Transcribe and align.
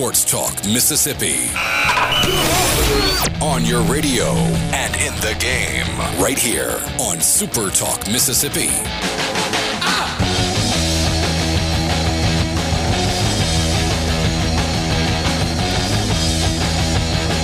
Sports 0.00 0.24
Talk 0.24 0.54
Mississippi. 0.64 1.50
On 3.42 3.66
your 3.66 3.82
radio 3.82 4.32
and 4.72 4.96
in 4.96 5.14
the 5.20 5.36
game, 5.38 5.94
right 6.18 6.38
here 6.38 6.80
on 6.98 7.20
Super 7.20 7.68
Talk 7.68 8.06
Mississippi. 8.06 8.70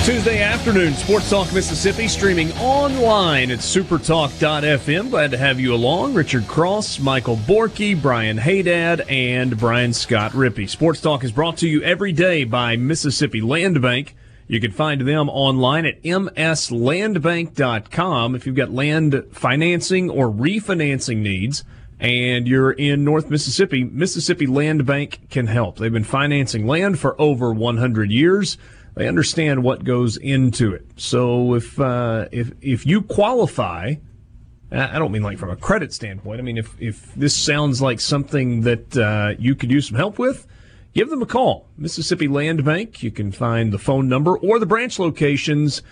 Tuesday 0.06 0.40
afternoon, 0.40 0.94
Sports 0.94 1.28
Talk 1.30 1.52
Mississippi, 1.52 2.06
streaming 2.06 2.52
online 2.58 3.50
at 3.50 3.58
supertalk.fm. 3.58 5.10
Glad 5.10 5.32
to 5.32 5.36
have 5.36 5.58
you 5.58 5.74
along. 5.74 6.14
Richard 6.14 6.46
Cross, 6.46 7.00
Michael 7.00 7.34
Borky, 7.34 8.00
Brian 8.00 8.38
Haydad, 8.38 9.04
and 9.10 9.58
Brian 9.58 9.92
Scott 9.92 10.30
Rippee. 10.30 10.70
Sports 10.70 11.00
Talk 11.00 11.24
is 11.24 11.32
brought 11.32 11.56
to 11.56 11.66
you 11.66 11.82
every 11.82 12.12
day 12.12 12.44
by 12.44 12.76
Mississippi 12.76 13.40
Land 13.40 13.82
Bank. 13.82 14.14
You 14.46 14.60
can 14.60 14.70
find 14.70 15.00
them 15.00 15.28
online 15.28 15.86
at 15.86 16.00
mslandbank.com 16.04 18.36
if 18.36 18.46
you've 18.46 18.54
got 18.54 18.70
land 18.70 19.24
financing 19.32 20.08
or 20.08 20.30
refinancing 20.30 21.16
needs 21.16 21.64
and 21.98 22.46
you're 22.46 22.72
in 22.72 23.04
North 23.04 23.30
Mississippi, 23.30 23.82
Mississippi 23.82 24.46
Land 24.46 24.86
Bank 24.86 25.28
can 25.30 25.48
help. 25.48 25.78
They've 25.78 25.92
been 25.92 26.04
financing 26.04 26.64
land 26.66 27.00
for 27.00 27.20
over 27.20 27.52
100 27.52 28.10
years. 28.10 28.58
They 28.96 29.06
understand 29.08 29.62
what 29.62 29.84
goes 29.84 30.16
into 30.16 30.72
it. 30.72 30.86
So 30.96 31.54
if 31.54 31.78
uh, 31.78 32.28
if 32.32 32.52
if 32.62 32.86
you 32.86 33.02
qualify, 33.02 33.96
I 34.72 34.98
don't 34.98 35.12
mean 35.12 35.22
like 35.22 35.38
from 35.38 35.50
a 35.50 35.56
credit 35.56 35.92
standpoint. 35.92 36.40
I 36.40 36.42
mean 36.42 36.56
if 36.56 36.74
if 36.80 37.14
this 37.14 37.36
sounds 37.36 37.82
like 37.82 38.00
something 38.00 38.62
that 38.62 38.96
uh, 38.96 39.34
you 39.38 39.54
could 39.54 39.70
use 39.70 39.88
some 39.88 39.98
help 39.98 40.18
with, 40.18 40.46
give 40.94 41.10
them 41.10 41.20
a 41.20 41.26
call. 41.26 41.68
Mississippi 41.76 42.26
Land 42.26 42.64
Bank. 42.64 43.02
You 43.02 43.10
can 43.10 43.32
find 43.32 43.70
the 43.70 43.78
phone 43.78 44.08
number 44.08 44.38
or 44.38 44.58
the 44.58 44.64
branch 44.64 44.98
locations 44.98 45.82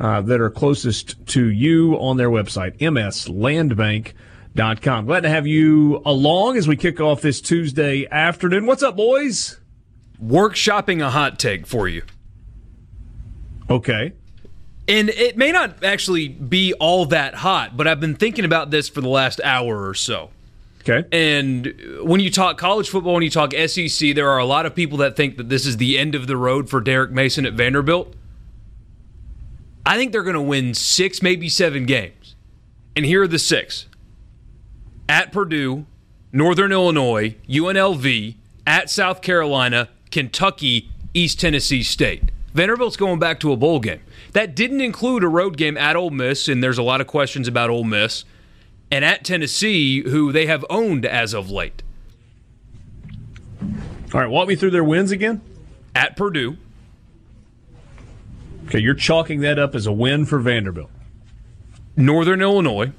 uh, 0.00 0.22
that 0.22 0.40
are 0.40 0.48
closest 0.48 1.26
to 1.26 1.50
you 1.50 1.96
on 1.96 2.16
their 2.16 2.30
website, 2.30 2.78
mslandbank.com. 2.78 5.04
Glad 5.04 5.20
to 5.20 5.28
have 5.28 5.46
you 5.46 6.00
along 6.06 6.56
as 6.56 6.66
we 6.66 6.76
kick 6.76 6.98
off 6.98 7.20
this 7.20 7.42
Tuesday 7.42 8.08
afternoon. 8.10 8.64
What's 8.64 8.82
up, 8.82 8.96
boys? 8.96 9.60
Workshopping 10.22 11.02
a 11.02 11.10
hot 11.10 11.38
take 11.38 11.66
for 11.66 11.88
you. 11.88 12.04
Okay. 13.70 14.12
And 14.86 15.08
it 15.08 15.36
may 15.36 15.50
not 15.50 15.82
actually 15.82 16.28
be 16.28 16.74
all 16.74 17.06
that 17.06 17.36
hot, 17.36 17.76
but 17.76 17.86
I've 17.86 18.00
been 18.00 18.16
thinking 18.16 18.44
about 18.44 18.70
this 18.70 18.88
for 18.88 19.00
the 19.00 19.08
last 19.08 19.40
hour 19.42 19.88
or 19.88 19.94
so. 19.94 20.30
Okay. 20.86 21.08
And 21.10 21.74
when 22.02 22.20
you 22.20 22.30
talk 22.30 22.58
college 22.58 22.90
football, 22.90 23.14
when 23.14 23.22
you 23.22 23.30
talk 23.30 23.54
SEC, 23.54 24.14
there 24.14 24.28
are 24.28 24.38
a 24.38 24.44
lot 24.44 24.66
of 24.66 24.74
people 24.74 24.98
that 24.98 25.16
think 25.16 25.38
that 25.38 25.48
this 25.48 25.64
is 25.64 25.78
the 25.78 25.98
end 25.98 26.14
of 26.14 26.26
the 26.26 26.36
road 26.36 26.68
for 26.68 26.82
Derek 26.82 27.10
Mason 27.10 27.46
at 27.46 27.54
Vanderbilt. 27.54 28.14
I 29.86 29.96
think 29.96 30.12
they're 30.12 30.22
going 30.22 30.34
to 30.34 30.42
win 30.42 30.74
six, 30.74 31.22
maybe 31.22 31.48
seven 31.48 31.86
games. 31.86 32.34
And 32.94 33.06
here 33.06 33.22
are 33.22 33.28
the 33.28 33.38
six 33.38 33.86
at 35.08 35.32
Purdue, 35.32 35.86
Northern 36.32 36.72
Illinois, 36.72 37.36
UNLV, 37.48 38.34
at 38.66 38.90
South 38.90 39.22
Carolina, 39.22 39.88
Kentucky, 40.10 40.90
East 41.14 41.40
Tennessee 41.40 41.82
State. 41.82 42.24
Vanderbilt's 42.54 42.96
going 42.96 43.18
back 43.18 43.40
to 43.40 43.52
a 43.52 43.56
bowl 43.56 43.80
game. 43.80 44.00
That 44.32 44.54
didn't 44.54 44.80
include 44.80 45.24
a 45.24 45.28
road 45.28 45.56
game 45.56 45.76
at 45.76 45.96
Ole 45.96 46.10
Miss, 46.10 46.48
and 46.48 46.62
there's 46.62 46.78
a 46.78 46.82
lot 46.82 47.00
of 47.00 47.08
questions 47.08 47.48
about 47.48 47.68
Ole 47.68 47.84
Miss, 47.84 48.24
and 48.90 49.04
at 49.04 49.24
Tennessee, 49.24 50.08
who 50.08 50.30
they 50.30 50.46
have 50.46 50.64
owned 50.70 51.04
as 51.04 51.34
of 51.34 51.50
late. 51.50 51.82
All 54.14 54.20
right, 54.20 54.30
walk 54.30 54.46
me 54.46 54.54
through 54.54 54.70
their 54.70 54.84
wins 54.84 55.10
again. 55.10 55.40
At 55.96 56.16
Purdue. 56.16 56.56
Okay, 58.66 58.78
you're 58.78 58.94
chalking 58.94 59.40
that 59.40 59.58
up 59.58 59.74
as 59.74 59.86
a 59.86 59.92
win 59.92 60.24
for 60.24 60.38
Vanderbilt. 60.38 60.90
Northern 61.96 62.40
Illinois. 62.40 62.92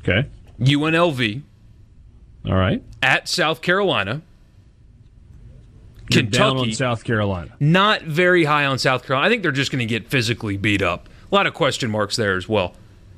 Okay. 0.00 0.28
UNLV. 0.60 1.42
All 2.46 2.54
right. 2.54 2.82
At 3.02 3.28
South 3.28 3.62
Carolina. 3.62 4.22
Kentucky. 6.12 6.72
South 6.72 7.04
Carolina. 7.04 7.54
Not 7.60 8.02
very 8.02 8.44
high 8.44 8.64
on 8.64 8.78
South 8.78 9.06
Carolina. 9.06 9.26
I 9.26 9.30
think 9.30 9.42
they're 9.42 9.52
just 9.52 9.70
going 9.70 9.80
to 9.80 9.86
get 9.86 10.08
physically 10.08 10.56
beat 10.56 10.82
up. 10.82 11.08
A 11.30 11.34
lot 11.34 11.46
of 11.46 11.54
question 11.54 11.90
marks 11.90 12.16
there 12.16 12.36
as 12.36 12.48
well. 12.48 12.74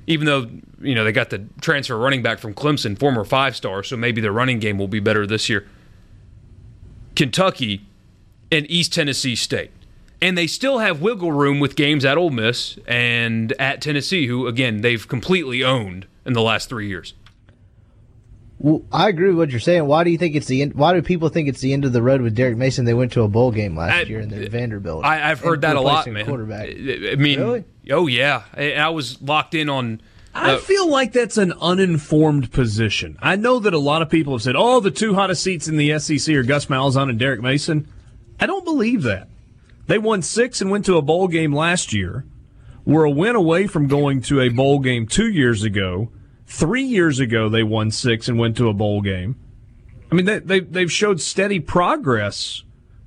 Even 0.07 0.27
though, 0.27 0.49
you 0.81 0.95
know, 0.95 1.03
they 1.03 1.13
got 1.13 1.31
the 1.31 1.47
transfer 1.61 1.97
running 1.97 2.23
back 2.23 2.39
from 2.39 2.55
Clemson, 2.55 2.99
former 2.99 3.25
five 3.25 3.57
star, 3.57 3.83
so 3.83 3.97
maybe 3.97 4.21
their 4.21 4.33
running 4.33 4.59
game 4.59 4.79
will 4.79 4.89
be 4.89 5.01
better 5.01 5.27
this 5.27 5.49
year. 5.49 5.67
Kentucky 7.17 7.87
and 8.53 8.71
East 8.71 8.93
Tennessee 8.93 9.37
State. 9.37 9.71
And 10.21 10.39
they 10.39 10.47
still 10.47 10.79
have 10.79 11.03
wiggle 11.03 11.33
room 11.33 11.61
with 11.61 11.77
games 11.77 12.05
at 12.05 12.17
Ole 12.17 12.31
Miss 12.31 12.79
and 12.87 13.53
at 13.59 13.83
Tennessee, 13.83 14.27
who, 14.27 14.47
again, 14.47 14.81
they've 14.81 15.07
completely 15.07 15.63
owned 15.63 16.07
in 16.25 16.33
the 16.33 16.41
last 16.43 16.69
three 16.69 16.89
years. 16.89 17.15
Well, 18.65 18.83
I 18.91 19.11
agree 19.11 19.29
with 19.29 19.37
what 19.37 19.51
you're 19.51 19.61
saying. 19.61 19.85
Why 19.85 20.05
do 20.05 20.11
you 20.11 20.17
think 20.17 20.35
it's 20.35 20.47
the 20.47 20.63
end? 20.63 20.73
Why 20.73 20.95
do 20.95 21.03
people 21.03 21.29
think 21.29 21.51
it's 21.51 21.61
the 21.61 21.75
end 21.75 21.85
of 21.85 21.93
the 21.93 22.01
road 22.01 22.23
with 22.23 22.35
Derek 22.35 22.57
Mason? 22.57 22.87
They 22.87 22.95
went 22.95 23.13
to 23.13 23.21
a 23.21 23.29
bowl 23.29 23.51
game 23.51 23.77
last 23.77 23.93
I, 23.93 24.01
year 24.05 24.21
in 24.21 24.31
the 24.31 24.49
Vanderbilt. 24.49 25.05
I, 25.05 25.19
have 25.19 25.41
heard 25.41 25.61
that 25.61 25.77
a 25.77 25.83
lot, 25.83 26.07
man. 26.07 26.25
Quarterback. 26.25 26.71
I 26.71 27.17
mean, 27.17 27.41
really? 27.41 27.65
oh 27.91 28.07
yeah. 28.07 28.45
I, 28.55 28.73
I 28.73 28.89
was 28.89 29.21
locked 29.21 29.53
in 29.53 29.69
on. 29.69 30.01
Uh, 30.35 30.57
I 30.57 30.57
feel 30.57 30.89
like 30.89 31.13
that's 31.13 31.37
an 31.37 31.53
uninformed 31.61 32.53
position. 32.53 33.19
I 33.21 33.37
know 33.37 33.59
that 33.59 33.75
a 33.75 33.79
lot 33.79 34.01
of 34.01 34.09
people 34.09 34.33
have 34.33 34.41
said, 34.41 34.57
"Oh, 34.57 34.81
the 34.81 34.91
two 34.91 35.13
hottest 35.13 35.43
seats 35.43 35.69
in 35.69 35.77
the 35.77 35.99
SEC 35.99 36.35
are 36.35 36.43
Gus 36.43 36.65
Malzahn 36.65 37.11
and 37.11 37.19
Derek 37.19 37.43
Mason." 37.43 37.87
I 38.41 38.47
don't 38.47 38.65
believe 38.65 39.03
that. 39.03 39.29
They 39.89 39.99
won 39.99 40.23
six 40.23 40.63
and 40.63 40.71
went 40.71 40.87
to 40.87 40.97
a 40.97 41.03
bowl 41.03 41.29
game 41.29 41.55
last 41.55 41.93
year. 41.93 42.25
Were 42.87 43.05
a 43.05 43.11
win 43.11 43.37
away 43.37 43.67
from 43.67 43.89
going 43.89 44.23
to 44.23 44.41
a 44.41 44.49
bowl 44.49 44.79
game 44.79 45.07
two 45.07 45.29
years 45.29 45.65
ago 45.65 46.09
Three 46.55 46.85
years 46.85 47.19
ago, 47.19 47.49
they 47.49 47.65
won 47.65 47.91
six 47.91 48.29
and 48.29 48.39
went 48.39 48.57
to 48.59 48.69
a 48.69 48.73
bowl 48.73 49.01
game. 49.01 49.35
I 50.13 50.15
mean, 50.15 50.25
they, 50.25 50.39
they, 50.39 50.61
they've 50.61 50.93
showed 50.93 51.21
steady 51.21 51.59
progress 51.59 52.63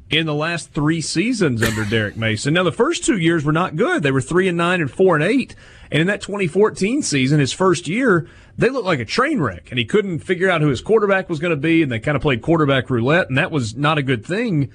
in 0.10 0.26
the 0.26 0.34
last 0.34 0.74
three 0.74 1.00
seasons 1.00 1.64
under 1.64 1.86
Derek 1.90 2.18
Mason. 2.18 2.54
Now, 2.54 2.64
the 2.64 2.74
first 2.74 3.06
two 3.06 3.18
years 3.18 3.46
were 3.46 3.54
not 3.54 3.78
good. 3.78 4.04
They 4.04 4.12
were 4.12 4.20
three 4.20 4.50
and 4.50 4.58
nine 4.58 4.82
and 4.82 4.92
four 4.92 5.16
and 5.16 5.24
eight. 5.24 5.56
And 5.90 6.02
in 6.02 6.08
that 6.08 6.20
2014 6.20 7.02
season, 7.02 7.40
his 7.40 7.54
first 7.54 7.88
year, 7.88 8.28
they 8.58 8.68
looked 8.68 8.86
like 8.86 9.00
a 9.00 9.06
train 9.06 9.40
wreck, 9.40 9.70
and 9.70 9.80
he 9.80 9.86
couldn't 9.86 10.20
figure 10.20 10.50
out 10.50 10.60
who 10.60 10.68
his 10.68 10.82
quarterback 10.82 11.30
was 11.30 11.40
going 11.40 11.52
to 11.52 11.56
be, 11.56 11.82
and 11.82 11.90
they 11.90 12.00
kind 12.00 12.18
of 12.18 12.22
played 12.22 12.42
quarterback 12.42 12.90
roulette, 12.90 13.30
and 13.30 13.38
that 13.38 13.50
was 13.50 13.78
not 13.78 13.98
a 13.98 14.04
good 14.04 14.26
thing. 14.26 14.70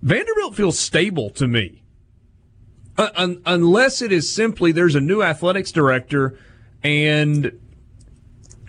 Vanderbilt 0.00 0.56
feels 0.56 0.78
stable 0.78 1.28
to 1.28 1.46
me, 1.46 1.82
uh, 2.96 3.10
un- 3.16 3.42
unless 3.44 4.00
it 4.00 4.12
is 4.12 4.34
simply 4.34 4.72
there's 4.72 4.94
a 4.94 5.00
new 5.00 5.22
athletics 5.22 5.72
director, 5.72 6.38
and 6.82 7.52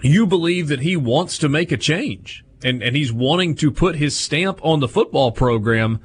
you 0.02 0.26
believe 0.26 0.68
that 0.68 0.82
he 0.82 0.96
wants 0.96 1.38
to 1.40 1.50
make 1.50 1.72
a 1.72 1.78
change 1.78 2.44
and, 2.64 2.82
and 2.84 2.96
he's 2.96 3.12
wanting 3.12 3.56
to 3.56 3.72
put 3.72 3.96
his 3.96 4.16
stamp 4.16 4.60
on 4.64 4.80
the 4.80 4.88
football 4.88 5.32
program. 5.32 6.00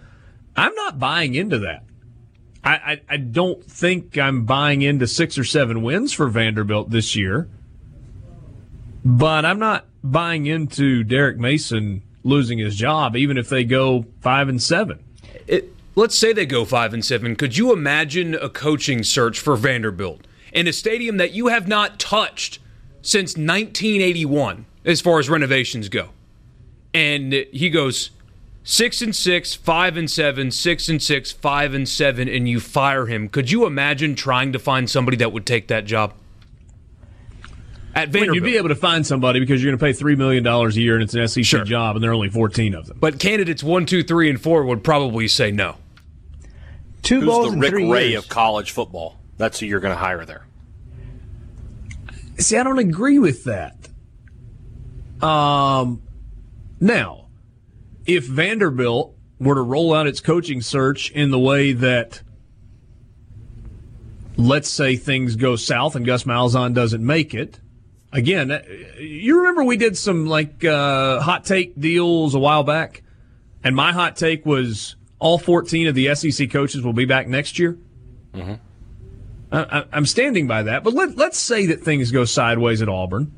I'm 0.56 0.74
not 0.74 0.98
buying 0.98 1.34
into 1.34 1.58
that. 1.60 1.84
I, 2.62 2.72
I, 2.72 3.00
I 3.10 3.16
don't 3.18 3.62
think 3.64 4.16
I'm 4.16 4.44
buying 4.44 4.82
into 4.82 5.06
six 5.06 5.36
or 5.36 5.44
seven 5.44 5.82
wins 5.82 6.12
for 6.12 6.28
Vanderbilt 6.28 6.90
this 6.90 7.14
year, 7.14 7.48
but 9.04 9.44
I'm 9.44 9.58
not 9.58 9.86
buying 10.02 10.46
into 10.46 11.04
Derek 11.04 11.38
Mason 11.38 12.02
losing 12.22 12.58
his 12.58 12.76
job, 12.76 13.16
even 13.16 13.36
if 13.36 13.48
they 13.48 13.64
go 13.64 14.06
five 14.20 14.48
and 14.48 14.62
seven. 14.62 15.04
It, 15.46 15.74
let's 15.94 16.18
say 16.18 16.32
they 16.32 16.46
go 16.46 16.64
five 16.64 16.94
and 16.94 17.04
seven. 17.04 17.36
Could 17.36 17.56
you 17.56 17.72
imagine 17.72 18.34
a 18.34 18.48
coaching 18.48 19.02
search 19.02 19.38
for 19.38 19.56
Vanderbilt 19.56 20.26
in 20.52 20.66
a 20.66 20.72
stadium 20.72 21.18
that 21.18 21.32
you 21.32 21.48
have 21.48 21.68
not 21.68 21.98
touched 21.98 22.60
since 23.04 23.32
1981 23.36 24.66
as 24.84 25.00
far 25.00 25.18
as 25.18 25.28
renovations 25.28 25.88
go. 25.88 26.08
And 26.92 27.32
he 27.32 27.70
goes 27.70 28.10
six 28.62 29.02
and 29.02 29.14
six, 29.14 29.54
five 29.54 29.96
and 29.96 30.10
seven, 30.10 30.50
six 30.50 30.88
and 30.88 31.02
six, 31.02 31.30
five 31.30 31.74
and 31.74 31.88
seven, 31.88 32.28
and 32.28 32.48
you 32.48 32.60
fire 32.60 33.06
him. 33.06 33.28
Could 33.28 33.50
you 33.50 33.66
imagine 33.66 34.14
trying 34.14 34.52
to 34.52 34.58
find 34.58 34.88
somebody 34.88 35.16
that 35.18 35.32
would 35.32 35.46
take 35.46 35.68
that 35.68 35.84
job? 35.84 36.14
At 37.94 38.08
Vanderbilt. 38.08 38.34
you'd 38.34 38.44
be 38.44 38.56
able 38.56 38.70
to 38.70 38.74
find 38.74 39.06
somebody 39.06 39.38
because 39.38 39.62
you're 39.62 39.70
going 39.70 39.78
to 39.78 39.84
pay 39.84 39.92
three 39.92 40.16
million 40.16 40.42
dollars 40.42 40.76
a 40.76 40.80
year, 40.80 40.94
and 40.94 41.04
it's 41.04 41.14
an 41.14 41.28
SEC 41.28 41.44
sure. 41.44 41.64
job, 41.64 41.94
and 41.94 42.02
there 42.02 42.10
are 42.10 42.14
only 42.14 42.28
14 42.28 42.74
of 42.74 42.86
them. 42.86 42.96
But 43.00 43.20
candidates 43.20 43.62
one, 43.62 43.86
two, 43.86 44.02
three, 44.02 44.28
and 44.28 44.40
four 44.40 44.64
would 44.64 44.82
probably 44.82 45.28
say 45.28 45.52
no. 45.52 45.76
Two 47.02 47.20
Who's 47.20 47.28
bowls 47.28 47.52
the 47.52 47.58
Rick 47.58 47.70
three 47.70 47.88
Ray 47.90 48.08
years. 48.10 48.24
of 48.24 48.30
college 48.30 48.72
football? 48.72 49.20
That's 49.36 49.60
who 49.60 49.66
you're 49.66 49.80
going 49.80 49.94
to 49.94 50.00
hire 50.00 50.24
there. 50.24 50.46
See, 52.38 52.56
I 52.56 52.62
don't 52.62 52.78
agree 52.78 53.18
with 53.18 53.44
that. 53.44 53.88
Um, 55.22 56.02
now, 56.80 57.28
if 58.06 58.26
Vanderbilt 58.26 59.16
were 59.38 59.54
to 59.54 59.62
roll 59.62 59.94
out 59.94 60.06
its 60.06 60.20
coaching 60.20 60.60
search 60.60 61.10
in 61.10 61.30
the 61.30 61.38
way 61.38 61.72
that, 61.72 62.22
let's 64.36 64.68
say, 64.68 64.96
things 64.96 65.36
go 65.36 65.56
south 65.56 65.96
and 65.96 66.04
Gus 66.04 66.24
Malzahn 66.24 66.74
doesn't 66.74 67.04
make 67.04 67.34
it, 67.34 67.60
again, 68.12 68.50
uh, 68.50 68.62
you 68.98 69.38
remember 69.38 69.64
we 69.64 69.76
did 69.76 69.96
some 69.96 70.26
like 70.26 70.64
uh, 70.64 71.20
hot 71.20 71.44
take 71.44 71.78
deals 71.78 72.34
a 72.34 72.38
while 72.38 72.64
back, 72.64 73.02
and 73.62 73.74
my 73.76 73.92
hot 73.92 74.16
take 74.16 74.44
was 74.44 74.96
all 75.18 75.38
14 75.38 75.88
of 75.88 75.94
the 75.94 76.14
SEC 76.14 76.50
coaches 76.50 76.82
will 76.82 76.92
be 76.92 77.04
back 77.06 77.28
next 77.28 77.58
year. 77.58 77.78
I, 79.54 79.84
I'm 79.92 80.06
standing 80.06 80.46
by 80.46 80.64
that. 80.64 80.84
But 80.84 80.94
let, 80.94 81.16
let's 81.16 81.38
say 81.38 81.66
that 81.66 81.82
things 81.82 82.10
go 82.10 82.24
sideways 82.24 82.82
at 82.82 82.88
Auburn 82.88 83.32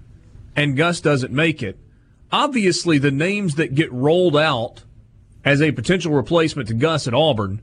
and 0.55 0.77
Gus 0.77 1.01
doesn't 1.01 1.33
make 1.33 1.63
it. 1.63 1.79
Obviously, 2.33 2.99
the 2.99 3.11
names 3.11 3.57
that 3.57 3.75
get 3.75 3.93
rolled 3.93 4.37
out 4.37 4.83
as 5.45 5.63
a 5.63 5.73
potential 5.73 6.13
replacement 6.13 6.69
to 6.69 6.75
Gus 6.75 7.07
at 7.07 7.15
Auburn 7.15 7.61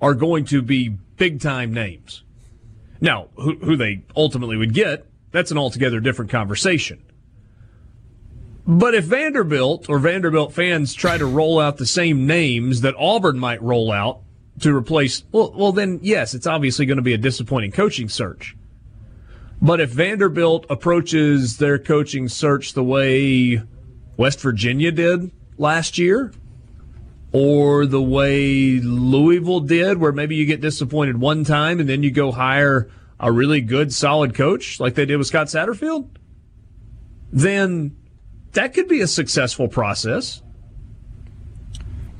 are 0.00 0.14
going 0.14 0.44
to 0.46 0.62
be 0.62 0.88
big 0.88 1.40
time 1.40 1.72
names. 1.72 2.24
Now, 3.00 3.28
who, 3.36 3.56
who 3.56 3.76
they 3.76 4.02
ultimately 4.16 4.56
would 4.56 4.74
get, 4.74 5.06
that's 5.30 5.50
an 5.50 5.58
altogether 5.58 6.00
different 6.00 6.30
conversation. 6.30 7.02
But 8.66 8.94
if 8.94 9.04
Vanderbilt 9.04 9.88
or 9.88 9.98
Vanderbilt 9.98 10.52
fans 10.52 10.94
try 10.94 11.18
to 11.18 11.26
roll 11.26 11.60
out 11.60 11.76
the 11.76 11.86
same 11.86 12.26
names 12.26 12.82
that 12.82 12.94
Auburn 12.98 13.38
might 13.38 13.62
roll 13.62 13.90
out 13.92 14.20
to 14.58 14.74
replace, 14.74 15.24
well, 15.32 15.52
well, 15.56 15.72
then 15.72 16.00
yes, 16.02 16.34
it's 16.34 16.46
obviously 16.46 16.86
going 16.86 16.96
to 16.96 17.02
be 17.02 17.14
a 17.14 17.18
disappointing 17.18 17.72
coaching 17.72 18.08
search. 18.08 18.56
But 19.62 19.80
if 19.80 19.90
Vanderbilt 19.90 20.66
approaches 20.70 21.58
their 21.58 21.78
coaching 21.78 22.28
search 22.28 22.72
the 22.72 22.84
way 22.84 23.62
West 24.16 24.40
Virginia 24.40 24.90
did 24.90 25.30
last 25.58 25.98
year, 25.98 26.32
or 27.32 27.86
the 27.86 28.02
way 28.02 28.80
Louisville 28.80 29.60
did, 29.60 29.98
where 29.98 30.12
maybe 30.12 30.34
you 30.34 30.46
get 30.46 30.60
disappointed 30.60 31.20
one 31.20 31.44
time 31.44 31.78
and 31.78 31.88
then 31.88 32.02
you 32.02 32.10
go 32.10 32.32
hire 32.32 32.90
a 33.20 33.30
really 33.30 33.60
good, 33.60 33.92
solid 33.92 34.34
coach 34.34 34.80
like 34.80 34.94
they 34.94 35.04
did 35.04 35.16
with 35.16 35.26
Scott 35.26 35.46
Satterfield, 35.46 36.08
then 37.32 37.96
that 38.52 38.74
could 38.74 38.88
be 38.88 39.00
a 39.00 39.06
successful 39.06 39.68
process. 39.68 40.42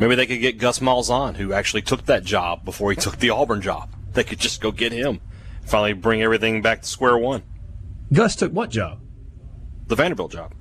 Maybe 0.01 0.15
they 0.15 0.27
could 0.27 0.41
get 0.41 0.57
Gus 0.57 0.79
Malzahn, 0.79 1.37
who 1.37 1.53
actually 1.53 1.83
took 1.83 2.07
that 2.07 2.25
job 2.25 2.65
before 2.65 2.91
he 2.91 2.97
took 2.97 3.19
the 3.19 3.29
Auburn 3.31 3.61
job. 3.61 3.91
They 4.15 4.25
could 4.25 4.41
just 4.41 4.63
go 4.63 4.73
get 4.73 4.93
him. 4.93 5.21
Finally 5.67 5.93
bring 5.93 6.23
everything 6.23 6.63
back 6.63 6.81
to 6.83 6.89
square 6.89 7.19
one. 7.19 7.43
Gus 8.11 8.35
took 8.35 8.51
what 8.51 8.71
job? 8.71 8.99
The 9.89 9.95
Vanderbilt 9.95 10.33
job. 10.33 10.55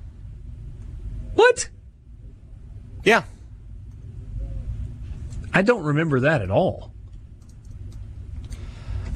What? 1.34 1.70
Yeah. 3.02 3.22
I 5.54 5.62
don't 5.62 5.84
remember 5.84 6.20
that 6.20 6.42
at 6.42 6.50
all. 6.50 6.92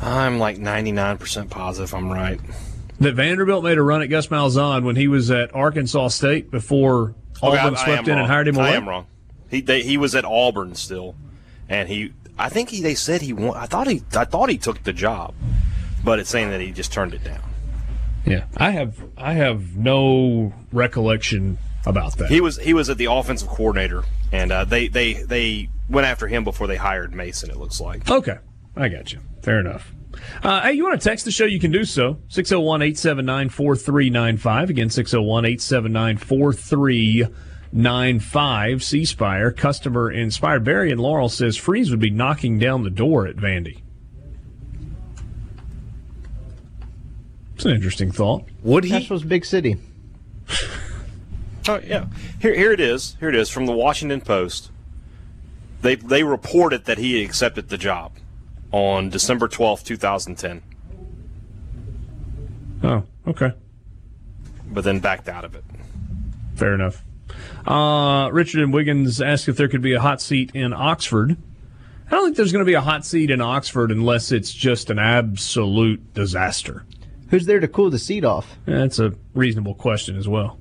I'm 0.00 0.38
like 0.38 0.56
99% 0.56 1.50
positive 1.50 1.94
I'm 1.94 2.10
right. 2.10 2.40
That 3.00 3.14
Vanderbilt 3.14 3.62
made 3.62 3.76
a 3.76 3.82
run 3.82 4.00
at 4.00 4.06
Gus 4.06 4.28
Malzahn 4.28 4.84
when 4.84 4.96
he 4.96 5.06
was 5.06 5.30
at 5.30 5.54
Arkansas 5.54 6.08
State 6.08 6.50
before 6.50 7.14
Okay, 7.42 7.58
Auburn 7.58 7.74
I- 7.76 7.80
I 7.80 7.84
swept 7.84 8.08
in 8.08 8.18
and 8.18 8.26
hired 8.26 8.48
him 8.48 8.56
away. 8.56 8.70
I 8.70 8.76
am 8.76 8.88
wrong. 8.88 9.06
He 9.54 9.60
they, 9.60 9.82
he 9.82 9.96
was 9.96 10.14
at 10.14 10.24
Auburn 10.24 10.74
still, 10.74 11.14
and 11.68 11.88
he 11.88 12.12
I 12.38 12.48
think 12.48 12.70
he 12.70 12.80
they 12.80 12.94
said 12.94 13.22
he 13.22 13.32
won, 13.32 13.56
I 13.56 13.66
thought 13.66 13.86
he 13.86 14.02
I 14.14 14.24
thought 14.24 14.50
he 14.50 14.58
took 14.58 14.82
the 14.82 14.92
job, 14.92 15.34
but 16.02 16.18
it's 16.18 16.30
saying 16.30 16.50
that 16.50 16.60
he 16.60 16.72
just 16.72 16.92
turned 16.92 17.14
it 17.14 17.24
down. 17.24 17.42
Yeah, 18.26 18.46
I 18.56 18.70
have 18.70 18.96
I 19.16 19.34
have 19.34 19.76
no 19.76 20.52
recollection 20.72 21.58
about 21.86 22.16
that. 22.16 22.30
He 22.30 22.40
was 22.40 22.58
he 22.58 22.74
was 22.74 22.90
at 22.90 22.98
the 22.98 23.06
offensive 23.06 23.48
coordinator, 23.48 24.04
and 24.32 24.50
uh, 24.50 24.64
they 24.64 24.88
they 24.88 25.14
they 25.14 25.68
went 25.88 26.06
after 26.06 26.26
him 26.26 26.44
before 26.44 26.66
they 26.66 26.76
hired 26.76 27.14
Mason. 27.14 27.50
It 27.50 27.56
looks 27.56 27.80
like. 27.80 28.10
Okay, 28.10 28.38
I 28.76 28.88
got 28.88 29.12
you. 29.12 29.20
Fair 29.42 29.60
enough. 29.60 29.92
Uh, 30.42 30.62
hey, 30.62 30.72
you 30.72 30.84
want 30.84 31.00
to 31.00 31.08
text 31.08 31.24
the 31.24 31.30
show? 31.30 31.44
You 31.44 31.60
can 31.60 31.72
do 31.72 31.84
so. 31.84 32.18
601 32.28 32.82
879 32.82 33.48
4395. 33.48 34.70
Again, 34.70 34.88
601 34.90 35.44
879 35.44 36.16
4395. 36.18 37.53
C 37.74 39.04
Spire, 39.04 39.50
customer 39.50 40.10
inspired. 40.10 40.64
Barry 40.64 40.90
and 40.92 41.00
Laurel 41.00 41.28
says 41.28 41.56
Freeze 41.56 41.90
would 41.90 42.00
be 42.00 42.10
knocking 42.10 42.58
down 42.58 42.84
the 42.84 42.90
door 42.90 43.26
at 43.26 43.36
Vandy. 43.36 43.80
It's 47.56 47.64
an 47.64 47.72
interesting 47.72 48.10
thought. 48.12 48.44
Would 48.62 48.84
he? 48.84 48.90
Nashville's 48.90 49.22
a 49.22 49.26
big 49.26 49.44
city. 49.44 49.76
Oh 51.66 51.80
yeah. 51.82 52.08
Here 52.40 52.54
here 52.54 52.72
it 52.72 52.80
is. 52.80 53.16
Here 53.20 53.30
it 53.30 53.34
is 53.34 53.48
from 53.48 53.64
the 53.64 53.72
Washington 53.72 54.20
Post. 54.20 54.70
They 55.80 55.94
they 55.94 56.22
reported 56.22 56.84
that 56.84 56.98
he 56.98 57.24
accepted 57.24 57.70
the 57.70 57.78
job 57.78 58.12
on 58.70 59.08
December 59.08 59.48
twelfth, 59.48 59.82
two 59.82 59.96
thousand 59.96 60.34
ten. 60.36 60.62
Oh, 62.82 63.04
okay. 63.26 63.52
but 64.66 64.84
then 64.84 65.00
backed 65.00 65.26
out 65.26 65.46
of 65.46 65.54
it. 65.54 65.64
Fair 66.54 66.74
enough. 66.74 67.02
Uh, 67.66 68.28
Richard 68.32 68.62
and 68.62 68.72
Wiggins 68.74 69.20
asked 69.22 69.48
if 69.48 69.56
there 69.56 69.68
could 69.68 69.82
be 69.82 69.94
a 69.94 70.00
hot 70.00 70.20
seat 70.20 70.50
in 70.54 70.72
Oxford. 70.72 71.36
I 72.06 72.10
don't 72.10 72.24
think 72.26 72.36
there's 72.36 72.52
going 72.52 72.64
to 72.64 72.70
be 72.70 72.74
a 72.74 72.80
hot 72.82 73.06
seat 73.06 73.30
in 73.30 73.40
Oxford 73.40 73.90
unless 73.90 74.30
it's 74.30 74.52
just 74.52 74.90
an 74.90 74.98
absolute 74.98 76.12
disaster. 76.12 76.84
Who's 77.30 77.46
there 77.46 77.60
to 77.60 77.68
cool 77.68 77.88
the 77.90 77.98
seat 77.98 78.24
off? 78.24 78.58
That's 78.66 78.98
a 78.98 79.14
reasonable 79.34 79.74
question 79.74 80.16
as 80.16 80.28
well. 80.28 80.58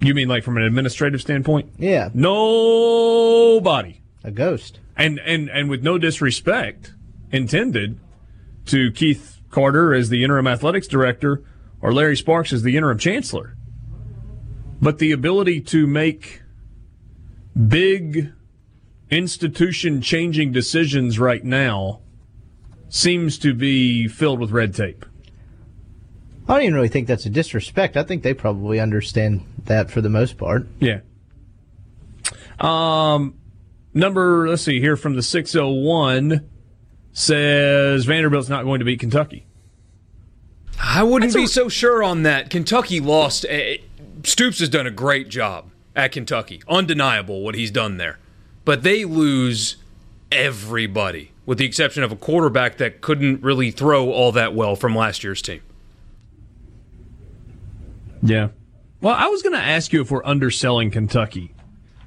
You 0.00 0.12
mean 0.14 0.28
like 0.28 0.42
from 0.42 0.56
an 0.56 0.64
administrative 0.64 1.20
standpoint? 1.20 1.72
Yeah, 1.78 2.10
Nobody. 2.12 4.00
a 4.22 4.30
ghost. 4.30 4.80
And 4.96 5.18
and 5.20 5.48
and 5.48 5.70
with 5.70 5.82
no 5.82 5.96
disrespect 5.96 6.92
intended 7.32 7.98
to 8.66 8.90
Keith 8.92 9.40
Carter 9.50 9.94
as 9.94 10.08
the 10.10 10.22
interim 10.22 10.46
athletics 10.46 10.86
director 10.88 11.42
or 11.80 11.92
Larry 11.94 12.16
Sparks 12.16 12.52
as 12.52 12.62
the 12.62 12.76
interim 12.76 12.98
chancellor. 12.98 13.56
But 14.80 14.98
the 14.98 15.12
ability 15.12 15.60
to 15.62 15.86
make 15.86 16.42
big 17.68 18.32
institution 19.10 20.00
changing 20.00 20.52
decisions 20.52 21.18
right 21.18 21.44
now 21.44 22.00
seems 22.88 23.38
to 23.38 23.54
be 23.54 24.08
filled 24.08 24.40
with 24.40 24.50
red 24.50 24.74
tape. 24.74 25.04
I 26.46 26.54
don't 26.54 26.62
even 26.62 26.74
really 26.74 26.88
think 26.88 27.06
that's 27.08 27.24
a 27.26 27.30
disrespect. 27.30 27.96
I 27.96 28.02
think 28.02 28.22
they 28.22 28.34
probably 28.34 28.78
understand 28.78 29.44
that 29.64 29.90
for 29.90 30.00
the 30.00 30.10
most 30.10 30.36
part. 30.36 30.66
Yeah. 30.78 31.00
Um, 32.60 33.34
number, 33.94 34.48
let's 34.48 34.62
see 34.62 34.80
here 34.80 34.96
from 34.96 35.14
the 35.16 35.22
601 35.22 36.48
says 37.12 38.04
Vanderbilt's 38.04 38.48
not 38.48 38.64
going 38.64 38.80
to 38.80 38.84
beat 38.84 39.00
Kentucky. 39.00 39.46
I 40.78 41.02
wouldn't 41.02 41.32
be 41.32 41.46
so 41.46 41.68
sure 41.68 42.02
on 42.02 42.24
that. 42.24 42.50
Kentucky 42.50 43.00
lost. 43.00 43.46
eh, 43.48 43.78
Stoops 44.24 44.58
has 44.60 44.68
done 44.68 44.86
a 44.86 44.90
great 44.90 45.28
job 45.28 45.70
at 45.94 46.12
Kentucky. 46.12 46.62
Undeniable 46.68 47.42
what 47.42 47.54
he's 47.54 47.70
done 47.70 47.96
there. 47.98 48.18
But 48.64 48.82
they 48.82 49.04
lose 49.04 49.76
everybody, 50.32 51.30
with 51.46 51.58
the 51.58 51.64
exception 51.66 52.02
of 52.02 52.10
a 52.10 52.16
quarterback 52.16 52.78
that 52.78 53.00
couldn't 53.00 53.42
really 53.42 53.70
throw 53.70 54.10
all 54.10 54.32
that 54.32 54.54
well 54.54 54.74
from 54.76 54.96
last 54.96 55.22
year's 55.22 55.42
team. 55.42 55.60
Yeah. 58.22 58.48
Well, 59.00 59.14
I 59.14 59.26
was 59.26 59.42
going 59.42 59.52
to 59.52 59.58
ask 59.58 59.92
you 59.92 60.00
if 60.00 60.10
we're 60.10 60.24
underselling 60.24 60.90
Kentucky 60.90 61.52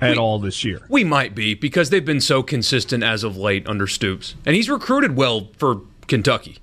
at 0.02 0.12
We- 0.14 0.18
all 0.18 0.40
this 0.40 0.64
year. 0.64 0.82
We 0.90 1.04
might 1.04 1.36
be 1.36 1.54
because 1.54 1.90
they've 1.92 2.04
been 2.04 2.22
so 2.22 2.42
consistent 2.42 3.04
as 3.04 3.24
of 3.24 3.38
late 3.38 3.68
under 3.68 3.86
Stoops. 3.88 4.36
And 4.46 4.56
he's 4.56 4.70
recruited 4.70 5.16
well 5.16 5.50
for 5.58 5.82
Kentucky. 6.08 6.58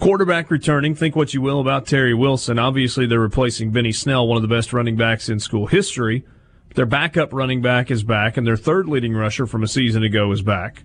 Quarterback 0.00 0.50
returning, 0.50 0.94
think 0.94 1.14
what 1.14 1.34
you 1.34 1.42
will 1.42 1.60
about 1.60 1.86
Terry 1.86 2.14
Wilson. 2.14 2.58
Obviously, 2.58 3.04
they're 3.04 3.20
replacing 3.20 3.70
Benny 3.70 3.92
Snell, 3.92 4.26
one 4.26 4.36
of 4.36 4.42
the 4.42 4.48
best 4.48 4.72
running 4.72 4.96
backs 4.96 5.28
in 5.28 5.38
school 5.38 5.66
history. 5.66 6.24
Their 6.74 6.86
backup 6.86 7.34
running 7.34 7.60
back 7.60 7.90
is 7.90 8.02
back, 8.02 8.38
and 8.38 8.46
their 8.46 8.56
third 8.56 8.88
leading 8.88 9.12
rusher 9.12 9.46
from 9.46 9.62
a 9.62 9.68
season 9.68 10.02
ago 10.02 10.32
is 10.32 10.40
back. 10.40 10.84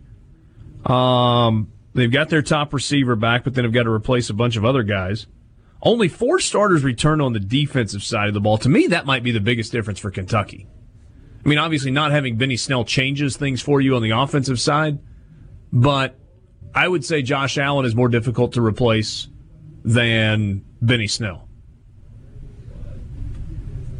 Um, 0.85 1.71
they've 1.93 2.11
got 2.11 2.27
their 2.27 2.41
top 2.41 2.73
receiver 2.73 3.15
back, 3.15 3.45
but 3.45 3.53
then 3.53 3.63
they've 3.63 3.73
got 3.73 3.83
to 3.83 3.89
replace 3.89 4.29
a 4.29 4.33
bunch 4.33 4.57
of 4.57 4.65
other 4.65 4.83
guys. 4.83 5.27
Only 5.81 6.09
four 6.09 6.39
starters 6.39 6.83
return 6.83 7.21
on 7.21 7.31
the 7.31 7.39
defensive 7.39 8.03
side 8.03 8.27
of 8.27 8.33
the 8.33 8.41
ball. 8.41 8.57
To 8.57 8.69
me, 8.69 8.87
that 8.87 9.05
might 9.05 9.23
be 9.23 9.31
the 9.31 9.39
biggest 9.39 9.71
difference 9.71 9.99
for 9.99 10.11
Kentucky. 10.11 10.67
I 11.45 11.47
mean, 11.47 11.57
obviously, 11.57 11.91
not 11.91 12.11
having 12.11 12.35
Benny 12.35 12.57
Snell 12.57 12.83
changes 12.83 13.37
things 13.37 13.61
for 13.61 13.79
you 13.79 13.95
on 13.95 14.01
the 14.01 14.09
offensive 14.11 14.59
side, 14.59 14.99
but 15.71 16.19
I 16.75 16.87
would 16.89 17.05
say 17.05 17.21
Josh 17.21 17.57
Allen 17.57 17.85
is 17.85 17.95
more 17.95 18.09
difficult 18.09 18.53
to 18.53 18.61
replace 18.61 19.27
than 19.85 20.65
Benny 20.81 21.07
Snell. 21.07 21.47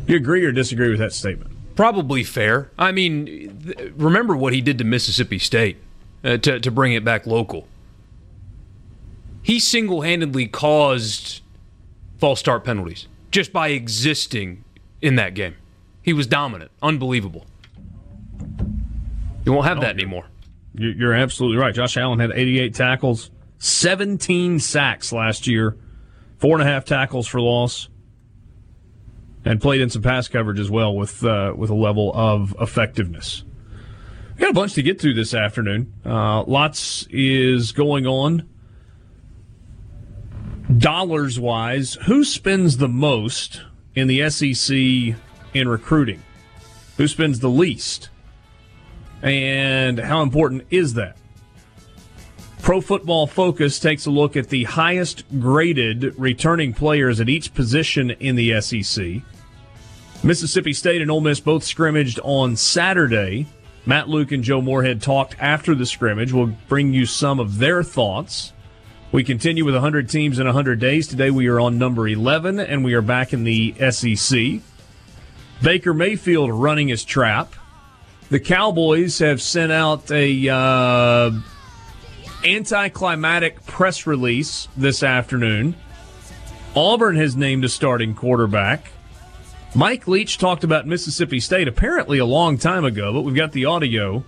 You 0.08 0.18
agree 0.18 0.44
or 0.44 0.52
disagree 0.52 0.90
with 0.90 1.00
that 1.00 1.14
statement? 1.14 1.52
Probably 1.76 2.24
fair. 2.24 2.72
I 2.78 2.92
mean, 2.92 3.26
th- 3.66 3.94
remember 3.96 4.36
what 4.36 4.54
he 4.54 4.62
did 4.62 4.78
to 4.78 4.84
Mississippi 4.84 5.40
State 5.40 5.78
uh, 6.24 6.38
to 6.38 6.60
to 6.60 6.72
bring 6.72 6.94
it 6.94 7.04
back 7.04 7.26
local. 7.26 7.68
He 9.42 9.60
single 9.60 10.02
handedly 10.02 10.48
caused 10.48 11.42
false 12.18 12.40
start 12.40 12.64
penalties 12.64 13.08
just 13.32 13.54
by 13.54 13.70
existing 13.70 14.64
in 15.02 15.16
that 15.16 15.34
game. 15.34 15.56
He 16.02 16.14
was 16.14 16.28
dominant, 16.28 16.72
unbelievable. 16.82 17.46
You 19.46 19.54
won't 19.54 19.66
have 19.66 19.82
that 19.82 19.96
anymore. 19.96 20.26
You- 20.78 20.90
You're 20.98 21.14
absolutely 21.14 21.58
right. 21.58 21.74
Josh 21.74 21.98
Allen 21.98 22.20
had 22.20 22.32
88 22.34 22.74
tackles, 22.74 23.32
17 23.60 24.60
sacks 24.60 25.12
last 25.14 25.48
year, 25.48 25.78
four 26.38 26.60
and 26.60 26.68
a 26.68 26.72
half 26.72 26.86
tackles 26.86 27.28
for 27.28 27.40
loss, 27.42 27.88
and 29.46 29.62
played 29.62 29.82
in 29.82 29.90
some 29.90 30.02
pass 30.02 30.28
coverage 30.28 30.60
as 30.60 30.70
well 30.72 30.96
with 30.96 31.24
uh, 31.24 31.54
with 31.56 31.70
a 31.70 31.76
level 31.76 32.12
of 32.14 32.56
effectiveness. 32.60 33.44
We 34.36 34.42
got 34.42 34.50
a 34.50 34.54
bunch 34.54 34.74
to 34.74 34.82
get 34.84 35.00
through 35.00 35.14
this 35.14 35.34
afternoon. 35.34 35.94
Uh, 36.06 36.44
lots 36.44 37.08
is 37.10 37.72
going 37.72 38.06
on. 38.06 38.50
Dollars 40.78 41.40
wise, 41.40 41.94
who 42.06 42.24
spends 42.24 42.78
the 42.78 42.88
most 42.90 43.62
in 43.94 44.08
the 44.08 44.30
SEC 44.30 44.76
in 45.54 45.68
recruiting? 45.68 46.22
Who 46.98 47.08
spends 47.08 47.40
the 47.40 47.50
least? 47.50 48.10
And 49.22 50.00
how 50.00 50.22
important 50.22 50.64
is 50.70 50.94
that? 50.96 51.18
Pro 52.62 52.82
Football 52.82 53.28
Focus 53.28 53.80
takes 53.80 54.06
a 54.08 54.12
look 54.12 54.36
at 54.36 54.50
the 54.50 54.64
highest 54.64 55.24
graded 55.40 56.18
returning 56.18 56.74
players 56.74 57.20
at 57.20 57.30
each 57.30 57.54
position 57.54 58.12
in 58.12 58.36
the 58.36 58.60
SEC. 58.60 59.22
Mississippi 60.24 60.74
State 60.74 61.02
and 61.02 61.12
Ole 61.12 61.22
Miss 61.22 61.40
both 61.40 61.64
scrimmaged 61.64 62.20
on 62.24 62.56
Saturday. 62.56 63.46
Matt 63.86 64.10
Luke 64.10 64.32
and 64.32 64.44
Joe 64.44 64.62
Moorhead 64.62 65.00
talked 65.00 65.36
after 65.40 65.76
the 65.76 65.86
scrimmage. 65.86 66.34
We'll 66.34 66.56
bring 66.68 66.92
you 66.92 67.06
some 67.06 67.40
of 67.40 67.60
their 67.60 67.84
thoughts. 67.84 68.52
We 69.12 69.24
continue 69.24 69.64
with 69.64 69.76
100 69.76 70.10
teams 70.10 70.40
in 70.40 70.46
100 70.48 70.80
days. 70.80 71.08
Today 71.08 71.30
we 71.30 71.46
are 71.48 71.60
on 71.60 71.78
number 71.78 72.08
11, 72.08 72.60
and 72.60 72.84
we 72.84 72.96
are 72.96 73.04
back 73.04 73.32
in 73.32 73.44
the 73.44 73.76
SEC. 73.92 74.62
Baker 75.62 75.94
Mayfield 75.94 76.52
running 76.52 76.88
his 76.88 77.06
trap. 77.06 77.54
The 78.30 78.40
Cowboys 78.40 79.20
have 79.20 79.42
sent 79.42 79.72
out 79.72 80.10
a 80.10 80.50
uh, 80.50 81.32
anticlimactic 82.44 83.64
press 83.66 84.08
release 84.08 84.68
this 84.76 85.04
afternoon. 85.04 85.76
Auburn 86.76 87.16
has 87.18 87.36
named 87.36 87.64
a 87.66 87.70
starting 87.70 88.16
quarterback. 88.16 88.92
Mike 89.76 90.08
Leach 90.08 90.38
talked 90.38 90.64
about 90.64 90.88
Mississippi 90.88 91.40
State 91.40 91.68
apparently 91.68 92.18
a 92.18 92.26
long 92.26 92.58
time 92.58 92.84
ago, 92.84 93.14
but 93.14 93.22
we've 93.22 93.36
got 93.36 93.52
the 93.52 93.66
audio, 93.66 94.24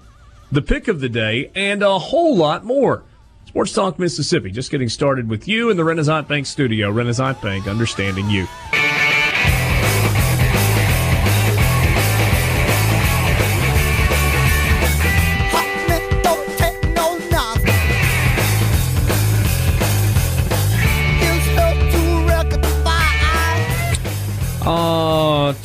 the 0.52 0.62
pick 0.62 0.88
of 0.88 1.00
the 1.00 1.10
day, 1.10 1.52
and 1.56 1.82
a 1.82 1.98
whole 1.98 2.36
lot 2.36 2.64
more. 2.64 3.04
Sports 3.46 3.74
Talk 3.74 3.98
Mississippi, 3.98 4.52
just 4.52 4.70
getting 4.70 4.90
started 4.90 5.30
with 5.30 5.48
you 5.48 5.70
in 5.70 5.78
the 5.78 5.84
Renaissance 5.84 6.28
Bank 6.28 6.46
studio. 6.46 6.92
Renaissance 6.92 7.40
Bank, 7.40 7.66
understanding 7.66 8.30
you. 8.30 8.46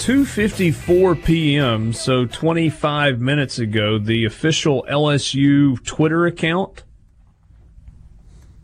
2:54 0.02 1.24
p.m. 1.24 1.92
So 1.92 2.26
25 2.26 3.20
minutes 3.20 3.60
ago, 3.60 4.00
the 4.00 4.24
official 4.24 4.84
LSU 4.90 5.80
Twitter 5.84 6.26
account 6.26 6.82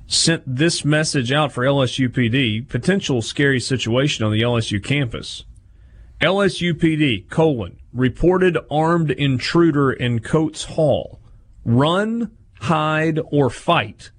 sent 0.09 0.43
this 0.45 0.85
message 0.85 1.31
out 1.31 1.53
for 1.53 1.63
LSU 1.63 2.09
PD: 2.09 2.69
potential 2.69 3.23
scary 3.23 3.61
situation 3.61 4.25
on 4.25 4.33
the 4.33 4.43
LSU 4.43 4.83
campus. 4.83 5.45
LSU 6.21 6.73
PD 6.73 7.31
colon 7.31 7.79
reported 7.93 8.59
armed 8.69 9.13
intruder 9.13 9.93
in 9.93 10.19
Coates 10.19 10.65
Hall. 10.65 11.21
Run, 11.65 12.33
hide, 12.63 13.21
or 13.31 13.49
fight. 13.49 14.11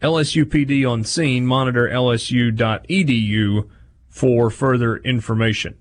LSU 0.00 0.46
PD 0.46 0.90
on 0.90 1.04
scene. 1.04 1.44
Monitor 1.44 1.86
LSU.edu 1.86 3.68
for 4.08 4.48
further 4.48 4.96
information. 4.96 5.76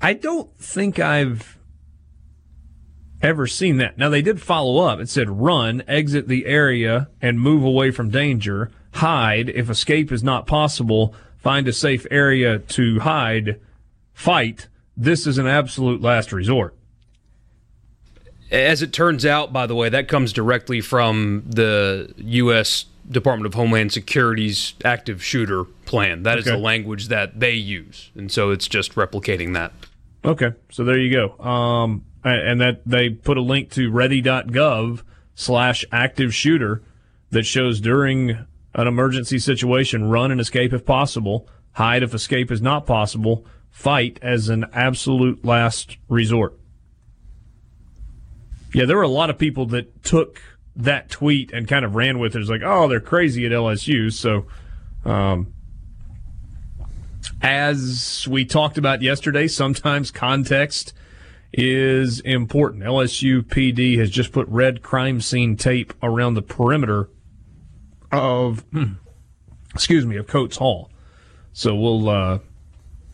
I 0.00 0.12
don't 0.14 0.54
think 0.58 0.98
I've 0.98 1.58
ever 3.20 3.46
seen 3.46 3.78
that. 3.78 3.98
Now, 3.98 4.08
they 4.08 4.22
did 4.22 4.40
follow 4.40 4.84
up. 4.86 5.00
It 5.00 5.08
said 5.08 5.28
run, 5.28 5.82
exit 5.88 6.28
the 6.28 6.46
area, 6.46 7.08
and 7.20 7.40
move 7.40 7.64
away 7.64 7.90
from 7.90 8.10
danger. 8.10 8.70
Hide. 8.94 9.48
If 9.50 9.68
escape 9.68 10.12
is 10.12 10.22
not 10.22 10.46
possible, 10.46 11.14
find 11.36 11.66
a 11.68 11.72
safe 11.72 12.06
area 12.10 12.58
to 12.60 13.00
hide. 13.00 13.60
Fight. 14.14 14.68
This 14.96 15.26
is 15.26 15.38
an 15.38 15.46
absolute 15.46 16.00
last 16.00 16.32
resort. 16.32 16.74
As 18.50 18.82
it 18.82 18.92
turns 18.92 19.26
out, 19.26 19.52
by 19.52 19.66
the 19.66 19.74
way, 19.74 19.88
that 19.90 20.08
comes 20.08 20.32
directly 20.32 20.80
from 20.80 21.42
the 21.46 22.12
U.S. 22.16 22.86
Department 23.10 23.46
of 23.46 23.54
Homeland 23.54 23.92
Security's 23.92 24.72
active 24.84 25.22
shooter 25.22 25.64
plan. 25.84 26.22
That 26.22 26.38
is 26.38 26.46
Okay. 26.46 26.56
the 26.56 26.62
language 26.62 27.08
that 27.08 27.38
they 27.40 27.52
use, 27.52 28.10
and 28.14 28.32
so 28.32 28.50
it's 28.50 28.66
just 28.66 28.94
replicating 28.94 29.52
that. 29.54 29.72
Okay, 30.24 30.52
so 30.70 30.84
there 30.84 30.98
you 30.98 31.12
go. 31.12 31.38
Um, 31.44 32.04
and 32.24 32.60
that 32.60 32.82
they 32.84 33.10
put 33.10 33.36
a 33.36 33.42
link 33.42 33.70
to 33.72 33.90
ready.gov 33.90 35.02
slash 35.34 35.84
active 35.92 36.34
shooter 36.34 36.82
that 37.30 37.44
shows 37.44 37.80
during 37.80 38.46
an 38.74 38.86
emergency 38.86 39.38
situation, 39.38 40.08
run 40.08 40.30
and 40.30 40.40
escape 40.40 40.72
if 40.72 40.84
possible, 40.84 41.48
hide 41.72 42.02
if 42.02 42.14
escape 42.14 42.50
is 42.50 42.60
not 42.60 42.86
possible, 42.86 43.46
fight 43.70 44.18
as 44.22 44.48
an 44.48 44.66
absolute 44.72 45.44
last 45.44 45.96
resort. 46.08 46.58
Yeah, 48.74 48.84
there 48.84 48.96
were 48.96 49.02
a 49.02 49.08
lot 49.08 49.30
of 49.30 49.38
people 49.38 49.66
that 49.66 50.02
took 50.02 50.40
that 50.76 51.08
tweet 51.08 51.52
and 51.52 51.66
kind 51.66 51.84
of 51.84 51.94
ran 51.94 52.18
with 52.18 52.36
it. 52.36 52.40
It's 52.40 52.50
like, 52.50 52.62
oh, 52.64 52.88
they're 52.88 53.00
crazy 53.00 53.46
at 53.46 53.52
LSU. 53.52 54.12
So, 54.12 54.46
um, 55.04 55.54
as 57.40 58.26
we 58.28 58.44
talked 58.44 58.78
about 58.78 59.02
yesterday, 59.02 59.48
sometimes 59.48 60.10
context 60.10 60.92
is 61.52 62.20
important. 62.20 62.82
LSU 62.82 63.42
PD 63.42 63.98
has 63.98 64.10
just 64.10 64.32
put 64.32 64.46
red 64.48 64.82
crime 64.82 65.20
scene 65.20 65.56
tape 65.56 65.92
around 66.02 66.34
the 66.34 66.42
perimeter 66.42 67.08
of, 68.12 68.60
hmm, 68.72 68.94
excuse 69.74 70.04
me, 70.04 70.16
of 70.16 70.26
Coates 70.26 70.56
Hall. 70.56 70.90
So 71.52 71.74
we'll 71.74 72.08
uh, 72.08 72.38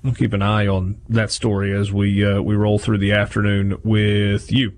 we'll 0.02 0.14
keep 0.14 0.32
an 0.32 0.42
eye 0.42 0.66
on 0.66 1.00
that 1.08 1.30
story 1.30 1.72
as 1.76 1.92
we 1.92 2.24
uh, 2.24 2.40
we 2.42 2.54
roll 2.54 2.78
through 2.78 2.98
the 2.98 3.12
afternoon 3.12 3.78
with 3.82 4.52
you. 4.52 4.74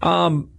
Um, 0.00 0.50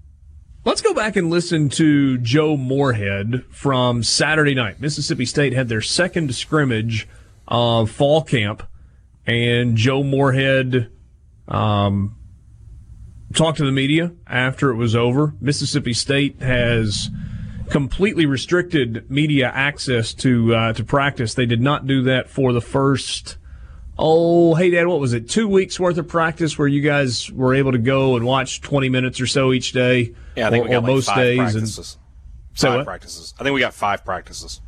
let's 0.65 0.81
go 0.81 0.93
back 0.93 1.15
and 1.15 1.29
listen 1.29 1.69
to 1.69 2.17
Joe 2.17 2.57
Moorhead 2.57 3.45
from 3.49 4.03
Saturday 4.03 4.55
night. 4.55 4.79
Mississippi 4.79 5.25
State 5.25 5.53
had 5.53 5.69
their 5.69 5.81
second 5.81 6.33
scrimmage 6.35 7.07
of 7.47 7.91
fall 7.91 8.23
camp, 8.23 8.63
and 9.25 9.75
Joe 9.75 10.03
Moorhead 10.03 10.89
um, 11.47 12.15
talked 13.33 13.57
to 13.57 13.65
the 13.65 13.71
media 13.71 14.13
after 14.27 14.71
it 14.71 14.75
was 14.75 14.95
over. 14.95 15.33
Mississippi 15.41 15.93
State 15.93 16.41
has 16.41 17.09
completely 17.69 18.25
restricted 18.25 19.09
media 19.09 19.51
access 19.53 20.13
to 20.13 20.55
uh, 20.55 20.73
to 20.73 20.83
practice. 20.83 21.33
They 21.33 21.45
did 21.45 21.61
not 21.61 21.87
do 21.87 22.03
that 22.03 22.29
for 22.29 22.53
the 22.53 22.61
first. 22.61 23.37
Oh, 23.97 24.55
hey, 24.55 24.71
Dad, 24.71 24.87
what 24.87 24.99
was 24.99 25.13
it? 25.13 25.29
Two 25.29 25.47
weeks 25.47 25.79
worth 25.79 25.99
of 25.99 26.07
practice 26.07 26.57
where 26.57 26.67
you 26.67 26.81
guys 26.81 27.31
were 27.31 27.53
able 27.53 27.73
to 27.73 27.77
go 27.77 28.15
and 28.15 28.25
watch 28.25 28.59
20 28.61 28.89
minutes 28.89 29.21
or 29.21 29.27
so 29.27 29.53
each 29.53 29.71
day? 29.71 30.15
Yeah, 30.35 30.47
I 30.47 30.49
think 30.49 30.65
or, 30.65 30.67
we 30.67 30.73
got 30.73 30.83
like 30.83 30.91
most 30.91 31.05
five 31.05 31.17
days. 31.17 31.37
practices. 31.37 31.97
Say 32.55 32.67
five 32.67 32.77
what? 32.77 32.85
practices. 32.85 33.35
I 33.39 33.43
think 33.43 33.53
we 33.53 33.59
got 33.59 33.73
five 33.75 34.03
practices. 34.03 34.61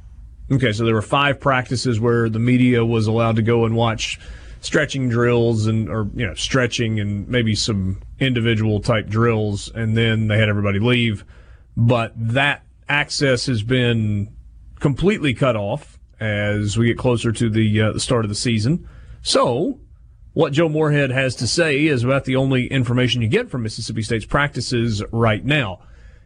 Okay, 0.51 0.71
so 0.71 0.85
there 0.85 0.93
were 0.93 1.01
five 1.01 1.39
practices 1.39 1.99
where 1.99 2.29
the 2.29 2.39
media 2.39 2.85
was 2.85 3.07
allowed 3.07 3.37
to 3.37 3.41
go 3.41 3.65
and 3.65 3.75
watch 3.75 4.19
stretching 4.61 5.09
drills 5.09 5.65
and, 5.65 5.89
or, 5.89 6.07
you 6.15 6.25
know, 6.25 6.33
stretching 6.35 6.99
and 6.99 7.27
maybe 7.27 7.55
some 7.55 8.01
individual 8.19 8.79
type 8.79 9.07
drills, 9.07 9.71
and 9.73 9.97
then 9.97 10.27
they 10.27 10.37
had 10.37 10.49
everybody 10.49 10.79
leave. 10.79 11.25
But 11.75 12.13
that 12.15 12.63
access 12.87 13.47
has 13.47 13.63
been 13.63 14.35
completely 14.79 15.33
cut 15.33 15.55
off 15.55 15.99
as 16.19 16.77
we 16.77 16.87
get 16.87 16.97
closer 16.97 17.31
to 17.31 17.49
the, 17.49 17.81
uh, 17.81 17.91
the 17.93 17.99
start 17.99 18.23
of 18.23 18.29
the 18.29 18.35
season. 18.35 18.87
So, 19.21 19.79
what 20.33 20.53
Joe 20.53 20.69
Moorhead 20.69 21.11
has 21.11 21.35
to 21.37 21.47
say 21.47 21.85
is 21.85 22.03
about 22.03 22.25
the 22.25 22.35
only 22.35 22.67
information 22.67 23.21
you 23.21 23.27
get 23.27 23.49
from 23.49 23.63
Mississippi 23.63 24.03
State's 24.03 24.25
practices 24.25 25.01
right 25.11 25.43
now. 25.43 25.79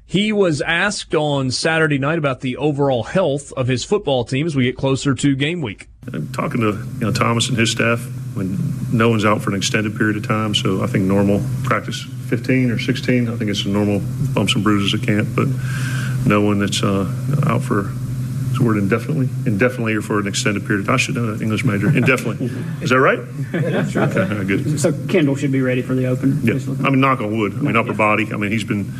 He 0.09 0.33
was 0.33 0.59
asked 0.61 1.13
on 1.13 1.51
Saturday 1.51 1.99
night 1.99 2.17
about 2.17 2.41
the 2.41 2.57
overall 2.57 3.03
health 3.03 3.53
of 3.53 3.67
his 3.67 3.83
football 3.83 4.23
team 4.25 4.47
as 4.47 4.55
we 4.55 4.63
get 4.63 4.75
closer 4.75 5.13
to 5.13 5.35
game 5.35 5.61
week. 5.61 5.87
I'm 6.11 6.31
talking 6.31 6.61
to 6.61 6.71
you 6.71 6.99
know 7.01 7.11
Thomas 7.11 7.47
and 7.47 7.55
his 7.55 7.69
staff 7.69 7.99
when 8.33 8.57
no 8.91 9.09
one's 9.11 9.23
out 9.23 9.43
for 9.43 9.51
an 9.51 9.55
extended 9.57 9.95
period 9.97 10.17
of 10.17 10.27
time, 10.27 10.55
so 10.55 10.81
I 10.83 10.87
think 10.87 11.03
normal 11.05 11.43
practice 11.63 12.01
15 12.27 12.71
or 12.71 12.79
16. 12.79 13.29
I 13.29 13.35
think 13.35 13.51
it's 13.51 13.65
a 13.65 13.69
normal 13.69 14.01
bumps 14.33 14.55
and 14.55 14.63
bruises 14.63 14.99
at 14.99 15.05
camp, 15.05 15.29
but 15.35 15.47
no 16.25 16.41
one 16.41 16.57
that's 16.57 16.81
uh, 16.81 17.05
out 17.45 17.61
for 17.61 17.83
the 18.57 18.63
word 18.65 18.77
indefinitely, 18.77 19.29
indefinitely 19.45 19.93
or 19.93 20.01
for 20.01 20.19
an 20.19 20.25
extended 20.25 20.65
period. 20.65 20.81
of 20.81 20.85
time. 20.87 20.95
I 20.95 20.97
should 20.97 21.13
know 21.15 21.27
that 21.35 21.43
English 21.43 21.63
major. 21.63 21.95
Indefinitely, 21.95 22.47
is 22.81 22.89
that 22.89 22.99
right? 22.99 23.19
Yeah, 23.53 23.85
sure. 23.87 24.03
Okay, 24.05 24.43
good. 24.45 24.79
So 24.79 24.91
Kendall 25.07 25.35
should 25.35 25.51
be 25.51 25.61
ready 25.61 25.83
for 25.83 25.93
the 25.93 26.07
open. 26.07 26.39
Yeah, 26.43 26.53
I 26.83 26.89
mean, 26.89 26.99
knock 26.99 27.21
on 27.21 27.37
wood. 27.37 27.53
I 27.53 27.57
mean, 27.61 27.75
upper 27.75 27.89
Yeah. 27.91 27.97
body. 27.97 28.33
I 28.33 28.37
mean, 28.37 28.51
he's 28.51 28.63
been 28.63 28.91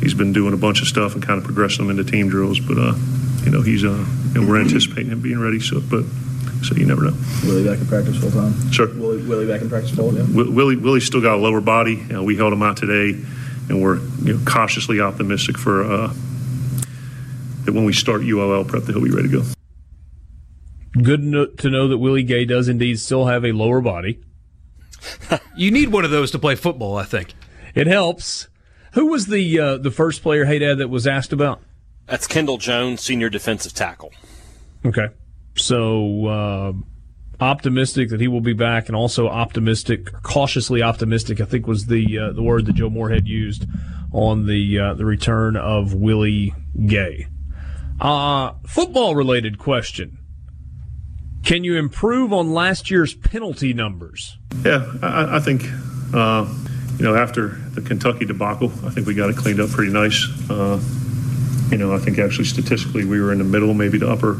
he's 0.00 0.14
been 0.14 0.32
doing 0.32 0.54
a 0.54 0.56
bunch 0.56 0.82
of 0.82 0.88
stuff 0.88 1.14
and 1.14 1.22
kind 1.22 1.38
of 1.38 1.44
progressing 1.44 1.86
them 1.86 1.98
into 1.98 2.10
team 2.10 2.28
drills. 2.28 2.60
But 2.60 2.78
uh, 2.78 2.94
you 3.44 3.50
know, 3.50 3.62
he's 3.62 3.84
uh, 3.84 4.04
and 4.34 4.48
we're 4.48 4.60
anticipating 4.60 5.10
him 5.10 5.20
being 5.20 5.38
ready. 5.40 5.60
So, 5.60 5.80
but 5.80 6.04
so 6.62 6.74
you 6.74 6.86
never 6.86 7.02
know. 7.02 7.16
Willie 7.44 7.64
back 7.64 7.78
in 7.78 7.86
practice 7.86 8.16
full 8.18 8.30
time. 8.30 8.72
Sure. 8.72 8.88
Willie, 8.88 9.22
Willie 9.26 9.46
back 9.46 9.60
in 9.60 9.68
practice 9.68 9.90
full 9.90 10.12
time. 10.12 10.26
Wi- 10.32 10.54
Willie 10.54 10.76
Willie's 10.76 11.06
still 11.06 11.20
got 11.22 11.34
a 11.34 11.40
lower 11.40 11.60
body. 11.60 11.94
You 11.94 12.12
know, 12.14 12.22
we 12.24 12.36
held 12.36 12.52
him 12.52 12.62
out 12.62 12.76
today, 12.76 13.18
and 13.68 13.82
we're 13.82 13.98
you 14.24 14.34
know, 14.34 14.40
cautiously 14.44 15.00
optimistic 15.00 15.58
for 15.58 15.84
uh, 15.84 16.12
that 17.64 17.72
when 17.72 17.84
we 17.84 17.92
start 17.92 18.22
ULL 18.22 18.64
prep 18.64 18.84
that 18.84 18.92
he'll 18.92 19.04
be 19.04 19.10
ready 19.10 19.28
to 19.28 19.42
go. 19.42 19.44
Good 21.02 21.58
to 21.58 21.70
know 21.70 21.88
that 21.88 21.98
Willie 21.98 22.22
Gay 22.22 22.46
does 22.46 22.68
indeed 22.68 22.98
still 22.98 23.26
have 23.26 23.44
a 23.44 23.52
lower 23.52 23.80
body. 23.80 24.20
You 25.56 25.70
need 25.70 25.90
one 25.90 26.04
of 26.04 26.10
those 26.10 26.32
to 26.32 26.38
play 26.38 26.54
football, 26.54 26.98
I 26.98 27.04
think. 27.04 27.32
It 27.74 27.86
helps. 27.86 28.48
Who 28.96 29.08
was 29.08 29.26
the 29.26 29.60
uh, 29.60 29.76
the 29.76 29.90
first 29.90 30.22
player, 30.22 30.46
Hey 30.46 30.58
Dad, 30.58 30.78
that 30.78 30.88
was 30.88 31.06
asked 31.06 31.30
about? 31.30 31.60
That's 32.06 32.26
Kendall 32.26 32.56
Jones, 32.56 33.02
senior 33.02 33.28
defensive 33.28 33.74
tackle. 33.74 34.10
Okay. 34.86 35.08
So 35.54 36.26
uh, 36.26 36.72
optimistic 37.38 38.08
that 38.08 38.22
he 38.22 38.26
will 38.26 38.40
be 38.40 38.54
back, 38.54 38.88
and 38.88 38.96
also 38.96 39.28
optimistic, 39.28 40.10
cautiously 40.22 40.82
optimistic. 40.82 41.42
I 41.42 41.44
think 41.44 41.66
was 41.66 41.86
the 41.86 42.18
uh, 42.18 42.32
the 42.32 42.42
word 42.42 42.64
that 42.66 42.76
Joe 42.76 42.88
Moorhead 42.88 43.26
used 43.26 43.66
on 44.12 44.46
the 44.46 44.78
uh, 44.78 44.94
the 44.94 45.04
return 45.04 45.56
of 45.56 45.92
Willie 45.92 46.54
Gay. 46.86 47.26
Uh, 48.00 48.52
football 48.66 49.14
related 49.14 49.58
question: 49.58 50.16
Can 51.44 51.64
you 51.64 51.76
improve 51.76 52.32
on 52.32 52.54
last 52.54 52.90
year's 52.90 53.12
penalty 53.12 53.74
numbers? 53.74 54.38
Yeah, 54.64 54.90
I, 55.02 55.36
I 55.36 55.40
think 55.40 55.64
uh, 56.14 56.46
you 56.98 57.04
know 57.04 57.14
after 57.14 57.48
the 57.48 57.82
Kentucky 57.82 58.24
debacle, 58.24 58.70
I 58.84 58.90
think 58.90 59.06
we 59.06 59.14
got 59.14 59.30
it 59.30 59.36
cleaned 59.36 59.60
up 59.60 59.70
pretty 59.70 59.92
nice. 59.92 60.26
Uh, 60.48 60.80
you 61.70 61.78
know, 61.78 61.94
I 61.94 61.98
think 61.98 62.18
actually 62.18 62.44
statistically 62.44 63.04
we 63.04 63.20
were 63.20 63.32
in 63.32 63.38
the 63.38 63.44
middle, 63.44 63.74
maybe 63.74 63.98
the 63.98 64.10
upper 64.10 64.38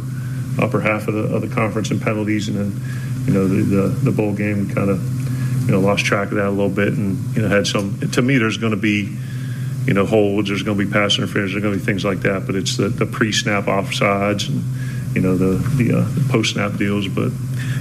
upper 0.61 0.81
half 0.81 1.09
of 1.09 1.15
the 1.15 1.35
of 1.35 1.43
the 1.43 1.49
conference 1.49 1.91
in 1.91 2.01
penalties, 2.01 2.49
and 2.49 2.57
then 2.57 3.27
you 3.27 3.33
know 3.33 3.47
the 3.47 3.63
the, 3.63 3.89
the 3.89 4.13
bowl 4.13 4.33
game 4.33 4.69
kind 4.71 4.91
of 4.91 5.03
you 5.67 5.73
know 5.73 5.81
lost 5.81 6.05
track 6.05 6.29
of 6.29 6.35
that 6.35 6.47
a 6.47 6.51
little 6.51 6.71
bit, 6.71 6.89
and 6.89 7.37
you 7.37 7.43
know 7.43 7.49
had 7.49 7.67
some. 7.67 7.99
To 8.13 8.23
me, 8.23 8.39
there's 8.39 8.57
going 8.57 8.73
to 8.73 8.81
be 8.81 9.17
you 9.87 9.95
know 9.95 10.07
holds, 10.07 10.49
there's 10.49 10.63
going 10.63 10.79
to 10.79 10.85
be 10.85 10.91
pass 10.91 11.19
interference, 11.19 11.53
there's 11.53 11.63
going 11.63 11.75
to 11.75 11.79
be 11.79 11.85
things 11.85 12.05
like 12.05 12.21
that, 12.21 12.47
but 12.47 12.55
it's 12.55 12.77
the, 12.77 12.89
the 12.89 13.07
pre-snap 13.07 13.65
offsides 13.65 14.49
and 14.49 14.65
you 15.17 15.23
know 15.23 15.35
the 15.35 15.57
the, 15.83 15.99
uh, 15.99 16.01
the 16.03 16.29
post-snap 16.31 16.77
deals, 16.77 17.09
but 17.09 17.33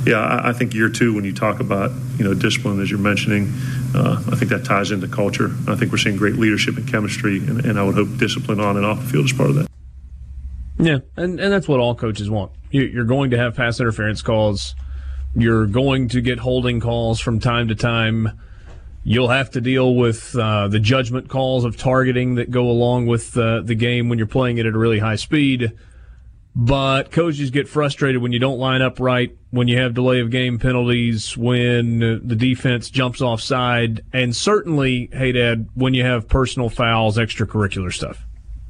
yeah, 0.07 0.19
I, 0.19 0.49
I 0.49 0.53
think 0.53 0.73
year 0.73 0.89
two 0.89 1.13
when 1.13 1.25
you 1.25 1.33
talk 1.33 1.59
about 1.59 1.91
you 2.17 2.23
know 2.23 2.33
discipline 2.33 2.81
as 2.81 2.89
you're 2.89 2.97
mentioning, 2.97 3.51
uh, 3.93 4.23
I 4.31 4.37
think 4.37 4.49
that 4.51 4.63
ties 4.63 4.91
into 4.91 5.09
culture. 5.09 5.51
I 5.67 5.75
think 5.75 5.91
we're 5.91 5.97
seeing 5.97 6.15
great 6.15 6.35
leadership 6.35 6.77
and 6.77 6.87
chemistry, 6.87 7.39
and, 7.39 7.65
and 7.65 7.77
I 7.77 7.83
would 7.83 7.95
hope 7.95 8.17
discipline 8.17 8.61
on 8.61 8.77
and 8.77 8.85
off 8.85 9.01
the 9.01 9.07
field 9.07 9.25
is 9.25 9.33
part 9.33 9.49
of 9.49 9.55
that. 9.57 9.67
Yeah, 10.79 10.99
and, 11.17 11.39
and 11.41 11.51
that's 11.51 11.67
what 11.67 11.81
all 11.81 11.93
coaches 11.93 12.29
want. 12.29 12.53
You, 12.71 12.83
you're 12.83 13.05
going 13.05 13.31
to 13.31 13.37
have 13.37 13.55
pass 13.55 13.81
interference 13.81 14.21
calls. 14.21 14.75
You're 15.35 15.67
going 15.67 16.07
to 16.09 16.21
get 16.21 16.39
holding 16.39 16.79
calls 16.79 17.19
from 17.19 17.41
time 17.41 17.67
to 17.67 17.75
time. 17.75 18.39
You'll 19.03 19.27
have 19.27 19.51
to 19.51 19.61
deal 19.61 19.93
with 19.93 20.35
uh, 20.37 20.69
the 20.69 20.79
judgment 20.79 21.27
calls 21.27 21.65
of 21.65 21.75
targeting 21.75 22.35
that 22.35 22.49
go 22.49 22.69
along 22.69 23.07
with 23.07 23.37
uh, 23.37 23.61
the 23.61 23.75
game 23.75 24.07
when 24.07 24.17
you're 24.17 24.27
playing 24.27 24.57
it 24.57 24.65
at 24.65 24.73
a 24.73 24.77
really 24.77 24.99
high 24.99 25.17
speed. 25.17 25.73
But 26.55 27.11
coaches 27.11 27.51
get 27.51 27.67
frustrated 27.67 28.21
when 28.21 28.31
you 28.31 28.39
don't 28.39 28.59
line 28.59 28.81
up 28.81 29.01
right, 29.01 29.35
when 29.51 29.67
you 29.67 29.77
have 29.81 29.93
delay 29.93 30.21
of 30.21 30.29
game 30.31 30.57
penalties, 30.57 31.35
when 31.35 31.99
the 31.99 32.35
defense 32.35 32.89
jumps 32.89 33.21
offside, 33.21 34.05
and 34.13 34.33
certainly, 34.33 35.09
hey, 35.11 35.33
Dad, 35.33 35.67
when 35.75 35.93
you 35.93 36.05
have 36.05 36.29
personal 36.29 36.69
fouls, 36.69 37.17
extracurricular 37.17 37.91
stuff. 37.91 38.25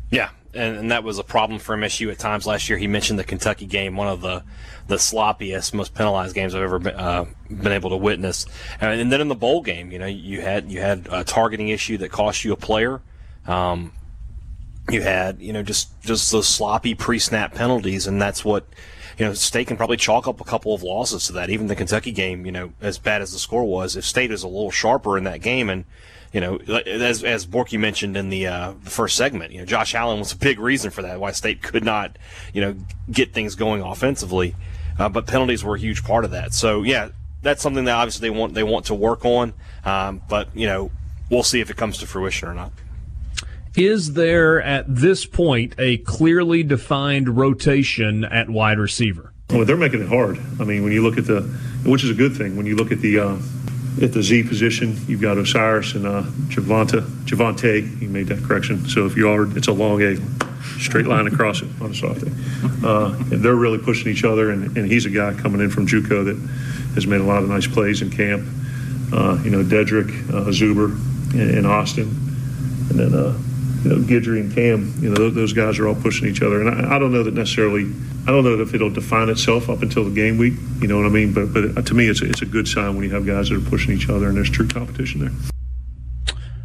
Yeah, 0.09 0.29
and, 0.55 0.77
and 0.77 0.91
that 0.91 1.03
was 1.03 1.19
a 1.19 1.23
problem 1.23 1.59
for 1.59 1.77
MSU 1.77 2.11
at 2.11 2.17
times 2.17 2.47
last 2.47 2.69
year. 2.69 2.79
He 2.79 2.87
mentioned 2.87 3.19
the 3.19 3.23
Kentucky 3.23 3.67
game, 3.67 3.95
one 3.95 4.07
of 4.07 4.21
the 4.21 4.43
the 4.87 4.95
sloppiest, 4.95 5.73
most 5.73 5.93
penalized 5.95 6.35
games 6.35 6.53
I've 6.53 6.61
ever 6.61 6.79
been, 6.79 6.95
uh, 6.95 7.25
been 7.49 7.71
able 7.71 7.89
to 7.89 7.97
witness. 7.97 8.45
And, 8.79 9.01
and 9.01 9.11
then 9.11 9.19
in 9.19 9.29
the 9.29 9.35
bowl 9.35 9.61
game, 9.63 9.91
you 9.91 9.97
know, 9.99 10.05
you 10.05 10.41
had 10.41 10.71
you 10.71 10.79
had 10.79 11.07
a 11.11 11.23
targeting 11.23 11.69
issue 11.69 11.97
that 11.99 12.09
cost 12.09 12.43
you 12.43 12.53
a 12.53 12.57
player. 12.57 13.01
Um, 13.45 13.93
you 14.89 15.01
had 15.01 15.41
you 15.41 15.53
know 15.53 15.63
just 15.63 15.99
just 16.01 16.31
those 16.31 16.47
sloppy 16.47 16.95
pre-snap 16.95 17.53
penalties, 17.53 18.07
and 18.07 18.21
that's 18.21 18.45
what 18.45 18.67
you 19.17 19.25
know 19.25 19.33
State 19.33 19.67
can 19.67 19.77
probably 19.77 19.97
chalk 19.97 20.27
up 20.27 20.41
a 20.41 20.43
couple 20.45 20.73
of 20.73 20.83
losses 20.83 21.27
to 21.27 21.33
that. 21.33 21.49
Even 21.49 21.67
the 21.67 21.75
Kentucky 21.75 22.11
game, 22.11 22.45
you 22.45 22.51
know, 22.51 22.73
as 22.81 22.97
bad 22.97 23.21
as 23.21 23.31
the 23.31 23.39
score 23.39 23.65
was, 23.65 23.95
if 23.95 24.05
State 24.05 24.31
is 24.31 24.43
a 24.43 24.47
little 24.47 24.71
sharper 24.71 25.17
in 25.17 25.23
that 25.23 25.41
game 25.41 25.69
and 25.69 25.85
you 26.35 26.41
know, 26.41 26.57
as 26.57 27.23
as 27.23 27.45
Borky 27.45 27.79
mentioned 27.79 28.17
in 28.17 28.29
the 28.29 28.47
uh, 28.47 28.73
the 28.83 28.89
first 28.89 29.15
segment, 29.15 29.53
you 29.53 29.59
know, 29.59 29.65
Josh 29.65 29.95
Allen 29.95 30.19
was 30.19 30.33
a 30.33 30.37
big 30.37 30.59
reason 30.59 30.91
for 30.91 31.01
that. 31.01 31.17
Why 31.17 31.31
State 31.31 31.61
could 31.61 31.85
not, 31.85 32.17
you 32.53 32.59
know, 32.59 32.75
get 33.09 33.33
things 33.33 33.55
going 33.55 33.81
offensively, 33.81 34.53
uh, 34.99 35.07
but 35.07 35.27
penalties 35.27 35.63
were 35.63 35.75
a 35.75 35.79
huge 35.79 36.03
part 36.03 36.25
of 36.25 36.31
that. 36.31 36.53
So 36.53 36.83
yeah, 36.83 37.07
that's 37.41 37.61
something 37.61 37.85
that 37.85 37.95
obviously 37.95 38.27
they 38.27 38.37
want 38.37 38.53
they 38.53 38.63
want 38.63 38.87
to 38.87 38.93
work 38.95 39.23
on. 39.23 39.53
Um, 39.85 40.21
but 40.27 40.49
you 40.53 40.67
know, 40.67 40.91
we'll 41.31 41.43
see 41.43 41.61
if 41.61 41.69
it 41.69 41.77
comes 41.77 41.99
to 41.99 42.05
fruition 42.05 42.49
or 42.49 42.53
not. 42.53 42.73
Is 43.77 44.13
there 44.13 44.61
at 44.61 44.85
this 44.87 45.25
point 45.25 45.75
a 45.77 45.97
clearly 45.97 46.63
defined 46.63 47.37
rotation 47.37 48.23
at 48.23 48.49
wide 48.49 48.79
receiver? 48.79 49.33
Well, 49.49 49.65
they're 49.65 49.75
making 49.75 50.01
it 50.01 50.07
hard. 50.07 50.39
I 50.59 50.63
mean, 50.63 50.83
when 50.83 50.93
you 50.93 51.03
look 51.03 51.17
at 51.17 51.25
the, 51.25 51.41
which 51.83 52.03
is 52.03 52.09
a 52.09 52.13
good 52.13 52.35
thing. 52.35 52.55
When 52.55 52.65
you 52.65 52.75
look 52.75 52.91
at 52.91 52.99
the 52.99 53.19
uh, 53.19 53.37
at 54.01 54.13
the 54.13 54.23
Z 54.23 54.43
position, 54.43 54.97
you've 55.07 55.21
got 55.21 55.37
Osirus 55.37 55.95
and 55.95 56.05
uh, 56.05 56.23
Javante. 56.47 57.01
Javante, 57.25 57.99
he 57.99 58.07
made 58.07 58.27
that 58.27 58.43
correction. 58.43 58.87
So 58.87 59.05
if 59.05 59.15
you 59.15 59.29
are, 59.29 59.45
it's 59.57 59.67
a 59.67 59.73
long 59.73 60.01
A, 60.01 60.17
straight 60.79 61.05
line 61.05 61.27
across 61.27 61.61
it 61.61 61.69
on 61.81 61.91
a 61.91 61.95
soft. 61.95 62.23
Uh, 62.83 63.15
and 63.31 63.43
they're 63.43 63.55
really 63.55 63.77
pushing 63.77 64.11
each 64.11 64.23
other, 64.23 64.51
and, 64.51 64.75
and 64.77 64.91
he's 64.91 65.05
a 65.05 65.09
guy 65.09 65.33
coming 65.33 65.61
in 65.61 65.69
from 65.69 65.85
JUCO 65.85 66.25
that 66.25 66.37
has 66.95 67.05
made 67.07 67.21
a 67.21 67.23
lot 67.23 67.43
of 67.43 67.49
nice 67.49 67.67
plays 67.67 68.01
in 68.01 68.09
camp. 68.09 68.47
Uh, 69.13 69.39
you 69.43 69.51
know, 69.51 69.63
Dedrick, 69.63 70.09
uh, 70.29 70.45
Zuber, 70.49 70.91
and, 71.33 71.57
and 71.57 71.67
Austin, 71.67 72.07
and 72.89 72.99
then 72.99 73.13
uh, 73.13 73.37
you 73.85 73.91
know 73.91 73.97
Guidry 73.97 74.41
and 74.41 74.53
Cam. 74.53 74.93
You 74.99 75.11
know, 75.11 75.29
those, 75.29 75.53
guys 75.53 75.77
are 75.77 75.87
all 75.87 75.95
pushing 75.95 76.27
each 76.27 76.41
other, 76.41 76.59
and 76.59 76.85
I, 76.85 76.95
I 76.95 76.99
don't 76.99 77.13
know 77.13 77.23
that 77.23 77.35
necessarily. 77.35 77.83
I 78.27 78.31
don't 78.31 78.43
know 78.43 78.59
if 78.59 78.73
it'll 78.73 78.89
define 78.89 79.29
itself 79.29 79.69
up 79.69 79.83
until 79.83 80.03
the 80.03 80.09
game 80.13 80.39
week. 80.39 80.55
You 80.81 80.87
know 80.87 80.97
what 80.97 81.05
I 81.05 81.09
mean? 81.09 81.33
But 81.33 81.53
but 81.53 81.85
to 81.85 81.93
me, 81.93 82.07
it's 82.07 82.21
a, 82.21 82.25
it's 82.29 82.41
a 82.41 82.47
good 82.47 82.67
sign 82.67 82.95
when 82.95 83.03
you 83.03 83.11
have 83.11 83.27
guys 83.27 83.49
that 83.49 83.57
are 83.57 83.69
pushing 83.69 83.93
each 83.95 84.09
other 84.09 84.27
and 84.27 84.35
there's 84.35 84.49
true 84.49 84.67
competition 84.67 85.21
there. 85.21 85.31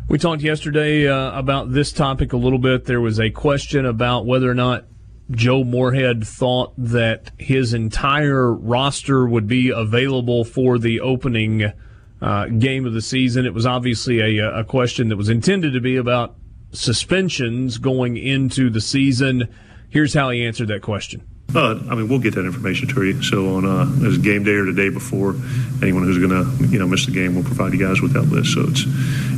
We 0.09 0.19
talked 0.19 0.43
yesterday 0.43 1.07
uh, 1.07 1.39
about 1.39 1.73
this 1.73 1.93
topic 1.93 2.33
a 2.33 2.37
little 2.37 2.59
bit. 2.59 2.87
There 2.87 3.01
was 3.01 3.21
a 3.21 3.31
question 3.31 3.85
about 3.85 4.27
whether 4.27 4.51
or 4.51 4.55
not 4.55 4.87
Joe 5.31 5.63
Moorhead 5.63 6.27
thought 6.27 6.73
that 6.79 7.31
his 7.39 7.75
entire 7.75 8.53
roster 8.53 9.29
would 9.29 9.47
be 9.47 9.69
available 9.69 10.45
for 10.45 10.79
the 10.79 11.01
opening 11.01 11.73
uh, 12.21 12.47
game 12.47 12.87
of 12.87 12.93
the 12.93 13.03
season. 13.03 13.47
It 13.47 13.55
was 13.55 13.67
obviously 13.67 14.39
a, 14.39 14.61
a 14.61 14.65
question 14.65 15.11
that 15.11 15.17
was 15.17 15.29
intended 15.29 15.75
to 15.75 15.81
be 15.81 15.97
about 15.97 16.35
suspensions 16.73 17.79
going 17.79 18.17
into 18.17 18.71
the 18.71 18.81
season. 18.81 19.49
Here's 19.89 20.15
how 20.15 20.31
he 20.31 20.45
answered 20.45 20.69
that 20.69 20.83
question. 20.83 21.23
Uh, 21.55 21.81
I 21.91 21.97
mean, 21.97 22.09
we'll 22.09 22.21
get 22.21 22.35
that 22.37 22.45
information 22.45 22.87
to 22.89 23.05
you. 23.05 23.23
So 23.23 23.57
on 23.57 23.65
uh, 23.65 24.07
as 24.07 24.19
game 24.19 24.45
day 24.45 24.53
or 24.53 24.67
the 24.67 24.73
day 24.73 24.89
before, 24.89 25.35
anyone 25.83 26.05
who's 26.05 26.19
going 26.19 26.31
to 26.31 26.67
you 26.69 26.79
know 26.79 26.87
miss 26.87 27.07
the 27.07 27.13
game, 27.13 27.35
we'll 27.35 27.45
provide 27.45 27.73
you 27.73 27.85
guys 27.85 28.01
with 28.01 28.13
that 28.13 28.23
list. 28.23 28.55
So 28.55 28.67
it's 28.69 28.85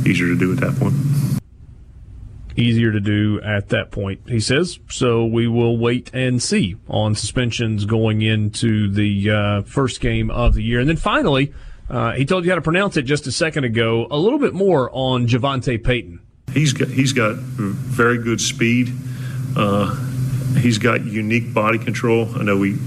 easier 0.05 0.27
to 0.27 0.37
do 0.37 0.51
at 0.51 0.59
that 0.59 0.75
point. 0.75 0.93
Easier 2.55 2.91
to 2.91 2.99
do 2.99 3.41
at 3.41 3.69
that 3.69 3.89
point, 3.89 4.21
he 4.27 4.39
says. 4.39 4.79
So 4.89 5.25
we 5.25 5.47
will 5.47 5.75
wait 5.75 6.11
and 6.13 6.39
see 6.41 6.75
on 6.87 7.15
suspensions 7.15 7.85
going 7.85 8.21
into 8.21 8.91
the 8.91 9.31
uh, 9.31 9.61
first 9.63 9.99
game 9.99 10.29
of 10.29 10.53
the 10.53 10.61
year, 10.61 10.79
and 10.79 10.87
then 10.87 10.97
finally, 10.97 11.51
uh, 11.89 12.11
he 12.11 12.25
told 12.25 12.45
you 12.45 12.51
how 12.51 12.55
to 12.55 12.61
pronounce 12.61 12.95
it 12.95 13.03
just 13.03 13.25
a 13.25 13.31
second 13.31 13.63
ago. 13.63 14.05
A 14.11 14.17
little 14.17 14.39
bit 14.39 14.53
more 14.53 14.91
on 14.93 15.27
Javante 15.27 15.83
Payton. 15.83 16.19
He's 16.53 16.73
got 16.73 16.87
he's 16.87 17.13
got 17.13 17.35
very 17.37 18.19
good 18.19 18.39
speed. 18.39 18.93
Uh, 19.55 19.95
he's 20.57 20.77
got 20.77 21.03
unique 21.03 21.53
body 21.53 21.79
control. 21.79 22.29
I 22.35 22.43
know 22.43 22.57
we 22.57 22.77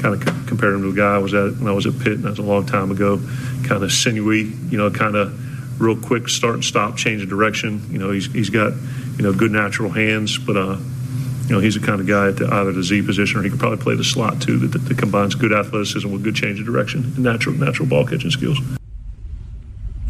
kind 0.00 0.14
of 0.14 0.22
c- 0.22 0.46
compared 0.48 0.74
him 0.74 0.82
to 0.82 0.90
a 0.90 0.94
guy 0.94 1.14
I 1.14 1.18
was 1.18 1.32
at 1.32 1.56
when 1.56 1.68
I 1.68 1.72
was 1.72 1.86
at 1.86 1.98
Pitt, 1.98 2.14
and 2.14 2.24
that 2.24 2.30
was 2.30 2.38
a 2.40 2.42
long 2.42 2.66
time 2.66 2.90
ago. 2.90 3.20
Kind 3.64 3.84
of 3.84 3.92
sinewy, 3.92 4.42
you 4.42 4.76
know, 4.76 4.90
kind 4.90 5.14
of 5.14 5.80
real 5.80 5.96
quick 5.96 6.28
start 6.28 6.54
and 6.54 6.64
stop, 6.64 6.96
change 6.96 7.22
of 7.22 7.28
direction. 7.28 7.86
You 7.90 7.98
know, 7.98 8.10
he's 8.10 8.26
he's 8.32 8.50
got 8.50 8.72
you 9.16 9.22
know 9.22 9.32
good 9.32 9.52
natural 9.52 9.90
hands, 9.90 10.36
but 10.36 10.56
uh, 10.56 10.78
you 11.46 11.54
know 11.54 11.60
he's 11.60 11.74
the 11.74 11.86
kind 11.86 12.00
of 12.00 12.06
guy 12.08 12.28
at 12.28 12.36
the, 12.36 12.52
either 12.52 12.72
the 12.72 12.82
Z 12.82 13.02
position 13.02 13.38
or 13.38 13.44
he 13.44 13.50
could 13.50 13.60
probably 13.60 13.78
play 13.78 13.94
the 13.94 14.04
slot 14.04 14.42
too. 14.42 14.58
That, 14.58 14.72
that, 14.72 14.88
that 14.88 14.98
combines 14.98 15.36
good 15.36 15.52
athleticism 15.52 16.10
with 16.10 16.24
good 16.24 16.36
change 16.36 16.58
of 16.58 16.66
direction 16.66 17.04
and 17.04 17.18
natural 17.20 17.54
natural 17.54 17.88
ball 17.88 18.04
catching 18.04 18.30
skills. 18.30 18.58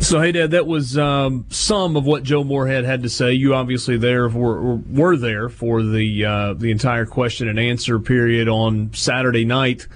So, 0.02 0.20
hey, 0.20 0.32
Dad, 0.32 0.50
that 0.50 0.66
was 0.66 0.98
um, 0.98 1.46
some 1.48 1.96
of 1.96 2.04
what 2.04 2.24
Joe 2.24 2.42
Moorhead 2.42 2.84
had 2.84 3.04
to 3.04 3.08
say. 3.08 3.34
You 3.34 3.54
obviously 3.54 3.96
there 3.96 4.28
were, 4.28 4.74
were 4.74 5.16
there 5.16 5.48
for 5.48 5.80
the 5.80 6.24
uh, 6.24 6.54
the 6.54 6.72
entire 6.72 7.06
question 7.06 7.48
and 7.48 7.56
answer 7.56 8.00
period 8.00 8.48
on 8.48 8.92
Saturday 8.94 9.44
night. 9.44 9.86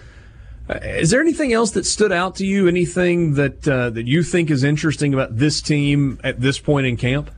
Uh, 0.71 0.79
is 0.81 1.11
there 1.11 1.21
anything 1.21 1.53
else 1.53 1.73
that 1.73 1.85
stood 1.87 2.12
out 2.12 2.37
to 2.37 2.47
you? 2.47 2.69
Anything 2.69 3.35
that 3.35 3.66
uh, 3.66 3.90
that 3.90 4.07
you 4.07 4.23
think 4.23 4.49
is 4.49 4.62
interesting 4.62 5.12
about 5.12 5.38
this 5.38 5.61
team 5.61 6.21
at 6.23 6.40
this 6.40 6.61
point 6.61 6.87
in 6.87 6.97
camp? 6.97 7.29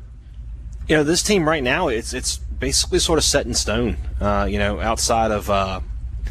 You 0.88 0.98
know, 0.98 1.04
this 1.04 1.22
team 1.22 1.48
right 1.48 1.62
now, 1.62 1.88
it's 1.88 2.12
it's 2.12 2.36
basically 2.36 2.98
sort 2.98 3.18
of 3.18 3.24
set 3.24 3.46
in 3.46 3.54
stone. 3.54 3.96
Uh, 4.20 4.46
you 4.48 4.58
know, 4.58 4.78
outside 4.78 5.30
of 5.30 5.48
uh, 5.48 5.80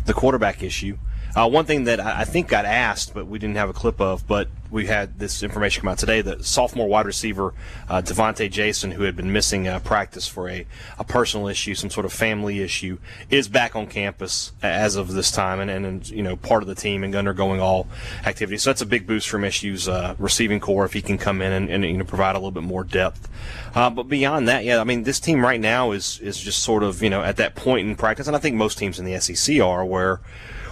the 0.06 0.14
quarterback 0.14 0.62
issue. 0.62 1.00
Uh, 1.38 1.48
one 1.48 1.66
thing 1.66 1.84
that 1.84 2.00
I 2.00 2.24
think 2.24 2.48
got 2.48 2.66
asked, 2.66 3.14
but 3.14 3.28
we 3.28 3.38
didn't 3.38 3.58
have 3.58 3.70
a 3.70 3.74
clip 3.74 4.02
of, 4.02 4.26
but 4.26 4.48
we 4.72 4.88
had 4.88 5.20
this 5.20 5.44
information 5.44 5.82
come 5.82 5.90
out 5.90 6.00
today 6.00 6.20
that 6.22 6.44
sophomore 6.44 6.88
wide 6.88 7.06
receiver 7.06 7.54
uh, 7.88 8.02
Devonta 8.02 8.50
Jason, 8.50 8.90
who 8.90 9.04
had 9.04 9.16
been 9.16 9.32
missing 9.32 9.68
uh, 9.68 9.78
practice 9.78 10.28
for 10.28 10.50
a, 10.50 10.66
a 10.98 11.04
personal 11.04 11.48
issue, 11.48 11.76
some 11.76 11.92
sort 11.92 12.08
of 12.08 12.12
family 12.12 12.62
issue, 12.62 12.98
is 13.30 13.48
back 13.48 13.76
on 13.76 13.86
campus 13.86 14.52
as 14.64 14.96
of 14.96 15.14
this 15.14 15.30
time 15.30 15.60
and, 15.60 15.70
and 15.70 16.10
you 16.10 16.24
know 16.24 16.36
part 16.36 16.64
of 16.64 16.68
the 16.68 16.74
team 16.74 17.04
and 17.04 17.14
undergoing 17.14 17.62
all 17.62 17.86
activities. 18.26 18.64
So 18.64 18.72
that's 18.72 18.82
a 18.82 18.88
big 18.88 19.06
boost 19.06 19.30
from 19.30 19.44
MSU's 19.44 19.88
uh, 19.88 20.16
receiving 20.18 20.60
corps 20.60 20.86
if 20.86 20.94
he 20.94 21.04
can 21.04 21.20
come 21.20 21.44
in 21.44 21.54
and, 21.54 21.70
and 21.70 21.86
you 21.86 21.98
know 21.98 22.04
provide 22.04 22.32
a 22.32 22.40
little 22.40 22.50
bit 22.50 22.64
more 22.64 22.84
depth. 22.84 23.30
Uh, 23.76 23.92
but 23.92 24.10
beyond 24.10 24.48
that, 24.48 24.66
yeah, 24.66 24.82
I 24.82 24.86
mean 24.86 25.04
this 25.04 25.20
team 25.20 25.42
right 25.42 25.62
now 25.62 25.92
is 25.92 26.20
is 26.20 26.40
just 26.40 26.64
sort 26.64 26.82
of 26.82 27.04
you 27.04 27.12
know 27.12 27.22
at 27.22 27.38
that 27.38 27.54
point 27.54 27.88
in 27.88 27.96
practice, 27.96 28.26
and 28.26 28.36
I 28.36 28.40
think 28.40 28.56
most 28.56 28.80
teams 28.80 28.98
in 28.98 29.06
the 29.06 29.20
SEC 29.20 29.62
are 29.62 29.86
where 29.86 30.20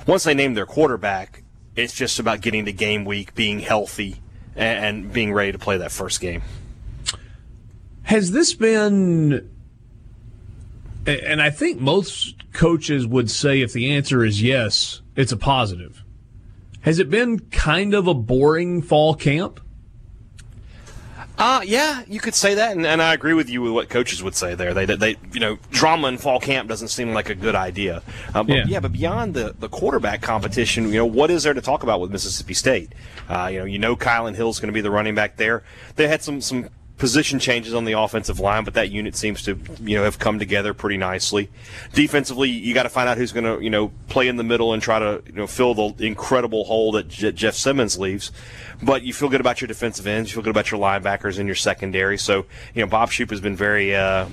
once 0.06 0.24
they 0.24 0.34
name 0.34 0.54
their 0.54 0.66
quarterback, 0.66 1.44
it's 1.76 1.94
just 1.94 2.20
about 2.20 2.42
getting 2.42 2.66
to 2.66 2.74
game 2.74 3.06
week, 3.06 3.36
being 3.36 3.60
healthy, 3.60 4.22
and, 4.56 4.86
and 4.86 5.14
being 5.14 5.34
ready 5.34 5.52
to 5.52 5.60
play 5.60 5.78
that 5.78 5.92
first 5.92 6.22
game. 6.22 6.42
Has 8.04 8.32
this 8.32 8.54
been 8.54 9.50
and 11.08 11.42
I 11.42 11.50
think 11.50 11.80
most 11.80 12.52
coaches 12.54 13.06
would 13.06 13.30
say 13.30 13.62
if 13.62 13.74
the 13.74 13.92
answer 13.92 14.24
is 14.24 14.42
yes, 14.42 15.02
it's 15.16 15.32
a 15.32 15.38
positive. 15.38 16.04
Has 16.82 17.00
it 17.00 17.10
been 17.10 17.40
kind 17.40 17.94
of 17.94 18.08
a 18.08 18.14
boring 18.14 18.82
fall 18.82 19.16
camp? 19.16 19.60
Uh, 21.38 21.62
yeah, 21.66 22.04
you 22.08 22.20
could 22.20 22.34
say 22.34 22.56
that, 22.56 22.76
and, 22.76 22.86
and, 22.86 23.02
I 23.02 23.14
agree 23.14 23.34
with 23.34 23.50
you 23.50 23.62
with 23.62 23.74
what 23.74 23.90
coaches 23.90 24.24
would 24.24 24.36
say 24.36 24.56
there. 24.56 24.74
They, 24.74 24.86
they, 24.86 25.18
you 25.34 25.40
know, 25.40 25.58
drama 25.70 26.08
in 26.08 26.18
fall 26.18 26.40
camp 26.40 26.70
doesn't 26.70 26.88
seem 26.88 27.14
like 27.14 27.30
a 27.30 27.36
good 27.36 27.56
idea. 27.56 28.02
Uh, 28.34 28.44
but 28.44 28.56
yeah. 28.56 28.64
yeah. 28.68 28.80
but 28.80 28.94
beyond 28.94 29.34
the, 29.34 29.54
the 29.60 29.68
quarterback 29.68 30.22
competition, 30.22 30.86
you 30.88 30.94
know, 30.94 31.06
what 31.06 31.30
is 31.30 31.44
there 31.44 31.54
to 31.54 31.62
talk 31.62 31.84
about 31.84 32.00
with 32.00 32.10
Mississippi 32.12 32.54
State? 32.54 32.94
Uh, 33.28 33.50
you 33.52 33.60
know, 33.60 33.66
you 33.66 33.80
know, 33.80 33.96
Kylin 33.98 34.36
Hill's 34.36 34.60
going 34.60 34.70
to 34.70 34.74
be 34.74 34.82
the 34.82 34.92
running 34.92 35.14
back 35.14 35.36
there. 35.36 35.64
They 35.98 36.08
had 36.08 36.24
some 36.24 36.40
some 36.40 36.70
position 36.98 37.40
changes 37.40 37.74
on 37.74 37.86
the 37.86 37.94
offensive 37.94 38.40
line, 38.40 38.64
but 38.64 38.74
that 38.76 38.90
unit 38.90 39.16
seems 39.16 39.44
to 39.44 39.58
you 39.82 39.98
know 39.98 40.04
have 40.04 40.20
come 40.20 40.40
together 40.40 40.74
pretty 40.74 40.98
nicely. 40.98 41.50
Defensively, 41.94 42.50
you 42.50 42.74
got 42.74 42.84
to 42.84 42.90
find 42.90 43.10
out 43.10 43.18
who's 43.18 43.32
going 43.32 43.44
to 43.44 43.64
you 43.64 43.70
know 43.70 43.92
play 44.08 44.28
in 44.28 44.38
the 44.38 44.44
middle 44.44 44.74
and 44.74 44.82
try 44.82 45.00
to 45.00 45.22
you 45.26 45.34
know 45.34 45.48
fill 45.48 45.74
the 45.74 46.06
incredible 46.06 46.66
hole 46.66 46.92
that 46.94 47.08
J- 47.08 47.32
Jeff 47.32 47.56
Simmons 47.56 47.98
leaves. 47.98 48.32
But 48.82 49.04
you 49.04 49.14
feel 49.14 49.30
good 49.30 49.42
about 49.42 49.62
your 49.62 49.68
defensive 49.68 50.08
ends, 50.08 50.30
you 50.30 50.36
feel 50.36 50.44
good 50.44 50.52
about 50.52 50.72
your 50.72 50.80
linebackers 50.80 51.38
and 51.38 51.48
your 51.48 51.56
secondary. 51.56 52.18
So 52.18 52.46
you 52.74 52.82
know 52.82 52.88
Bob 52.88 53.12
Shoop 53.12 53.30
has 53.30 53.42
been 53.42 53.56
very 53.56 53.96
uh, 53.96 54.28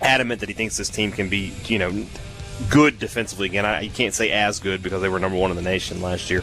adamant 0.00 0.40
that 0.40 0.48
he 0.48 0.54
thinks 0.54 0.76
this 0.76 0.88
team 0.88 1.12
can 1.12 1.28
be 1.28 1.52
you 1.66 1.78
know 1.78 2.06
good 2.70 2.98
defensively 2.98 3.46
again. 3.46 3.64
I, 3.64 3.82
you 3.82 3.90
can't 3.90 4.14
say 4.14 4.32
as 4.32 4.58
good 4.58 4.82
because 4.82 5.00
they 5.00 5.08
were 5.08 5.20
number 5.20 5.38
one 5.38 5.50
in 5.50 5.56
the 5.56 5.62
nation 5.62 6.02
last 6.02 6.28
year. 6.28 6.42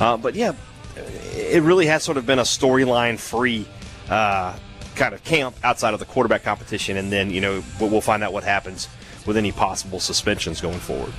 Uh, 0.00 0.16
but 0.16 0.34
yeah, 0.34 0.54
it 0.96 1.62
really 1.62 1.86
has 1.86 2.02
sort 2.02 2.16
of 2.16 2.26
been 2.26 2.40
a 2.40 2.42
storyline 2.42 3.18
free 3.18 3.66
uh, 4.08 4.56
kind 4.94 5.14
of 5.14 5.22
camp 5.24 5.56
outside 5.62 5.94
of 5.94 6.00
the 6.00 6.06
quarterback 6.06 6.42
competition, 6.42 6.96
and 6.96 7.10
then 7.10 7.30
you 7.30 7.40
know 7.40 7.62
we'll 7.80 8.00
find 8.00 8.22
out 8.22 8.32
what 8.32 8.44
happens 8.44 8.88
with 9.26 9.36
any 9.36 9.52
possible 9.52 10.00
suspensions 10.00 10.60
going 10.60 10.78
forward. 10.78 11.12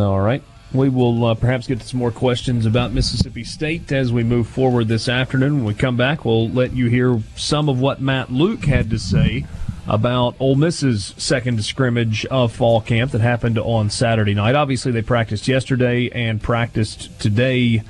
All 0.00 0.20
right. 0.20 0.42
We 0.72 0.88
will 0.88 1.24
uh, 1.24 1.34
perhaps 1.34 1.68
get 1.68 1.80
to 1.80 1.86
some 1.86 2.00
more 2.00 2.10
questions 2.10 2.66
about 2.66 2.92
Mississippi 2.92 3.44
State 3.44 3.92
as 3.92 4.12
we 4.12 4.24
move 4.24 4.48
forward 4.48 4.88
this 4.88 5.08
afternoon. 5.08 5.58
When 5.58 5.64
we 5.66 5.74
come 5.74 5.96
back, 5.96 6.24
we'll 6.24 6.48
let 6.48 6.72
you 6.72 6.88
hear 6.88 7.22
some 7.36 7.68
of 7.68 7.80
what 7.80 8.00
Matt 8.00 8.32
Luke 8.32 8.64
had 8.64 8.90
to 8.90 8.98
say 8.98 9.46
about 9.86 10.34
Ole 10.40 10.56
Miss's 10.56 11.14
second 11.16 11.64
scrimmage 11.64 12.26
of 12.26 12.52
fall 12.52 12.80
camp 12.80 13.12
that 13.12 13.20
happened 13.20 13.58
on 13.58 13.88
Saturday 13.88 14.34
night. 14.34 14.56
Obviously, 14.56 14.90
they 14.90 15.02
practiced 15.02 15.46
yesterday 15.46 16.08
and 16.10 16.42
practiced 16.42 17.20
today 17.20 17.82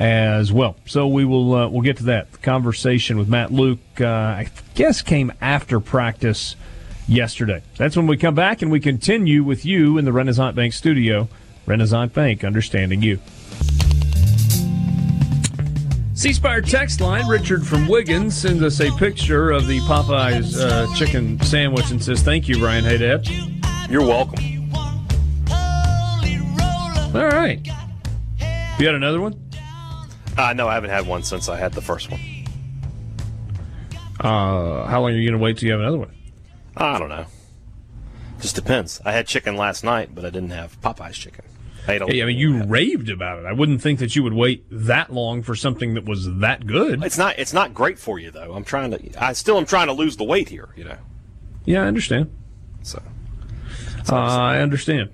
as 0.00 0.50
well. 0.50 0.76
So 0.86 1.06
we 1.06 1.24
will 1.24 1.54
uh, 1.54 1.68
we'll 1.68 1.82
get 1.82 1.98
to 1.98 2.04
that. 2.04 2.32
The 2.32 2.38
conversation 2.38 3.18
with 3.18 3.28
Matt 3.28 3.52
Luke, 3.52 3.78
uh, 4.00 4.06
I 4.06 4.48
guess, 4.74 5.02
came 5.02 5.30
after 5.40 5.78
practice 5.78 6.56
yesterday. 7.06 7.62
That's 7.76 7.96
when 7.96 8.06
we 8.06 8.16
come 8.16 8.34
back 8.34 8.62
and 8.62 8.70
we 8.70 8.80
continue 8.80 9.44
with 9.44 9.64
you 9.64 9.98
in 9.98 10.06
the 10.06 10.12
Renaissance 10.12 10.56
Bank 10.56 10.72
studio. 10.72 11.28
Renaissance 11.66 12.12
Bank, 12.12 12.42
understanding 12.42 13.02
you. 13.02 13.18
C 16.14 16.32
Spire 16.32 16.60
text 16.60 17.00
line, 17.00 17.26
Richard 17.28 17.66
from 17.66 17.86
Wiggins 17.86 18.36
sends 18.36 18.62
us 18.62 18.80
a 18.80 18.90
picture 18.96 19.50
of 19.50 19.66
the 19.66 19.78
Popeyes 19.80 20.58
uh, 20.58 20.92
chicken 20.94 21.40
sandwich 21.40 21.90
and 21.90 22.02
says, 22.02 22.22
Thank 22.22 22.48
you, 22.48 22.64
Ryan 22.64 22.84
Haydad. 22.84 23.90
You're 23.90 24.02
welcome. 24.02 24.38
All 27.14 27.26
right. 27.26 27.60
You 28.78 28.84
got 28.84 28.94
another 28.94 29.20
one? 29.20 29.49
Uh, 30.36 30.52
no, 30.52 30.68
I 30.68 30.74
haven't 30.74 30.90
had 30.90 31.06
one 31.06 31.22
since 31.22 31.48
I 31.48 31.56
had 31.56 31.72
the 31.72 31.82
first 31.82 32.10
one. 32.10 32.20
Uh, 34.20 34.86
how 34.86 35.00
long 35.00 35.12
are 35.12 35.16
you 35.16 35.28
going 35.28 35.38
to 35.38 35.42
wait 35.42 35.58
till 35.58 35.66
you 35.66 35.72
have 35.72 35.80
another 35.80 35.98
one? 35.98 36.14
I 36.76 36.98
don't 36.98 37.08
know. 37.08 37.26
Just 38.40 38.54
depends. 38.54 39.00
I 39.04 39.12
had 39.12 39.26
chicken 39.26 39.56
last 39.56 39.84
night, 39.84 40.14
but 40.14 40.24
I 40.24 40.30
didn't 40.30 40.50
have 40.50 40.80
Popeye's 40.80 41.18
chicken. 41.18 41.44
I, 41.88 41.98
hey, 41.98 42.22
I 42.22 42.26
mean, 42.26 42.38
you 42.38 42.62
raved 42.64 43.08
about 43.08 43.40
it. 43.40 43.46
I 43.46 43.52
wouldn't 43.52 43.82
think 43.82 43.98
that 43.98 44.14
you 44.14 44.22
would 44.22 44.34
wait 44.34 44.64
that 44.70 45.12
long 45.12 45.42
for 45.42 45.54
something 45.54 45.94
that 45.94 46.04
was 46.04 46.28
that 46.38 46.66
good. 46.66 47.02
It's 47.02 47.18
not. 47.18 47.38
It's 47.38 47.52
not 47.52 47.74
great 47.74 47.98
for 47.98 48.18
you, 48.18 48.30
though. 48.30 48.52
I'm 48.54 48.64
trying 48.64 48.90
to. 48.92 49.22
I 49.22 49.32
still 49.32 49.56
am 49.56 49.66
trying 49.66 49.86
to 49.88 49.94
lose 49.94 50.16
the 50.16 50.24
weight 50.24 50.50
here. 50.50 50.68
You 50.76 50.84
know. 50.84 50.98
Yeah, 51.64 51.82
I 51.82 51.86
understand. 51.86 52.30
So. 52.82 53.02
Uh, 54.08 54.14
I 54.14 54.58
understand. 54.58 55.10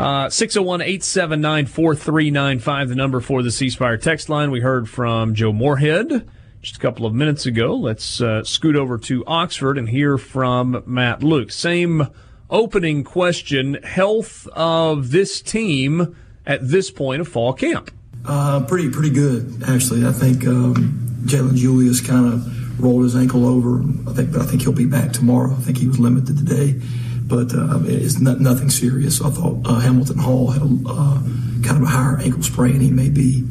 Uh, 0.00 0.30
601 0.30 0.80
879 0.80 1.66
4395, 1.66 2.88
the 2.88 2.94
number 2.94 3.20
for 3.20 3.42
the 3.42 3.50
C 3.50 3.68
Spire 3.68 3.98
text 3.98 4.30
line. 4.30 4.50
We 4.50 4.60
heard 4.60 4.88
from 4.88 5.34
Joe 5.34 5.52
Moorhead 5.52 6.26
just 6.62 6.76
a 6.76 6.80
couple 6.80 7.04
of 7.04 7.12
minutes 7.12 7.44
ago. 7.44 7.76
Let's 7.76 8.18
uh, 8.22 8.42
scoot 8.42 8.76
over 8.76 8.96
to 8.96 9.22
Oxford 9.26 9.76
and 9.76 9.90
hear 9.90 10.16
from 10.16 10.82
Matt 10.86 11.22
Luke. 11.22 11.52
Same 11.52 12.08
opening 12.48 13.04
question 13.04 13.74
health 13.82 14.46
of 14.54 15.10
this 15.10 15.42
team 15.42 16.16
at 16.46 16.66
this 16.66 16.90
point 16.90 17.20
of 17.20 17.28
fall 17.28 17.52
camp. 17.52 17.90
Uh, 18.24 18.64
pretty, 18.64 18.88
pretty 18.88 19.10
good, 19.10 19.62
actually. 19.68 20.06
I 20.06 20.12
think 20.12 20.46
um, 20.46 20.96
Jalen 21.26 21.56
Julius 21.56 22.00
kind 22.00 22.32
of 22.32 22.82
rolled 22.82 23.02
his 23.02 23.14
ankle 23.14 23.46
over. 23.46 23.82
I 24.08 24.14
think, 24.14 24.32
but 24.32 24.40
I 24.40 24.46
think 24.46 24.62
he'll 24.62 24.72
be 24.72 24.86
back 24.86 25.12
tomorrow. 25.12 25.52
I 25.52 25.60
think 25.60 25.76
he 25.76 25.86
was 25.86 26.00
limited 26.00 26.38
today 26.38 26.80
but 27.30 27.54
uh, 27.54 27.78
it's 27.84 28.20
not, 28.20 28.40
nothing 28.40 28.68
serious. 28.68 29.22
I 29.22 29.30
thought 29.30 29.60
uh, 29.64 29.78
Hamilton 29.78 30.18
Hall 30.18 30.50
had 30.50 30.62
a, 30.62 30.66
uh, 30.88 31.22
kind 31.62 31.76
of 31.76 31.82
a 31.84 31.86
higher 31.86 32.18
ankle 32.18 32.42
sprain. 32.42 32.80
He 32.80 32.90
may 32.90 33.08
be, 33.08 33.46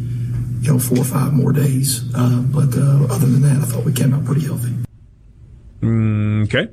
you 0.61 0.73
know, 0.73 0.77
four 0.77 0.99
or 0.99 1.05
five 1.05 1.33
more 1.33 1.53
days. 1.53 2.03
Uh, 2.13 2.41
but 2.41 2.75
uh, 2.77 3.07
other 3.09 3.25
than 3.25 3.41
that, 3.43 3.57
I 3.57 3.65
thought 3.65 3.85
we 3.85 3.93
came 3.93 4.13
out 4.13 4.25
pretty 4.25 4.45
healthy. 4.45 4.73
Mm, 5.81 6.43
okay. 6.43 6.71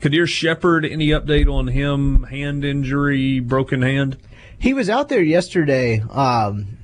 Kadir 0.00 0.26
Shepard, 0.26 0.84
any 0.84 1.08
update 1.10 1.50
on 1.50 1.68
him? 1.68 2.24
Hand 2.24 2.64
injury, 2.64 3.38
broken 3.38 3.82
hand? 3.82 4.18
He 4.58 4.74
was 4.74 4.90
out 4.90 5.08
there 5.08 5.22
yesterday 5.22 6.00
um, 6.10 6.76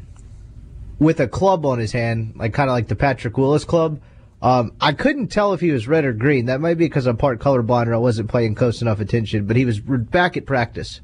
with 1.01 1.19
a 1.19 1.27
club 1.27 1.67
on 1.67 1.81
his 1.81 1.91
hand, 1.91 2.35
like 2.37 2.55
kind 2.55 2.71
of 2.71 2.75
like 2.75 2.87
the 2.87 2.97
Patrick 2.97 3.37
Willis 3.37 3.65
club. 3.65 4.01
Um, 4.41 4.73
I 4.81 4.93
couldn't 4.93 5.29
tell 5.29 5.53
if 5.53 5.61
he 5.61 5.73
was 5.73 5.89
red 5.89 6.05
or 6.05 6.13
green. 6.13 6.47
That 6.47 6.61
might 6.61 6.79
be 6.79 6.87
because 6.87 7.07
I'm 7.07 7.17
part 7.17 7.41
colorblind 7.41 7.89
or 7.89 7.95
I 7.95 7.99
wasn't 7.99 8.31
paying 8.31 8.55
close 8.55 8.81
enough 8.81 9.01
attention. 9.01 9.47
But 9.47 9.57
he 9.57 9.65
was 9.65 9.81
back 9.81 10.37
at 10.37 10.47
practice. 10.47 11.01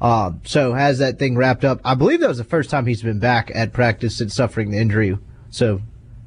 Um, 0.00 0.40
so 0.44 0.72
has 0.72 0.98
that 0.98 1.20
thing 1.20 1.36
wrapped 1.36 1.64
up? 1.64 1.80
I 1.84 1.94
believe 1.94 2.20
that 2.20 2.28
was 2.28 2.38
the 2.38 2.44
first 2.44 2.70
time 2.70 2.86
he's 2.86 3.02
been 3.02 3.20
back 3.20 3.52
at 3.54 3.72
practice 3.72 4.18
since 4.18 4.34
suffering 4.34 4.72
the 4.72 4.78
injury. 4.78 5.16
So, 5.50 5.80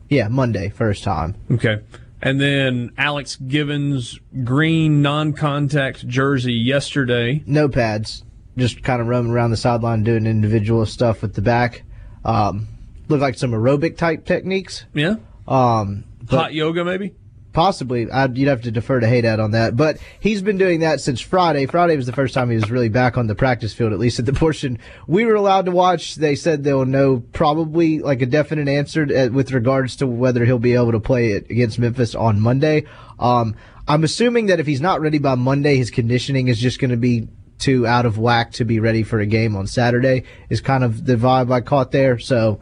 yeah, 0.07 0.29
Monday, 0.29 0.69
first 0.69 1.03
time. 1.03 1.35
Okay. 1.51 1.81
And 2.21 2.39
then 2.39 2.91
Alex 2.97 3.35
Givens, 3.35 4.17
green 4.45 5.01
non-contact 5.01 6.07
jersey 6.07 6.53
yesterday. 6.53 7.43
No 7.45 7.67
pads, 7.67 8.23
just 8.57 8.81
kind 8.81 9.01
of 9.01 9.07
roaming 9.07 9.33
around 9.33 9.51
the 9.51 9.57
sideline 9.57 10.03
doing 10.03 10.25
individual 10.25 10.85
stuff 10.85 11.21
with 11.21 11.33
the 11.33 11.41
back. 11.41 11.83
Um, 12.23 12.69
looked 13.09 13.21
like 13.21 13.37
some 13.37 13.51
aerobic 13.51 13.97
type 13.97 14.25
techniques. 14.25 14.85
Yeah. 14.93 15.17
Um, 15.47 16.05
Hot 16.29 16.53
yoga, 16.53 16.83
maybe. 16.83 17.13
Possibly, 17.53 18.11
I'd, 18.11 18.37
you'd 18.37 18.49
have 18.49 18.63
to 18.63 18.71
defer 18.71 18.99
to 18.99 19.07
Haydad 19.07 19.41
on 19.41 19.51
that. 19.51 19.77
But 19.77 19.97
he's 20.19 20.41
been 20.41 20.57
doing 20.57 20.81
that 20.81 20.99
since 20.99 21.21
Friday. 21.21 21.65
Friday 21.67 21.95
was 21.95 22.05
the 22.05 22.11
first 22.11 22.33
time 22.33 22.49
he 22.49 22.55
was 22.55 22.69
really 22.69 22.89
back 22.89 23.17
on 23.17 23.27
the 23.27 23.35
practice 23.35 23.73
field, 23.73 23.93
at 23.93 23.99
least 23.99 24.19
at 24.19 24.25
the 24.25 24.33
portion 24.45 24.77
we 25.07 25.25
were 25.25 25.35
allowed 25.35 25.65
to 25.65 25.71
watch. 25.71 26.15
They 26.15 26.35
said 26.35 26.63
they'll 26.65 26.85
know 26.85 27.23
probably 27.31 27.99
like 27.99 28.21
a 28.21 28.25
definite 28.25 28.67
answer 28.67 29.05
to, 29.05 29.29
with 29.29 29.53
regards 29.53 29.95
to 29.97 30.07
whether 30.07 30.43
he'll 30.43 30.59
be 30.59 30.73
able 30.73 30.91
to 30.91 30.99
play 30.99 31.31
it 31.31 31.49
against 31.49 31.79
Memphis 31.79 32.13
on 32.13 32.41
Monday. 32.41 32.85
Um, 33.19 33.55
I'm 33.87 34.03
assuming 34.03 34.47
that 34.47 34.59
if 34.59 34.65
he's 34.67 34.81
not 34.81 34.99
ready 34.99 35.19
by 35.19 35.35
Monday, 35.35 35.77
his 35.77 35.91
conditioning 35.91 36.49
is 36.49 36.59
just 36.59 36.79
going 36.79 36.91
to 36.91 36.97
be 36.97 37.29
too 37.57 37.87
out 37.87 38.05
of 38.05 38.17
whack 38.17 38.51
to 38.53 38.65
be 38.65 38.81
ready 38.81 39.03
for 39.03 39.19
a 39.19 39.25
game 39.25 39.55
on 39.55 39.65
Saturday. 39.65 40.23
Is 40.49 40.59
kind 40.59 40.83
of 40.83 41.05
the 41.05 41.15
vibe 41.15 41.53
I 41.53 41.61
caught 41.61 41.91
there. 41.91 42.19
So, 42.19 42.59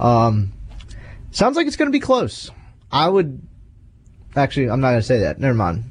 um, 0.00 0.52
sounds 1.30 1.56
like 1.56 1.68
it's 1.68 1.76
going 1.76 1.90
to 1.90 1.96
be 1.96 2.00
close. 2.00 2.50
I 2.92 3.08
would 3.08 3.46
Actually, 4.34 4.70
I'm 4.70 4.80
not 4.80 4.90
going 4.90 5.00
to 5.00 5.06
say 5.06 5.18
that. 5.20 5.38
Never 5.38 5.54
mind. 5.54 5.84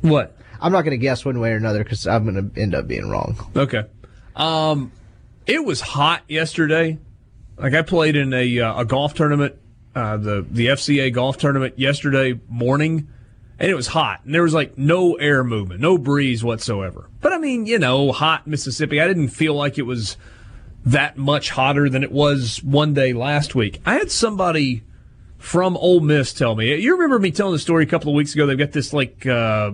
What? 0.00 0.36
I'm 0.60 0.72
not 0.72 0.82
going 0.82 0.98
to 0.98 1.02
guess 1.02 1.24
one 1.24 1.38
way 1.38 1.52
or 1.52 1.56
another 1.56 1.82
because 1.84 2.06
I'm 2.06 2.24
going 2.24 2.50
to 2.50 2.60
end 2.60 2.74
up 2.74 2.88
being 2.88 3.08
wrong. 3.08 3.36
Okay. 3.54 3.84
Um, 4.34 4.92
it 5.46 5.64
was 5.64 5.80
hot 5.80 6.22
yesterday. 6.28 6.98
Like 7.58 7.74
I 7.74 7.82
played 7.82 8.16
in 8.16 8.32
a 8.32 8.60
uh, 8.60 8.80
a 8.80 8.84
golf 8.84 9.14
tournament, 9.14 9.54
uh, 9.94 10.16
the 10.16 10.46
the 10.50 10.66
FCA 10.68 11.12
golf 11.12 11.38
tournament 11.38 11.78
yesterday 11.78 12.38
morning, 12.48 13.08
and 13.58 13.70
it 13.70 13.74
was 13.74 13.86
hot, 13.86 14.20
and 14.24 14.34
there 14.34 14.42
was 14.42 14.52
like 14.52 14.76
no 14.76 15.14
air 15.14 15.42
movement, 15.42 15.80
no 15.80 15.96
breeze 15.96 16.44
whatsoever. 16.44 17.08
But 17.22 17.32
I 17.32 17.38
mean, 17.38 17.64
you 17.64 17.78
know, 17.78 18.12
hot 18.12 18.46
Mississippi. 18.46 19.00
I 19.00 19.06
didn't 19.06 19.28
feel 19.28 19.54
like 19.54 19.78
it 19.78 19.86
was 19.86 20.18
that 20.84 21.16
much 21.16 21.50
hotter 21.50 21.88
than 21.88 22.02
it 22.02 22.12
was 22.12 22.62
one 22.62 22.92
day 22.92 23.14
last 23.14 23.54
week. 23.54 23.80
I 23.86 23.94
had 23.94 24.10
somebody 24.10 24.82
from 25.46 25.76
Ole 25.76 26.00
Miss 26.00 26.32
tell 26.32 26.56
me. 26.56 26.74
You 26.74 26.94
remember 26.94 27.20
me 27.20 27.30
telling 27.30 27.52
the 27.52 27.60
story 27.60 27.84
a 27.84 27.86
couple 27.86 28.10
of 28.10 28.16
weeks 28.16 28.34
ago? 28.34 28.46
They've 28.46 28.58
got 28.58 28.72
this 28.72 28.92
like 28.92 29.24
uh, 29.24 29.72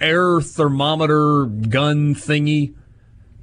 air 0.00 0.40
thermometer 0.40 1.46
gun 1.46 2.12
thingy 2.16 2.74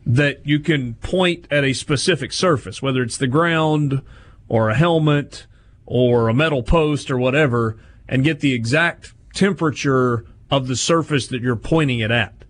that 0.06 0.46
you 0.46 0.60
can 0.60 0.96
point 0.96 1.48
at 1.50 1.64
a 1.64 1.72
specific 1.72 2.34
surface, 2.34 2.82
whether 2.82 3.02
it's 3.02 3.16
the 3.16 3.28
ground 3.28 4.02
or 4.50 4.70
a 4.70 4.76
helmet 4.76 5.48
or 5.86 6.28
a 6.28 6.34
metal 6.34 6.62
post 6.62 7.10
or 7.10 7.18
whatever, 7.18 7.78
and 8.10 8.26
get 8.26 8.42
the 8.42 8.54
exact 8.54 9.14
temperature 9.34 10.26
of 10.52 10.68
the 10.68 10.76
surface 10.76 11.28
that 11.28 11.42
you're 11.42 11.56
pointing 11.56 12.00
it 12.00 12.12
at. 12.12 12.44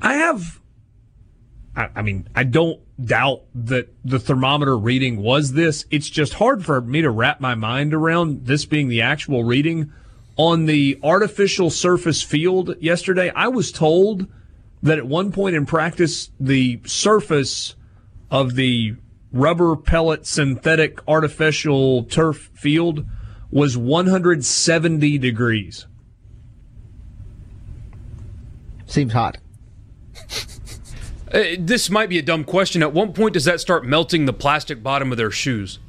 I 0.00 0.14
have 0.14 0.58
I 1.76 2.00
mean, 2.02 2.28
I 2.34 2.44
don't 2.44 2.80
doubt 3.02 3.42
that 3.54 3.92
the 4.04 4.18
thermometer 4.18 4.76
reading 4.76 5.22
was 5.22 5.52
this. 5.52 5.84
It's 5.90 6.08
just 6.08 6.34
hard 6.34 6.64
for 6.64 6.80
me 6.80 7.02
to 7.02 7.10
wrap 7.10 7.40
my 7.40 7.54
mind 7.54 7.92
around 7.92 8.46
this 8.46 8.64
being 8.64 8.88
the 8.88 9.02
actual 9.02 9.44
reading. 9.44 9.92
On 10.36 10.66
the 10.66 10.98
artificial 11.02 11.70
surface 11.70 12.22
field 12.22 12.74
yesterday, 12.80 13.30
I 13.34 13.48
was 13.48 13.70
told 13.70 14.26
that 14.82 14.98
at 14.98 15.06
one 15.06 15.32
point 15.32 15.56
in 15.56 15.66
practice, 15.66 16.30
the 16.38 16.80
surface 16.84 17.74
of 18.30 18.54
the 18.54 18.96
rubber 19.32 19.76
pellet 19.76 20.26
synthetic 20.26 20.98
artificial 21.08 22.04
turf 22.04 22.50
field 22.54 23.04
was 23.50 23.76
170 23.76 25.18
degrees. 25.18 25.86
Seems 28.86 29.12
hot. 29.12 29.38
Uh, 31.34 31.56
this 31.58 31.90
might 31.90 32.08
be 32.08 32.18
a 32.18 32.22
dumb 32.22 32.44
question. 32.44 32.80
At 32.80 32.92
what 32.92 33.12
point 33.12 33.34
does 33.34 33.44
that 33.44 33.60
start 33.60 33.84
melting 33.84 34.26
the 34.26 34.32
plastic 34.32 34.84
bottom 34.84 35.10
of 35.10 35.18
their 35.18 35.32
shoes? 35.32 35.80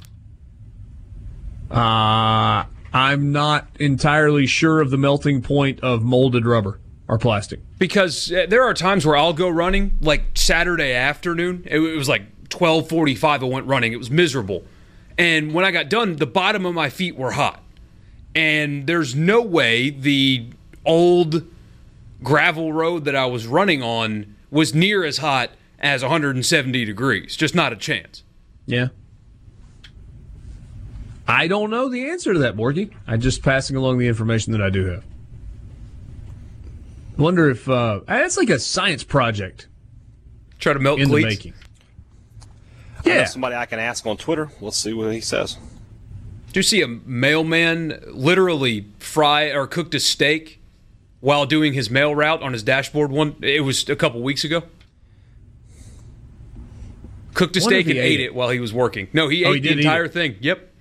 Uh, 1.69 2.63
I'm 2.91 3.31
not 3.31 3.67
entirely 3.79 4.47
sure 4.47 4.81
of 4.81 4.89
the 4.89 4.97
melting 4.97 5.43
point 5.43 5.79
of 5.81 6.01
molded 6.01 6.47
rubber 6.47 6.79
or 7.07 7.19
plastic. 7.19 7.59
Because 7.77 8.31
uh, 8.31 8.47
there 8.49 8.63
are 8.63 8.73
times 8.73 9.05
where 9.05 9.15
I'll 9.15 9.33
go 9.33 9.47
running, 9.47 9.97
like 10.01 10.23
Saturday 10.33 10.93
afternoon. 10.93 11.63
It, 11.65 11.79
it 11.79 11.95
was 11.95 12.09
like 12.09 12.23
12:45. 12.49 13.23
I 13.23 13.45
went 13.45 13.67
running. 13.67 13.93
It 13.93 13.97
was 13.97 14.09
miserable, 14.09 14.63
and 15.17 15.53
when 15.53 15.63
I 15.63 15.71
got 15.71 15.89
done, 15.89 16.15
the 16.15 16.25
bottom 16.25 16.65
of 16.65 16.73
my 16.73 16.89
feet 16.89 17.15
were 17.15 17.31
hot, 17.31 17.61
and 18.33 18.87
there's 18.87 19.13
no 19.13 19.41
way 19.41 19.91
the 19.91 20.47
old 20.85 21.43
gravel 22.23 22.73
road 22.73 23.05
that 23.05 23.15
I 23.15 23.25
was 23.25 23.45
running 23.45 23.83
on 23.83 24.34
was 24.51 24.73
near 24.73 25.03
as 25.03 25.17
hot 25.19 25.51
as 25.79 26.01
170 26.01 26.85
degrees. 26.85 27.35
Just 27.35 27.55
not 27.55 27.73
a 27.73 27.75
chance. 27.75 28.23
Yeah. 28.65 28.87
I 31.27 31.47
don't 31.47 31.69
know 31.71 31.89
the 31.89 32.09
answer 32.09 32.33
to 32.33 32.39
that, 32.39 32.55
Borky. 32.55 32.91
I'm 33.07 33.19
just 33.19 33.41
passing 33.41 33.75
along 33.75 33.97
the 33.97 34.07
information 34.07 34.51
that 34.53 34.61
I 34.61 34.69
do 34.69 34.85
have. 34.85 35.03
Wonder 37.17 37.49
if 37.49 37.67
uh, 37.69 38.01
that's 38.07 38.37
like 38.37 38.49
a 38.49 38.59
science 38.59 39.03
project. 39.03 39.67
Try 40.59 40.73
to 40.73 40.79
melt 40.79 40.99
in 40.99 41.07
cleats. 41.09 41.23
the 41.23 41.29
making. 41.29 41.53
I 43.05 43.09
know 43.09 43.15
Yeah. 43.15 43.25
somebody 43.25 43.55
I 43.55 43.65
can 43.65 43.79
ask 43.79 44.05
on 44.05 44.17
Twitter. 44.17 44.49
Let's 44.61 44.77
see 44.77 44.93
what 44.93 45.11
he 45.13 45.21
says. 45.21 45.57
Do 46.51 46.59
you 46.59 46.63
see 46.63 46.81
a 46.81 46.87
mailman 46.87 47.99
literally 48.07 48.85
fry 48.99 49.51
or 49.51 49.67
cooked 49.67 49.93
a 49.95 49.99
steak 49.99 50.61
while 51.25 51.47
doing 51.47 51.73
his 51.73 51.89
mail 51.89 52.13
route 52.13 52.43
on 52.43 52.53
his 52.53 52.61
dashboard? 52.61 53.09
One, 53.11 53.35
it 53.41 53.61
was 53.63 53.89
a 53.89 53.95
couple 53.95 54.21
weeks 54.21 54.43
ago. 54.43 54.61
Cooked 57.33 57.57
a 57.57 57.61
Wonder 57.61 57.75
steak 57.81 57.87
and 57.87 57.97
ate 57.97 58.03
ate 58.13 58.19
it. 58.19 58.23
it 58.25 58.35
while 58.35 58.49
he 58.49 58.59
was 58.59 58.71
working. 58.71 59.07
No, 59.11 59.27
he 59.27 59.43
Oh, 59.43 59.53
ate 59.53 59.63
he 59.65 59.73
the 59.73 59.79
entire 59.79 60.07
thing. 60.07 60.35
Yep. 60.39 60.71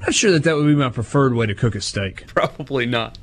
Not 0.00 0.12
sure 0.14 0.32
that 0.32 0.42
that 0.42 0.56
would 0.56 0.66
be 0.66 0.74
my 0.74 0.88
preferred 0.90 1.34
way 1.34 1.46
to 1.46 1.54
cook 1.54 1.76
a 1.76 1.80
steak. 1.80 2.26
Probably 2.34 2.86
not. 2.86 3.16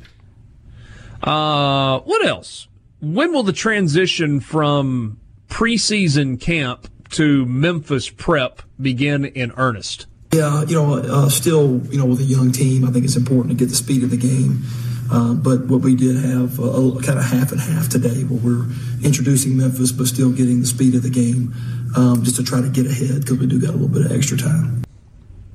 Uh, 1.21 1.99
what 1.99 2.25
else? 2.25 2.69
When 3.01 3.33
will 3.33 3.43
the 3.43 3.51
transition 3.53 4.39
from 4.39 5.19
preseason 5.49 6.39
camp 6.39 6.87
to 7.11 7.45
Memphis 7.45 8.09
prep 8.09 8.61
begin 8.79 9.25
in 9.25 9.51
earnest? 9.57 10.07
Yeah, 10.33 10.63
you 10.63 10.75
know, 10.75 10.93
uh, 10.95 11.29
still, 11.29 11.81
you 11.91 11.97
know, 11.97 12.05
with 12.05 12.21
a 12.21 12.23
young 12.23 12.53
team, 12.53 12.87
I 12.87 12.91
think 12.91 13.03
it's 13.03 13.17
important 13.17 13.49
to 13.49 13.55
get 13.55 13.69
the 13.69 13.75
speed 13.75 14.03
of 14.03 14.11
the 14.11 14.17
game. 14.17 14.63
Uh, 15.11 15.33
but 15.33 15.65
what 15.65 15.81
we 15.81 15.93
did 15.93 16.15
have 16.15 16.57
uh, 16.57 16.63
a, 16.63 17.03
kind 17.03 17.19
of 17.19 17.25
half 17.25 17.51
and 17.51 17.59
half 17.59 17.89
today, 17.89 18.23
where 18.23 18.39
we're 18.39 18.65
introducing 19.03 19.57
Memphis, 19.57 19.91
but 19.91 20.07
still 20.07 20.31
getting 20.31 20.61
the 20.61 20.65
speed 20.65 20.95
of 20.95 21.03
the 21.03 21.09
game, 21.09 21.53
um, 21.97 22.23
just 22.23 22.37
to 22.37 22.43
try 22.43 22.61
to 22.61 22.69
get 22.69 22.85
ahead 22.85 23.19
because 23.19 23.39
we 23.39 23.45
do 23.45 23.59
got 23.59 23.71
a 23.71 23.73
little 23.73 23.89
bit 23.89 24.05
of 24.05 24.11
extra 24.13 24.37
time. 24.37 24.83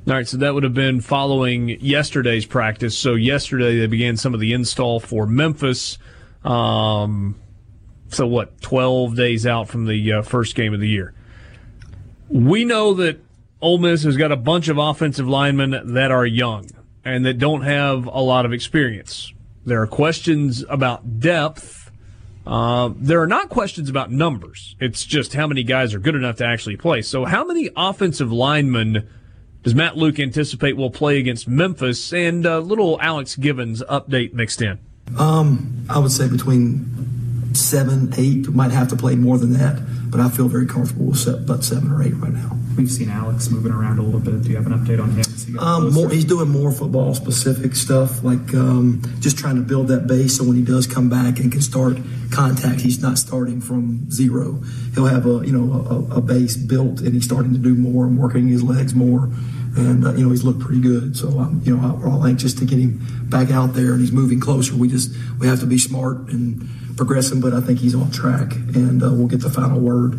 All 0.07 0.13
right, 0.13 0.29
so 0.29 0.37
that 0.37 0.53
would 0.53 0.63
have 0.63 0.75
been 0.75 1.01
following 1.01 1.71
yesterday's 1.81 2.45
practice. 2.45 2.97
So 2.99 3.15
yesterday 3.15 3.79
they 3.79 3.87
began 3.87 4.19
some 4.19 4.35
of 4.35 4.41
the 4.41 4.53
install 4.53 5.01
for 5.01 5.27
Memphis. 5.27 5.97
Um, 6.45 7.41
so 8.09 8.27
what? 8.27 8.61
Twelve 8.61 9.17
days 9.17 9.47
out 9.47 9.69
from 9.69 9.87
the 9.87 10.13
uh, 10.13 10.23
first 10.23 10.55
game 10.55 10.75
of 10.75 10.81
the 10.81 10.89
year. 10.89 11.15
We 12.29 12.67
know 12.67 12.93
that 12.95 13.21
Ole 13.61 13.79
Miss 13.79 14.03
has 14.03 14.17
got 14.17 14.33
a 14.33 14.37
bunch 14.37 14.69
of 14.69 14.79
offensive 14.79 15.27
linemen 15.27 15.95
that 15.95 16.11
are 16.11 16.27
young 16.27 16.69
and 17.05 17.25
that 17.25 17.39
don't 17.39 17.63
have 17.63 18.07
a 18.07 18.21
lot 18.21 18.45
of 18.45 18.53
experience. 18.53 19.33
There 19.65 19.81
are 19.81 19.87
questions 19.87 20.65
about 20.69 21.21
depth. 21.21 21.91
Uh, 22.47 22.91
there 22.97 23.21
are 23.21 23.27
not 23.27 23.49
questions 23.49 23.89
about 23.89 24.13
numbers. 24.13 24.77
It's 24.79 25.05
just 25.05 25.33
how 25.35 25.47
many 25.47 25.63
guys 25.63 25.95
are 25.95 25.99
good 25.99 26.15
enough 26.15 26.37
to 26.37 26.47
actually 26.47 26.77
play. 26.77 27.03
So, 27.03 27.25
how 27.25 27.45
many 27.45 27.71
offensive 27.77 28.31
linemen 28.31 29.09
does 29.65 29.75
Matt 29.75 29.97
Luke 29.97 30.21
anticipate 30.21 30.77
will 30.77 30.91
play 30.91 31.19
against 31.19 31.49
Memphis? 31.49 32.13
And 32.13 32.47
a 32.47 32.61
little 32.61 33.01
Alex 33.01 33.35
Givens 33.35 33.83
update 33.91 34.33
mixed 34.33 34.63
in. 34.63 34.79
Um, 35.19 35.87
I 35.89 35.99
would 35.99 36.13
say 36.13 36.29
between 36.29 36.87
seven, 37.57 38.13
eight, 38.17 38.47
We 38.47 38.55
might 38.55 38.71
have 38.71 38.89
to 38.89 38.97
play 38.97 39.17
more 39.17 39.39
than 39.39 39.53
that, 39.55 39.81
but 40.11 40.21
I 40.21 40.29
feel 40.29 40.49
very 40.49 40.67
comfortable 40.67 41.07
with 41.07 41.19
se- 41.19 41.33
about 41.45 41.65
seven 41.65 41.91
or 41.91 42.03
eight 42.03 42.15
right 42.15 42.33
now. 42.33 42.57
We've 42.77 42.91
seen 42.91 43.09
Alex 43.09 43.51
moving 43.51 43.73
around 43.73 43.99
a 43.99 44.03
little 44.03 44.21
bit. 44.21 44.43
Do 44.43 44.51
you 44.51 44.57
have 44.57 44.67
an 44.67 44.73
update 44.73 45.03
on 45.03 45.11
him? 45.11 45.25
He 45.25 45.59
Um, 45.59 45.93
more, 45.95 46.11
he's 46.11 46.25
doing 46.27 46.49
more 46.49 46.71
football 46.71 47.15
specific 47.15 47.75
stuff, 47.75 48.23
like 48.23 48.53
um, 48.55 49.01
just 49.21 49.39
trying 49.39 49.57
to 49.57 49.63
build 49.63 49.89
that 49.89 50.07
base 50.07 50.37
so 50.37 50.45
when 50.45 50.57
he 50.57 50.63
does 50.63 50.87
come 50.87 51.09
back 51.09 51.39
and 51.41 51.51
can 51.51 51.63
start 51.63 51.97
contact, 52.31 52.81
he's 52.81 53.01
not 53.01 53.17
starting 53.19 53.61
from 53.61 54.11
zero. 54.11 54.61
He'll 54.95 55.07
have 55.07 55.27
a 55.27 55.47
you 55.47 55.53
know 55.53 55.87
a, 56.13 56.17
a 56.17 56.21
base 56.21 56.57
built, 56.57 57.01
and 57.01 57.15
he's 57.15 57.25
starting 57.25 57.53
to 57.53 57.59
do 57.59 57.75
more 57.75 58.05
and 58.05 58.19
working 58.19 58.49
his 58.49 58.63
legs 58.63 58.95
more. 58.95 59.31
And 59.77 60.07
uh, 60.07 60.13
you 60.15 60.25
know 60.25 60.31
he's 60.31 60.45
looked 60.45 60.61
pretty 60.61 60.81
good, 60.81 61.17
so 61.17 61.29
um, 61.39 61.63
you 61.65 61.77
know 61.77 61.95
we're 61.97 62.11
all 62.11 62.27
anxious 62.27 62.53
to 62.55 62.65
get 62.65 62.79
him 62.79 63.01
back 63.31 63.51
out 63.51 63.75
there, 63.75 63.93
and 63.93 64.01
he's 64.01 64.13
moving 64.13 64.41
closer. 64.41 64.75
We 64.75 64.89
just 64.89 65.11
we 65.39 65.47
have 65.47 65.61
to 65.61 65.67
be 65.67 65.79
smart 65.79 66.29
and 66.29 66.69
progressing, 66.97 67.41
but 67.41 67.53
I 67.53 67.61
think 67.61 67.79
he's 67.79 67.95
on 67.95 68.11
track, 68.11 68.55
and 68.55 69.03
uh, 69.03 69.11
we'll 69.13 69.27
get 69.29 69.41
the 69.41 69.51
final 69.51 69.81
word 69.81 70.15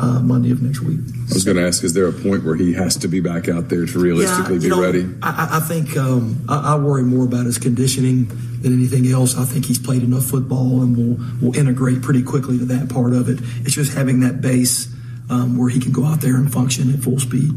uh, 0.00 0.20
Monday 0.20 0.50
of 0.52 0.62
next 0.62 0.80
week. 0.80 1.00
I 1.30 1.34
was 1.34 1.44
going 1.44 1.56
to 1.56 1.66
ask, 1.66 1.82
is 1.82 1.92
there 1.94 2.06
a 2.06 2.12
point 2.12 2.44
where 2.44 2.54
he 2.54 2.72
has 2.74 2.96
to 2.98 3.08
be 3.08 3.20
back 3.20 3.48
out 3.48 3.68
there 3.68 3.84
to 3.84 3.98
realistically 3.98 4.54
Yeah, 4.56 4.60
be 4.60 4.68
know, 4.68 4.80
ready? 4.80 5.08
I, 5.22 5.48
I- 5.52 5.56
I 5.56 5.60
think 5.60 5.96
um, 5.96 6.44
I, 6.48 6.74
I 6.74 6.78
worry 6.78 7.02
more 7.02 7.24
about 7.24 7.46
his 7.46 7.58
conditioning 7.58 8.26
than 8.62 8.72
anything 8.74 9.06
else. 9.10 9.36
I 9.36 9.44
think 9.44 9.64
he's 9.66 9.78
played 9.78 10.02
enough 10.02 10.24
football 10.24 10.82
and 10.82 10.96
will 10.96 11.18
will 11.48 11.56
integrate 11.56 12.02
pretty 12.02 12.22
quickly 12.22 12.58
to 12.58 12.64
that 12.66 12.88
part 12.90 13.12
of 13.12 13.28
it. 13.28 13.38
It's 13.64 13.74
just 13.74 13.94
having 13.94 14.20
that 14.20 14.40
base 14.40 14.88
um, 15.30 15.56
where 15.58 15.68
he 15.68 15.80
can 15.80 15.92
go 15.92 16.04
out 16.04 16.20
there 16.20 16.36
and 16.36 16.52
function 16.52 16.92
at 16.94 17.00
full 17.00 17.18
speed. 17.18 17.52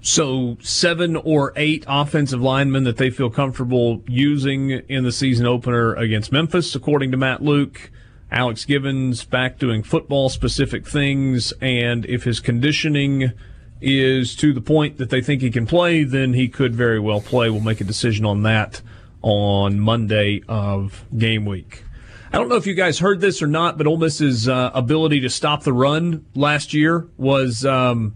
So 0.00 0.56
seven 0.60 1.16
or 1.16 1.52
eight 1.56 1.84
offensive 1.88 2.40
linemen 2.40 2.84
that 2.84 2.96
they 2.96 3.10
feel 3.10 3.30
comfortable 3.30 4.02
using 4.06 4.70
in 4.70 5.04
the 5.04 5.12
season 5.12 5.46
opener 5.46 5.94
against 5.94 6.32
Memphis, 6.32 6.74
according 6.74 7.10
to 7.10 7.16
Matt 7.16 7.42
Luke. 7.42 7.90
Alex 8.30 8.64
Givens 8.64 9.24
back 9.24 9.58
doing 9.58 9.82
football 9.82 10.28
specific 10.28 10.86
things, 10.86 11.52
and 11.62 12.04
if 12.06 12.24
his 12.24 12.40
conditioning 12.40 13.32
is 13.80 14.36
to 14.36 14.52
the 14.52 14.60
point 14.60 14.98
that 14.98 15.08
they 15.08 15.22
think 15.22 15.40
he 15.40 15.50
can 15.50 15.66
play, 15.66 16.04
then 16.04 16.34
he 16.34 16.48
could 16.48 16.74
very 16.74 17.00
well 17.00 17.20
play. 17.20 17.48
We'll 17.48 17.60
make 17.60 17.80
a 17.80 17.84
decision 17.84 18.26
on 18.26 18.42
that 18.42 18.82
on 19.22 19.80
Monday 19.80 20.42
of 20.46 21.04
game 21.16 21.46
week. 21.46 21.84
I 22.30 22.36
don't 22.36 22.48
know 22.48 22.56
if 22.56 22.66
you 22.66 22.74
guys 22.74 22.98
heard 22.98 23.20
this 23.20 23.40
or 23.40 23.46
not, 23.46 23.78
but 23.78 23.86
Ole 23.86 23.96
Miss's 23.96 24.48
uh, 24.48 24.70
ability 24.74 25.20
to 25.20 25.30
stop 25.30 25.62
the 25.62 25.72
run 25.72 26.26
last 26.34 26.74
year 26.74 27.08
was 27.16 27.64
um, 27.64 28.14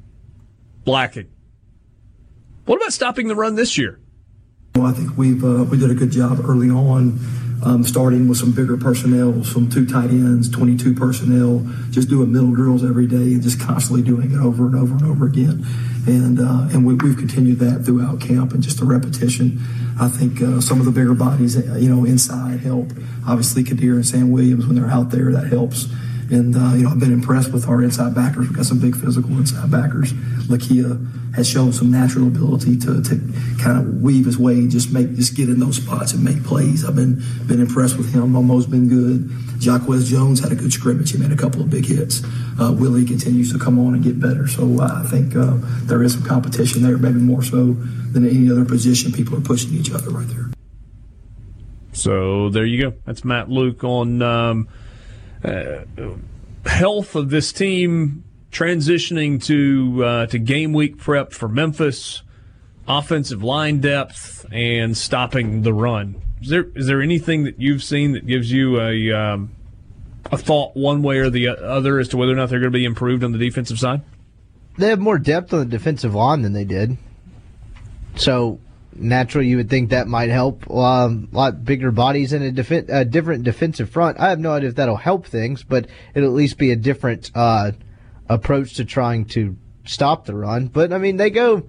lacking. 0.85 1.32
What 2.65 2.77
about 2.77 2.93
stopping 2.93 3.27
the 3.29 3.35
run 3.35 3.57
this 3.57 3.77
year? 3.77 3.99
Well, 4.77 4.87
I 4.87 4.93
think 4.93 5.17
we've 5.17 5.45
uh, 5.45 5.65
we 5.65 5.79
did 5.79 5.91
a 5.91 5.95
good 5.95 6.13
job 6.13 6.39
early 6.45 6.71
on, 6.71 7.19
um, 7.65 7.83
starting 7.83 8.29
with 8.29 8.39
some 8.39 8.53
bigger 8.53 8.77
personnel, 8.77 9.43
some 9.45 9.69
two 9.69 9.85
tight 9.85 10.11
ends, 10.11 10.49
22 10.49 10.95
personnel, 10.95 11.67
just 11.91 12.09
doing 12.09 12.33
middle 12.33 12.53
drills 12.55 12.85
every 12.85 13.07
day 13.07 13.35
and 13.35 13.43
just 13.43 13.61
constantly 13.61 14.03
doing 14.03 14.31
it 14.31 14.39
over 14.39 14.67
and 14.67 14.77
over 14.77 14.95
and 14.95 15.05
over 15.05 15.27
again. 15.27 15.67
And 16.07 16.39
uh, 16.39 16.69
and 16.73 16.87
we, 16.87 16.93
have 17.09 17.19
continued 17.19 17.59
that 17.59 17.85
throughout 17.85 18.21
camp 18.21 18.53
and 18.53 18.63
just 18.63 18.81
a 18.81 18.85
repetition. 18.85 19.61
I 20.01 20.09
think 20.09 20.41
uh, 20.41 20.61
some 20.61 20.79
of 20.79 20.87
the 20.87 20.93
bigger 20.93 21.15
bodies, 21.15 21.57
you 21.57 21.93
know, 21.93 22.05
inside 22.05 22.61
help. 22.61 22.93
Obviously, 23.27 23.65
Kadir 23.65 23.95
and 23.95 24.07
Sam 24.07 24.31
Williams 24.31 24.67
when 24.67 24.77
they're 24.77 24.91
out 24.91 25.11
there, 25.11 25.33
that 25.33 25.49
helps. 25.49 25.89
And, 26.31 26.57
uh, 26.57 26.75
you 26.75 26.85
know, 26.85 26.91
I've 26.91 27.01
been 27.01 27.13
impressed 27.13 27.53
with 27.53 27.69
our 27.69 27.83
inside 27.83 28.15
backers. 28.15 28.49
We've 28.49 28.57
got 28.57 28.67
some 28.67 28.79
big 28.79 28.97
physical 28.97 29.31
inside 29.31 29.71
backers. 29.71 30.13
Lakia 30.49 31.35
has 31.35 31.49
shown 31.49 31.73
some 31.73 31.91
natural 31.91 32.27
ability 32.27 32.79
to, 32.79 33.03
to 33.03 33.21
kind 33.61 33.79
of 33.79 34.03
weave 34.03 34.27
his 34.27 34.39
way, 34.39 34.67
just 34.67 34.93
make, 34.93 35.15
just 35.15 35.35
get 35.35 35.49
in 35.49 35.59
those 35.59 35.77
spots 35.77 36.13
and 36.13 36.23
make 36.23 36.43
plays. 36.45 36.85
I've 36.85 36.95
been, 36.95 37.23
been 37.47 37.61
impressed 37.61 37.97
with 37.97 38.13
him. 38.13 38.33
Momo's 38.33 38.67
been 38.67 38.89
good. 38.89 39.29
Jacquez 39.59 40.09
Jones 40.09 40.41
had 40.41 40.53
a 40.53 40.55
good 40.55 40.73
scrimmage. 40.73 41.13
He 41.13 41.19
made 41.19 41.33
a 41.33 41.37
couple 41.37 41.61
of 41.61 41.71
big 41.71 41.87
hits. 41.87 42.23
Uh, 42.61 42.73
Willie 42.73 43.05
continues 43.05 43.53
to 43.53 43.59
come 43.59 43.79
on 43.79 43.95
and 43.95 44.03
get 44.03 44.21
better. 44.21 44.47
So 44.47 44.81
uh, 44.81 45.03
I 45.05 45.09
think 45.09 45.35
uh, 45.37 45.57
there 45.85 46.03
is 46.03 46.15
some 46.15 46.25
competition 46.25 46.83
there, 46.83 46.99
maybe 46.99 47.19
more 47.19 47.43
so 47.43 47.73
than 48.13 48.29
any 48.29 48.51
other 48.51 48.65
position. 48.65 49.13
People 49.13 49.37
are 49.39 49.43
pushing 49.43 49.73
each 49.75 49.91
other 49.91 50.11
right 50.11 50.29
there. 50.29 50.51
So 51.93 52.51
there 52.51 52.65
you 52.65 52.91
go. 52.91 52.97
That's 53.05 53.25
Matt 53.25 53.49
Luke 53.49 53.85
on 53.85 54.23
um, 54.23 54.69
health 55.43 57.15
of 57.15 57.31
this 57.31 57.53
team 57.53 58.25
transitioning 58.51 59.43
to 59.45 60.05
uh, 60.05 60.27
to 60.27 60.39
game 60.39 60.73
week 60.73 60.99
prep 60.99 61.33
for 61.33 61.49
Memphis, 61.49 62.23
offensive 62.87 63.43
line 63.43 63.81
depth, 63.81 64.47
and 64.53 64.97
stopping 64.97 65.63
the 65.63 65.73
run. 65.73 66.23
Is 66.41 66.49
there 66.49 66.67
is 66.75 66.87
there 66.87 67.01
anything 67.01 67.45
that 67.45 67.61
you've 67.61 67.83
seen 67.83 68.13
that 68.13 68.27
gives 68.27 68.53
you 68.53 68.81
a 68.81 69.13
um, 69.13 69.51
a 70.31 70.39
thought 70.39 70.77
one 70.77 71.03
way 71.03 71.19
or 71.19 71.31
the 71.31 71.49
other 71.49 71.99
as 71.99 72.09
to 72.09 72.17
whether 72.17 72.33
or 72.33 72.37
not 72.37 72.51
they're 72.51 72.61
going 72.61 72.73
to 72.73 72.79
be 72.79 72.85
improved 72.85 73.25
on 73.25 73.33
the 73.33 73.39
defensive 73.39 73.79
side? 73.79 74.03
They 74.79 74.89
have 74.89 75.01
more 75.01 75.19
depth 75.19 75.53
on 75.53 75.61
the 75.61 75.67
defensive 75.67 76.15
line 76.15 76.43
than 76.43 76.53
they 76.53 76.65
did. 76.65 76.97
So 78.17 78.59
naturally 78.95 79.49
you 79.49 79.57
would 79.57 79.71
think 79.71 79.91
that 79.91 80.09
might 80.09 80.31
help. 80.31 80.69
Um, 80.71 81.29
a 81.33 81.37
lot 81.37 81.65
bigger 81.65 81.91
bodies 81.91 82.33
and 82.33 82.59
a, 82.59 83.01
a, 83.01 83.05
different 83.05 83.45
defensive 83.45 83.91
front. 83.91 84.19
I 84.21 84.29
have 84.31 84.41
no 84.41 84.53
idea 84.53 84.71
if 84.71 84.77
that'll 84.77 84.97
help 84.97 85.27
things, 85.27 85.63
but 85.63 85.87
it'll 86.15 86.29
at 86.29 86.35
least 86.35 86.59
be 86.59 86.71
a 86.71 86.77
different 86.77 87.31
uh, 87.35 87.73
approach 88.29 88.75
to 88.75 88.85
trying 88.85 89.25
to 89.27 89.57
stop 89.85 90.27
the 90.27 90.35
run. 90.35 90.67
But 90.67 90.93
I 90.93 90.99
mean, 90.99 91.17
they 91.17 91.31
go. 91.31 91.65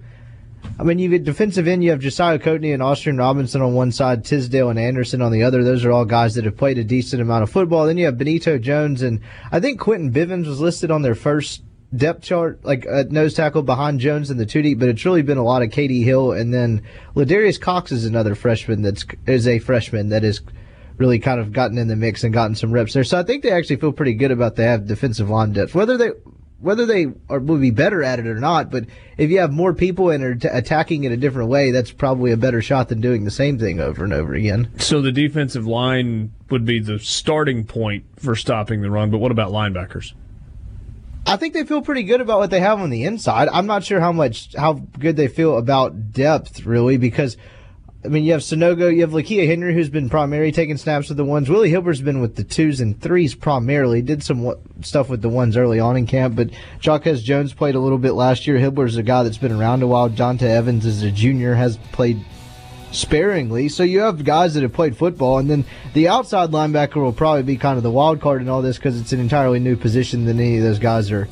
I 0.78 0.82
mean, 0.82 0.98
you 0.98 1.10
get 1.10 1.24
defensive 1.24 1.68
end. 1.68 1.84
You 1.84 1.90
have 1.90 2.00
Josiah 2.00 2.38
Coatney 2.38 2.72
and 2.72 2.82
Austin 2.82 3.18
Robinson 3.18 3.60
on 3.60 3.74
one 3.74 3.92
side, 3.92 4.24
Tisdale 4.24 4.70
and 4.70 4.78
Anderson 4.78 5.20
on 5.20 5.30
the 5.30 5.42
other. 5.42 5.62
Those 5.62 5.84
are 5.84 5.92
all 5.92 6.06
guys 6.06 6.34
that 6.34 6.44
have 6.46 6.56
played 6.56 6.78
a 6.78 6.84
decent 6.84 7.20
amount 7.20 7.42
of 7.42 7.50
football. 7.50 7.86
Then 7.86 7.98
you 7.98 8.06
have 8.06 8.16
Benito 8.16 8.56
Jones 8.56 9.02
and 9.02 9.20
I 9.52 9.60
think 9.60 9.78
Quentin 9.78 10.10
Bivens 10.10 10.46
was 10.46 10.60
listed 10.60 10.90
on 10.90 11.02
their 11.02 11.14
first 11.14 11.62
depth 11.96 12.22
chart, 12.22 12.64
like 12.64 12.84
a 12.88 13.04
nose 13.04 13.34
tackle 13.34 13.62
behind 13.62 14.00
Jones 14.00 14.30
in 14.30 14.36
the 14.36 14.46
two 14.46 14.62
deep, 14.62 14.78
but 14.78 14.88
it's 14.88 15.04
really 15.04 15.22
been 15.22 15.38
a 15.38 15.44
lot 15.44 15.62
of 15.62 15.70
KD 15.70 16.04
Hill, 16.04 16.32
and 16.32 16.52
then 16.52 16.82
Ladarius 17.14 17.60
Cox 17.60 17.92
is 17.92 18.04
another 18.04 18.34
freshman 18.34 18.82
that's 18.82 19.04
is 19.26 19.46
a 19.46 19.58
freshman 19.58 20.08
that 20.08 20.24
is 20.24 20.40
really 20.96 21.18
kind 21.18 21.40
of 21.40 21.52
gotten 21.52 21.78
in 21.78 21.88
the 21.88 21.96
mix 21.96 22.22
and 22.24 22.32
gotten 22.32 22.54
some 22.54 22.72
reps 22.72 22.92
there. 22.92 23.04
So 23.04 23.18
I 23.18 23.22
think 23.22 23.42
they 23.42 23.50
actually 23.50 23.76
feel 23.76 23.92
pretty 23.92 24.14
good 24.14 24.30
about 24.30 24.56
they 24.56 24.64
have 24.64 24.86
defensive 24.86 25.28
line 25.28 25.52
depth. 25.52 25.74
Whether 25.74 25.96
they 25.96 26.10
whether 26.60 26.86
they 26.86 27.08
are, 27.28 27.40
will 27.40 27.58
be 27.58 27.70
better 27.70 28.02
at 28.02 28.18
it 28.18 28.26
or 28.26 28.40
not, 28.40 28.70
but 28.70 28.86
if 29.18 29.30
you 29.30 29.38
have 29.38 29.52
more 29.52 29.74
people 29.74 30.08
and 30.08 30.24
are 30.24 30.34
t- 30.34 30.48
attacking 30.48 31.04
it 31.04 31.12
a 31.12 31.16
different 31.16 31.50
way, 31.50 31.70
that's 31.70 31.92
probably 31.92 32.32
a 32.32 32.38
better 32.38 32.62
shot 32.62 32.88
than 32.88 33.02
doing 33.02 33.24
the 33.24 33.30
same 33.30 33.58
thing 33.58 33.80
over 33.80 34.02
and 34.02 34.14
over 34.14 34.32
again. 34.32 34.70
So 34.78 35.02
the 35.02 35.12
defensive 35.12 35.66
line 35.66 36.32
would 36.48 36.64
be 36.64 36.80
the 36.80 36.98
starting 36.98 37.64
point 37.64 38.04
for 38.16 38.34
stopping 38.34 38.80
the 38.80 38.90
run, 38.90 39.10
but 39.10 39.18
what 39.18 39.30
about 39.30 39.50
linebackers? 39.50 40.14
I 41.26 41.36
think 41.36 41.54
they 41.54 41.64
feel 41.64 41.82
pretty 41.82 42.02
good 42.02 42.20
about 42.20 42.38
what 42.38 42.50
they 42.50 42.60
have 42.60 42.80
on 42.80 42.90
the 42.90 43.04
inside. 43.04 43.48
I'm 43.48 43.66
not 43.66 43.84
sure 43.84 44.00
how 44.00 44.12
much 44.12 44.54
how 44.54 44.74
good 44.98 45.16
they 45.16 45.28
feel 45.28 45.56
about 45.56 46.12
depth 46.12 46.66
really 46.66 46.98
because 46.98 47.38
I 48.04 48.08
mean 48.08 48.24
you 48.24 48.32
have 48.32 48.42
Sanogo, 48.42 48.94
you 48.94 49.00
have 49.00 49.12
Lakia 49.12 49.46
Henry 49.46 49.72
who's 49.72 49.88
been 49.88 50.10
primarily 50.10 50.52
taking 50.52 50.76
snaps 50.76 51.08
with 51.08 51.16
the 51.16 51.24
ones. 51.24 51.48
Willie 51.48 51.70
Hibbler's 51.70 52.02
been 52.02 52.20
with 52.20 52.36
the 52.36 52.44
twos 52.44 52.80
and 52.80 53.00
threes 53.00 53.34
primarily. 53.34 54.02
Did 54.02 54.22
some 54.22 54.54
stuff 54.82 55.08
with 55.08 55.22
the 55.22 55.30
ones 55.30 55.56
early 55.56 55.80
on 55.80 55.96
in 55.96 56.06
camp, 56.06 56.36
but 56.36 56.50
Jacquez 56.80 57.22
Jones 57.22 57.54
played 57.54 57.74
a 57.74 57.80
little 57.80 57.98
bit 57.98 58.12
last 58.12 58.46
year. 58.46 58.58
Hilbert's 58.58 58.96
a 58.96 59.02
guy 59.02 59.22
that's 59.22 59.38
been 59.38 59.52
around 59.52 59.82
a 59.82 59.86
while. 59.86 60.10
Jonta 60.10 60.42
Evans 60.42 60.84
is 60.84 61.02
a 61.02 61.10
junior, 61.10 61.54
has 61.54 61.78
played 61.92 62.22
sparingly. 62.94 63.68
So 63.68 63.82
you 63.82 64.00
have 64.00 64.24
guys 64.24 64.54
that 64.54 64.62
have 64.62 64.72
played 64.72 64.96
football, 64.96 65.38
and 65.38 65.50
then 65.50 65.64
the 65.92 66.08
outside 66.08 66.50
linebacker 66.50 66.96
will 66.96 67.12
probably 67.12 67.42
be 67.42 67.56
kind 67.56 67.76
of 67.76 67.82
the 67.82 67.90
wild 67.90 68.20
card 68.20 68.42
in 68.42 68.48
all 68.48 68.62
this 68.62 68.76
because 68.76 69.00
it's 69.00 69.12
an 69.12 69.20
entirely 69.20 69.58
new 69.58 69.76
position 69.76 70.24
than 70.24 70.40
any 70.40 70.58
of 70.58 70.64
those 70.64 70.78
guys 70.78 71.10
are. 71.10 71.28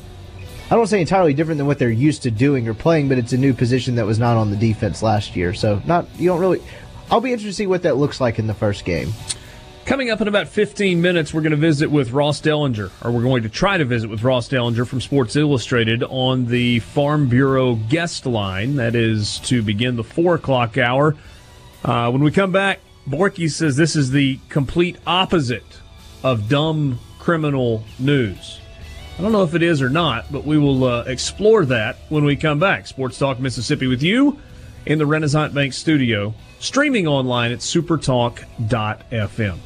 I 0.69 0.75
don't 0.75 0.87
say 0.87 1.01
entirely 1.01 1.33
different 1.33 1.57
than 1.57 1.67
what 1.67 1.77
they're 1.77 1.91
used 1.91 2.23
to 2.23 2.31
doing 2.31 2.67
or 2.67 2.73
playing, 2.73 3.09
but 3.09 3.17
it's 3.17 3.33
a 3.33 3.37
new 3.37 3.53
position 3.53 3.95
that 3.95 4.05
was 4.05 4.17
not 4.17 4.37
on 4.37 4.49
the 4.49 4.55
defense 4.55 5.03
last 5.03 5.35
year. 5.35 5.53
So 5.53 5.81
not 5.85 6.07
you 6.17 6.29
don't 6.29 6.39
really. 6.39 6.61
I'll 7.11 7.21
be 7.21 7.31
interested 7.31 7.49
to 7.49 7.53
see 7.53 7.67
what 7.67 7.83
that 7.83 7.97
looks 7.97 8.19
like 8.19 8.39
in 8.39 8.47
the 8.47 8.53
first 8.53 8.85
game. 8.85 9.13
Coming 9.85 10.09
up 10.09 10.21
in 10.21 10.29
about 10.29 10.47
15 10.47 11.01
minutes, 11.01 11.33
we're 11.33 11.41
going 11.41 11.51
to 11.51 11.57
visit 11.57 11.91
with 11.91 12.11
Ross 12.11 12.39
Dellenger, 12.39 12.89
or 13.03 13.11
we're 13.11 13.21
going 13.21 13.43
to 13.43 13.49
try 13.49 13.77
to 13.77 13.83
visit 13.83 14.09
with 14.09 14.23
Ross 14.23 14.47
Dellenger 14.47 14.87
from 14.87 15.01
Sports 15.01 15.35
Illustrated 15.35 16.03
on 16.03 16.45
the 16.45 16.79
Farm 16.79 17.27
Bureau 17.27 17.75
guest 17.75 18.25
line. 18.25 18.77
That 18.77 18.95
is 18.95 19.39
to 19.39 19.61
begin 19.61 19.97
the 19.97 20.03
4 20.03 20.35
o'clock 20.35 20.77
hour. 20.77 21.17
Uh, 21.83 22.09
when 22.09 22.23
we 22.23 22.31
come 22.31 22.51
back, 22.51 22.79
Borky 23.07 23.51
says 23.51 23.75
this 23.75 23.95
is 23.95 24.11
the 24.11 24.39
complete 24.47 24.97
opposite 25.05 25.65
of 26.23 26.47
dumb 26.47 26.99
criminal 27.19 27.83
news. 27.99 28.61
I 29.17 29.21
don't 29.21 29.33
know 29.33 29.43
if 29.43 29.53
it 29.53 29.61
is 29.61 29.81
or 29.81 29.89
not, 29.89 30.31
but 30.31 30.45
we 30.45 30.57
will 30.57 30.85
uh, 30.85 31.03
explore 31.03 31.65
that 31.65 31.97
when 32.09 32.23
we 32.23 32.35
come 32.35 32.57
back. 32.57 32.87
Sports 32.87 33.19
Talk 33.19 33.39
Mississippi 33.39 33.87
with 33.87 34.01
you 34.01 34.39
in 34.85 34.97
the 34.97 35.05
Renaissance 35.05 35.53
Bank 35.53 35.73
studio, 35.73 36.33
streaming 36.59 37.05
online 37.05 37.51
at 37.51 37.59
supertalk.fm. 37.59 39.57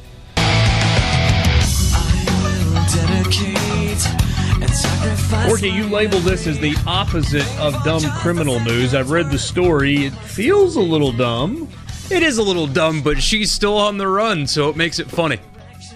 Borky, 5.46 5.72
you 5.72 5.84
label 5.84 6.18
this 6.20 6.46
as 6.46 6.58
the 6.58 6.74
opposite 6.86 7.46
of 7.60 7.72
dumb 7.84 8.02
criminal 8.18 8.60
news. 8.60 8.94
I've 8.94 9.10
read 9.10 9.30
the 9.30 9.38
story. 9.38 10.06
It 10.06 10.12
feels 10.12 10.76
a 10.76 10.80
little 10.80 11.12
dumb. 11.12 11.68
It 12.10 12.22
is 12.22 12.38
a 12.38 12.42
little 12.42 12.66
dumb, 12.66 13.02
but 13.02 13.22
she's 13.22 13.52
still 13.52 13.76
on 13.76 13.98
the 13.98 14.08
run, 14.08 14.46
so 14.46 14.70
it 14.70 14.76
makes 14.76 14.98
it 14.98 15.10
funny. 15.10 15.38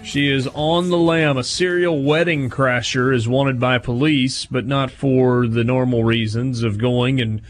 She 0.03 0.29
is 0.29 0.47
on 0.53 0.89
the 0.89 0.97
lam. 0.97 1.37
A 1.37 1.43
serial 1.43 2.03
wedding 2.03 2.51
crasher 2.51 3.11
is 3.15 3.27
wanted 3.27 3.59
by 3.59 3.79
police, 3.79 4.45
but 4.45 4.67
not 4.67 4.91
for 4.91 5.47
the 5.47 5.63
normal 5.63 6.03
reasons 6.03 6.61
of 6.61 6.77
going 6.77 7.19
and 7.19 7.41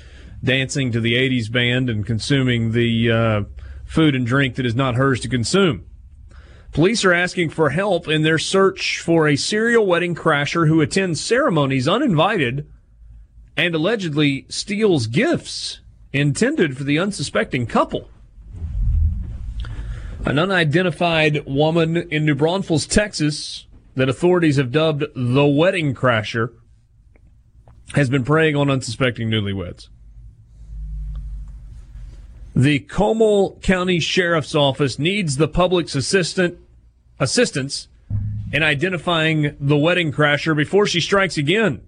dancing 0.42 0.94
to 0.94 1.02
the 1.02 1.14
80s 1.14 1.52
band 1.52 1.90
and 1.90 2.06
consuming 2.06 2.72
the 2.72 3.12
uh, 3.12 3.44
food 3.84 4.16
and 4.16 4.26
drink 4.26 4.56
that 4.56 4.66
is 4.66 4.76
not 4.76 4.96
hers 4.96 5.20
to 5.20 5.28
consume. 5.28 5.86
Police 6.72 7.04
are 7.04 7.14
asking 7.14 7.50
for 7.50 7.72
help 7.72 8.08
in 8.08 8.22
their 8.24 8.40
search 8.40 9.02
for 9.02 9.28
a 9.28 9.36
serial 9.36 9.86
wedding 9.86 10.16
crasher 10.16 10.70
who 10.70 10.80
attends 10.80 11.20
ceremonies 11.20 11.88
uninvited 11.88 12.72
and 13.58 13.76
allegedly 13.76 14.46
steals 14.48 15.08
gifts 15.08 15.82
intended 16.14 16.78
for 16.78 16.86
the 16.86 16.98
unsuspecting 16.98 17.68
couple. 17.68 18.08
An 20.26 20.40
unidentified 20.40 21.46
woman 21.46 21.98
in 21.98 22.26
New 22.26 22.34
Braunfels, 22.34 22.88
Texas, 22.88 23.68
that 23.96 24.08
authorities 24.08 24.56
have 24.56 24.72
dubbed 24.72 25.04
the 25.14 25.46
wedding 25.46 25.94
crasher, 25.94 26.54
has 27.94 28.10
been 28.10 28.24
preying 28.24 28.56
on 28.56 28.70
unsuspecting 28.70 29.30
newlyweds. 29.30 29.90
The 32.56 32.80
Comal 32.80 33.62
County 33.62 34.00
Sheriff's 34.00 34.56
Office 34.56 34.98
needs 34.98 35.36
the 35.36 35.48
public's 35.50 35.94
assistant 35.94 36.58
assistance 37.20 37.90
in 38.54 38.64
identifying 38.64 39.58
the 39.60 39.78
wedding 39.78 40.14
crasher 40.14 40.56
before 40.56 40.86
she 40.86 41.02
strikes 41.02 41.38
again. 41.38 41.82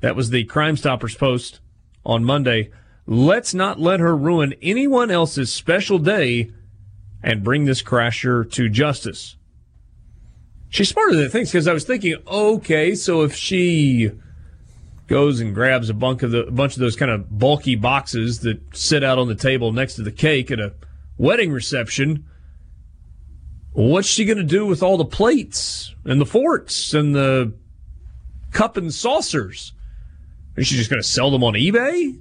That 0.00 0.16
was 0.16 0.30
the 0.30 0.44
Crime 0.44 0.78
Stoppers 0.78 1.14
post 1.14 1.60
on 2.06 2.24
Monday. 2.24 2.70
Let's 3.06 3.52
not 3.52 3.78
let 3.78 4.00
her 4.00 4.16
ruin 4.16 4.54
anyone 4.62 5.10
else's 5.10 5.52
special 5.52 5.98
day 5.98 6.50
and 7.24 7.42
bring 7.42 7.64
this 7.64 7.82
crasher 7.82 8.48
to 8.52 8.68
justice. 8.68 9.36
She's 10.68 10.90
smarter 10.90 11.16
than 11.16 11.30
thinks 11.30 11.50
because 11.50 11.66
I 11.66 11.72
was 11.72 11.84
thinking, 11.84 12.16
okay, 12.26 12.94
so 12.94 13.22
if 13.22 13.34
she 13.34 14.10
goes 15.06 15.40
and 15.40 15.54
grabs 15.54 15.88
a 15.88 15.94
bunch 15.94 16.22
of 16.22 16.30
the 16.32 16.46
a 16.46 16.50
bunch 16.50 16.74
of 16.74 16.80
those 16.80 16.96
kind 16.96 17.10
of 17.10 17.38
bulky 17.38 17.76
boxes 17.76 18.40
that 18.40 18.60
sit 18.76 19.02
out 19.02 19.18
on 19.18 19.28
the 19.28 19.34
table 19.34 19.72
next 19.72 19.94
to 19.94 20.02
the 20.02 20.12
cake 20.12 20.50
at 20.50 20.60
a 20.60 20.74
wedding 21.16 21.50
reception, 21.50 22.26
what's 23.72 24.08
she 24.08 24.26
going 24.26 24.38
to 24.38 24.44
do 24.44 24.66
with 24.66 24.82
all 24.82 24.98
the 24.98 25.04
plates 25.04 25.94
and 26.04 26.20
the 26.20 26.26
forks 26.26 26.92
and 26.92 27.14
the 27.14 27.54
cup 28.50 28.76
and 28.76 28.92
saucers? 28.92 29.72
Is 30.56 30.66
she 30.66 30.76
just 30.76 30.90
going 30.90 31.00
to 31.00 31.08
sell 31.08 31.30
them 31.30 31.42
on 31.42 31.54
eBay? 31.54 32.20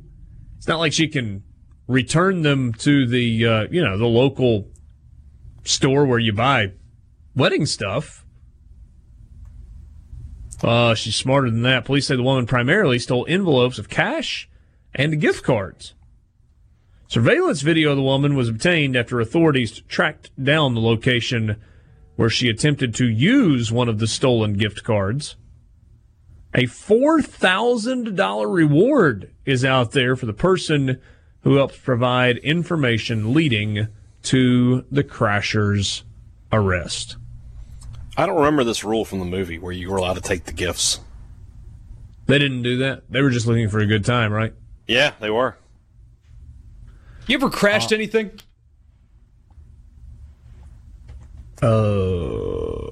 It's 0.58 0.68
not 0.68 0.80
like 0.80 0.94
she 0.94 1.10
can 1.10 1.44
return 1.88 2.44
them 2.44 2.72
to 2.72 3.06
the 3.06 3.46
uh, 3.46 3.68
you 3.70 3.84
know 3.84 3.98
the 3.98 4.06
local 4.06 4.70
store 5.64 6.06
where 6.06 6.20
you 6.20 6.34
buy 6.34 6.72
wedding 7.36 7.66
stuff. 7.66 8.26
Uh, 10.62 10.96
she's 10.96 11.16
smarter 11.16 11.50
than 11.50 11.64
that. 11.64 11.86
Police 11.86 12.08
say 12.08 12.16
the 12.16 12.24
woman 12.24 12.46
primarily 12.46 13.00
stole 13.00 13.26
envelopes 13.28 13.80
of 13.80 13.90
cash 13.90 14.50
and 14.96 15.20
gift 15.20 15.44
cards. 15.44 15.94
Surveillance 17.08 17.62
video 17.62 17.92
of 17.92 17.98
the 17.98 18.04
woman 18.04 18.36
was 18.36 18.50
obtained 18.50 18.96
after 18.96 19.20
authorities 19.20 19.82
tracked 19.88 20.32
down 20.42 20.74
the 20.74 20.82
location 20.82 21.58
where 22.16 22.30
she 22.30 22.48
attempted 22.48 22.96
to 22.96 23.08
use 23.08 23.72
one 23.72 23.90
of 23.90 24.00
the 24.00 24.08
stolen 24.08 24.54
gift 24.54 24.84
cards. 24.84 25.36
A 26.56 26.64
$4,000 26.64 28.54
reward 28.54 29.32
is 29.46 29.66
out 29.66 29.92
there 29.92 30.16
for 30.16 30.28
the 30.28 30.34
person 30.34 31.02
who 31.42 31.56
helps 31.56 31.78
provide 31.78 32.38
information 32.38 33.34
leading 33.34 33.88
to 34.24 34.86
the 34.92 35.04
crasher's 35.04 36.04
arrest. 36.52 37.18
I 38.16 38.26
don't 38.26 38.36
remember 38.38 38.64
this 38.64 38.84
rule 38.84 39.06
from 39.06 39.20
the 39.20 39.26
movie 39.26 39.58
where 39.58 39.72
you 39.72 39.90
were 39.90 39.98
allowed 39.98 40.14
to 40.16 40.22
take 40.22 40.46
the 40.46 40.54
gifts. 40.54 41.00
They 42.28 42.40
didn't 42.40 42.62
do 42.64 42.78
that. 42.78 43.04
They 43.10 43.22
were 43.22 43.32
just 43.32 43.48
looking 43.48 43.70
for 43.70 43.80
a 43.80 43.86
good 43.86 44.06
time, 44.06 44.32
right? 44.32 44.54
Yeah, 44.88 45.12
they 45.20 45.30
were. 45.30 45.58
You 47.28 47.36
ever 47.36 47.50
crashed 47.50 47.92
Uh, 47.92 47.96
anything? 47.96 48.32
Uh, 51.62 52.90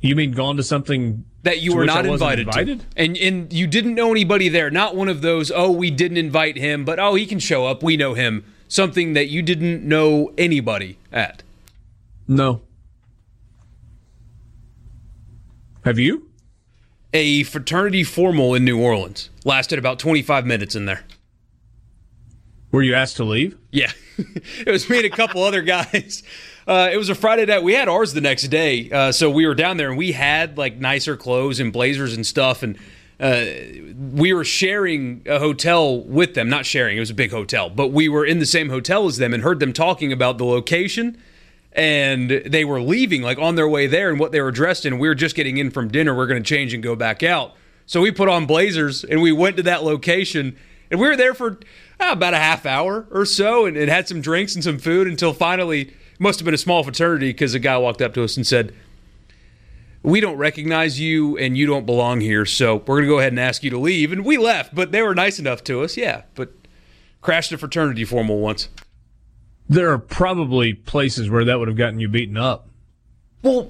you 0.00 0.16
mean 0.16 0.32
gone 0.32 0.56
to 0.56 0.62
something 0.62 1.24
that 1.42 1.60
you 1.60 1.70
to 1.70 1.76
were 1.76 1.82
which 1.82 1.88
not 1.88 2.06
wasn't 2.06 2.12
invited, 2.14 2.48
invited? 2.48 2.80
to, 2.80 2.86
and 2.96 3.16
and 3.18 3.52
you 3.52 3.66
didn't 3.66 3.94
know 3.94 4.10
anybody 4.10 4.48
there. 4.48 4.70
Not 4.70 4.96
one 4.96 5.08
of 5.08 5.20
those. 5.20 5.52
Oh, 5.54 5.70
we 5.70 5.90
didn't 5.90 6.16
invite 6.16 6.56
him, 6.56 6.84
but 6.84 6.98
oh, 6.98 7.14
he 7.14 7.26
can 7.26 7.38
show 7.38 7.66
up. 7.66 7.82
We 7.82 7.96
know 7.96 8.14
him. 8.14 8.44
Something 8.68 9.12
that 9.14 9.28
you 9.28 9.42
didn't 9.42 9.84
know 9.84 10.32
anybody 10.36 10.98
at. 11.12 11.42
No. 12.26 12.62
Have 15.84 15.98
you? 15.98 16.28
A 17.12 17.44
fraternity 17.44 18.02
formal 18.02 18.54
in 18.54 18.64
New 18.64 18.80
Orleans 18.80 19.30
lasted 19.44 19.78
about 19.78 19.98
twenty 19.98 20.22
five 20.22 20.44
minutes 20.44 20.74
in 20.74 20.86
there. 20.86 21.04
Were 22.72 22.82
you 22.82 22.94
asked 22.94 23.16
to 23.18 23.24
leave? 23.24 23.56
Yeah, 23.70 23.92
it 24.18 24.70
was 24.70 24.90
me 24.90 24.98
and 24.98 25.06
a 25.06 25.10
couple 25.10 25.42
other 25.44 25.62
guys. 25.62 26.24
Uh, 26.66 26.90
it 26.92 26.96
was 26.96 27.08
a 27.08 27.14
Friday 27.14 27.46
night. 27.46 27.62
We 27.62 27.74
had 27.74 27.88
ours 27.88 28.12
the 28.12 28.20
next 28.20 28.48
day, 28.48 28.90
uh, 28.90 29.12
so 29.12 29.30
we 29.30 29.46
were 29.46 29.54
down 29.54 29.76
there 29.76 29.88
and 29.88 29.96
we 29.96 30.10
had 30.12 30.58
like 30.58 30.76
nicer 30.76 31.16
clothes 31.16 31.60
and 31.60 31.72
blazers 31.72 32.14
and 32.14 32.26
stuff, 32.26 32.64
and 32.64 32.76
uh, 33.18 33.44
we 34.12 34.32
were 34.32 34.44
sharing 34.44 35.22
a 35.26 35.38
hotel 35.38 36.02
with 36.02 36.34
them. 36.34 36.48
Not 36.48 36.66
sharing; 36.66 36.96
it 36.96 37.00
was 37.00 37.10
a 37.10 37.14
big 37.14 37.30
hotel, 37.30 37.70
but 37.70 37.88
we 37.88 38.08
were 38.08 38.24
in 38.24 38.38
the 38.38 38.46
same 38.46 38.68
hotel 38.68 39.06
as 39.06 39.16
them 39.16 39.32
and 39.32 39.42
heard 39.42 39.60
them 39.60 39.72
talking 39.72 40.12
about 40.12 40.38
the 40.38 40.44
location. 40.44 41.16
And 41.72 42.30
they 42.30 42.64
were 42.64 42.80
leaving, 42.80 43.20
like 43.20 43.38
on 43.38 43.54
their 43.54 43.68
way 43.68 43.86
there, 43.86 44.08
and 44.10 44.18
what 44.18 44.32
they 44.32 44.40
were 44.40 44.50
dressed 44.50 44.86
in. 44.86 44.98
We 44.98 45.08
were 45.08 45.14
just 45.14 45.36
getting 45.36 45.58
in 45.58 45.70
from 45.70 45.88
dinner. 45.88 46.14
We're 46.14 46.26
going 46.26 46.42
to 46.42 46.48
change 46.48 46.72
and 46.72 46.82
go 46.82 46.96
back 46.96 47.22
out. 47.22 47.52
So 47.84 48.00
we 48.00 48.10
put 48.10 48.28
on 48.28 48.46
blazers 48.46 49.04
and 49.04 49.22
we 49.22 49.30
went 49.30 49.56
to 49.58 49.62
that 49.64 49.84
location, 49.84 50.56
and 50.90 51.00
we 51.00 51.06
were 51.06 51.16
there 51.16 51.34
for 51.34 51.58
uh, 52.00 52.08
about 52.10 52.34
a 52.34 52.38
half 52.38 52.66
hour 52.66 53.06
or 53.10 53.24
so, 53.24 53.66
and, 53.66 53.76
and 53.76 53.90
had 53.90 54.08
some 54.08 54.20
drinks 54.20 54.54
and 54.54 54.64
some 54.64 54.78
food 54.78 55.06
until 55.06 55.32
finally 55.32 55.92
must 56.18 56.38
have 56.38 56.44
been 56.44 56.54
a 56.54 56.58
small 56.58 56.82
fraternity 56.82 57.28
because 57.28 57.54
a 57.54 57.58
guy 57.58 57.76
walked 57.76 58.02
up 58.02 58.14
to 58.14 58.24
us 58.24 58.36
and 58.36 58.46
said, 58.46 58.74
"We 60.06 60.20
don't 60.20 60.36
recognize 60.36 60.98
you, 61.00 61.36
and 61.36 61.58
you 61.58 61.66
don't 61.66 61.84
belong 61.84 62.20
here, 62.20 62.46
so 62.46 62.76
we're 62.86 62.96
gonna 62.96 63.08
go 63.08 63.18
ahead 63.18 63.32
and 63.32 63.40
ask 63.40 63.62
you 63.62 63.70
to 63.70 63.78
leave." 63.78 64.12
And 64.12 64.24
we 64.24 64.38
left, 64.38 64.74
but 64.74 64.92
they 64.92 65.02
were 65.02 65.14
nice 65.14 65.38
enough 65.38 65.62
to 65.64 65.82
us, 65.82 65.96
yeah. 65.96 66.22
But 66.34 66.52
crashed 67.20 67.52
a 67.52 67.58
fraternity 67.58 68.04
formal 68.04 68.38
once. 68.38 68.68
There 69.68 69.90
are 69.90 69.98
probably 69.98 70.72
places 70.72 71.28
where 71.28 71.44
that 71.44 71.58
would 71.58 71.68
have 71.68 71.76
gotten 71.76 71.98
you 71.98 72.08
beaten 72.08 72.36
up. 72.36 72.68
Well, 73.42 73.68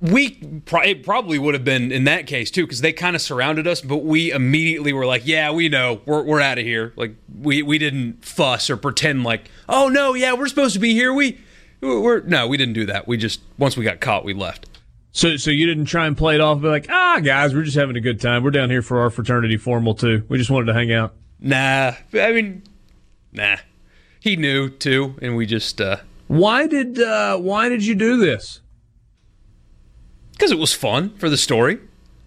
we 0.00 0.38
it 0.84 1.04
probably 1.04 1.38
would 1.38 1.54
have 1.54 1.64
been 1.64 1.90
in 1.90 2.04
that 2.04 2.26
case 2.26 2.50
too 2.50 2.64
because 2.64 2.82
they 2.82 2.92
kind 2.92 3.16
of 3.16 3.22
surrounded 3.22 3.66
us, 3.66 3.80
but 3.80 4.04
we 4.04 4.30
immediately 4.30 4.92
were 4.92 5.06
like, 5.06 5.22
"Yeah, 5.24 5.50
we 5.50 5.68
know, 5.68 6.02
we're 6.06 6.22
we're 6.22 6.40
out 6.40 6.58
of 6.58 6.64
here." 6.64 6.92
Like 6.94 7.14
we 7.40 7.62
we 7.62 7.78
didn't 7.78 8.24
fuss 8.24 8.70
or 8.70 8.76
pretend 8.76 9.24
like, 9.24 9.50
"Oh 9.68 9.88
no, 9.88 10.14
yeah, 10.14 10.34
we're 10.34 10.46
supposed 10.48 10.74
to 10.74 10.80
be 10.80 10.92
here." 10.92 11.12
We 11.12 11.38
we're 11.80 12.20
no, 12.20 12.46
we 12.46 12.56
didn't 12.56 12.74
do 12.74 12.86
that. 12.86 13.08
We 13.08 13.16
just 13.16 13.40
once 13.56 13.76
we 13.76 13.84
got 13.84 14.00
caught, 14.00 14.24
we 14.24 14.34
left. 14.34 14.67
So, 15.18 15.36
so 15.36 15.50
you 15.50 15.66
didn't 15.66 15.86
try 15.86 16.06
and 16.06 16.16
play 16.16 16.36
it 16.36 16.40
off, 16.40 16.52
and 16.52 16.62
be 16.62 16.68
like, 16.68 16.86
ah, 16.88 17.18
guys, 17.20 17.52
we're 17.52 17.64
just 17.64 17.76
having 17.76 17.96
a 17.96 18.00
good 18.00 18.20
time. 18.20 18.44
We're 18.44 18.52
down 18.52 18.70
here 18.70 18.82
for 18.82 19.00
our 19.00 19.10
fraternity 19.10 19.56
formal 19.56 19.96
too. 19.96 20.22
We 20.28 20.38
just 20.38 20.48
wanted 20.48 20.66
to 20.66 20.74
hang 20.74 20.92
out. 20.92 21.12
Nah, 21.40 21.94
I 22.14 22.32
mean, 22.32 22.62
nah. 23.32 23.56
He 24.20 24.36
knew 24.36 24.68
too, 24.68 25.16
and 25.20 25.34
we 25.34 25.44
just 25.44 25.80
uh 25.80 25.96
Why 26.28 26.68
did 26.68 27.00
uh, 27.00 27.36
Why 27.36 27.68
did 27.68 27.84
you 27.84 27.96
do 27.96 28.16
this? 28.16 28.60
because 30.34 30.52
it 30.52 30.58
was 30.58 30.72
fun 30.72 31.16
for 31.16 31.28
the 31.28 31.36
story. 31.36 31.80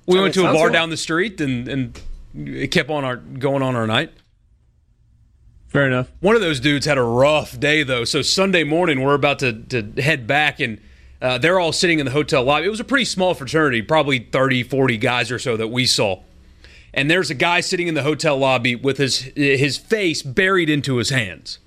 We 0.05 0.19
I 0.19 0.23
went 0.23 0.33
to 0.33 0.49
a 0.49 0.51
bar 0.51 0.69
down 0.69 0.89
the 0.89 0.97
street, 0.97 1.39
and 1.39 1.69
and 1.69 2.01
it 2.35 2.71
kept 2.71 2.89
on 2.89 3.05
our 3.05 3.15
going 3.15 3.61
on 3.61 3.73
our 3.73 3.87
night. 3.87 4.11
Fair 5.69 5.87
enough. 5.87 6.11
One 6.19 6.35
of 6.35 6.41
those 6.41 6.59
dudes 6.59 6.85
had 6.85 6.97
a 6.97 7.03
rough 7.03 7.57
day 7.57 7.83
though. 7.83 8.03
So 8.03 8.21
Sunday 8.21 8.65
morning, 8.65 9.01
we're 9.01 9.13
about 9.13 9.39
to, 9.39 9.53
to 9.53 10.01
head 10.01 10.27
back, 10.27 10.59
and 10.59 10.81
uh, 11.21 11.37
they're 11.37 11.59
all 11.59 11.71
sitting 11.71 11.99
in 11.99 12.05
the 12.05 12.11
hotel 12.11 12.43
lobby. 12.43 12.65
It 12.65 12.69
was 12.69 12.79
a 12.79 12.85
pretty 12.85 13.05
small 13.05 13.33
fraternity, 13.33 13.81
probably 13.81 14.19
30, 14.19 14.63
40 14.63 14.97
guys 14.97 15.31
or 15.31 15.39
so 15.39 15.55
that 15.57 15.67
we 15.67 15.85
saw. 15.85 16.21
And 16.93 17.09
there's 17.09 17.29
a 17.29 17.35
guy 17.35 17.61
sitting 17.61 17.87
in 17.87 17.93
the 17.93 18.03
hotel 18.03 18.37
lobby 18.37 18.75
with 18.75 18.97
his 18.97 19.31
his 19.35 19.77
face 19.77 20.21
buried 20.21 20.69
into 20.69 20.97
his 20.97 21.09
hands. 21.09 21.59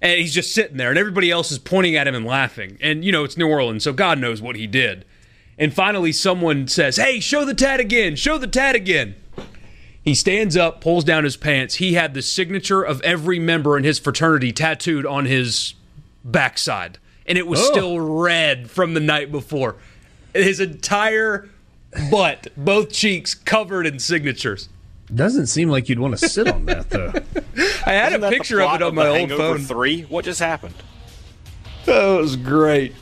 And 0.00 0.18
he's 0.20 0.34
just 0.34 0.52
sitting 0.52 0.76
there, 0.78 0.90
and 0.90 0.98
everybody 0.98 1.30
else 1.30 1.52
is 1.52 1.60
pointing 1.60 1.94
at 1.94 2.08
him 2.08 2.14
and 2.16 2.26
laughing. 2.26 2.76
And, 2.80 3.04
you 3.04 3.12
know, 3.12 3.22
it's 3.22 3.36
New 3.36 3.48
Orleans, 3.48 3.84
so 3.84 3.92
God 3.92 4.18
knows 4.18 4.42
what 4.42 4.56
he 4.56 4.66
did. 4.66 5.04
And 5.56 5.72
finally, 5.72 6.10
someone 6.10 6.66
says, 6.66 6.96
Hey, 6.96 7.20
show 7.20 7.44
the 7.44 7.54
tat 7.54 7.78
again, 7.78 8.16
show 8.16 8.36
the 8.36 8.48
tat 8.48 8.74
again. 8.74 9.14
He 10.04 10.16
stands 10.16 10.56
up, 10.56 10.80
pulls 10.80 11.04
down 11.04 11.22
his 11.22 11.36
pants. 11.36 11.76
He 11.76 11.94
had 11.94 12.14
the 12.14 12.22
signature 12.22 12.82
of 12.82 13.00
every 13.02 13.38
member 13.38 13.78
in 13.78 13.84
his 13.84 14.00
fraternity 14.00 14.50
tattooed 14.50 15.06
on 15.06 15.26
his 15.26 15.74
backside, 16.24 16.98
and 17.26 17.38
it 17.38 17.46
was 17.46 17.60
Oh. 17.60 17.70
still 17.72 18.00
red 18.00 18.70
from 18.70 18.94
the 18.94 19.00
night 19.00 19.30
before. 19.32 19.76
His 20.34 20.60
entire 20.60 21.48
butt, 22.10 22.48
both 22.56 22.90
cheeks 22.90 23.34
covered 23.34 23.86
in 23.86 23.98
signatures. 23.98 24.68
Doesn't 25.14 25.46
seem 25.48 25.68
like 25.68 25.88
you'd 25.88 25.98
want 25.98 26.18
to 26.18 26.28
sit 26.28 26.48
on 26.48 26.64
that 26.66 26.88
though. 26.90 27.12
I 27.86 27.92
had 27.92 28.12
Isn't 28.12 28.24
a 28.24 28.30
picture 28.30 28.62
of 28.62 28.74
it 28.74 28.82
on 28.82 28.94
my 28.94 29.04
The 29.04 29.10
old 29.10 29.18
Hangover 29.18 29.58
phone. 29.58 29.66
Three. 29.66 30.02
What 30.02 30.24
just 30.24 30.40
happened? 30.40 30.74
That 31.84 32.04
was 32.16 32.36
great. 32.36 32.94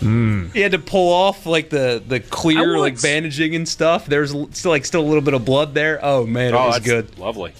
He 0.00 0.60
had 0.60 0.72
to 0.72 0.78
pull 0.78 1.10
off 1.12 1.46
like 1.46 1.70
the 1.70 2.02
the 2.06 2.20
clear 2.20 2.76
I 2.76 2.78
like 2.78 3.00
bandaging 3.00 3.54
and 3.56 3.66
stuff. 3.66 4.04
There's 4.04 4.34
still 4.50 4.70
like 4.70 4.84
still 4.84 5.00
a 5.00 5.06
little 5.08 5.22
bit 5.22 5.32
of 5.32 5.46
blood 5.46 5.72
there. 5.72 5.98
Oh 6.02 6.26
man, 6.26 6.48
it 6.52 6.56
oh, 6.56 6.66
was 6.66 6.80
good. 6.80 7.18
Lovely. 7.18 7.54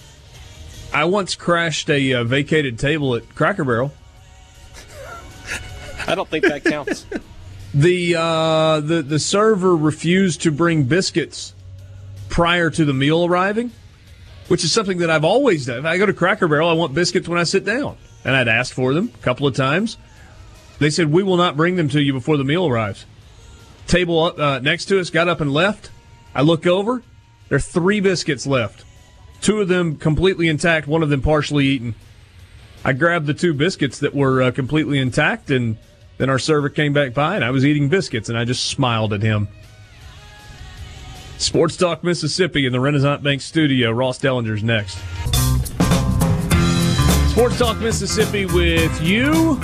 I 0.93 1.05
once 1.05 1.33
crashed 1.35 1.89
a 1.89 2.13
uh, 2.13 2.23
vacated 2.23 2.77
table 2.77 3.15
at 3.15 3.33
Cracker 3.33 3.63
Barrel. 3.63 3.91
I 6.07 6.15
don't 6.15 6.29
think 6.29 6.45
that 6.45 6.63
counts. 6.63 7.05
The 7.75 8.15
uh, 8.17 8.79
the 8.79 9.01
the 9.01 9.19
server 9.19 9.75
refused 9.75 10.43
to 10.43 10.51
bring 10.51 10.85
biscuits 10.85 11.53
prior 12.29 12.69
to 12.69 12.85
the 12.85 12.93
meal 12.93 13.25
arriving, 13.25 13.71
which 14.47 14.63
is 14.63 14.71
something 14.71 14.99
that 14.99 15.09
I've 15.09 15.25
always 15.25 15.65
done. 15.65 15.79
If 15.79 15.85
I 15.85 15.97
go 15.97 16.05
to 16.05 16.13
Cracker 16.13 16.47
Barrel, 16.47 16.69
I 16.69 16.73
want 16.73 16.93
biscuits 16.93 17.27
when 17.27 17.37
I 17.37 17.43
sit 17.43 17.65
down, 17.65 17.97
and 18.23 18.33
I'd 18.33 18.47
asked 18.47 18.73
for 18.73 18.93
them 18.93 19.11
a 19.13 19.17
couple 19.21 19.45
of 19.45 19.55
times. 19.55 19.97
They 20.79 20.89
said 20.89 21.11
we 21.11 21.21
will 21.21 21.35
not 21.35 21.57
bring 21.57 21.75
them 21.75 21.89
to 21.89 22.01
you 22.01 22.13
before 22.13 22.37
the 22.37 22.45
meal 22.45 22.65
arrives. 22.65 23.05
Table 23.87 24.33
uh, 24.39 24.59
next 24.59 24.85
to 24.85 24.99
us 25.01 25.09
got 25.09 25.27
up 25.27 25.41
and 25.41 25.51
left. 25.51 25.91
I 26.33 26.43
look 26.43 26.65
over. 26.65 27.03
There 27.49 27.57
are 27.57 27.59
three 27.59 27.99
biscuits 27.99 28.47
left. 28.47 28.85
Two 29.41 29.59
of 29.59 29.67
them 29.67 29.97
completely 29.97 30.47
intact. 30.47 30.87
One 30.87 31.03
of 31.03 31.09
them 31.09 31.21
partially 31.21 31.65
eaten. 31.65 31.93
I 32.85 32.93
grabbed 32.93 33.25
the 33.25 33.33
two 33.33 33.53
biscuits 33.53 33.99
that 33.99 34.15
were 34.15 34.41
uh, 34.41 34.51
completely 34.51 34.97
intact, 34.97 35.51
and 35.51 35.77
then 36.17 36.29
our 36.29 36.39
server 36.39 36.69
came 36.69 36.93
back 36.93 37.13
by, 37.13 37.35
and 37.35 37.43
I 37.43 37.51
was 37.51 37.65
eating 37.65 37.89
biscuits, 37.89 38.29
and 38.29 38.37
I 38.37 38.45
just 38.45 38.67
smiled 38.67 39.13
at 39.13 39.21
him. 39.21 39.47
Sports 41.37 41.75
Talk 41.75 42.03
Mississippi 42.03 42.65
in 42.65 42.71
the 42.71 42.79
Renaissance 42.79 43.21
Bank 43.21 43.41
studio. 43.41 43.91
Ross 43.91 44.19
Dellenger's 44.19 44.63
next. 44.63 44.97
Sports 47.31 47.59
Talk 47.59 47.77
Mississippi 47.79 48.45
with 48.45 49.01
you 49.01 49.59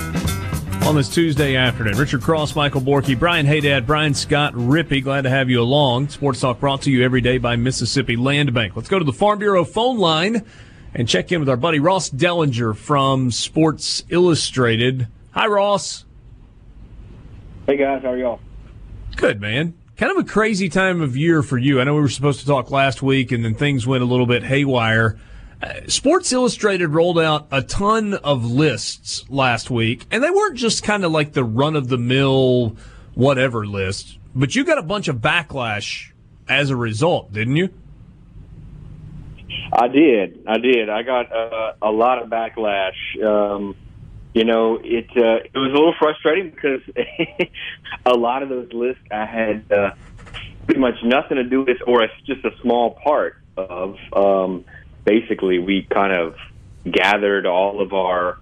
on 0.84 0.94
this 0.94 1.08
Tuesday 1.08 1.56
afternoon. 1.56 1.96
Richard 1.96 2.20
Cross, 2.20 2.54
Michael 2.54 2.82
Borky, 2.82 3.18
Brian 3.18 3.46
Haydad, 3.46 3.86
Brian 3.86 4.12
Scott 4.12 4.52
Rippee. 4.52 5.02
Glad 5.02 5.22
to 5.22 5.30
have 5.30 5.48
you 5.48 5.62
along. 5.62 6.08
Sports 6.10 6.40
Talk 6.40 6.60
brought 6.60 6.82
to 6.82 6.90
you 6.90 7.02
every 7.02 7.22
day 7.22 7.38
by 7.38 7.56
Mississippi 7.56 8.16
Land 8.16 8.52
Bank. 8.52 8.76
Let's 8.76 8.88
go 8.88 8.98
to 8.98 9.04
the 9.04 9.12
Farm 9.12 9.38
Bureau 9.38 9.64
phone 9.64 9.96
line 9.96 10.44
and 10.94 11.08
check 11.08 11.32
in 11.32 11.40
with 11.40 11.48
our 11.48 11.56
buddy 11.56 11.78
Ross 11.78 12.10
Dellenger 12.10 12.76
from 12.76 13.30
Sports 13.30 14.04
Illustrated. 14.10 15.08
Hi, 15.30 15.46
Ross. 15.46 16.04
Hey 17.66 17.76
guys, 17.76 18.02
how 18.02 18.10
are 18.10 18.18
y'all? 18.18 18.40
Good, 19.16 19.40
man. 19.40 19.74
Kind 19.96 20.10
of 20.10 20.26
a 20.26 20.28
crazy 20.28 20.68
time 20.68 21.00
of 21.00 21.16
year 21.16 21.42
for 21.42 21.58
you. 21.58 21.80
I 21.80 21.84
know 21.84 21.94
we 21.94 22.00
were 22.00 22.08
supposed 22.08 22.40
to 22.40 22.46
talk 22.46 22.70
last 22.70 23.02
week, 23.02 23.30
and 23.30 23.44
then 23.44 23.54
things 23.54 23.86
went 23.86 24.02
a 24.02 24.06
little 24.06 24.26
bit 24.26 24.42
haywire. 24.42 25.18
Sports 25.86 26.32
Illustrated 26.32 26.88
rolled 26.88 27.20
out 27.20 27.46
a 27.52 27.62
ton 27.62 28.14
of 28.14 28.44
lists 28.44 29.24
last 29.30 29.70
week, 29.70 30.06
and 30.10 30.22
they 30.22 30.30
weren't 30.30 30.56
just 30.56 30.82
kind 30.82 31.04
of 31.04 31.12
like 31.12 31.34
the 31.34 31.44
run 31.44 31.76
of 31.76 31.88
the 31.88 31.98
mill 31.98 32.76
whatever 33.14 33.64
list, 33.64 34.18
but 34.34 34.56
you 34.56 34.64
got 34.64 34.78
a 34.78 34.82
bunch 34.82 35.06
of 35.06 35.16
backlash 35.16 36.10
as 36.48 36.70
a 36.70 36.76
result, 36.76 37.32
didn't 37.32 37.56
you? 37.56 37.68
I 39.72 39.88
did. 39.88 40.44
I 40.46 40.58
did. 40.58 40.88
I 40.88 41.02
got 41.02 41.32
uh, 41.32 41.74
a 41.80 41.90
lot 41.90 42.22
of 42.22 42.28
backlash. 42.28 43.22
Um, 43.24 43.76
you 44.34 44.44
know, 44.44 44.78
it 44.82 45.08
uh, 45.16 45.44
it 45.44 45.54
was 45.54 45.70
a 45.70 45.74
little 45.74 45.94
frustrating 45.98 46.50
because 46.50 46.80
a 48.06 48.14
lot 48.14 48.42
of 48.42 48.48
those 48.48 48.72
lists 48.72 49.02
I 49.10 49.26
had 49.26 49.70
uh, 49.72 49.90
pretty 50.66 50.80
much 50.80 50.94
nothing 51.04 51.36
to 51.36 51.44
do 51.44 51.62
with, 51.62 51.78
or 51.86 52.02
it's 52.02 52.14
just 52.26 52.44
a 52.44 52.50
small 52.62 52.98
part 53.04 53.36
of. 53.56 53.96
Um, 54.12 54.64
basically 55.04 55.58
we 55.58 55.86
kind 55.90 56.12
of 56.12 56.36
gathered 56.90 57.46
all 57.46 57.80
of 57.80 57.92
our 57.92 58.38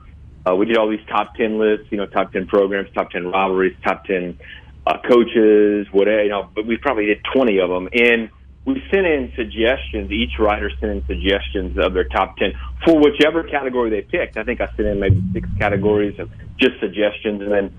uh, 0.47 0.55
we 0.55 0.67
did 0.67 0.79
all 0.79 0.89
these 0.89 1.05
top 1.09 1.35
10 1.35 1.59
lists 1.59 1.87
you 1.91 1.99
know 1.99 2.07
top 2.07 2.33
10 2.33 2.47
programs 2.47 2.89
top 2.95 3.11
10 3.11 3.27
rivalries 3.29 3.77
top 3.85 4.05
10 4.05 4.39
uh, 4.87 4.99
coaches 5.09 5.87
whatever 5.93 6.23
you 6.23 6.31
know 6.31 6.49
but 6.55 6.67
we 6.67 6.77
probably 6.77 7.07
did 7.07 7.19
20 7.35 7.59
of 7.59 7.71
them 7.71 7.89
and 7.93 8.31
we 8.75 8.83
sent 8.93 9.07
in 9.07 9.33
suggestions 9.37 10.11
each 10.11 10.39
writer 10.39 10.71
sent 10.81 10.93
in 10.93 11.05
suggestions 11.07 11.77
of 11.79 11.95
their 11.95 12.05
top 12.05 12.37
10 12.37 12.53
for 12.85 12.99
whichever 12.99 13.43
category 13.45 13.91
they 13.91 14.03
picked 14.03 14.37
i 14.37 14.45
think 14.45 14.61
i 14.61 14.67
sent 14.77 14.89
in 14.89 15.01
maybe 15.01 15.23
six 15.33 15.49
categories 15.59 16.19
of 16.19 16.31
just 16.59 16.79
suggestions 16.81 17.43
and 17.43 17.53
then 17.53 17.73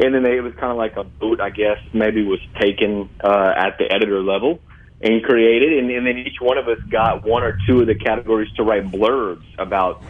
and 0.00 0.14
then 0.14 0.22
they, 0.22 0.36
it 0.36 0.42
was 0.42 0.54
kind 0.54 0.70
of 0.70 0.76
like 0.76 0.96
a 0.96 1.04
vote 1.20 1.40
i 1.40 1.50
guess 1.50 1.78
maybe 1.92 2.24
was 2.24 2.40
taken 2.60 3.08
uh, 3.22 3.52
at 3.56 3.78
the 3.78 3.92
editor 3.92 4.22
level 4.22 4.60
and 5.00 5.22
created, 5.22 5.78
and, 5.78 5.90
and 5.90 6.06
then 6.06 6.18
each 6.18 6.40
one 6.40 6.58
of 6.58 6.66
us 6.68 6.78
got 6.90 7.24
one 7.24 7.44
or 7.44 7.56
two 7.66 7.80
of 7.80 7.86
the 7.86 7.94
categories 7.94 8.50
to 8.56 8.64
write 8.64 8.90
blurbs 8.90 9.44
about 9.58 10.02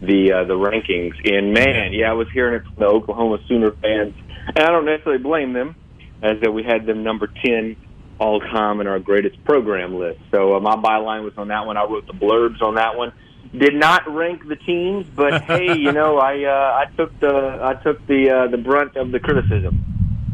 the 0.00 0.32
uh, 0.32 0.44
the 0.44 0.54
rankings. 0.54 1.14
And 1.24 1.52
man, 1.52 1.92
yeah, 1.92 2.10
I 2.10 2.14
was 2.14 2.26
hearing 2.32 2.60
it 2.60 2.64
from 2.64 2.74
the 2.76 2.86
Oklahoma 2.86 3.38
Sooner 3.48 3.70
fans, 3.70 4.14
and 4.48 4.58
I 4.58 4.66
don't 4.66 4.84
necessarily 4.84 5.22
blame 5.22 5.52
them, 5.52 5.76
as 6.22 6.40
that 6.40 6.52
we 6.52 6.64
had 6.64 6.86
them 6.86 7.04
number 7.04 7.28
ten 7.28 7.76
all 8.22 8.38
time 8.40 8.80
in 8.80 8.86
our 8.86 9.00
greatest 9.00 9.42
program 9.44 9.98
list. 9.98 10.20
So 10.30 10.54
uh, 10.54 10.60
my 10.60 10.76
byline 10.76 11.24
was 11.24 11.34
on 11.36 11.48
that 11.48 11.66
one. 11.66 11.76
I 11.76 11.82
wrote 11.82 12.06
the 12.06 12.12
blurbs 12.12 12.62
on 12.62 12.76
that 12.76 12.96
one. 12.96 13.12
Did 13.56 13.74
not 13.74 14.08
rank 14.08 14.46
the 14.46 14.54
teams, 14.54 15.06
but 15.14 15.42
hey, 15.46 15.76
you 15.76 15.92
know, 15.92 16.18
I 16.18 16.44
uh, 16.44 16.84
I 16.86 16.96
took 16.96 17.18
the 17.18 17.58
I 17.60 17.74
took 17.82 18.06
the 18.06 18.30
uh, 18.30 18.48
the 18.48 18.58
brunt 18.58 18.96
of 18.96 19.10
the 19.10 19.18
criticism. 19.18 19.84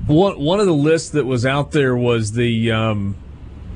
One 0.06 0.38
one 0.38 0.60
of 0.60 0.66
the 0.66 0.74
lists 0.74 1.10
that 1.10 1.24
was 1.24 1.46
out 1.46 1.72
there 1.72 1.96
was 1.96 2.32
the 2.32 2.70
um, 2.70 3.16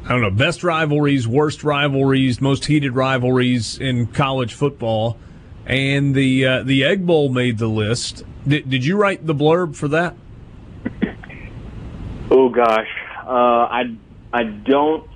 I 0.04 0.10
don't 0.10 0.20
know, 0.20 0.30
best 0.30 0.62
rivalries, 0.62 1.26
worst 1.26 1.64
rivalries, 1.64 2.40
most 2.40 2.66
heated 2.66 2.94
rivalries 2.94 3.78
in 3.78 4.08
college 4.08 4.52
football, 4.52 5.16
and 5.64 6.14
the 6.14 6.46
uh, 6.46 6.62
the 6.64 6.84
Egg 6.84 7.06
Bowl 7.06 7.30
made 7.30 7.56
the 7.56 7.68
list. 7.68 8.24
Did, 8.46 8.68
did 8.68 8.84
you 8.84 8.96
write 8.96 9.26
the 9.26 9.34
blurb 9.34 9.74
for 9.74 9.88
that? 9.88 10.14
Oh 12.34 12.48
gosh, 12.48 12.88
I 13.34 13.96
I 14.32 14.44
don't 14.44 15.08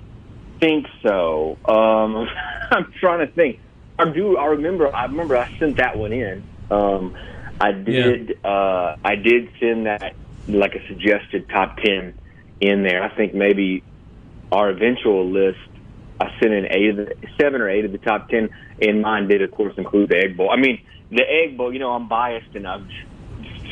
think 0.59 0.87
so. 1.03 1.57
Um, 1.67 2.27
I'm 2.71 2.91
trying 2.99 3.25
to 3.25 3.31
think. 3.31 3.59
I 3.99 4.09
do. 4.09 4.37
I 4.37 4.45
remember. 4.45 4.93
I 4.95 5.05
remember. 5.05 5.37
I 5.37 5.49
sent 5.59 5.77
that 5.77 5.97
one 5.97 6.13
in. 6.13 6.43
Um, 6.69 7.15
I 7.59 7.71
did. 7.71 8.37
Yeah. 8.43 8.49
Uh, 8.49 8.95
I 9.03 9.15
did 9.15 9.49
send 9.59 9.85
that 9.85 10.13
like 10.47 10.75
a 10.75 10.87
suggested 10.87 11.49
top 11.49 11.77
ten 11.77 12.13
in 12.61 12.83
there. 12.83 13.03
I 13.03 13.15
think 13.15 13.33
maybe 13.33 13.83
our 14.51 14.69
eventual 14.69 15.29
list, 15.29 15.59
I 16.19 16.31
sent 16.39 16.53
in 16.53 16.67
eight 16.71 16.89
of 16.89 16.97
the 16.97 17.15
seven 17.39 17.61
or 17.61 17.69
eight 17.69 17.85
of 17.85 17.91
the 17.91 17.97
top 17.97 18.29
ten, 18.29 18.49
and 18.81 19.01
mine 19.01 19.27
did, 19.27 19.41
of 19.41 19.51
course, 19.51 19.73
include 19.77 20.09
the 20.09 20.17
Egg 20.17 20.37
Bowl. 20.37 20.51
I 20.51 20.57
mean, 20.57 20.81
the 21.09 21.23
Egg 21.27 21.57
Bowl. 21.57 21.73
You 21.73 21.79
know, 21.79 21.91
I'm 21.91 22.07
biased, 22.07 22.55
and 22.55 22.67
I'm 22.67 22.87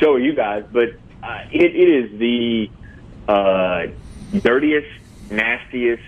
so 0.00 0.14
are 0.14 0.18
you 0.18 0.34
guys, 0.34 0.64
but 0.70 0.88
uh, 1.22 1.38
it, 1.52 1.74
it 1.74 2.12
is 2.12 2.18
the 2.18 2.70
uh, 3.28 3.86
dirtiest, 4.32 4.88
nastiest, 5.30 6.02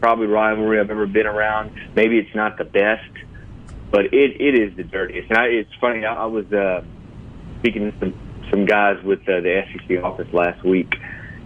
probably 0.00 0.26
rivalry 0.26 0.80
I've 0.80 0.90
ever 0.90 1.06
been 1.06 1.26
around. 1.26 1.72
Maybe 1.94 2.18
it's 2.18 2.34
not 2.34 2.58
the 2.58 2.64
best, 2.64 3.10
but 3.90 4.06
it 4.06 4.40
it 4.40 4.58
is 4.58 4.76
the 4.76 4.84
dirtiest. 4.84 5.30
And 5.30 5.38
I, 5.38 5.46
it's 5.46 5.74
funny. 5.80 6.04
I, 6.04 6.14
I 6.14 6.26
was 6.26 6.50
uh, 6.52 6.84
speaking 7.60 7.90
to 7.90 7.98
some 7.98 8.14
some 8.50 8.66
guys 8.66 9.02
with 9.04 9.20
uh, 9.22 9.40
the 9.40 9.64
SEC 9.72 10.02
office 10.02 10.32
last 10.32 10.64
week 10.64 10.96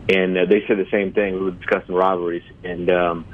and 0.08 0.36
uh, 0.36 0.44
they 0.44 0.62
said 0.66 0.78
the 0.78 0.88
same 0.90 1.12
thing. 1.12 1.34
We 1.34 1.40
were 1.40 1.50
discussing 1.52 1.94
rivalries, 1.94 2.42
and 2.62 2.90
um, 2.90 3.26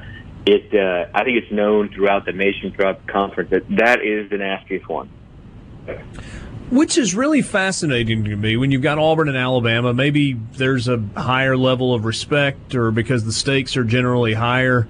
it. 0.47 0.73
Uh, 0.73 1.11
I 1.15 1.25
think 1.25 1.43
it's 1.43 1.53
known 1.53 1.93
throughout 1.93 2.27
the 2.27 2.33
nation, 2.33 2.73
throughout 2.73 3.05
the 3.05 3.13
conference, 3.13 3.51
that 3.51 3.69
that 3.77 4.03
is 4.03 4.31
the 4.31 4.39
nastiest 4.39 4.89
one. 4.89 5.11
Which 6.71 6.97
is 6.97 7.15
really 7.15 7.43
fascinating 7.43 8.25
to 8.25 8.37
me 8.37 8.57
when 8.57 8.71
you've 8.71 8.83
got 8.83 8.99
Auburn 8.99 9.29
and 9.29 9.37
Alabama. 9.37 9.93
Maybe 9.93 10.35
there's 10.53 10.87
a 10.87 11.03
higher 11.17 11.57
level 11.57 11.93
of 11.93 12.05
respect, 12.05 12.75
or 12.77 12.93
because 12.93 13.25
the 13.25 13.33
stakes 13.33 13.77
are 13.77 13.83
generally 13.83 14.35
higher. 14.35 14.87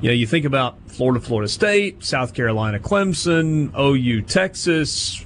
You 0.00 0.08
know, 0.08 0.14
you 0.14 0.26
think 0.26 0.44
about 0.44 0.78
Florida, 0.88 1.24
Florida 1.24 1.48
State, 1.48 2.02
South 2.02 2.34
Carolina, 2.34 2.80
Clemson, 2.80 3.72
OU, 3.78 4.22
Texas, 4.22 5.24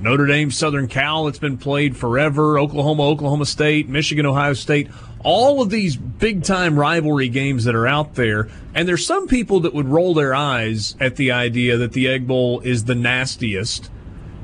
Notre 0.00 0.26
Dame, 0.26 0.50
Southern 0.50 0.88
Cal. 0.88 1.28
It's 1.28 1.38
been 1.38 1.58
played 1.58 1.96
forever. 1.96 2.58
Oklahoma, 2.58 3.04
Oklahoma 3.04 3.46
State, 3.46 3.88
Michigan, 3.88 4.26
Ohio 4.26 4.54
State 4.54 4.88
all 5.24 5.62
of 5.62 5.70
these 5.70 5.96
big 5.96 6.44
time 6.44 6.78
rivalry 6.78 7.28
games 7.28 7.64
that 7.64 7.74
are 7.74 7.86
out 7.86 8.14
there. 8.14 8.48
And 8.74 8.86
there's 8.86 9.04
some 9.04 9.26
people 9.26 9.60
that 9.60 9.74
would 9.74 9.88
roll 9.88 10.14
their 10.14 10.34
eyes 10.34 10.94
at 11.00 11.16
the 11.16 11.32
idea 11.32 11.76
that 11.78 11.92
the 11.92 12.06
Egg 12.06 12.26
Bowl 12.26 12.60
is 12.60 12.84
the 12.84 12.94
nastiest. 12.94 13.90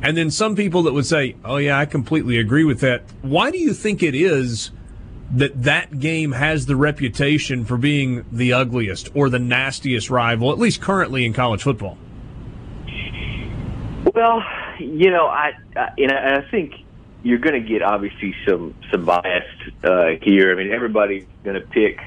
And 0.03 0.17
then 0.17 0.31
some 0.31 0.57
people 0.57 0.83
that 0.85 0.93
would 0.93 1.07
say, 1.07 1.37
oh, 1.45 1.57
yeah, 1.57 1.79
I 1.79 1.87
completely 1.87 2.39
agree 2.39 2.65
with 2.65 2.81
that. 2.81 3.03
Why 3.23 3.51
do 3.51 3.59
you 3.59 3.75
think 3.75 4.03
it 4.03 4.15
is 4.15 4.71
that 5.33 5.63
that 5.63 6.01
game 6.01 6.33
has 6.33 6.67
the 6.67 6.77
reputation 6.77 7.65
for 7.65 7.77
being 7.77 8.25
the 8.33 8.53
ugliest 8.53 9.11
or 9.15 9.29
the 9.29 9.39
nastiest 9.39 10.11
rival, 10.11 10.51
at 10.51 10.59
least 10.59 10.81
currently 10.81 11.25
in 11.25 11.33
college 11.33 11.63
football? 11.63 11.99
Well, 14.15 14.43
you 14.79 15.11
know, 15.11 15.27
I, 15.27 15.53
I 15.77 15.91
and 15.99 16.11
I 16.13 16.51
think 16.51 16.75
you're 17.23 17.39
going 17.39 17.63
to 17.63 17.69
get 17.69 17.83
obviously 17.83 18.35
some 18.49 18.75
some 18.91 19.05
bias 19.05 19.45
uh, 19.85 20.07
here. 20.23 20.53
I 20.53 20.55
mean, 20.57 20.73
everybody's 20.73 21.27
going 21.45 21.61
to 21.61 21.67
pick 21.67 22.01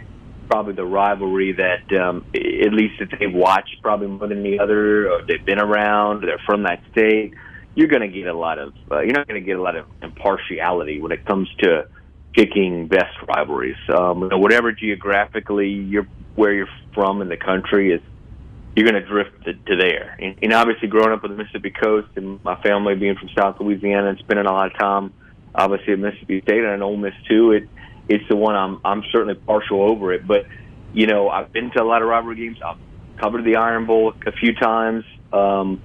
probably 0.50 0.74
the 0.74 0.86
rivalry 0.86 1.54
that 1.54 2.02
um, 2.02 2.26
at 2.36 2.74
least 2.74 2.96
that 3.00 3.10
they've 3.18 3.34
watched 3.34 3.82
probably 3.82 4.08
more 4.08 4.28
than 4.28 4.44
the 4.44 4.60
other, 4.60 5.12
or 5.12 5.22
they've 5.22 5.46
been 5.46 5.60
around, 5.60 6.24
they're 6.24 6.42
from 6.46 6.64
that 6.64 6.82
state. 6.92 7.34
You're 7.76 7.88
going 7.88 8.02
to 8.02 8.08
get 8.08 8.28
a 8.28 8.38
lot 8.38 8.60
of 8.60 8.74
uh, 8.92 9.00
you're 9.00 9.14
not 9.14 9.28
going 9.28 9.42
to 9.42 9.46
get 9.46 9.58
a 9.58 9.62
lot 9.62 9.76
of 9.76 9.86
impartiality 10.02 11.02
when 11.02 11.12
it 11.12 11.26
comes 11.26 11.50
to 11.60 11.88
picking 12.34 12.88
best 12.88 13.16
rivalries. 13.28 13.78
Um, 13.90 14.30
whatever 14.34 14.72
geographically 14.72 15.70
you're 15.70 16.08
where 16.36 16.54
you're 16.54 16.70
from 16.94 17.22
in 17.22 17.30
the 17.30 17.38
country 17.38 17.94
is 17.94 18.02
you're 18.76 18.90
going 18.90 19.02
to 19.02 19.08
drift 19.08 19.46
to, 19.46 19.76
there. 19.76 20.18
And, 20.20 20.36
and 20.42 20.54
obviously, 20.54 20.88
growing 20.88 21.12
up 21.12 21.24
on 21.24 21.30
the 21.30 21.38
Mississippi 21.38 21.72
coast, 21.72 22.10
and 22.16 22.44
my 22.44 22.60
family 22.62 22.96
being 22.96 23.16
from 23.16 23.30
South 23.38 23.60
Louisiana 23.60 24.10
and 24.10 24.20
spending 24.20 24.46
a 24.46 24.52
lot 24.52 24.72
of 24.72 24.78
time, 24.80 25.14
obviously 25.54 25.94
at 25.94 26.00
Mississippi 26.00 26.42
State 26.42 26.64
and 26.64 26.82
Ole 26.82 26.98
Miss 26.98 27.14
too, 27.30 27.52
it 27.52 27.70
it's 28.10 28.28
the 28.28 28.36
one 28.36 28.56
I'm 28.56 28.80
I'm 28.84 29.04
certainly 29.12 29.36
partial 29.36 29.82
over 29.84 30.14
it. 30.14 30.28
But 30.28 30.46
you 30.94 31.08
know, 31.08 31.30
I've 31.30 31.52
been 31.52 31.72
to 31.72 31.84
a 31.84 31.86
lot 31.86 32.02
of 32.02 32.08
rivalry 32.08 32.36
games. 32.36 32.58
I've 32.66 32.78
covered 33.20 33.46
the 33.46 33.58
Iron 33.58 33.86
Bowl 33.86 34.14
a 34.26 34.32
few 34.32 34.54
times. 34.56 35.06
Um, 35.32 35.82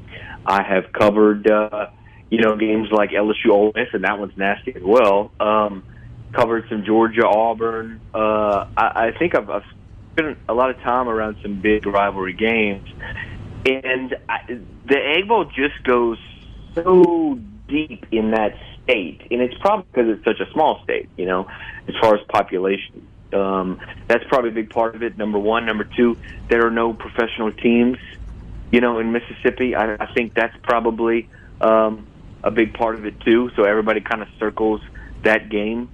I 0.48 0.62
have 0.62 0.92
covered 0.92 1.48
uh, 1.48 1.88
you 2.30 2.40
know 2.40 2.56
games 2.56 2.88
like 2.90 3.10
LSU 3.10 3.50
Ole 3.50 3.72
Miss, 3.74 3.88
and 3.92 4.04
that 4.04 4.18
one's 4.18 4.36
nasty 4.36 4.74
as 4.74 4.82
well. 4.82 5.30
Um, 5.38 5.84
covered 6.32 6.64
some 6.70 6.84
Georgia 6.84 7.26
Auburn. 7.26 8.00
Uh, 8.14 8.66
I, 8.76 9.08
I 9.08 9.18
think 9.18 9.36
I've, 9.36 9.50
I've 9.50 9.64
spent 10.12 10.38
a 10.48 10.54
lot 10.54 10.70
of 10.70 10.78
time 10.78 11.08
around 11.08 11.36
some 11.42 11.60
big 11.60 11.84
rivalry 11.86 12.32
games, 12.32 12.88
and 13.66 14.16
I, 14.26 14.58
the 14.86 14.98
Egg 14.98 15.28
Bowl 15.28 15.44
just 15.44 15.84
goes 15.84 16.18
so 16.74 17.38
deep 17.68 18.06
in 18.10 18.30
that 18.30 18.56
state, 18.82 19.20
and 19.30 19.42
it's 19.42 19.54
probably 19.60 19.86
because 19.92 20.16
it's 20.16 20.24
such 20.24 20.40
a 20.40 20.50
small 20.52 20.80
state, 20.84 21.10
you 21.18 21.26
know, 21.26 21.46
as 21.86 21.94
far 22.00 22.14
as 22.14 22.22
population. 22.28 23.06
Um, 23.34 23.78
that's 24.06 24.24
probably 24.28 24.48
a 24.48 24.54
big 24.54 24.70
part 24.70 24.94
of 24.94 25.02
it. 25.02 25.18
Number 25.18 25.38
one, 25.38 25.66
number 25.66 25.84
two, 25.84 26.16
there 26.48 26.66
are 26.66 26.70
no 26.70 26.94
professional 26.94 27.52
teams, 27.52 27.98
you 28.70 28.80
know, 28.80 28.98
in 28.98 29.12
Mississippi. 29.12 29.74
I, 29.74 29.94
I 29.94 30.12
think 30.12 30.34
that's 30.34 30.56
probably 30.62 31.28
um, 31.60 32.06
a 32.42 32.50
big 32.50 32.74
part 32.74 32.96
of 32.96 33.06
it 33.06 33.20
too. 33.20 33.50
So 33.56 33.64
everybody 33.64 34.00
kind 34.00 34.22
of 34.22 34.28
circles 34.38 34.80
that 35.24 35.48
game. 35.48 35.90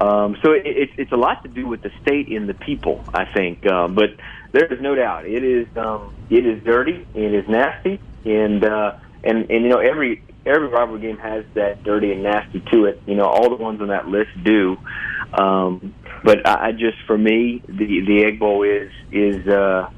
Um, 0.00 0.36
so 0.42 0.52
it, 0.52 0.62
it, 0.64 0.90
it's 0.96 1.12
a 1.12 1.16
lot 1.16 1.42
to 1.42 1.48
do 1.48 1.66
with 1.66 1.82
the 1.82 1.90
state 2.02 2.28
and 2.28 2.48
the 2.48 2.54
people, 2.54 3.04
I 3.12 3.24
think. 3.24 3.66
Uh, 3.66 3.88
but 3.88 4.10
there 4.52 4.72
is 4.72 4.80
no 4.80 4.94
doubt 4.94 5.26
it 5.26 5.42
is 5.42 5.66
um, 5.76 6.14
it 6.30 6.46
is 6.46 6.62
dirty, 6.62 7.06
it 7.14 7.34
is 7.34 7.48
nasty, 7.48 8.00
and 8.24 8.64
uh, 8.64 8.96
and 9.24 9.50
and 9.50 9.64
you 9.64 9.68
know 9.68 9.78
every 9.78 10.22
every 10.46 10.68
rivalry 10.68 11.00
game 11.00 11.18
has 11.18 11.44
that 11.54 11.82
dirty 11.82 12.12
and 12.12 12.22
nasty 12.22 12.60
to 12.72 12.84
it. 12.84 13.02
You 13.06 13.16
know 13.16 13.26
all 13.26 13.50
the 13.50 13.56
ones 13.56 13.80
on 13.80 13.88
that 13.88 14.06
list 14.06 14.30
do. 14.44 14.78
Um, 15.32 15.94
but 16.22 16.46
I, 16.46 16.68
I 16.68 16.72
just 16.72 16.98
for 17.06 17.18
me 17.18 17.62
the 17.66 18.00
the 18.06 18.24
Egg 18.24 18.38
Bowl 18.38 18.62
is 18.62 18.92
is 19.10 19.46
uh, 19.48 19.90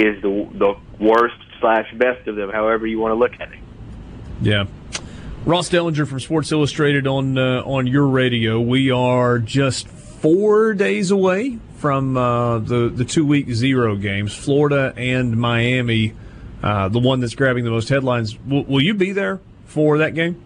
is 0.00 0.20
the 0.20 0.48
the 0.52 0.74
worst 0.98 1.36
slash 1.64 1.90
best 1.94 2.28
of 2.28 2.36
them, 2.36 2.50
however 2.50 2.86
you 2.86 2.98
want 2.98 3.12
to 3.12 3.16
look 3.16 3.32
at 3.40 3.50
it. 3.50 3.58
Yeah. 4.42 4.66
Ross 5.46 5.70
Dellenger 5.70 6.06
from 6.06 6.20
Sports 6.20 6.52
Illustrated 6.52 7.06
on 7.06 7.38
uh, 7.38 7.62
on 7.64 7.86
your 7.86 8.06
radio. 8.06 8.60
We 8.60 8.90
are 8.90 9.38
just 9.38 9.88
four 9.88 10.74
days 10.74 11.10
away 11.10 11.58
from 11.76 12.18
uh, 12.18 12.58
the 12.58 12.90
the 12.90 13.04
two 13.06 13.24
week 13.24 13.50
zero 13.50 13.96
games, 13.96 14.34
Florida 14.34 14.92
and 14.96 15.38
Miami. 15.38 16.14
Uh, 16.62 16.88
the 16.88 16.98
one 16.98 17.20
that's 17.20 17.34
grabbing 17.34 17.64
the 17.64 17.70
most 17.70 17.88
headlines. 17.88 18.38
will, 18.40 18.64
will 18.64 18.82
you 18.82 18.94
be 18.94 19.12
there 19.12 19.40
for 19.64 19.98
that 19.98 20.14
game? 20.14 20.42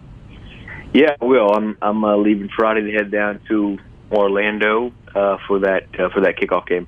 Yeah, 0.93 1.15
I 1.21 1.25
will. 1.25 1.51
I'm 1.51 1.77
I'm 1.81 2.03
uh, 2.03 2.15
leaving 2.15 2.49
Friday 2.49 2.91
to 2.91 2.91
head 2.91 3.11
down 3.11 3.41
to 3.49 3.77
Orlando 4.09 4.93
uh, 5.13 5.37
for 5.47 5.59
that 5.59 5.83
uh, 5.99 6.09
for 6.09 6.21
that 6.21 6.37
kickoff 6.37 6.65
game. 6.65 6.87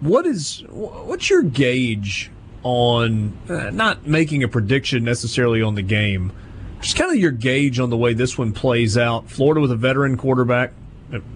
What 0.00 0.26
is 0.26 0.62
what's 0.68 1.30
your 1.30 1.42
gauge 1.42 2.30
on 2.64 3.38
uh, 3.48 3.70
not 3.70 4.06
making 4.06 4.42
a 4.42 4.48
prediction 4.48 5.04
necessarily 5.04 5.62
on 5.62 5.76
the 5.76 5.82
game? 5.82 6.32
Just 6.80 6.96
kind 6.96 7.10
of 7.10 7.16
your 7.16 7.30
gauge 7.30 7.78
on 7.78 7.90
the 7.90 7.96
way 7.96 8.12
this 8.12 8.36
one 8.36 8.52
plays 8.52 8.98
out. 8.98 9.30
Florida 9.30 9.60
with 9.60 9.70
a 9.70 9.76
veteran 9.76 10.16
quarterback, 10.16 10.72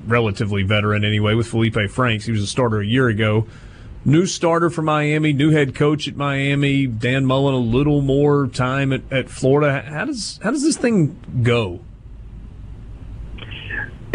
relatively 0.06 0.62
veteran 0.62 1.04
anyway, 1.04 1.34
with 1.34 1.50
Feleipe 1.50 1.90
Franks. 1.90 2.26
He 2.26 2.32
was 2.32 2.42
a 2.42 2.46
starter 2.46 2.80
a 2.80 2.86
year 2.86 3.08
ago. 3.08 3.46
New 4.04 4.26
starter 4.26 4.70
for 4.70 4.82
Miami, 4.82 5.32
new 5.32 5.50
head 5.50 5.74
coach 5.74 6.08
at 6.08 6.16
Miami. 6.16 6.86
Dan 6.86 7.26
Mullen 7.26 7.54
a 7.54 7.58
little 7.58 8.00
more 8.00 8.46
time 8.46 8.92
at, 8.92 9.02
at 9.10 9.28
Florida. 9.28 9.82
How 9.82 10.04
does 10.04 10.38
how 10.42 10.50
does 10.50 10.62
this 10.62 10.76
thing 10.76 11.18
go? 11.42 11.80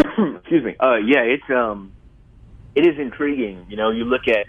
Excuse 0.00 0.64
me. 0.64 0.74
Uh, 0.80 0.96
yeah, 0.96 1.22
it's 1.22 1.50
um, 1.50 1.92
it 2.74 2.86
is 2.86 2.98
intriguing. 2.98 3.66
You 3.68 3.76
know, 3.76 3.90
you 3.90 4.04
look 4.04 4.22
at 4.26 4.46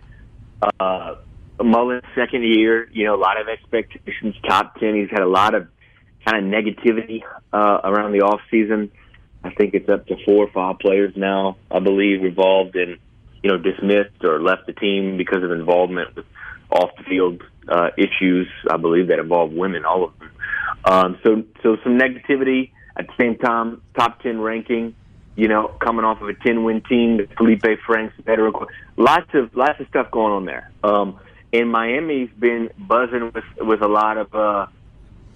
uh, 0.79 1.15
Mullen's 1.63 2.03
second 2.15 2.43
year. 2.43 2.89
You 2.91 3.05
know, 3.05 3.15
a 3.15 3.21
lot 3.21 3.39
of 3.39 3.47
expectations. 3.47 4.35
Top 4.47 4.75
ten. 4.79 4.95
He's 4.95 5.09
had 5.09 5.21
a 5.21 5.27
lot 5.27 5.55
of 5.55 5.67
kind 6.25 6.43
of 6.43 6.51
negativity 6.51 7.21
uh, 7.53 7.81
around 7.83 8.11
the 8.11 8.21
off 8.21 8.41
season. 8.49 8.91
I 9.43 9.51
think 9.53 9.75
it's 9.75 9.87
up 9.89 10.07
to 10.07 10.15
four 10.25 10.45
or 10.45 10.51
five 10.51 10.79
players 10.79 11.13
now, 11.15 11.57
I 11.69 11.79
believe, 11.79 12.25
involved 12.25 12.75
in, 12.75 12.97
you 13.43 13.51
know, 13.51 13.57
dismissed 13.57 14.23
or 14.23 14.41
left 14.41 14.65
the 14.65 14.73
team 14.73 15.17
because 15.17 15.43
of 15.43 15.51
involvement 15.51 16.15
with 16.15 16.25
off 16.71 16.89
the 16.97 17.03
field 17.03 17.43
uh, 17.67 17.89
issues. 17.95 18.47
I 18.69 18.77
believe 18.77 19.09
that 19.09 19.19
involve 19.19 19.51
women, 19.51 19.85
all 19.85 20.05
of 20.05 20.17
them. 20.17 20.31
Um, 20.83 21.19
so, 21.23 21.43
so 21.61 21.77
some 21.83 21.99
negativity 21.99 22.71
at 22.97 23.05
the 23.05 23.13
same 23.19 23.37
time. 23.37 23.83
Top 23.95 24.19
ten 24.21 24.41
ranking, 24.41 24.95
you 25.35 25.47
know, 25.47 25.67
coming 25.79 26.05
off 26.05 26.21
of 26.21 26.27
a 26.27 26.33
ten 26.33 26.63
win 26.63 26.81
team. 26.81 27.19
Feleipe 27.37 27.77
Franks, 27.85 28.15
veteran, 28.25 28.51
lots 28.97 29.29
of 29.35 29.55
lots 29.55 29.79
of 29.79 29.87
stuff 29.89 30.09
going 30.09 30.33
on 30.33 30.45
there. 30.45 30.71
Um, 30.83 31.19
and 31.59 31.71
Miami's 31.71 32.29
been 32.37 32.69
buzzing 32.77 33.31
with 33.33 33.43
with 33.57 33.81
a 33.81 33.87
lot 33.87 34.17
of. 34.17 34.33
Uh, 34.33 34.67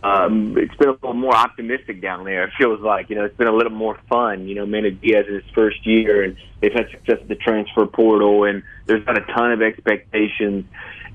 um, 0.01 0.57
it's 0.57 0.73
been 0.75 0.87
a 0.87 0.93
little 0.93 1.13
more 1.13 1.35
optimistic 1.35 2.01
down 2.01 2.23
there. 2.23 2.45
It 2.45 2.53
feels 2.57 2.79
like 2.79 3.09
you 3.09 3.17
know 3.17 3.25
it's 3.25 3.35
been 3.35 3.47
a 3.47 3.55
little 3.55 3.71
more 3.71 3.99
fun. 4.07 4.47
You 4.47 4.55
know, 4.55 4.65
Manny 4.65 4.91
Diaz 4.91 5.25
is 5.27 5.43
his 5.43 5.53
first 5.53 5.85
year, 5.85 6.23
and 6.23 6.37
they've 6.61 6.71
had 6.71 6.89
success 6.89 7.17
at 7.21 7.27
the 7.27 7.35
transfer 7.35 7.85
portal, 7.85 8.45
and 8.45 8.63
there's 8.85 9.05
not 9.05 9.17
a 9.17 9.25
ton 9.33 9.51
of 9.51 9.61
expectations. 9.61 10.65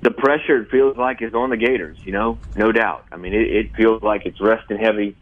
The 0.02 0.10
pressure 0.10 0.62
it 0.62 0.70
feels 0.70 0.98
like 0.98 1.22
is 1.22 1.32
on 1.32 1.48
the 1.48 1.56
Gators. 1.56 1.96
You 2.04 2.12
know, 2.12 2.38
no 2.56 2.72
doubt. 2.72 3.06
I 3.10 3.16
mean, 3.16 3.32
it, 3.32 3.48
it 3.48 3.74
feels 3.74 4.02
like 4.02 4.26
it's 4.26 4.40
resting 4.40 4.78
heavy 4.78 5.16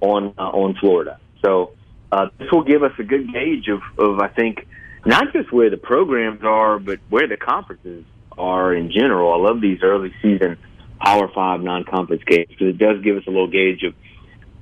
on 0.00 0.34
uh, 0.36 0.50
on 0.50 0.74
Florida. 0.74 1.18
So 1.42 1.72
uh, 2.12 2.28
this 2.38 2.50
will 2.52 2.64
give 2.64 2.82
us 2.82 2.92
a 2.98 3.02
good 3.02 3.32
gauge 3.32 3.68
of, 3.68 3.80
of 3.98 4.20
I 4.20 4.28
think 4.28 4.66
not 5.06 5.32
just 5.32 5.52
where 5.52 5.70
the 5.70 5.78
programs 5.78 6.42
are, 6.44 6.78
but 6.78 6.98
where 7.08 7.26
the 7.26 7.38
conferences 7.38 8.04
are 8.38 8.74
in 8.74 8.90
general. 8.90 9.32
I 9.32 9.48
love 9.48 9.60
these 9.60 9.78
early 9.82 10.12
season 10.22 10.58
Power 11.00 11.28
Five 11.34 11.60
non-conference 11.60 12.22
games 12.24 12.48
because 12.48 12.68
it 12.68 12.78
does 12.78 13.02
give 13.02 13.16
us 13.16 13.24
a 13.26 13.30
little 13.30 13.50
gauge 13.50 13.82
of 13.82 13.94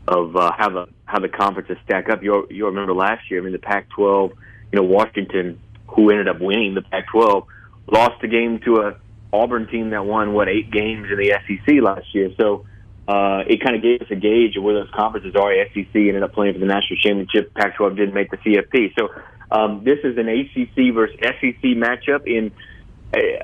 of 0.07 0.37
uh, 0.37 0.53
how 0.57 0.70
the 0.70 0.87
how 1.05 1.20
the 1.20 1.29
conferences 1.29 1.77
stack 1.85 2.09
up. 2.09 2.22
You 2.22 2.47
you 2.51 2.66
remember 2.66 2.95
last 2.95 3.31
year? 3.31 3.41
I 3.41 3.45
mean, 3.45 3.53
the 3.53 3.59
Pac-12. 3.59 4.33
You 4.72 4.81
know, 4.81 4.89
Washington, 4.89 5.61
who 5.87 6.11
ended 6.11 6.27
up 6.27 6.41
winning 6.41 6.75
the 6.75 6.83
Pac-12, 6.83 7.47
lost 7.87 8.20
the 8.20 8.27
game 8.27 8.59
to 8.64 8.79
a 8.79 8.97
Auburn 9.33 9.68
team 9.68 9.91
that 9.91 10.05
won 10.05 10.33
what 10.33 10.49
eight 10.49 10.70
games 10.70 11.07
in 11.11 11.18
the 11.18 11.33
SEC 11.47 11.83
last 11.83 12.07
year. 12.12 12.31
So 12.41 12.66
uh, 13.07 13.43
it 13.47 13.62
kind 13.62 13.77
of 13.77 13.83
gave 13.83 14.01
us 14.01 14.09
a 14.11 14.16
gauge 14.16 14.57
of 14.57 14.62
where 14.62 14.75
those 14.75 14.91
conferences 14.95 15.35
are. 15.37 15.53
SEC 15.72 15.95
ended 15.95 16.22
up 16.22 16.33
playing 16.33 16.55
for 16.55 16.61
the 16.61 16.66
national 16.66 16.99
championship. 17.03 17.53
Pac-12 17.55 17.97
didn't 17.97 18.14
make 18.14 18.31
the 18.31 18.39
CFP. 18.39 18.95
So 18.99 19.09
um, 19.51 19.85
this 19.85 19.99
is 20.05 20.16
an 20.18 20.29
ACC 20.29 20.95
versus 20.95 21.16
SEC 21.20 21.62
matchup 21.77 22.27
in 22.27 22.53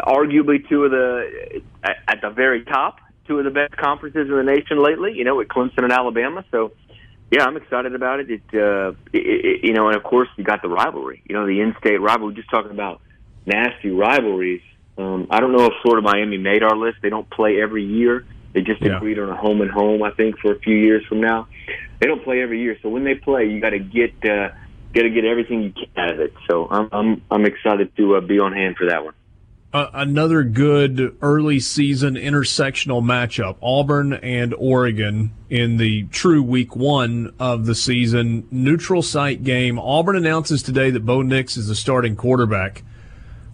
arguably 0.00 0.68
two 0.68 0.84
of 0.84 0.90
the 0.90 1.62
at 1.84 2.20
the 2.22 2.30
very 2.30 2.64
top, 2.64 2.98
two 3.26 3.38
of 3.38 3.44
the 3.44 3.50
best 3.50 3.76
conferences 3.76 4.28
in 4.28 4.36
the 4.36 4.42
nation 4.42 4.82
lately. 4.82 5.12
You 5.14 5.24
know, 5.24 5.36
with 5.36 5.48
Clemson 5.48 5.84
and 5.84 5.92
Alabama. 5.92 6.44
So, 6.50 6.72
yeah, 7.30 7.44
I'm 7.44 7.56
excited 7.56 7.94
about 7.94 8.20
it. 8.20 8.30
It, 8.30 8.42
uh, 8.54 8.90
it, 9.12 9.22
it 9.22 9.64
you 9.64 9.72
know, 9.72 9.88
and 9.88 9.96
of 9.96 10.02
course 10.02 10.28
you 10.36 10.44
got 10.44 10.62
the 10.62 10.68
rivalry. 10.68 11.22
You 11.28 11.34
know, 11.34 11.46
the 11.46 11.60
in-state 11.60 12.00
rivalry. 12.00 12.32
We're 12.32 12.40
just 12.40 12.50
talking 12.50 12.70
about 12.70 13.00
nasty 13.46 13.90
rivalries. 13.90 14.62
Um, 14.98 15.28
I 15.30 15.40
don't 15.40 15.52
know 15.52 15.66
if 15.66 15.72
Florida 15.82 16.02
Miami 16.02 16.38
made 16.38 16.62
our 16.62 16.76
list. 16.76 16.98
They 17.02 17.10
don't 17.10 17.28
play 17.30 17.60
every 17.60 17.84
year. 17.84 18.26
They 18.52 18.62
just 18.62 18.82
yeah. 18.82 18.96
agreed 18.96 19.18
on 19.18 19.30
a 19.30 19.36
home 19.36 19.60
and 19.60 19.70
home. 19.70 20.02
I 20.02 20.10
think 20.10 20.38
for 20.38 20.52
a 20.52 20.58
few 20.58 20.74
years 20.74 21.04
from 21.06 21.20
now, 21.20 21.46
they 22.00 22.06
don't 22.06 22.22
play 22.24 22.42
every 22.42 22.60
year. 22.60 22.76
So 22.82 22.88
when 22.88 23.04
they 23.04 23.14
play, 23.14 23.46
you 23.46 23.60
got 23.60 23.70
to 23.70 23.78
get 23.78 24.12
uh, 24.24 24.48
got 24.92 25.02
to 25.02 25.10
get 25.10 25.24
everything 25.24 25.62
you 25.62 25.72
can 25.72 25.86
out 25.96 26.10
of 26.14 26.20
it. 26.20 26.34
So 26.50 26.68
I'm 26.68 26.88
I'm 26.92 27.22
I'm 27.30 27.46
excited 27.46 27.96
to 27.96 28.16
uh, 28.16 28.20
be 28.20 28.40
on 28.40 28.52
hand 28.52 28.76
for 28.76 28.86
that 28.88 29.04
one 29.04 29.14
another 29.72 30.42
good 30.42 31.16
early 31.22 31.60
season 31.60 32.14
intersectional 32.14 33.02
matchup 33.02 33.56
Auburn 33.62 34.14
and 34.14 34.54
Oregon 34.54 35.32
in 35.48 35.76
the 35.76 36.04
true 36.04 36.42
week 36.42 36.74
one 36.74 37.34
of 37.38 37.66
the 37.66 37.74
season. 37.74 38.46
Neutral 38.50 39.02
site 39.02 39.44
game. 39.44 39.78
Auburn 39.78 40.16
announces 40.16 40.62
today 40.62 40.90
that 40.90 41.06
Bo 41.06 41.22
Nix 41.22 41.56
is 41.56 41.68
the 41.68 41.74
starting 41.74 42.16
quarterback. 42.16 42.82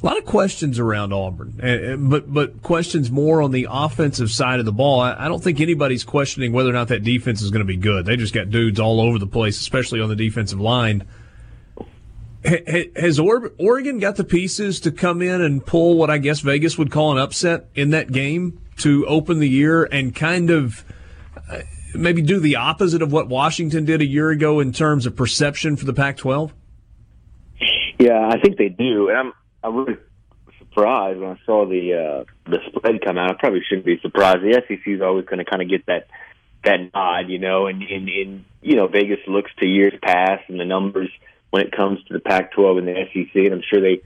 A 0.02 0.06
lot 0.06 0.18
of 0.18 0.26
questions 0.26 0.78
around 0.78 1.12
Auburn, 1.12 1.58
eh, 1.62 1.68
eh, 1.68 1.96
but 1.96 2.32
but 2.32 2.62
questions 2.62 3.10
more 3.10 3.40
on 3.40 3.50
the 3.50 3.66
offensive 3.68 4.30
side 4.30 4.58
of 4.58 4.66
the 4.66 4.72
ball. 4.72 5.00
I 5.00 5.26
don't 5.26 5.42
think 5.42 5.58
anybody's 5.58 6.04
questioning 6.04 6.52
whether 6.52 6.68
or 6.68 6.74
not 6.74 6.88
that 6.88 7.02
defense 7.02 7.40
is 7.40 7.50
going 7.50 7.60
to 7.60 7.66
be 7.66 7.78
good. 7.78 8.04
They 8.04 8.16
just 8.16 8.34
got 8.34 8.50
dudes 8.50 8.78
all 8.78 9.00
over 9.00 9.18
the 9.18 9.26
place, 9.26 9.58
especially 9.58 10.00
on 10.00 10.10
the 10.10 10.16
defensive 10.16 10.60
line 10.60 11.04
has 12.96 13.18
Oregon 13.18 13.98
got 13.98 14.16
the 14.16 14.24
pieces 14.24 14.80
to 14.80 14.92
come 14.92 15.22
in 15.22 15.40
and 15.40 15.64
pull 15.64 15.96
what 15.96 16.10
I 16.10 16.18
guess 16.18 16.40
Vegas 16.40 16.78
would 16.78 16.90
call 16.90 17.12
an 17.12 17.18
upset 17.18 17.68
in 17.74 17.90
that 17.90 18.12
game 18.12 18.60
to 18.78 19.06
open 19.06 19.40
the 19.40 19.48
year 19.48 19.84
and 19.84 20.14
kind 20.14 20.50
of 20.50 20.84
uh, 21.50 21.60
maybe 21.94 22.22
do 22.22 22.38
the 22.38 22.56
opposite 22.56 23.02
of 23.02 23.12
what 23.12 23.28
Washington 23.28 23.84
did 23.84 24.00
a 24.00 24.06
year 24.06 24.30
ago 24.30 24.60
in 24.60 24.72
terms 24.72 25.06
of 25.06 25.16
perception 25.16 25.76
for 25.76 25.86
the 25.86 25.92
Pac-12? 25.92 26.52
Yeah, 27.98 28.28
I 28.28 28.38
think 28.40 28.58
they 28.58 28.68
do, 28.68 29.08
and 29.08 29.18
I'm 29.18 29.32
I'm 29.64 29.76
really 29.76 29.98
surprised 30.58 31.18
when 31.18 31.30
I 31.30 31.38
saw 31.46 31.66
the 31.66 31.94
uh, 31.94 32.50
the 32.50 32.58
spread 32.68 33.00
come 33.04 33.16
out. 33.16 33.30
I 33.30 33.34
probably 33.38 33.62
shouldn't 33.66 33.86
be 33.86 33.98
surprised. 34.00 34.42
The 34.42 34.62
SEC 34.68 34.86
is 34.86 35.00
always 35.00 35.24
going 35.24 35.38
to 35.38 35.44
kind 35.44 35.62
of 35.62 35.70
get 35.70 35.86
that 35.86 36.08
that 36.64 36.90
nod, 36.92 37.28
you 37.28 37.38
know, 37.38 37.66
and 37.66 37.82
in 37.82 38.44
you 38.60 38.76
know 38.76 38.86
Vegas 38.86 39.20
looks 39.26 39.50
to 39.58 39.66
years 39.66 39.94
past 40.02 40.44
and 40.48 40.60
the 40.60 40.66
numbers 40.66 41.10
when 41.50 41.62
it 41.62 41.72
comes 41.72 42.02
to 42.04 42.12
the 42.12 42.20
Pac-12 42.20 42.78
and 42.78 42.88
the 42.88 42.94
SEC. 43.12 43.34
And 43.34 43.54
I'm 43.54 43.62
sure 43.68 43.80
they 43.80 44.02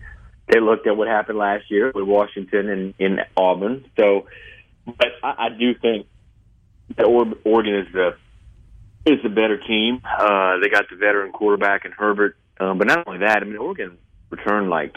they 0.49 0.61
looked 0.61 0.87
at 0.87 0.97
what 0.97 1.09
happened 1.09 1.39
last 1.39 1.71
year 1.71 1.93
with 1.95 2.05
Washington 2.05 2.69
and 2.69 2.95
in 2.99 3.21
Auburn. 3.37 3.85
So, 3.99 4.27
but 4.85 5.09
I, 5.23 5.47
I 5.47 5.49
do 5.51 5.75
think 5.75 6.07
that 6.97 7.05
Oregon 7.05 7.75
is 7.75 7.87
the 7.93 8.17
is 9.07 9.23
the 9.23 9.29
better 9.29 9.59
team. 9.59 10.01
Uh, 10.05 10.59
they 10.59 10.69
got 10.69 10.89
the 10.91 10.97
veteran 10.97 11.33
quarterback 11.33 11.85
in 11.85 11.93
Herbert, 11.93 12.37
um, 12.59 12.79
but 12.79 12.87
not 12.87 13.07
only 13.07 13.21
that. 13.21 13.39
I 13.39 13.45
mean, 13.45 13.57
Oregon 13.57 13.97
returned 14.31 14.71
like 14.71 14.97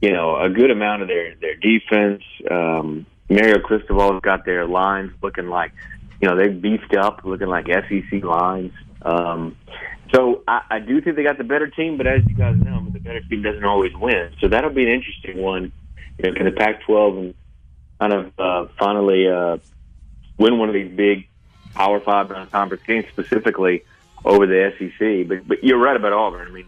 you 0.00 0.12
know 0.12 0.36
a 0.36 0.48
good 0.48 0.70
amount 0.70 1.02
of 1.02 1.08
their 1.08 1.34
their 1.36 1.56
defense. 1.56 2.22
Um, 2.50 3.06
Mario 3.28 3.60
Cristobal's 3.60 4.20
got 4.22 4.44
their 4.44 4.66
lines 4.66 5.12
looking 5.22 5.48
like 5.48 5.72
you 6.20 6.28
know 6.28 6.36
they 6.36 6.48
beefed 6.48 6.94
up, 6.96 7.22
looking 7.24 7.48
like 7.48 7.66
SEC 7.66 8.22
lines. 8.22 8.72
Um, 9.02 9.56
so 10.12 10.42
I, 10.48 10.62
I 10.70 10.78
do 10.80 11.00
think 11.00 11.16
they 11.16 11.22
got 11.22 11.38
the 11.38 11.44
better 11.44 11.68
team, 11.68 11.96
but 11.96 12.06
as 12.06 12.24
you 12.26 12.34
guys 12.34 12.56
know, 12.56 12.76
I 12.76 12.80
mean, 12.80 12.92
the 12.92 13.00
better 13.00 13.20
team 13.20 13.42
doesn't 13.42 13.64
always 13.64 13.94
win. 13.94 14.32
So 14.40 14.48
that'll 14.48 14.70
be 14.70 14.82
an 14.82 14.90
interesting 14.90 15.38
one. 15.38 15.72
You 16.18 16.30
know, 16.30 16.36
can 16.36 16.44
the 16.44 16.52
Pac-12 16.52 17.18
and 17.18 17.34
kind 17.98 18.12
of 18.12 18.38
uh, 18.38 18.66
finally 18.78 19.28
uh, 19.28 19.58
win 20.38 20.58
one 20.58 20.68
of 20.68 20.74
these 20.74 20.90
big 20.90 21.28
Power 21.74 22.00
Five 22.00 22.30
non-conference 22.30 22.82
games 22.84 23.06
specifically 23.12 23.84
over 24.24 24.46
the 24.46 24.72
SEC. 24.78 25.28
But 25.28 25.46
but 25.46 25.62
you're 25.62 25.78
right 25.78 25.96
about 25.96 26.12
Auburn. 26.12 26.48
I 26.48 26.50
mean, 26.50 26.66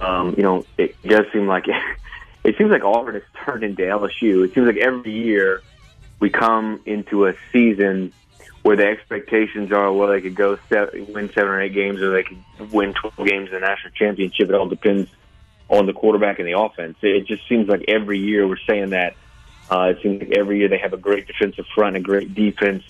um, 0.00 0.34
you 0.36 0.42
know, 0.42 0.64
it 0.76 1.00
does 1.02 1.26
seem 1.32 1.46
like 1.46 1.66
it 2.44 2.56
seems 2.58 2.70
like 2.70 2.84
Auburn 2.84 3.14
has 3.14 3.22
turned 3.44 3.62
into 3.62 3.82
LSU. 3.82 4.44
It 4.44 4.54
seems 4.54 4.66
like 4.66 4.78
every 4.78 5.12
year 5.12 5.62
we 6.18 6.30
come 6.30 6.80
into 6.86 7.26
a 7.26 7.34
season 7.52 8.12
where 8.66 8.74
the 8.76 8.84
expectations 8.84 9.70
are 9.70 9.92
well 9.92 10.08
they 10.08 10.20
could 10.20 10.34
go 10.34 10.58
seven, 10.68 11.06
win 11.12 11.28
seven 11.28 11.50
or 11.50 11.60
eight 11.62 11.72
games 11.72 12.00
or 12.02 12.10
they 12.10 12.24
could 12.24 12.72
win 12.72 12.92
12 12.94 13.16
games 13.28 13.48
in 13.50 13.54
the 13.54 13.60
national 13.60 13.92
championship. 13.92 14.48
It 14.48 14.56
all 14.56 14.66
depends 14.68 15.08
on 15.68 15.86
the 15.86 15.92
quarterback 15.92 16.40
and 16.40 16.48
the 16.48 16.58
offense. 16.58 16.96
It 17.00 17.28
just 17.28 17.48
seems 17.48 17.68
like 17.68 17.84
every 17.86 18.18
year 18.18 18.46
we're 18.48 18.58
saying 18.68 18.90
that. 18.90 19.14
Uh, 19.70 19.92
it 19.96 20.02
seems 20.02 20.20
like 20.20 20.36
every 20.36 20.58
year 20.58 20.68
they 20.68 20.78
have 20.78 20.92
a 20.92 20.96
great 20.96 21.28
defensive 21.28 21.64
front 21.76 21.94
a 21.94 22.00
great 22.00 22.34
defense. 22.34 22.82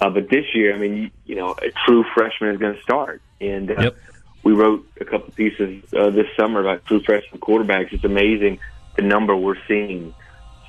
Uh, 0.00 0.08
but 0.08 0.28
this 0.28 0.44
year, 0.54 0.72
I 0.72 0.78
mean, 0.78 0.96
you, 0.96 1.10
you 1.26 1.34
know, 1.34 1.50
a 1.60 1.70
true 1.84 2.04
freshman 2.14 2.50
is 2.54 2.60
going 2.60 2.76
to 2.76 2.82
start. 2.82 3.20
And 3.40 3.72
uh, 3.72 3.82
Yep. 3.82 3.96
we 4.44 4.52
wrote 4.52 4.86
a 5.00 5.04
couple 5.04 5.32
pieces 5.32 5.82
uh, 5.94 6.10
this 6.10 6.26
summer 6.36 6.60
about 6.60 6.86
true 6.86 7.00
freshman 7.00 7.40
quarterbacks. 7.40 7.92
It's 7.92 8.04
amazing 8.04 8.60
the 8.94 9.02
number 9.02 9.34
we're 9.34 9.58
seeing 9.66 10.14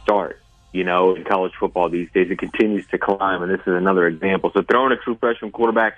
start. 0.02 0.41
You 0.72 0.84
know, 0.84 1.15
in 1.15 1.24
college 1.24 1.53
football 1.59 1.89
these 1.89 2.09
days, 2.11 2.30
it 2.30 2.38
continues 2.38 2.86
to 2.88 2.99
climb, 2.99 3.41
and 3.41 3.51
this 3.51 3.61
is 3.61 3.74
another 3.74 4.07
example. 4.07 4.51
So 4.53 4.61
throwing 4.61 4.91
a 4.91 4.97
true 4.97 5.17
freshman 5.20 5.51
quarterback 5.51 5.97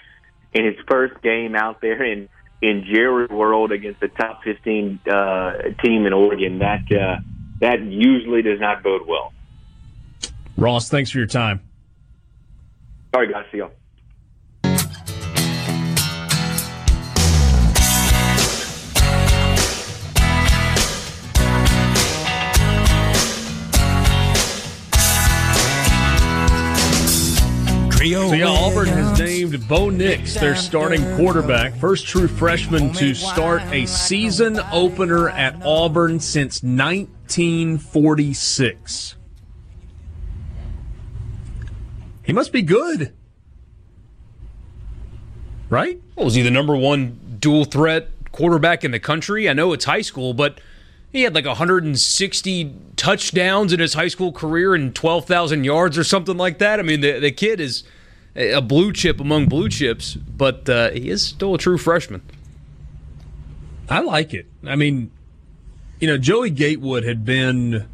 in 0.53 0.65
his 0.65 0.75
first 0.87 1.21
game 1.21 1.55
out 1.55 1.81
there 1.81 2.03
in 2.03 2.29
in 2.61 2.85
Jerry 2.85 3.25
World 3.25 3.71
against 3.71 3.99
the 4.01 4.07
top 4.07 4.43
15 4.43 4.99
uh, 5.11 5.53
team 5.83 6.05
in 6.05 6.13
Oregon, 6.13 6.59
that 6.59 6.91
uh, 6.91 7.17
that 7.59 7.81
usually 7.81 8.41
does 8.41 8.59
not 8.59 8.83
bode 8.83 9.07
well. 9.07 9.33
Ross, 10.57 10.89
thanks 10.89 11.09
for 11.09 11.17
your 11.17 11.27
time. 11.27 11.61
All 13.13 13.21
right, 13.21 13.31
guys, 13.31 13.45
see 13.51 13.57
y'all. 13.57 13.71
So 28.01 28.33
yeah, 28.33 28.47
Auburn 28.47 28.87
has 28.87 29.19
named 29.19 29.67
Bo 29.67 29.91
Nix 29.91 30.33
their 30.33 30.55
starting 30.55 31.03
quarterback, 31.17 31.75
first 31.75 32.07
true 32.07 32.27
freshman 32.27 32.91
to 32.93 33.13
start 33.13 33.61
a 33.71 33.85
season 33.85 34.59
opener 34.71 35.29
at 35.29 35.61
Auburn 35.63 36.19
since 36.19 36.63
1946. 36.63 39.15
He 42.23 42.33
must 42.33 42.51
be 42.51 42.63
good, 42.63 43.13
right? 45.69 46.01
Well, 46.15 46.25
was 46.25 46.33
he 46.33 46.41
the 46.41 46.49
number 46.49 46.75
one 46.75 47.37
dual 47.39 47.65
threat 47.65 48.07
quarterback 48.31 48.83
in 48.83 48.89
the 48.89 48.99
country? 48.99 49.47
I 49.47 49.53
know 49.53 49.73
it's 49.73 49.85
high 49.85 50.01
school, 50.01 50.33
but 50.33 50.59
he 51.11 51.23
had 51.23 51.35
like 51.35 51.45
160 51.45 52.75
touchdowns 52.95 53.73
in 53.73 53.79
his 53.79 53.93
high 53.93 54.07
school 54.07 54.31
career 54.31 54.73
and 54.73 54.95
12,000 54.95 55.63
yards 55.63 55.97
or 55.97 56.03
something 56.03 56.37
like 56.37 56.59
that. 56.59 56.79
I 56.79 56.83
mean, 56.83 57.01
the, 57.01 57.19
the 57.19 57.31
kid 57.31 57.59
is 57.59 57.83
a 58.35 58.61
blue 58.61 58.93
chip 58.93 59.19
among 59.19 59.47
blue 59.47 59.67
chips, 59.67 60.15
but 60.15 60.69
uh, 60.69 60.91
he 60.91 61.09
is 61.09 61.21
still 61.21 61.53
a 61.53 61.57
true 61.57 61.77
freshman. 61.77 62.21
I 63.89 63.99
like 63.99 64.33
it. 64.33 64.45
I 64.65 64.77
mean, 64.77 65.11
you 65.99 66.07
know, 66.07 66.17
Joey 66.17 66.49
Gatewood 66.49 67.03
had 67.03 67.25
been 67.25 67.87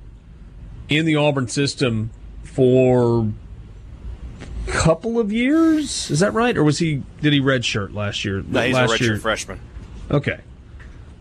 in 0.90 1.06
the 1.06 1.16
Auburn 1.16 1.48
system 1.48 2.12
for 2.44 3.32
a 4.68 4.72
couple 4.72 5.20
of 5.20 5.32
years. 5.32 6.12
Is 6.12 6.20
that 6.20 6.34
right? 6.34 6.56
Or 6.56 6.64
was 6.64 6.78
he 6.78 7.02
did 7.22 7.34
he 7.34 7.40
redshirt 7.40 7.96
last 7.96 8.24
year? 8.24 8.44
No, 8.48 8.62
he's 8.62 8.76
last 8.76 8.92
a 8.92 8.94
redshirt 8.94 9.02
year. 9.02 9.18
freshman. 9.18 9.60
Okay. 10.12 10.42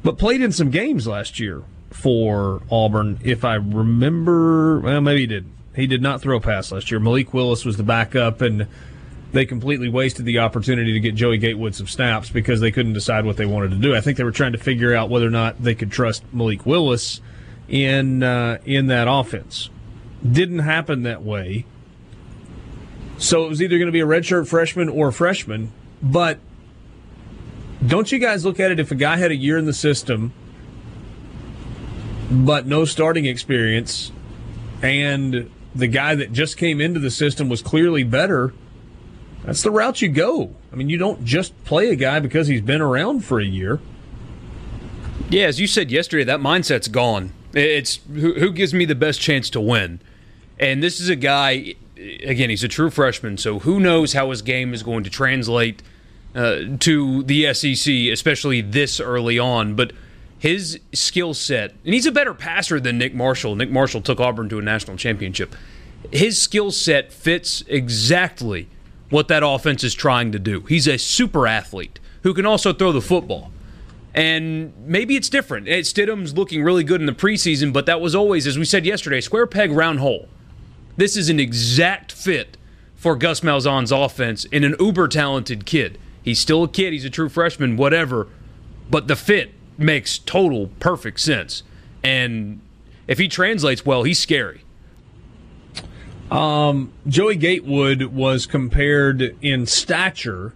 But 0.04 0.18
played 0.18 0.42
in 0.42 0.52
some 0.52 0.70
games 0.70 1.06
last 1.06 1.40
year 1.40 1.62
for 1.90 2.62
Auburn, 2.70 3.18
if 3.22 3.44
I 3.44 3.54
remember. 3.54 4.80
Well, 4.80 5.00
maybe 5.00 5.20
he 5.20 5.26
did. 5.26 5.46
He 5.74 5.86
did 5.86 6.02
not 6.02 6.22
throw 6.22 6.36
a 6.36 6.40
pass 6.40 6.72
last 6.72 6.90
year. 6.90 6.98
Malik 7.00 7.34
Willis 7.34 7.64
was 7.64 7.76
the 7.76 7.82
backup, 7.82 8.40
and 8.40 8.66
they 9.32 9.44
completely 9.44 9.88
wasted 9.88 10.24
the 10.24 10.38
opportunity 10.38 10.92
to 10.92 11.00
get 11.00 11.14
Joey 11.14 11.36
Gatewood 11.36 11.74
some 11.74 11.86
snaps 11.86 12.30
because 12.30 12.60
they 12.60 12.70
couldn't 12.70 12.94
decide 12.94 13.26
what 13.26 13.36
they 13.36 13.44
wanted 13.44 13.70
to 13.72 13.76
do. 13.76 13.94
I 13.94 14.00
think 14.00 14.16
they 14.16 14.24
were 14.24 14.32
trying 14.32 14.52
to 14.52 14.58
figure 14.58 14.94
out 14.94 15.10
whether 15.10 15.26
or 15.26 15.30
not 15.30 15.62
they 15.62 15.74
could 15.74 15.92
trust 15.92 16.24
Malik 16.32 16.64
Willis 16.64 17.20
in 17.68 18.22
uh, 18.22 18.58
in 18.64 18.86
that 18.86 19.06
offense. 19.08 19.68
Didn't 20.26 20.60
happen 20.60 21.02
that 21.02 21.22
way. 21.22 21.66
So 23.18 23.44
it 23.44 23.48
was 23.48 23.62
either 23.62 23.78
going 23.78 23.86
to 23.86 23.92
be 23.92 24.00
a 24.00 24.06
redshirt 24.06 24.46
freshman 24.46 24.88
or 24.88 25.08
a 25.08 25.12
freshman, 25.12 25.72
but 26.02 26.38
don't 27.86 28.10
you 28.10 28.18
guys 28.18 28.44
look 28.44 28.60
at 28.60 28.70
it 28.70 28.80
if 28.80 28.90
a 28.90 28.94
guy 28.94 29.16
had 29.16 29.30
a 29.30 29.36
year 29.36 29.58
in 29.58 29.64
the 29.64 29.72
system 29.72 30.32
but 32.30 32.66
no 32.66 32.84
starting 32.84 33.24
experience 33.26 34.12
and 34.82 35.50
the 35.74 35.86
guy 35.86 36.14
that 36.14 36.32
just 36.32 36.56
came 36.56 36.80
into 36.80 36.98
the 37.00 37.10
system 37.10 37.48
was 37.48 37.62
clearly 37.62 38.02
better 38.02 38.52
that's 39.44 39.62
the 39.62 39.70
route 39.70 40.02
you 40.02 40.08
go 40.08 40.54
i 40.72 40.76
mean 40.76 40.88
you 40.88 40.98
don't 40.98 41.24
just 41.24 41.52
play 41.64 41.90
a 41.90 41.96
guy 41.96 42.18
because 42.20 42.48
he's 42.48 42.60
been 42.60 42.80
around 42.80 43.24
for 43.24 43.38
a 43.40 43.44
year 43.44 43.80
Yeah, 45.28 45.46
as 45.46 45.58
you 45.60 45.66
said 45.66 45.90
yesterday, 45.90 46.22
that 46.24 46.38
mindset's 46.40 46.86
gone. 46.88 47.32
It's 47.52 47.98
who, 48.12 48.34
who 48.34 48.52
gives 48.52 48.72
me 48.72 48.84
the 48.84 48.94
best 48.94 49.20
chance 49.20 49.50
to 49.50 49.60
win. 49.60 49.98
And 50.60 50.82
this 50.82 51.00
is 51.00 51.08
a 51.08 51.16
guy, 51.16 51.74
again, 52.22 52.48
he's 52.48 52.62
a 52.62 52.68
true 52.68 52.90
freshman, 52.90 53.36
so 53.36 53.58
who 53.60 53.80
knows 53.80 54.12
how 54.12 54.30
his 54.30 54.40
game 54.40 54.72
is 54.72 54.84
going 54.84 55.02
to 55.02 55.10
translate 55.10 55.82
uh, 56.34 56.60
to 56.78 57.24
the 57.24 57.52
SEC, 57.54 57.92
especially 58.12 58.60
this 58.60 59.00
early 59.00 59.36
on. 59.38 59.74
But 59.74 59.92
his 60.38 60.80
skill 60.92 61.34
set, 61.34 61.74
and 61.84 61.94
he's 61.94 62.06
a 62.06 62.12
better 62.12 62.34
passer 62.34 62.78
than 62.78 62.98
Nick 62.98 63.14
Marshall. 63.14 63.56
Nick 63.56 63.70
Marshall 63.70 64.02
took 64.02 64.20
Auburn 64.20 64.48
to 64.50 64.58
a 64.58 64.62
national 64.62 64.96
championship. 64.96 65.54
His 66.12 66.40
skill 66.40 66.70
set 66.70 67.12
fits 67.12 67.64
exactly 67.66 68.68
what 69.10 69.28
that 69.28 69.42
offense 69.44 69.82
is 69.82 69.94
trying 69.94 70.32
to 70.32 70.38
do. 70.38 70.60
He's 70.62 70.86
a 70.86 70.98
super 70.98 71.46
athlete 71.46 71.98
who 72.22 72.34
can 72.34 72.44
also 72.44 72.72
throw 72.72 72.92
the 72.92 73.00
football. 73.00 73.50
And 74.14 74.72
maybe 74.86 75.14
it's 75.16 75.28
different. 75.28 75.66
Stidham's 75.66 76.34
looking 76.34 76.62
really 76.62 76.84
good 76.84 77.00
in 77.00 77.06
the 77.06 77.12
preseason, 77.12 77.72
but 77.72 77.86
that 77.86 78.00
was 78.00 78.14
always, 78.14 78.46
as 78.46 78.58
we 78.58 78.64
said 78.64 78.86
yesterday, 78.86 79.20
square 79.20 79.46
peg, 79.46 79.70
round 79.70 80.00
hole. 80.00 80.28
This 80.96 81.16
is 81.16 81.28
an 81.28 81.38
exact 81.38 82.12
fit 82.12 82.56
for 82.94 83.14
Gus 83.14 83.40
Malzahn's 83.40 83.92
offense 83.92 84.46
and 84.52 84.64
an 84.64 84.74
uber 84.80 85.06
talented 85.08 85.66
kid. 85.66 85.98
He's 86.22 86.40
still 86.40 86.64
a 86.64 86.68
kid, 86.68 86.92
he's 86.94 87.04
a 87.04 87.10
true 87.10 87.28
freshman, 87.28 87.76
whatever, 87.76 88.28
but 88.90 89.06
the 89.06 89.16
fit 89.16 89.52
makes 89.78 90.18
total 90.18 90.68
perfect 90.80 91.20
sense. 91.20 91.62
And 92.02 92.60
if 93.06 93.18
he 93.18 93.28
translates 93.28 93.84
well, 93.84 94.02
he's 94.02 94.18
scary. 94.18 94.62
um, 96.30 96.92
joey 97.06 97.36
gatewood 97.36 98.02
was 98.04 98.46
compared 98.46 99.36
in 99.42 99.64
stature 99.66 100.54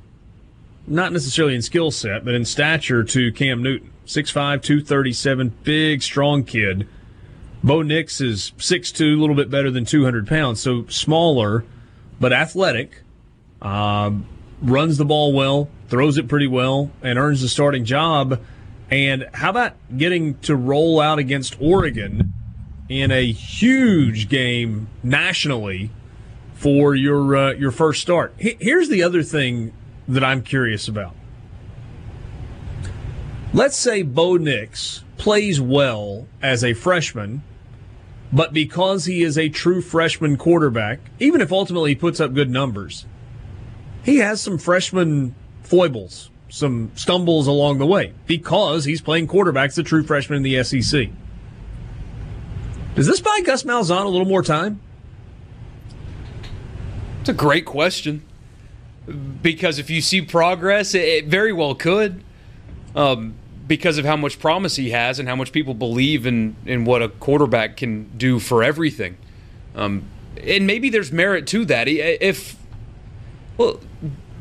not 0.86 1.12
necessarily 1.12 1.54
in 1.54 1.62
skill 1.62 1.92
set 1.92 2.24
but 2.24 2.34
in 2.34 2.44
stature 2.44 3.04
to 3.04 3.30
cam 3.30 3.62
newton 3.62 3.88
6'5 4.04 4.62
237 4.62 5.52
big 5.62 6.02
strong 6.02 6.42
kid 6.42 6.88
Bo 7.62 7.82
Nix 7.82 8.20
is 8.20 8.52
6'2, 8.56 9.16
a 9.16 9.20
little 9.20 9.36
bit 9.36 9.50
better 9.50 9.70
than 9.70 9.84
200 9.84 10.26
pounds, 10.26 10.60
so 10.60 10.86
smaller, 10.86 11.64
but 12.18 12.32
athletic. 12.32 13.02
Um, 13.60 14.26
runs 14.62 14.96
the 14.96 15.04
ball 15.04 15.32
well, 15.34 15.68
throws 15.88 16.16
it 16.16 16.26
pretty 16.26 16.46
well, 16.46 16.90
and 17.02 17.18
earns 17.18 17.42
the 17.42 17.48
starting 17.48 17.84
job. 17.84 18.40
And 18.90 19.28
how 19.34 19.50
about 19.50 19.74
getting 19.96 20.36
to 20.40 20.56
roll 20.56 21.00
out 21.00 21.18
against 21.18 21.56
Oregon 21.60 22.32
in 22.88 23.10
a 23.12 23.30
huge 23.30 24.28
game 24.28 24.88
nationally 25.02 25.90
for 26.54 26.94
your 26.94 27.36
uh, 27.36 27.52
your 27.52 27.70
first 27.70 28.00
start? 28.02 28.34
He- 28.38 28.56
Here's 28.60 28.88
the 28.88 29.02
other 29.02 29.22
thing 29.22 29.72
that 30.08 30.24
I'm 30.24 30.42
curious 30.42 30.88
about. 30.88 31.14
Let's 33.52 33.76
say 33.76 34.02
Bo 34.02 34.36
Nix 34.36 35.04
plays 35.18 35.60
well 35.60 36.26
as 36.42 36.64
a 36.64 36.72
freshman, 36.72 37.42
but 38.32 38.52
because 38.52 39.04
he 39.06 39.22
is 39.22 39.36
a 39.36 39.48
true 39.48 39.82
freshman 39.82 40.36
quarterback, 40.36 41.00
even 41.18 41.40
if 41.40 41.52
ultimately 41.52 41.90
he 41.90 41.94
puts 41.96 42.20
up 42.20 42.32
good 42.32 42.50
numbers, 42.50 43.06
he 44.04 44.18
has 44.18 44.40
some 44.40 44.56
freshman 44.56 45.34
foibles, 45.62 46.29
some 46.50 46.90
stumbles 46.94 47.46
along 47.46 47.78
the 47.78 47.86
way 47.86 48.12
because 48.26 48.84
he's 48.84 49.00
playing 49.00 49.28
quarterbacks, 49.28 49.78
a 49.78 49.82
true 49.82 50.02
freshman 50.02 50.36
in 50.36 50.42
the 50.42 50.62
SEC. 50.62 51.08
Does 52.94 53.06
this 53.06 53.20
buy 53.20 53.40
Gus 53.44 53.62
Malzahn 53.62 54.04
a 54.04 54.08
little 54.08 54.26
more 54.26 54.42
time? 54.42 54.80
It's 57.20 57.28
a 57.28 57.34
great 57.34 57.64
question. 57.64 58.22
Because 59.42 59.78
if 59.78 59.90
you 59.90 60.00
see 60.00 60.20
progress, 60.20 60.94
it, 60.94 61.02
it 61.02 61.26
very 61.26 61.52
well 61.52 61.74
could. 61.74 62.22
Um, 62.94 63.34
because 63.66 63.98
of 63.98 64.04
how 64.04 64.16
much 64.16 64.40
promise 64.40 64.74
he 64.74 64.90
has 64.90 65.20
and 65.20 65.28
how 65.28 65.36
much 65.36 65.52
people 65.52 65.74
believe 65.74 66.26
in, 66.26 66.56
in 66.66 66.84
what 66.84 67.02
a 67.02 67.08
quarterback 67.08 67.76
can 67.76 68.10
do 68.18 68.40
for 68.40 68.64
everything. 68.64 69.16
Um, 69.76 70.02
and 70.42 70.66
maybe 70.66 70.90
there's 70.90 71.12
merit 71.12 71.46
to 71.48 71.64
that. 71.66 71.86
If, 71.86 72.56
well, 73.56 73.78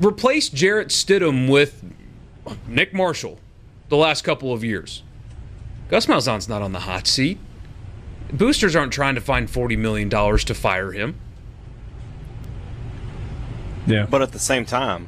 replace 0.01 0.49
Jarrett 0.49 0.87
Stidham 0.87 1.47
with 1.47 1.83
Nick 2.67 2.93
Marshall 2.93 3.39
the 3.89 3.97
last 3.97 4.23
couple 4.23 4.53
of 4.53 4.63
years. 4.63 5.03
Gus 5.89 6.05
Malzahn's 6.05 6.47
not 6.47 6.61
on 6.61 6.71
the 6.71 6.81
hot 6.81 7.07
seat. 7.07 7.39
Boosters 8.31 8.75
aren't 8.75 8.93
trying 8.93 9.15
to 9.15 9.21
find 9.21 9.47
$40 9.47 9.77
million 9.77 10.09
to 10.09 10.53
fire 10.53 10.91
him. 10.91 11.15
Yeah. 13.87 14.05
But 14.07 14.21
at 14.21 14.31
the 14.31 14.39
same 14.39 14.65
time, 14.65 15.07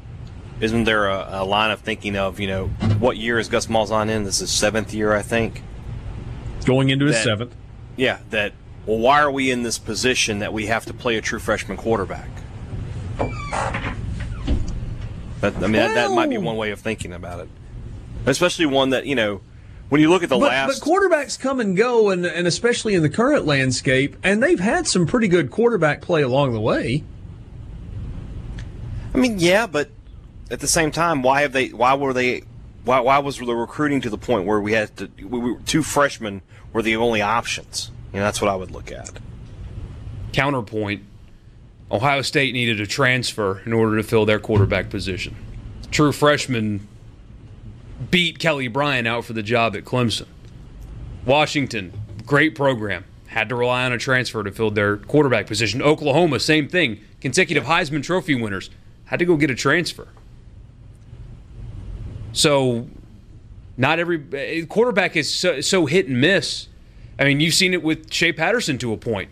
isn't 0.60 0.84
there 0.84 1.08
a, 1.08 1.28
a 1.30 1.44
line 1.44 1.70
of 1.70 1.80
thinking 1.80 2.16
of, 2.16 2.40
you 2.40 2.48
know, 2.48 2.66
what 2.98 3.16
year 3.16 3.38
is 3.38 3.48
Gus 3.48 3.66
Malzahn 3.68 4.08
in? 4.08 4.24
This 4.24 4.40
is 4.40 4.50
seventh 4.50 4.92
year, 4.92 5.12
I 5.12 5.22
think. 5.22 5.62
Going 6.64 6.88
into 6.90 7.06
his 7.06 7.16
That- 7.16 7.24
seventh. 7.24 7.54
Yeah, 7.94 8.18
that, 8.30 8.54
well, 8.86 8.98
why 8.98 9.20
are 9.20 9.30
we 9.30 9.50
in 9.50 9.62
this 9.64 9.78
position 9.78 10.38
that 10.38 10.52
we 10.52 10.66
have 10.66 10.86
to 10.86 10.94
play 10.94 11.16
a 11.16 11.20
true 11.20 11.38
freshman 11.38 11.76
quarterback? 11.76 12.28
That, 15.42 15.56
I 15.56 15.60
mean, 15.62 15.72
that, 15.72 15.94
that 15.94 16.10
might 16.12 16.30
be 16.30 16.38
one 16.38 16.56
way 16.56 16.70
of 16.70 16.80
thinking 16.80 17.12
about 17.12 17.40
it. 17.40 17.48
Especially 18.26 18.64
one 18.64 18.90
that, 18.90 19.06
you 19.06 19.16
know, 19.16 19.40
when 19.88 20.00
you 20.00 20.08
look 20.08 20.22
at 20.22 20.28
the 20.28 20.38
but, 20.38 20.50
last. 20.50 20.80
but 20.80 20.88
quarterbacks 20.88 21.38
come 21.38 21.58
and 21.58 21.76
go, 21.76 22.10
and, 22.10 22.24
and 22.24 22.46
especially 22.46 22.94
in 22.94 23.02
the 23.02 23.10
current 23.10 23.44
landscape, 23.44 24.16
and 24.22 24.40
they've 24.40 24.60
had 24.60 24.86
some 24.86 25.04
pretty 25.04 25.26
good 25.26 25.50
quarterback 25.50 26.00
play 26.00 26.22
along 26.22 26.52
the 26.52 26.60
way. 26.60 27.02
I 29.12 29.18
mean, 29.18 29.40
yeah, 29.40 29.66
but 29.66 29.90
at 30.48 30.60
the 30.60 30.68
same 30.68 30.92
time, 30.92 31.22
why 31.22 31.42
have 31.42 31.52
they? 31.52 31.70
Why 31.70 31.94
were 31.94 32.12
they? 32.12 32.44
Why, 32.84 33.00
why 33.00 33.18
was 33.18 33.38
the 33.38 33.54
recruiting 33.54 34.00
to 34.02 34.10
the 34.10 34.18
point 34.18 34.46
where 34.46 34.60
we 34.60 34.72
had 34.72 34.96
to? 34.98 35.10
We, 35.18 35.38
we, 35.40 35.56
two 35.64 35.82
freshmen 35.82 36.42
were 36.72 36.82
the 36.82 36.94
only 36.94 37.20
options. 37.20 37.90
You 38.12 38.20
know, 38.20 38.24
that's 38.24 38.40
what 38.40 38.48
I 38.48 38.54
would 38.54 38.70
look 38.70 38.92
at. 38.92 39.10
Counterpoint 40.32 41.02
Ohio 41.92 42.22
State 42.22 42.54
needed 42.54 42.80
a 42.80 42.86
transfer 42.86 43.60
in 43.66 43.72
order 43.72 43.98
to 43.98 44.02
fill 44.02 44.24
their 44.24 44.38
quarterback 44.38 44.88
position. 44.88 45.36
True 45.90 46.10
freshman 46.10 46.88
beat 48.10 48.38
Kelly 48.38 48.66
Bryant 48.66 49.06
out 49.06 49.26
for 49.26 49.34
the 49.34 49.42
job 49.42 49.76
at 49.76 49.84
Clemson. 49.84 50.26
Washington, 51.26 51.92
great 52.24 52.54
program, 52.54 53.04
had 53.26 53.50
to 53.50 53.54
rely 53.54 53.84
on 53.84 53.92
a 53.92 53.98
transfer 53.98 54.42
to 54.42 54.50
fill 54.50 54.70
their 54.70 54.96
quarterback 54.96 55.46
position. 55.46 55.82
Oklahoma, 55.82 56.40
same 56.40 56.66
thing. 56.66 56.98
Consecutive 57.20 57.64
Heisman 57.64 58.02
Trophy 58.02 58.34
winners 58.34 58.70
had 59.04 59.18
to 59.18 59.24
go 59.26 59.36
get 59.36 59.50
a 59.50 59.54
transfer. 59.54 60.08
So, 62.32 62.88
not 63.76 63.98
every 63.98 64.66
quarterback 64.66 65.14
is 65.14 65.32
so, 65.32 65.60
so 65.60 65.84
hit 65.84 66.08
and 66.08 66.20
miss. 66.20 66.68
I 67.18 67.24
mean, 67.24 67.40
you've 67.40 67.54
seen 67.54 67.74
it 67.74 67.82
with 67.82 68.10
Shea 68.10 68.32
Patterson 68.32 68.78
to 68.78 68.92
a 68.94 68.96
point. 68.96 69.28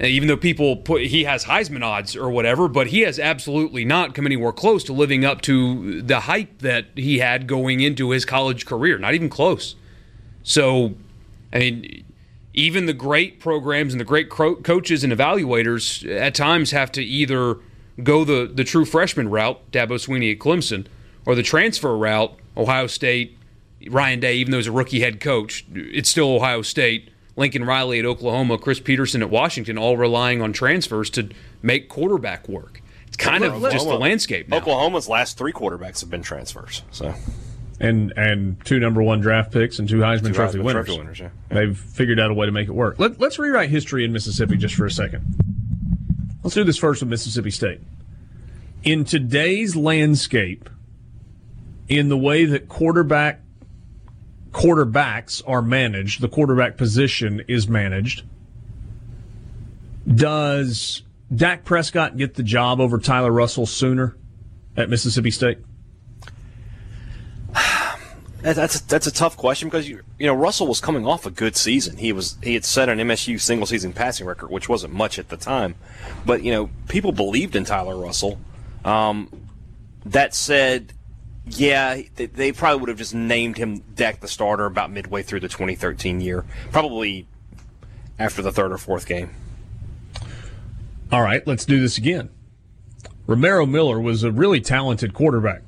Uh, 0.00 0.06
Even 0.06 0.28
though 0.28 0.36
people 0.36 0.76
put 0.76 1.02
he 1.02 1.24
has 1.24 1.44
Heisman 1.44 1.82
odds 1.82 2.16
or 2.16 2.30
whatever, 2.30 2.68
but 2.68 2.88
he 2.88 3.00
has 3.00 3.18
absolutely 3.18 3.84
not 3.84 4.14
come 4.14 4.26
anywhere 4.26 4.52
close 4.52 4.84
to 4.84 4.92
living 4.92 5.24
up 5.24 5.40
to 5.42 6.02
the 6.02 6.20
hype 6.20 6.58
that 6.58 6.86
he 6.94 7.18
had 7.18 7.46
going 7.46 7.80
into 7.80 8.10
his 8.10 8.24
college 8.24 8.66
career. 8.66 8.98
Not 8.98 9.14
even 9.14 9.28
close. 9.28 9.76
So, 10.42 10.94
I 11.52 11.58
mean, 11.58 12.04
even 12.54 12.86
the 12.86 12.92
great 12.92 13.40
programs 13.40 13.92
and 13.92 14.00
the 14.00 14.04
great 14.04 14.28
cro- 14.28 14.56
coaches 14.56 15.04
and 15.04 15.12
evaluators 15.12 16.08
at 16.10 16.34
times 16.34 16.70
have 16.72 16.90
to 16.92 17.02
either 17.02 17.58
go 18.02 18.24
the, 18.24 18.50
the 18.52 18.64
true 18.64 18.84
freshman 18.84 19.28
route, 19.30 19.70
Dabo 19.70 19.92
Swinney 19.92 20.32
at 20.32 20.38
Clemson, 20.38 20.86
or 21.24 21.34
the 21.34 21.42
transfer 21.42 21.96
route, 21.96 22.34
Ohio 22.56 22.86
State, 22.86 23.38
Ryan 23.88 24.20
Day, 24.20 24.34
even 24.36 24.50
though 24.50 24.58
he's 24.58 24.66
a 24.66 24.72
rookie 24.72 25.00
head 25.00 25.20
coach, 25.20 25.64
it's 25.72 26.08
still 26.08 26.34
Ohio 26.34 26.62
State. 26.62 27.10
Lincoln 27.36 27.64
Riley 27.64 27.98
at 27.98 28.04
Oklahoma, 28.04 28.58
Chris 28.58 28.80
Petersen 28.80 29.22
at 29.22 29.30
Washington, 29.30 29.78
all 29.78 29.96
relying 29.96 30.42
on 30.42 30.52
transfers 30.52 31.08
to 31.10 31.30
make 31.62 31.88
quarterback 31.88 32.48
work. 32.48 32.82
It's 33.06 33.16
kind 33.16 33.44
of 33.44 33.60
just 33.62 33.86
the 33.86 33.98
landscape 33.98 34.48
now. 34.48 34.58
Oklahoma's 34.58 35.08
last 35.08 35.38
three 35.38 35.52
quarterbacks 35.52 36.00
have 36.00 36.10
been 36.10 36.22
transfers. 36.22 36.82
So 36.90 37.14
and 37.80 38.12
and 38.16 38.64
two 38.64 38.78
number 38.78 39.02
one 39.02 39.20
draft 39.20 39.52
picks 39.52 39.78
and 39.78 39.88
two 39.88 39.98
Heisman 39.98 40.28
Two 40.28 40.32
Trophy 40.32 40.58
Heisman 40.58 40.64
winners. 40.64 40.86
Trophy 40.86 40.98
winners, 41.00 41.20
yeah. 41.20 41.30
They've 41.48 41.76
figured 41.76 42.20
out 42.20 42.30
a 42.30 42.34
way 42.34 42.46
to 42.46 42.52
make 42.52 42.68
it 42.68 42.72
work. 42.72 42.98
Let, 42.98 43.20
let's 43.20 43.38
rewrite 43.38 43.70
history 43.70 44.04
in 44.04 44.12
Mississippi 44.12 44.56
just 44.56 44.74
for 44.74 44.86
a 44.86 44.90
second. 44.90 45.36
Let's 46.42 46.54
do 46.54 46.64
this 46.64 46.78
first 46.78 47.02
with 47.02 47.10
Mississippi 47.10 47.50
State. 47.50 47.80
In 48.82 49.04
today's 49.04 49.76
landscape, 49.76 50.70
in 51.88 52.08
the 52.08 52.16
way 52.16 52.44
that 52.44 52.68
quarterback 52.68 53.41
quarterbacks 54.52 55.42
are 55.46 55.62
managed, 55.62 56.20
the 56.20 56.28
quarterback 56.28 56.76
position 56.76 57.42
is 57.48 57.68
managed. 57.68 58.22
Does 60.12 61.02
Dak 61.34 61.64
Prescott 61.64 62.16
get 62.16 62.34
the 62.34 62.42
job 62.42 62.80
over 62.80 62.98
Tyler 62.98 63.30
Russell 63.32 63.66
sooner 63.66 64.16
at 64.76 64.90
Mississippi 64.90 65.30
State? 65.30 65.58
That- 68.42 68.56
That's 68.56 68.80
that's 68.80 69.06
a 69.06 69.12
tough 69.12 69.36
question 69.36 69.68
because 69.68 69.88
you 69.88 70.00
you 70.18 70.26
know 70.26 70.34
Russell 70.34 70.66
was 70.66 70.80
coming 70.80 71.06
off 71.06 71.26
a 71.26 71.30
good 71.30 71.54
season. 71.56 71.96
He 71.96 72.12
was 72.12 72.38
he 72.42 72.54
had 72.54 72.64
set 72.64 72.88
an 72.88 72.98
MSU 72.98 73.40
single 73.40 73.68
season 73.68 73.92
passing 73.92 74.26
record, 74.26 74.50
which 74.50 74.68
wasn't 74.68 74.92
much 74.92 75.20
at 75.20 75.28
the 75.28 75.36
time, 75.36 75.76
but 76.26 76.42
you 76.42 76.50
know 76.50 76.68
people 76.88 77.12
believed 77.12 77.54
in 77.54 77.62
Tyler 77.64 77.96
Russell. 77.96 78.40
Um, 78.84 79.28
that 80.04 80.34
said, 80.34 80.92
yeah, 81.46 82.00
they, 82.14 82.52
probably 82.52 82.80
would 82.80 82.88
have 82.88 82.98
just 82.98 83.14
named 83.14 83.56
him 83.56 83.82
Dak 83.94 84.20
the 84.20 84.28
starter 84.28 84.66
about 84.66 84.90
midway 84.90 85.22
through 85.22 85.40
the 85.40 85.48
2013 85.48 86.20
year, 86.20 86.44
probably 86.70 87.26
after 88.18 88.42
the 88.42 88.52
third 88.52 88.72
or 88.72 88.78
fourth 88.78 89.06
game. 89.06 89.30
All 91.10 91.22
right, 91.22 91.46
let's 91.46 91.64
do 91.64 91.80
this 91.80 91.98
again. 91.98 92.30
Romero 93.26 93.66
Miller 93.66 94.00
was 94.00 94.24
a 94.24 94.32
really 94.32 94.60
talented 94.60 95.14
quarterback 95.14 95.62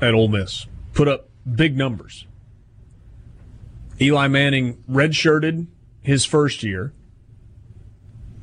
at 0.00 0.14
Ole 0.14 0.28
Miss. 0.28 0.66
Put 0.94 1.08
up 1.08 1.28
big 1.52 1.76
numbers. 1.76 2.26
Eli 4.00 4.28
Manning 4.28 4.82
redshirted 4.90 5.66
his 6.00 6.24
first 6.24 6.62
year. 6.62 6.92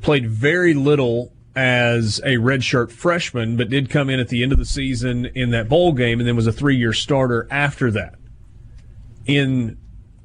Played 0.00 0.30
very 0.30 0.72
little 0.72 1.32
as 1.56 2.18
a 2.20 2.36
redshirt 2.36 2.90
freshman, 2.90 3.56
but 3.56 3.68
did 3.68 3.90
come 3.90 4.08
in 4.08 4.20
at 4.20 4.28
the 4.28 4.42
end 4.42 4.52
of 4.52 4.58
the 4.58 4.64
season 4.64 5.26
in 5.34 5.50
that 5.50 5.68
bowl 5.68 5.92
game 5.92 6.20
and 6.20 6.28
then 6.28 6.36
was 6.36 6.46
a 6.46 6.52
three 6.52 6.76
year 6.76 6.92
starter 6.92 7.48
after 7.50 7.90
that. 7.90 8.14
In 9.26 9.76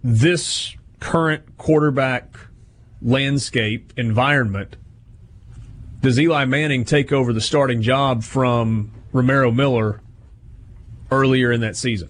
this 0.03 0.75
current 0.99 1.57
quarterback 1.57 2.35
landscape 3.01 3.93
environment, 3.97 4.77
does 6.01 6.19
Eli 6.19 6.45
Manning 6.45 6.85
take 6.85 7.11
over 7.11 7.33
the 7.33 7.41
starting 7.41 7.81
job 7.81 8.23
from 8.23 8.91
Romero 9.11 9.51
Miller 9.51 10.01
earlier 11.09 11.51
in 11.51 11.61
that 11.61 11.75
season? 11.75 12.09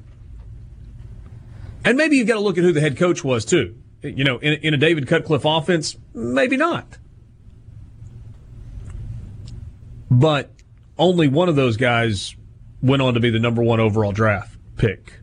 And 1.85 1.97
maybe 1.97 2.17
you've 2.17 2.27
got 2.27 2.33
to 2.33 2.41
look 2.41 2.57
at 2.57 2.63
who 2.63 2.73
the 2.73 2.81
head 2.81 2.97
coach 2.97 3.23
was 3.23 3.45
too. 3.45 3.77
You 4.01 4.23
know, 4.23 4.37
in, 4.39 4.53
in 4.55 4.73
a 4.73 4.77
David 4.77 5.07
Cutcliffe 5.07 5.45
offense, 5.45 5.95
maybe 6.13 6.57
not. 6.57 6.97
But 10.15 10.49
only 10.97 11.27
one 11.27 11.49
of 11.49 11.57
those 11.57 11.75
guys 11.75 12.35
went 12.81 13.01
on 13.01 13.15
to 13.15 13.19
be 13.19 13.29
the 13.29 13.39
number 13.39 13.61
one 13.61 13.81
overall 13.81 14.13
draft 14.13 14.57
pick 14.77 15.19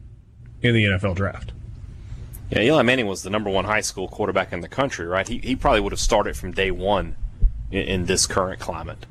in 0.61 0.75
the 0.75 0.85
NFL 0.85 1.15
draft. 1.15 1.53
Yeah, 2.51 2.61
Eli 2.61 2.83
Manning 2.83 3.07
was 3.07 3.23
the 3.23 3.31
number 3.31 3.49
one 3.49 3.65
high 3.65 3.81
school 3.81 4.07
quarterback 4.07 4.53
in 4.53 4.61
the 4.61 4.69
country, 4.69 5.07
right? 5.07 5.27
He, 5.27 5.39
he 5.39 5.57
probably 5.57 5.81
would 5.81 5.93
have 5.93 6.01
started 6.01 6.37
from 6.37 6.53
day 6.53 6.71
one 6.71 7.17
in, 7.71 7.83
in 7.83 8.05
this 8.05 8.27
current 8.27 8.61
climate. 8.61 9.07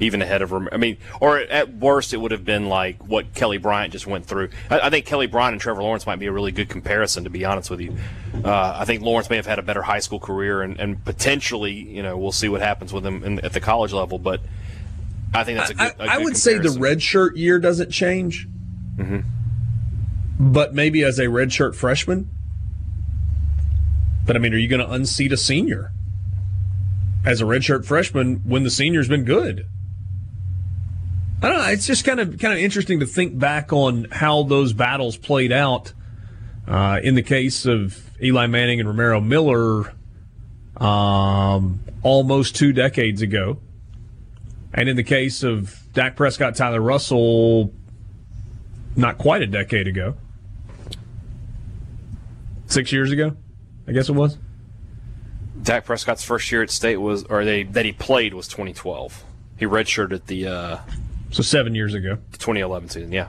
Even 0.00 0.22
ahead 0.22 0.42
of, 0.42 0.52
I 0.52 0.76
mean, 0.76 0.96
or 1.20 1.38
at 1.38 1.74
worst, 1.74 2.14
it 2.14 2.18
would 2.18 2.30
have 2.30 2.44
been 2.44 2.68
like 2.68 3.02
what 3.08 3.34
Kelly 3.34 3.58
Bryant 3.58 3.92
just 3.92 4.06
went 4.06 4.26
through. 4.26 4.50
I, 4.70 4.78
I 4.80 4.90
think 4.90 5.06
Kelly 5.06 5.26
Bryant 5.26 5.54
and 5.54 5.60
Trevor 5.60 5.82
Lawrence 5.82 6.06
might 6.06 6.20
be 6.20 6.26
a 6.26 6.32
really 6.32 6.52
good 6.52 6.68
comparison, 6.68 7.24
to 7.24 7.30
be 7.30 7.44
honest 7.44 7.68
with 7.68 7.80
you. 7.80 7.96
Uh, 8.44 8.76
I 8.78 8.84
think 8.84 9.02
Lawrence 9.02 9.28
may 9.28 9.34
have 9.36 9.46
had 9.46 9.58
a 9.58 9.62
better 9.62 9.82
high 9.82 9.98
school 9.98 10.20
career, 10.20 10.62
and, 10.62 10.78
and 10.78 11.04
potentially, 11.04 11.72
you 11.72 12.02
know, 12.04 12.16
we'll 12.16 12.30
see 12.30 12.48
what 12.48 12.60
happens 12.60 12.92
with 12.92 13.04
him 13.04 13.24
in, 13.24 13.40
at 13.44 13.52
the 13.54 13.60
college 13.60 13.92
level. 13.92 14.20
But 14.20 14.40
I 15.34 15.42
think 15.42 15.58
that's 15.58 15.70
a 15.70 15.74
good. 15.74 15.94
I 15.98 16.14
a 16.14 16.16
good 16.18 16.24
would 16.26 16.36
say 16.36 16.52
the 16.52 16.56
comparison. 16.58 16.80
red 16.82 17.02
shirt 17.02 17.36
year 17.36 17.58
doesn't 17.58 17.90
change, 17.90 18.46
Mhm. 18.98 19.24
but 20.38 20.74
maybe 20.74 21.02
as 21.02 21.18
a 21.18 21.28
red 21.28 21.52
shirt 21.52 21.74
freshman. 21.74 22.30
But 24.24 24.36
I 24.36 24.38
mean, 24.38 24.54
are 24.54 24.58
you 24.58 24.68
going 24.68 24.80
to 24.86 24.90
unseat 24.92 25.32
a 25.32 25.36
senior 25.36 25.90
as 27.26 27.40
a 27.40 27.46
red 27.46 27.64
shirt 27.64 27.84
freshman 27.84 28.42
when 28.44 28.62
the 28.62 28.70
senior's 28.70 29.08
been 29.08 29.24
good? 29.24 29.66
I 31.40 31.48
don't 31.48 31.58
know. 31.58 31.68
It's 31.68 31.86
just 31.86 32.04
kind 32.04 32.18
of 32.18 32.38
kind 32.38 32.52
of 32.52 32.58
interesting 32.58 33.00
to 33.00 33.06
think 33.06 33.38
back 33.38 33.72
on 33.72 34.06
how 34.10 34.42
those 34.42 34.72
battles 34.72 35.16
played 35.16 35.52
out. 35.52 35.92
Uh, 36.66 37.00
in 37.02 37.14
the 37.14 37.22
case 37.22 37.64
of 37.64 38.10
Eli 38.22 38.46
Manning 38.46 38.78
and 38.80 38.88
Romero 38.88 39.20
Miller, 39.20 39.94
um, 40.76 41.80
almost 42.02 42.56
two 42.56 42.72
decades 42.72 43.22
ago. 43.22 43.58
And 44.74 44.88
in 44.88 44.96
the 44.96 45.02
case 45.02 45.42
of 45.42 45.82
Dak 45.94 46.14
Prescott, 46.14 46.56
Tyler 46.56 46.80
Russell, 46.80 47.72
not 48.96 49.16
quite 49.16 49.40
a 49.40 49.46
decade 49.46 49.88
ago. 49.88 50.14
Six 52.66 52.92
years 52.92 53.12
ago, 53.12 53.34
I 53.86 53.92
guess 53.92 54.10
it 54.10 54.14
was. 54.14 54.36
Dak 55.62 55.86
Prescott's 55.86 56.22
first 56.22 56.52
year 56.52 56.62
at 56.62 56.70
state 56.70 56.98
was, 56.98 57.24
or 57.24 57.44
they 57.44 57.62
that 57.62 57.84
he 57.84 57.92
played 57.92 58.34
was 58.34 58.46
2012. 58.48 59.24
He 59.56 59.64
redshirted 59.64 60.26
the 60.26 60.46
uh, 60.46 60.78
So 61.30 61.42
seven 61.42 61.74
years 61.74 61.94
ago. 61.94 62.18
The 62.32 62.38
2011 62.38 62.88
season, 62.88 63.12
yeah. 63.12 63.28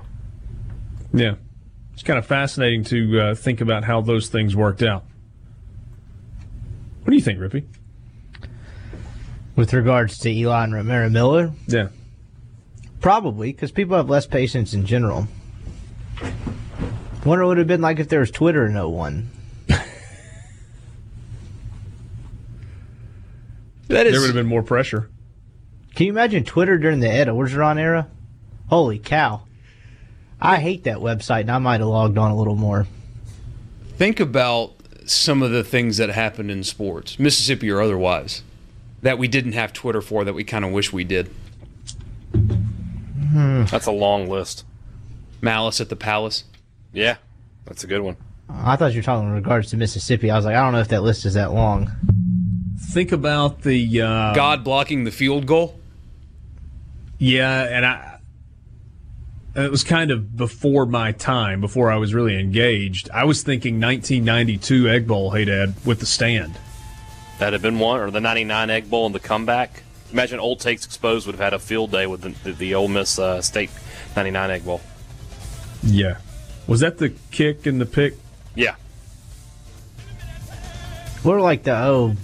Yeah. 1.13 1.35
It's 1.93 2.03
kind 2.03 2.17
of 2.17 2.25
fascinating 2.25 2.83
to 2.85 3.19
uh, 3.19 3.35
think 3.35 3.61
about 3.61 3.83
how 3.83 4.01
those 4.01 4.29
things 4.29 4.55
worked 4.55 4.81
out. 4.81 5.05
What 7.03 7.11
do 7.11 7.15
you 7.15 7.21
think, 7.21 7.39
Rippee? 7.39 7.65
With 9.55 9.73
regards 9.73 10.17
to 10.19 10.29
Elon 10.41 10.65
and 10.65 10.73
Romero 10.75 11.09
Miller? 11.09 11.51
Yeah. 11.67 11.89
Probably, 13.01 13.51
because 13.51 13.71
people 13.71 13.97
have 13.97 14.09
less 14.09 14.25
patience 14.25 14.73
in 14.73 14.85
general. 14.85 15.27
Wonder 17.25 17.45
what 17.45 17.45
it 17.45 17.45
would 17.47 17.57
have 17.57 17.67
been 17.67 17.81
like 17.81 17.99
if 17.99 18.07
there 18.07 18.21
was 18.21 18.31
Twitter 18.31 18.65
in 18.65 18.75
01. 18.75 19.29
That 23.89 24.03
there 24.03 24.21
would 24.21 24.27
have 24.27 24.35
been 24.35 24.45
more 24.45 24.61
pressure. 24.61 25.09
Can 25.99 26.05
you 26.05 26.13
imagine 26.13 26.45
Twitter 26.45 26.77
during 26.77 27.01
the 27.01 27.09
Ed 27.09 27.27
Orgeron 27.27 27.77
era? 27.77 28.07
Holy 28.69 28.97
cow. 28.99 29.41
I 30.39 30.55
hate 30.55 30.85
that 30.85 30.99
website, 30.99 31.41
and 31.41 31.51
I 31.51 31.57
might 31.57 31.81
have 31.81 31.89
logged 31.89 32.17
on 32.17 32.31
a 32.31 32.37
little 32.37 32.55
more. 32.55 32.87
Think 33.97 34.21
about 34.21 34.75
some 35.05 35.43
of 35.43 35.51
the 35.51 35.61
things 35.61 35.97
that 35.97 36.07
happened 36.07 36.51
in 36.51 36.63
sports, 36.63 37.19
Mississippi 37.19 37.69
or 37.69 37.81
otherwise, 37.81 38.43
that 39.01 39.17
we 39.17 39.27
didn't 39.27 39.51
have 39.51 39.73
Twitter 39.73 39.99
for 39.99 40.23
that 40.23 40.31
we 40.31 40.45
kind 40.45 40.63
of 40.63 40.71
wish 40.71 40.93
we 40.93 41.03
did. 41.03 41.29
That's 43.33 43.85
a 43.85 43.91
long 43.91 44.29
list. 44.29 44.63
Malice 45.41 45.81
at 45.81 45.89
the 45.89 45.97
Palace. 45.97 46.45
Yeah, 46.93 47.17
that's 47.65 47.83
a 47.83 47.87
good 47.87 48.03
one. 48.03 48.15
I 48.49 48.77
thought 48.77 48.93
you 48.93 48.99
were 48.99 49.03
talking 49.03 49.27
in 49.27 49.33
regards 49.33 49.69
to 49.71 49.75
Mississippi. 49.75 50.31
I 50.31 50.37
was 50.37 50.45
like, 50.45 50.55
I 50.55 50.61
don't 50.61 50.71
know 50.71 50.79
if 50.79 50.87
that 50.87 51.03
list 51.03 51.25
is 51.25 51.33
that 51.33 51.51
long. 51.51 51.91
Think 52.79 53.11
about 53.11 53.63
the 53.63 54.01
uh, 54.01 54.33
God 54.33 54.63
blocking 54.63 55.03
the 55.03 55.11
field 55.11 55.45
goal. 55.45 55.78
Yeah, 57.20 57.63
and 57.63 57.86
I. 57.86 58.15
It 59.55 59.70
was 59.70 59.84
kind 59.84 60.09
of 60.09 60.38
before 60.38 60.86
my 60.86 61.11
time, 61.11 61.59
before 61.59 61.91
I 61.91 61.97
was 61.97 62.13
really 62.13 62.39
engaged. 62.39 63.09
I 63.13 63.26
was 63.26 63.43
thinking 63.43 63.82
1992 63.82 64.88
Egg 64.88 65.07
Bowl, 65.07 65.32
hey 65.32 65.43
Dad, 65.45 65.74
with 65.86 65.99
the 65.99 66.05
stand. 66.05 66.57
That 67.39 67.53
had 67.53 67.61
been 67.61 67.78
one, 67.78 67.99
or 67.99 68.09
the 68.09 68.22
'99 68.22 68.70
Egg 68.70 68.89
Bowl 68.89 69.05
and 69.05 69.13
the 69.13 69.20
comeback. 69.20 69.84
Imagine 70.13 70.39
Old 70.39 70.59
Takes 70.59 70.86
Exposed 70.86 71.26
would 71.26 71.36
have 71.36 71.43
had 71.43 71.53
a 71.53 71.59
field 71.59 71.91
day 71.91 72.07
with 72.07 72.22
the, 72.22 72.30
the, 72.43 72.53
the 72.53 72.76
Ole 72.76 72.88
Miss 72.88 73.20
uh, 73.20 73.41
State 73.41 73.70
'99 74.15 74.51
Egg 74.51 74.65
Bowl. 74.65 74.82
Yeah, 75.84 76.17
was 76.67 76.80
that 76.80 76.97
the 76.97 77.09
kick 77.32 77.65
and 77.65 77.82
the 77.82 77.86
pick? 77.86 78.15
Yeah, 78.55 78.76
What 81.24 81.39
like 81.41 81.63
the 81.63 81.76
oh 81.76 82.15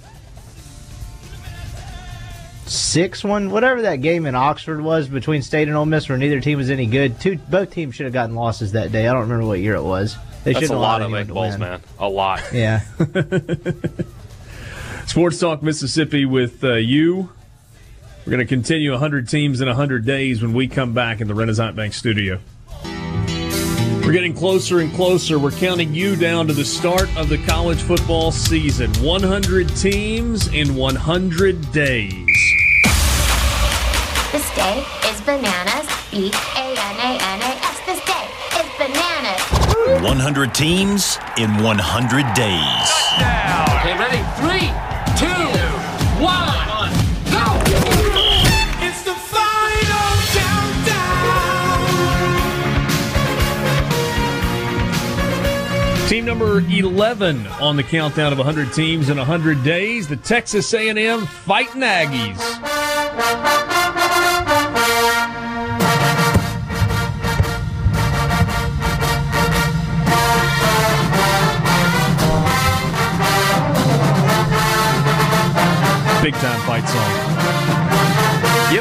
six 2.65 3.23
one, 3.23 3.51
whatever 3.51 3.83
that 3.83 3.97
game 3.97 4.25
in 4.25 4.35
Oxford 4.35 4.81
was 4.81 5.07
between 5.07 5.41
State 5.41 5.67
and 5.67 5.77
Ole 5.77 5.85
Miss, 5.85 6.09
where 6.09 6.17
neither 6.17 6.39
team 6.41 6.57
was 6.57 6.69
any 6.69 6.85
good. 6.85 7.19
Two 7.19 7.37
both 7.37 7.71
teams 7.71 7.95
should 7.95 8.05
have 8.05 8.13
gotten 8.13 8.35
losses 8.35 8.73
that 8.73 8.91
day. 8.91 9.07
I 9.07 9.13
don't 9.13 9.23
remember 9.23 9.45
what 9.45 9.59
year 9.59 9.75
it 9.75 9.83
was. 9.83 10.15
They 10.43 10.53
that's 10.53 10.67
should 10.67 10.75
a 10.75 10.79
lot 10.79 11.01
of 11.01 11.05
anyone 11.13 11.21
Egg 11.21 11.27
to 11.27 11.33
Bowls, 11.33 11.51
win. 11.53 11.59
man. 11.59 11.81
A 11.99 12.09
lot. 12.09 12.41
Yeah. 12.53 12.81
Sports 15.05 15.39
Talk 15.39 15.63
Mississippi 15.63 16.25
with 16.25 16.63
uh, 16.63 16.73
you. 16.73 17.29
We're 18.25 18.31
going 18.31 18.39
to 18.39 18.45
continue 18.45 18.91
100 18.91 19.29
teams 19.29 19.61
in 19.61 19.67
100 19.67 20.03
days 20.03 20.41
when 20.41 20.53
we 20.53 20.67
come 20.67 20.93
back 20.93 21.21
in 21.21 21.27
the 21.27 21.35
Renaissance 21.35 21.75
Bank 21.75 21.93
studio. 21.93 22.39
We're 22.83 24.11
getting 24.11 24.33
closer 24.33 24.79
and 24.79 24.91
closer. 24.93 25.37
We're 25.39 25.51
counting 25.51 25.93
you 25.93 26.15
down 26.15 26.47
to 26.47 26.53
the 26.53 26.65
start 26.65 27.07
of 27.17 27.29
the 27.29 27.37
college 27.45 27.81
football 27.81 28.31
season. 28.31 28.91
100 29.03 29.69
teams 29.75 30.47
in 30.47 30.75
100 30.75 31.71
days. 31.71 32.24
This 34.35 34.51
day 34.53 34.83
is 35.07 35.21
bananas. 35.21 35.87
B 36.11 36.29
A 36.57 36.67
N 36.67 36.97
A 36.99 37.15
N 37.23 37.39
A 37.39 37.55
S. 37.63 37.79
This 37.85 38.03
day 38.03 38.27
is 38.59 38.67
bananas. 38.77 39.39
100 40.03 40.53
teams 40.53 41.17
in 41.37 41.63
100 41.63 42.33
days. 42.33 42.91
Okay, 43.79 43.95
ready? 43.97 44.19
Three, 44.35 44.67
two, 45.15 45.47
one, 46.19 46.91
go! 47.31 47.45
It's 48.83 49.03
the 49.07 49.15
final 49.31 50.05
countdown. 50.35 51.15
Team 56.09 56.25
number 56.25 56.59
11 56.59 57.47
on 57.61 57.77
the 57.77 57.83
countdown 57.83 58.33
of 58.33 58.37
100 58.39 58.73
teams 58.73 59.07
in 59.07 59.17
100 59.17 59.63
days, 59.63 60.09
the 60.09 60.17
Texas 60.17 60.73
A&M 60.73 61.25
Fighting 61.25 61.83
Aggies. 61.83 63.54
Big 76.25 76.33
time 76.33 76.59
fight 76.61 76.83
song. 76.89 77.11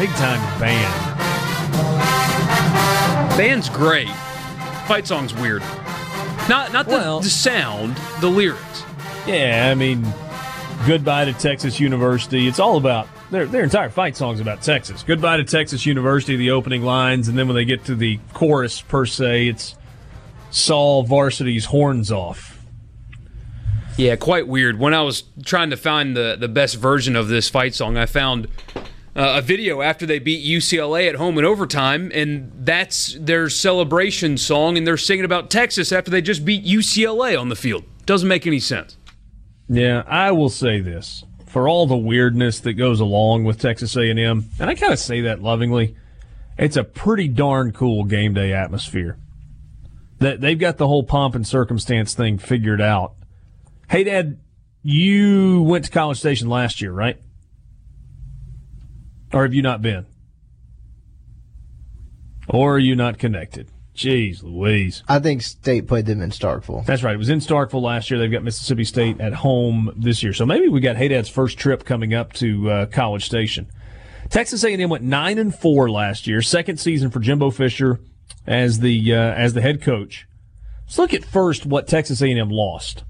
Big 0.01 0.09
time 0.13 0.41
band. 0.59 0.95
Band's 3.37 3.69
great. 3.69 4.09
Fight 4.89 5.07
song's 5.07 5.35
weird. 5.35 5.61
Not 6.49 6.73
not 6.73 6.87
the, 6.87 6.93
Well- 6.93 7.21
the 7.21 7.29
sound, 7.29 7.99
the 8.23 8.31
lyrics. 8.31 8.83
Yeah, 9.27 9.69
I 9.71 9.75
mean, 9.75 10.07
goodbye 10.87 11.27
to 11.27 11.35
Texas 11.35 11.79
University. 11.79 12.49
It's 12.49 12.59
all 12.59 12.79
about 12.79 13.09
their 13.31 13.45
their 13.45 13.65
entire 13.65 13.91
fight 13.91 14.17
song's 14.17 14.41
about 14.41 14.63
Texas. 14.63 15.03
Goodbye 15.03 15.37
to 15.37 15.45
Texas 15.45 15.85
University, 15.85 16.37
the 16.37 16.53
opening 16.53 16.83
lines, 16.83 17.29
and 17.29 17.37
then 17.37 17.47
when 17.47 17.57
they 17.57 17.67
get 17.67 17.85
to 17.85 17.95
the 17.95 18.21
chorus 18.33 18.81
per 18.81 19.05
se, 19.05 19.49
it's 19.49 19.77
Saul 20.51 21.03
Varsity's 21.03 21.67
horns 21.67 22.11
off. 22.11 22.54
Yeah, 23.97 24.17
quite 24.17 24.49
weird. 24.49 24.79
When 24.79 24.93
I 24.93 25.03
was 25.03 25.23
trying 25.45 25.71
to 25.71 25.77
find 25.77 26.17
the, 26.17 26.37
the 26.39 26.49
best 26.49 26.77
version 26.77 27.15
of 27.15 27.29
this 27.29 27.49
fight 27.49 27.75
song, 27.75 27.97
I 27.97 28.07
found 28.07 28.49
uh, 29.17 29.35
a 29.37 29.43
video 29.43 29.83
after 29.83 30.05
they 30.05 30.19
beat 30.19 30.45
UCLA 30.45 31.09
at 31.09 31.15
home 31.15 31.39
in 31.39 31.45
overtime, 31.45 32.11
and 32.13 32.51
that's 32.57 33.17
their 33.21 33.49
celebration 33.49 34.37
song, 34.37 34.77
and 34.77 34.85
they're 34.85 34.97
singing 34.97 35.25
about 35.25 35.49
Texas 35.49 35.93
after 35.93 36.11
they 36.11 36.21
just 36.21 36.45
beat 36.45 36.65
UCLA 36.65 37.41
on 37.41 37.49
the 37.51 37.57
field. 37.57 37.85
Doesn't 38.05 38.29
make 38.29 38.47
any 38.47 38.59
sense. 38.59 38.97
Yeah, 39.69 40.03
I 40.07 40.33
will 40.33 40.51
say 40.51 40.81
this 40.81 41.25
for 41.47 41.69
all 41.69 41.87
the 41.87 41.97
weirdness 41.97 42.59
that 42.61 42.73
goes 42.73 42.99
along 42.99 43.45
with 43.45 43.61
Texas 43.61 43.97
A&M, 43.97 44.51
and 44.59 44.71
I 44.71 44.75
kind 44.75 44.93
of 44.93 44.99
say 44.99 45.21
that 45.23 45.41
lovingly. 45.41 45.95
It's 46.59 46.77
a 46.77 46.85
pretty 46.85 47.29
darn 47.29 47.73
cool 47.73 48.05
game 48.05 48.35
day 48.35 48.53
atmosphere. 48.53 49.19
That 50.19 50.41
they've 50.41 50.59
got 50.59 50.79
the 50.79 50.89
whole 50.89 51.05
pomp 51.05 51.35
and 51.35 51.47
circumstance 51.47 52.15
thing 52.15 52.39
figured 52.39 52.81
out. 52.81 53.15
Hey, 53.89 54.05
Dad, 54.05 54.39
you 54.83 55.63
went 55.63 55.85
to 55.87 55.91
College 55.91 56.19
Station 56.19 56.49
last 56.49 56.81
year, 56.81 56.93
right? 56.93 57.21
Or 59.33 59.43
have 59.43 59.55
you 59.55 59.63
not 59.63 59.83
been? 59.83 60.07
Or 62.49 62.75
are 62.75 62.79
you 62.79 62.95
not 62.95 63.19
connected? 63.19 63.71
Jeez 63.95 64.43
Louise. 64.43 65.03
I 65.09 65.21
think 65.21 65.43
State 65.43 65.87
played 65.87 66.07
them 66.07 66.21
in 66.21 66.31
Starkville. 66.31 66.85
That's 66.85 67.03
right. 67.03 67.15
It 67.15 67.19
was 67.19 67.29
in 67.29 67.39
Starkville 67.39 67.83
last 67.83 68.11
year. 68.11 68.19
They've 68.19 68.31
got 68.31 68.43
Mississippi 68.43 68.85
State 68.85 69.21
at 69.21 69.33
home 69.35 69.93
this 69.97 70.23
year. 70.23 70.33
So 70.33 70.45
maybe 70.45 70.69
we 70.69 70.81
got 70.81 70.97
Haydad's 70.97 71.29
first 71.29 71.59
trip 71.59 71.85
coming 71.85 72.13
up 72.13 72.33
to 72.35 72.71
uh, 72.71 72.87
College 72.87 73.25
Station. 73.25 73.71
Texas 74.31 74.65
A&M 74.65 74.91
went 74.91 75.05
nine 75.05 75.39
and 75.39 75.55
four 75.55 75.91
last 75.91 76.27
year. 76.27 76.43
Second 76.43 76.79
season 76.79 77.11
for 77.11 77.21
Jimbo 77.21 77.51
Fisher 77.51 78.01
as 78.47 78.81
the 78.81 79.15
uh, 79.15 79.17
as 79.17 79.55
the 79.55 79.61
head 79.61 79.81
coach. 79.81 80.27
Let's 80.87 80.99
look 80.99 81.15
at 81.15 81.25
first 81.25 81.65
what 81.65 81.87
Texas 81.87 82.21
A&M 82.21 82.51
lost. 82.51 83.05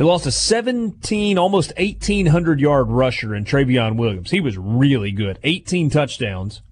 They 0.00 0.06
lost 0.06 0.24
a 0.24 0.32
17, 0.32 1.36
almost 1.36 1.74
1,800 1.76 2.58
yard 2.58 2.88
rusher 2.88 3.34
in 3.34 3.44
Trayveon 3.44 3.98
Williams. 3.98 4.30
He 4.30 4.40
was 4.40 4.56
really 4.56 5.10
good. 5.10 5.38
18 5.42 5.90
touchdowns. 5.90 6.62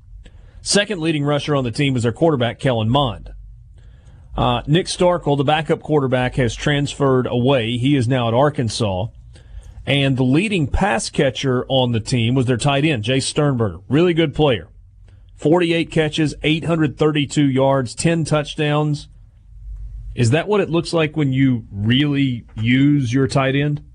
Second 0.62 1.02
leading 1.02 1.24
rusher 1.24 1.54
on 1.54 1.62
the 1.62 1.70
team 1.70 1.92
was 1.92 2.04
their 2.04 2.12
quarterback, 2.12 2.58
Kellen 2.58 2.88
Mond. 2.88 3.34
Uh, 4.34 4.62
Nick 4.66 4.86
Starkel, 4.86 5.36
the 5.36 5.44
backup 5.44 5.82
quarterback, 5.82 6.36
has 6.36 6.54
transferred 6.54 7.26
away. 7.26 7.76
He 7.76 7.96
is 7.96 8.08
now 8.08 8.28
at 8.28 8.32
Arkansas. 8.32 9.08
And 9.84 10.16
the 10.16 10.24
leading 10.24 10.66
pass 10.66 11.10
catcher 11.10 11.66
on 11.68 11.92
the 11.92 12.00
team 12.00 12.34
was 12.34 12.46
their 12.46 12.56
tight 12.56 12.86
end, 12.86 13.04
Jace 13.04 13.24
Sternberger. 13.24 13.80
Really 13.90 14.14
good 14.14 14.34
player. 14.34 14.68
48 15.36 15.90
catches, 15.90 16.34
832 16.42 17.44
yards, 17.44 17.94
10 17.94 18.24
touchdowns. 18.24 19.08
Is 20.18 20.30
that 20.30 20.48
what 20.48 20.60
it 20.60 20.68
looks 20.68 20.92
like 20.92 21.16
when 21.16 21.32
you 21.32 21.64
really 21.70 22.44
use 22.56 23.12
your 23.12 23.28
tight 23.28 23.54
end? 23.54 23.82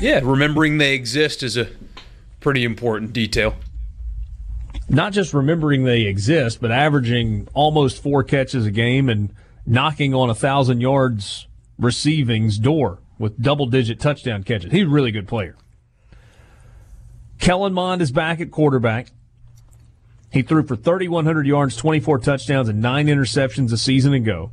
Yeah, 0.00 0.20
remembering 0.22 0.78
they 0.78 0.94
exist 0.94 1.42
is 1.42 1.56
a 1.56 1.68
pretty 2.38 2.62
important 2.62 3.12
detail. 3.12 3.56
Not 4.88 5.12
just 5.12 5.34
remembering 5.34 5.82
they 5.82 6.02
exist, 6.02 6.60
but 6.60 6.70
averaging 6.70 7.48
almost 7.52 8.00
four 8.00 8.22
catches 8.22 8.64
a 8.64 8.70
game 8.70 9.08
and 9.08 9.34
knocking 9.66 10.14
on 10.14 10.30
a 10.30 10.36
thousand 10.36 10.80
yards 10.80 11.48
receiving's 11.80 12.58
door 12.58 13.00
with 13.18 13.42
double 13.42 13.66
digit 13.66 13.98
touchdown 13.98 14.44
catches. 14.44 14.70
He's 14.70 14.84
a 14.84 14.88
really 14.88 15.10
good 15.10 15.26
player. 15.26 15.56
Kellen 17.40 17.72
Mond 17.72 18.00
is 18.00 18.12
back 18.12 18.40
at 18.40 18.52
quarterback. 18.52 19.08
He 20.30 20.42
threw 20.42 20.62
for 20.62 20.76
3,100 20.76 21.46
yards, 21.46 21.76
24 21.76 22.18
touchdowns, 22.18 22.68
and 22.68 22.82
nine 22.82 23.06
interceptions 23.06 23.72
a 23.72 23.78
season 23.78 24.12
ago. 24.12 24.52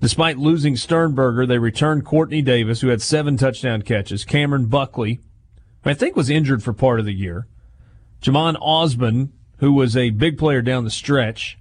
Despite 0.00 0.38
losing 0.38 0.76
Sternberger, 0.76 1.46
they 1.46 1.58
returned 1.58 2.04
Quartney 2.04 2.44
Davis, 2.44 2.80
who 2.80 2.88
had 2.88 3.02
seven 3.02 3.36
touchdown 3.36 3.82
catches, 3.82 4.24
Cameron 4.24 4.66
Buckley, 4.66 5.20
who 5.82 5.90
I 5.90 5.94
think 5.94 6.16
was 6.16 6.30
injured 6.30 6.62
for 6.62 6.72
part 6.72 7.00
of 7.00 7.06
the 7.06 7.14
year, 7.14 7.46
Jhamon 8.22 8.56
Ausbon, 8.56 9.30
who 9.58 9.72
was 9.72 9.96
a 9.96 10.10
big 10.10 10.38
player 10.38 10.62
down 10.62 10.84
the 10.84 10.90
stretch, 10.90 11.58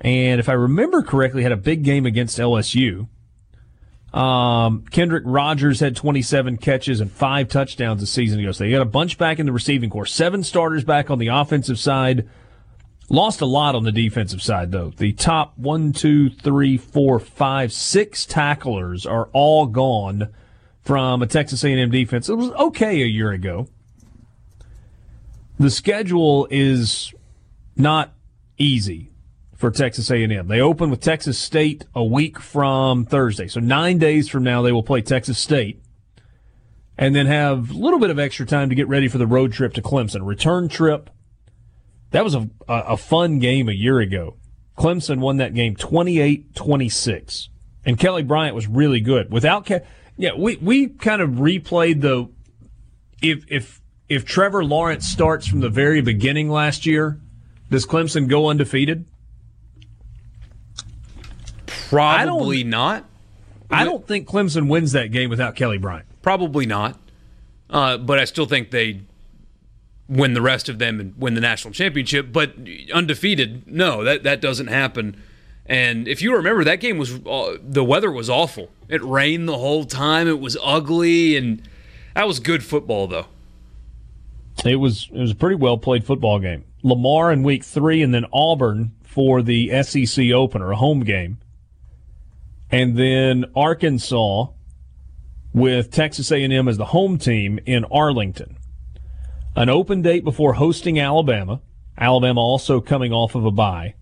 and 0.00 0.40
if 0.40 0.48
I 0.48 0.52
remember 0.52 1.02
correctly, 1.02 1.42
had 1.42 1.52
a 1.52 1.56
big 1.56 1.82
game 1.82 2.06
against 2.06 2.38
LSU. 2.38 3.08
Um, 4.12 4.84
Kendrick 4.90 5.22
Rogers 5.24 5.80
had 5.80 5.94
27 5.94 6.56
catches 6.56 7.00
and 7.00 7.10
five 7.10 7.48
touchdowns 7.48 8.02
a 8.02 8.06
season 8.06 8.40
ago. 8.40 8.52
So 8.52 8.64
they 8.64 8.70
got 8.70 8.82
a 8.82 8.86
bunch 8.86 9.18
back 9.18 9.38
in 9.38 9.46
the 9.46 9.52
receiving 9.52 9.90
corps. 9.90 10.06
Seven 10.06 10.42
starters 10.42 10.84
back 10.84 11.10
on 11.10 11.18
the 11.18 11.28
offensive 11.28 11.78
side. 11.78 12.28
Lost 13.08 13.40
a 13.40 13.46
lot 13.46 13.74
on 13.74 13.84
the 13.84 13.92
defensive 13.92 14.42
side, 14.42 14.70
though. 14.70 14.90
The 14.90 15.12
top 15.12 15.56
one, 15.56 15.92
two, 15.92 16.30
three, 16.30 16.76
four, 16.76 17.18
five, 17.18 17.72
six 17.72 18.24
tacklers 18.24 19.04
are 19.04 19.28
all 19.32 19.66
gone 19.66 20.28
from 20.82 21.22
a 21.22 21.26
Texas 21.26 21.64
A&M 21.64 21.90
defense. 21.90 22.28
It 22.28 22.34
was 22.34 22.50
okay 22.52 23.02
a 23.02 23.06
year 23.06 23.30
ago. 23.30 23.68
The 25.58 25.70
schedule 25.70 26.48
is 26.50 27.12
not 27.76 28.14
easy 28.58 29.09
for 29.60 29.70
Texas 29.70 30.10
A&M. 30.10 30.48
They 30.48 30.60
open 30.60 30.88
with 30.88 31.00
Texas 31.00 31.38
State 31.38 31.84
a 31.94 32.02
week 32.02 32.40
from 32.40 33.04
Thursday. 33.04 33.46
So 33.46 33.60
9 33.60 33.98
days 33.98 34.26
from 34.26 34.42
now 34.42 34.62
they 34.62 34.72
will 34.72 34.82
play 34.82 35.02
Texas 35.02 35.38
State 35.38 35.82
and 36.96 37.14
then 37.14 37.26
have 37.26 37.70
a 37.70 37.74
little 37.74 37.98
bit 37.98 38.08
of 38.08 38.18
extra 38.18 38.46
time 38.46 38.70
to 38.70 38.74
get 38.74 38.88
ready 38.88 39.06
for 39.06 39.18
the 39.18 39.26
road 39.26 39.52
trip 39.52 39.74
to 39.74 39.82
Clemson. 39.82 40.26
Return 40.26 40.68
trip. 40.68 41.10
That 42.10 42.24
was 42.24 42.34
a 42.34 42.48
a 42.66 42.96
fun 42.96 43.38
game 43.38 43.68
a 43.68 43.72
year 43.72 44.00
ago. 44.00 44.36
Clemson 44.78 45.20
won 45.20 45.36
that 45.36 45.52
game 45.52 45.76
28-26. 45.76 47.48
And 47.84 47.98
Kelly 47.98 48.22
Bryant 48.22 48.54
was 48.54 48.66
really 48.66 49.00
good. 49.00 49.30
Without 49.30 49.66
Ke- 49.66 49.84
yeah, 50.16 50.30
we 50.36 50.56
we 50.56 50.88
kind 50.88 51.20
of 51.20 51.30
replayed 51.32 52.00
the 52.00 52.30
if 53.22 53.44
if 53.48 53.80
if 54.08 54.24
Trevor 54.24 54.64
Lawrence 54.64 55.06
starts 55.06 55.46
from 55.46 55.60
the 55.60 55.68
very 55.68 56.00
beginning 56.00 56.48
last 56.48 56.86
year, 56.86 57.20
does 57.70 57.86
Clemson 57.86 58.26
go 58.26 58.48
undefeated? 58.48 59.04
Probably 61.90 62.64
not. 62.64 63.04
I 63.70 63.84
don't 63.84 64.06
think 64.06 64.28
Clemson 64.28 64.68
wins 64.68 64.92
that 64.92 65.10
game 65.10 65.28
without 65.30 65.54
Kelly 65.56 65.78
Bryant. 65.78 66.06
Probably 66.22 66.66
not. 66.66 66.98
Uh, 67.68 67.98
but 67.98 68.18
I 68.18 68.24
still 68.24 68.46
think 68.46 68.70
they 68.70 69.00
win 70.08 70.34
the 70.34 70.42
rest 70.42 70.68
of 70.68 70.78
them 70.78 70.98
and 70.98 71.16
win 71.16 71.34
the 71.34 71.40
national 71.40 71.72
championship. 71.72 72.32
But 72.32 72.54
undefeated, 72.92 73.66
no, 73.66 74.02
that 74.04 74.22
that 74.24 74.40
doesn't 74.40 74.68
happen. 74.68 75.20
And 75.66 76.08
if 76.08 76.20
you 76.20 76.34
remember, 76.34 76.64
that 76.64 76.80
game 76.80 76.98
was 76.98 77.14
uh, 77.26 77.58
the 77.62 77.84
weather 77.84 78.10
was 78.10 78.28
awful. 78.28 78.70
It 78.88 79.02
rained 79.04 79.48
the 79.48 79.58
whole 79.58 79.84
time. 79.84 80.26
It 80.26 80.40
was 80.40 80.56
ugly, 80.62 81.36
and 81.36 81.62
that 82.14 82.26
was 82.26 82.40
good 82.40 82.64
football, 82.64 83.06
though. 83.06 83.26
It 84.64 84.76
was 84.76 85.08
it 85.12 85.18
was 85.18 85.30
a 85.30 85.36
pretty 85.36 85.56
well 85.56 85.78
played 85.78 86.04
football 86.04 86.38
game. 86.40 86.64
Lamar 86.82 87.30
in 87.32 87.42
week 87.42 87.62
three, 87.62 88.02
and 88.02 88.12
then 88.12 88.26
Auburn 88.32 88.92
for 89.02 89.42
the 89.42 89.82
SEC 89.82 90.30
opener, 90.32 90.72
a 90.72 90.76
home 90.76 91.00
game, 91.00 91.38
and 92.70 92.96
then 92.96 93.46
Arkansas 93.56 94.46
with 95.52 95.90
Texas 95.90 96.30
A&M 96.30 96.68
as 96.68 96.76
the 96.76 96.86
home 96.86 97.18
team 97.18 97.58
in 97.66 97.84
Arlington. 97.86 98.56
An 99.56 99.68
open 99.68 100.02
date 100.02 100.24
before 100.24 100.54
hosting 100.54 100.98
Alabama. 101.00 101.60
Alabama 101.98 102.40
also 102.40 102.80
coming 102.80 103.12
off 103.12 103.34
of 103.34 103.44
a 103.44 103.50
bye. 103.50 103.94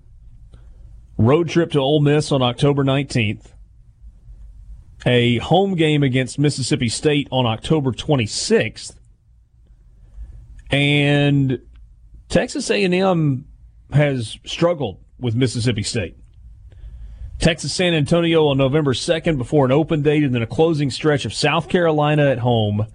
Road 1.16 1.48
trip 1.48 1.72
to 1.72 1.78
Ole 1.78 2.00
Miss 2.00 2.30
on 2.30 2.42
October 2.42 2.84
19th. 2.84 3.52
A 5.06 5.38
home 5.38 5.74
game 5.74 6.02
against 6.02 6.38
Mississippi 6.38 6.88
State 6.88 7.28
on 7.30 7.46
October 7.46 7.92
26th. 7.92 8.96
And 10.70 11.60
Texas 12.28 12.70
A&M 12.70 13.46
has 13.92 14.38
struggled 14.44 15.02
with 15.18 15.34
Mississippi 15.34 15.82
State. 15.82 16.16
Texas 17.38 17.72
San 17.72 17.94
Antonio 17.94 18.48
on 18.48 18.58
November 18.58 18.92
2nd 18.92 19.38
before 19.38 19.64
an 19.64 19.72
open 19.72 20.02
date 20.02 20.24
and 20.24 20.34
then 20.34 20.42
a 20.42 20.46
closing 20.46 20.90
stretch 20.90 21.24
of 21.24 21.32
South 21.32 21.68
Carolina 21.68 22.28
at 22.28 22.38
home, 22.38 22.86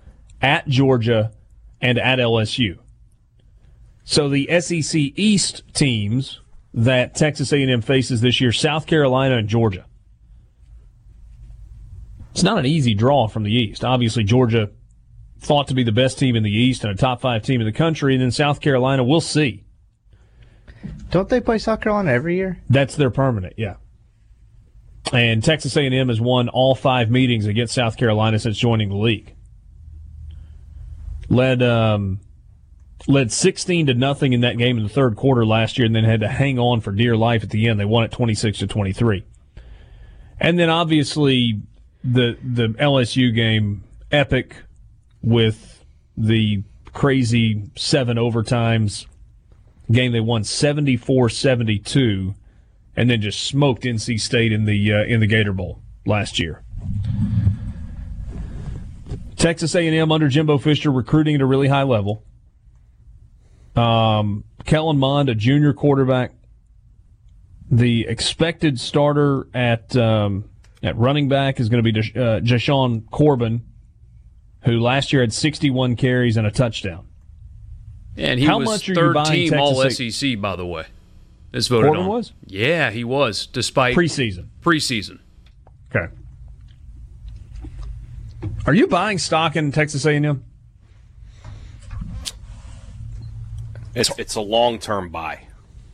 at 0.41 0.67
Georgia, 0.67 1.31
and 1.81 1.97
at 1.97 2.19
LSU. 2.19 2.77
So 4.03 4.27
the 4.27 4.59
SEC 4.59 4.99
East 5.15 5.63
teams 5.73 6.41
that 6.73 7.15
Texas 7.15 7.53
A&M 7.53 7.81
faces 7.81 8.19
this 8.19 8.41
year, 8.41 8.51
South 8.51 8.85
Carolina 8.85 9.37
and 9.37 9.47
Georgia. 9.47 9.85
It's 12.31 12.43
not 12.43 12.57
an 12.57 12.65
easy 12.65 12.93
draw 12.95 13.27
from 13.27 13.43
the 13.43 13.53
East. 13.53 13.85
Obviously, 13.85 14.23
Georgia 14.23 14.71
thought 15.39 15.67
to 15.67 15.75
be 15.75 15.83
the 15.83 15.91
best 15.91 16.17
team 16.17 16.35
in 16.35 16.43
the 16.43 16.51
East 16.51 16.83
and 16.83 16.91
a 16.91 16.97
top 16.97 17.21
five 17.21 17.43
team 17.43 17.61
in 17.61 17.67
the 17.67 17.73
country, 17.73 18.13
and 18.13 18.21
then 18.21 18.31
South 18.31 18.59
Carolina, 18.59 19.03
we'll 19.03 19.21
see. 19.21 19.63
Don't 21.11 21.29
they 21.29 21.39
play 21.39 21.59
South 21.59 21.79
Carolina 21.79 22.11
every 22.11 22.35
year? 22.35 22.59
That's 22.69 22.95
their 22.95 23.11
permanent, 23.11 23.53
yeah. 23.55 23.75
And 25.11 25.43
Texas 25.43 25.75
A&M 25.75 26.07
has 26.07 26.21
won 26.21 26.49
all 26.49 26.75
five 26.75 27.11
meetings 27.11 27.45
against 27.45 27.75
South 27.75 27.97
Carolina 27.97 28.39
since 28.39 28.57
joining 28.57 28.89
the 28.89 28.95
league. 28.95 29.33
Led 31.29 31.61
um, 31.61 32.19
led 33.07 33.31
16 33.31 33.87
to 33.87 33.93
nothing 33.93 34.33
in 34.33 34.41
that 34.41 34.57
game 34.57 34.77
in 34.77 34.83
the 34.83 34.89
third 34.89 35.15
quarter 35.15 35.45
last 35.45 35.77
year, 35.77 35.85
and 35.85 35.95
then 35.95 36.03
had 36.03 36.21
to 36.21 36.27
hang 36.27 36.57
on 36.57 36.81
for 36.81 36.91
dear 36.91 37.17
life 37.17 37.43
at 37.43 37.49
the 37.49 37.67
end. 37.67 37.79
They 37.79 37.85
won 37.85 38.03
it 38.03 38.11
26 38.11 38.59
to 38.59 38.67
23. 38.67 39.23
And 40.39 40.57
then 40.57 40.69
obviously 40.69 41.61
the 42.03 42.37
the 42.43 42.67
LSU 42.69 43.33
game 43.33 43.83
epic 44.11 44.55
with 45.21 45.83
the 46.17 46.63
crazy 46.91 47.63
seven 47.75 48.17
overtimes 48.17 49.07
game 49.91 50.11
they 50.11 50.19
won 50.19 50.43
74-72 50.43 52.35
and 52.95 53.09
then 53.09 53.21
just 53.21 53.43
smoked 53.43 53.83
NC 53.83 54.19
State 54.19 54.51
in 54.51 54.65
the 54.65 54.93
uh, 54.93 55.03
in 55.03 55.19
the 55.19 55.27
Gator 55.27 55.53
Bowl 55.53 55.81
last 56.05 56.39
year. 56.39 56.63
Texas 59.35 59.75
A&M 59.75 60.11
under 60.11 60.27
Jimbo 60.29 60.57
Fisher 60.57 60.91
recruiting 60.91 61.35
at 61.35 61.41
a 61.41 61.45
really 61.45 61.67
high 61.67 61.83
level. 61.83 62.23
Um, 63.75 64.45
Kellen 64.65 64.97
Mond, 64.97 65.29
a 65.29 65.35
junior 65.35 65.73
quarterback, 65.73 66.31
the 67.69 68.05
expected 68.07 68.79
starter 68.79 69.47
at 69.53 69.95
um, 69.95 70.45
at 70.81 70.97
running 70.97 71.27
back 71.27 71.59
is 71.59 71.69
going 71.69 71.83
to 71.83 71.91
be 71.91 71.99
uh, 71.99 72.39
Jashaun 72.39 73.09
Corbin, 73.09 73.63
who 74.63 74.79
last 74.79 75.11
year 75.11 75.21
had 75.21 75.33
61 75.33 75.95
carries 75.95 76.37
and 76.37 76.45
a 76.45 76.51
touchdown. 76.51 77.07
And 78.15 78.39
he 78.39 78.45
How 78.45 78.59
was 78.59 78.67
much 78.67 78.91
third 78.93 79.25
team 79.25 79.53
All 79.55 79.89
SEC, 79.89 80.39
by 80.39 80.55
the 80.55 80.65
way. 80.65 80.85
This 81.53 81.67
voted 81.67 81.85
Corbin 81.89 82.03
on. 82.03 82.09
was? 82.09 82.33
Yeah, 82.47 82.89
he 82.89 83.03
was, 83.03 83.45
despite 83.45 83.95
Preseason. 83.95 84.47
Preseason. 84.61 85.19
Okay. 85.95 86.11
Are 88.65 88.73
you 88.73 88.87
buying 88.87 89.19
stock 89.19 89.55
in 89.55 89.71
Texas 89.71 90.03
A&M? 90.05 90.43
It's 93.95 94.09
it's 94.17 94.33
a 94.35 94.41
long 94.41 94.79
term 94.79 95.09
buy. 95.09 95.41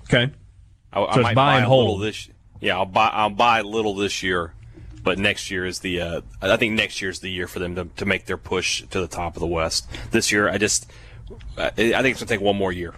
Okay. 0.03 0.31
I, 0.93 1.01
I 1.01 1.13
So 1.13 1.19
it's 1.19 1.23
might 1.23 1.35
buy 1.35 1.51
buy 1.51 1.57
and 1.57 1.65
a 1.65 1.69
little 1.69 1.85
hold. 1.87 2.01
this. 2.03 2.29
Yeah, 2.61 2.77
I'll 2.77 2.85
buy 2.85 3.07
I'll 3.09 3.29
buy 3.29 3.59
a 3.59 3.63
little 3.63 3.93
this 3.95 4.23
year, 4.23 4.53
but 5.03 5.19
next 5.19 5.51
year 5.51 5.65
is 5.65 5.79
the. 5.79 5.99
Uh, 5.99 6.21
I 6.41 6.55
think 6.55 6.75
next 6.75 7.01
year 7.01 7.11
is 7.11 7.19
the 7.19 7.29
year 7.29 7.47
for 7.47 7.59
them 7.59 7.75
to, 7.75 7.85
to 7.97 8.05
make 8.05 8.25
their 8.25 8.37
push 8.37 8.83
to 8.83 9.01
the 9.01 9.07
top 9.07 9.35
of 9.35 9.41
the 9.41 9.47
West. 9.47 9.89
This 10.11 10.31
year, 10.31 10.47
I 10.49 10.57
just 10.57 10.89
I 11.57 11.65
I 11.67 11.71
think 11.71 12.05
it's 12.07 12.19
gonna 12.21 12.27
take 12.29 12.39
one 12.39 12.55
more 12.55 12.71
year. 12.71 12.93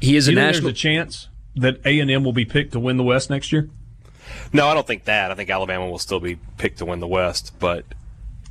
He 0.00 0.16
is 0.16 0.28
You 0.28 0.32
a 0.32 0.36
think 0.36 0.46
national. 0.46 0.62
There's 0.70 0.78
a 0.78 0.80
chance 0.80 1.28
that 1.56 1.80
A&M 1.84 2.24
will 2.24 2.32
be 2.32 2.44
picked 2.44 2.72
to 2.72 2.80
win 2.80 2.96
the 2.96 3.04
West 3.04 3.30
next 3.30 3.52
year. 3.52 3.68
No, 4.52 4.68
I 4.68 4.74
don't 4.74 4.86
think 4.86 5.04
that. 5.04 5.30
I 5.30 5.34
think 5.34 5.50
Alabama 5.50 5.88
will 5.88 5.98
still 5.98 6.20
be 6.20 6.36
picked 6.56 6.78
to 6.78 6.84
win 6.84 7.00
the 7.00 7.08
West, 7.08 7.52
but 7.58 7.84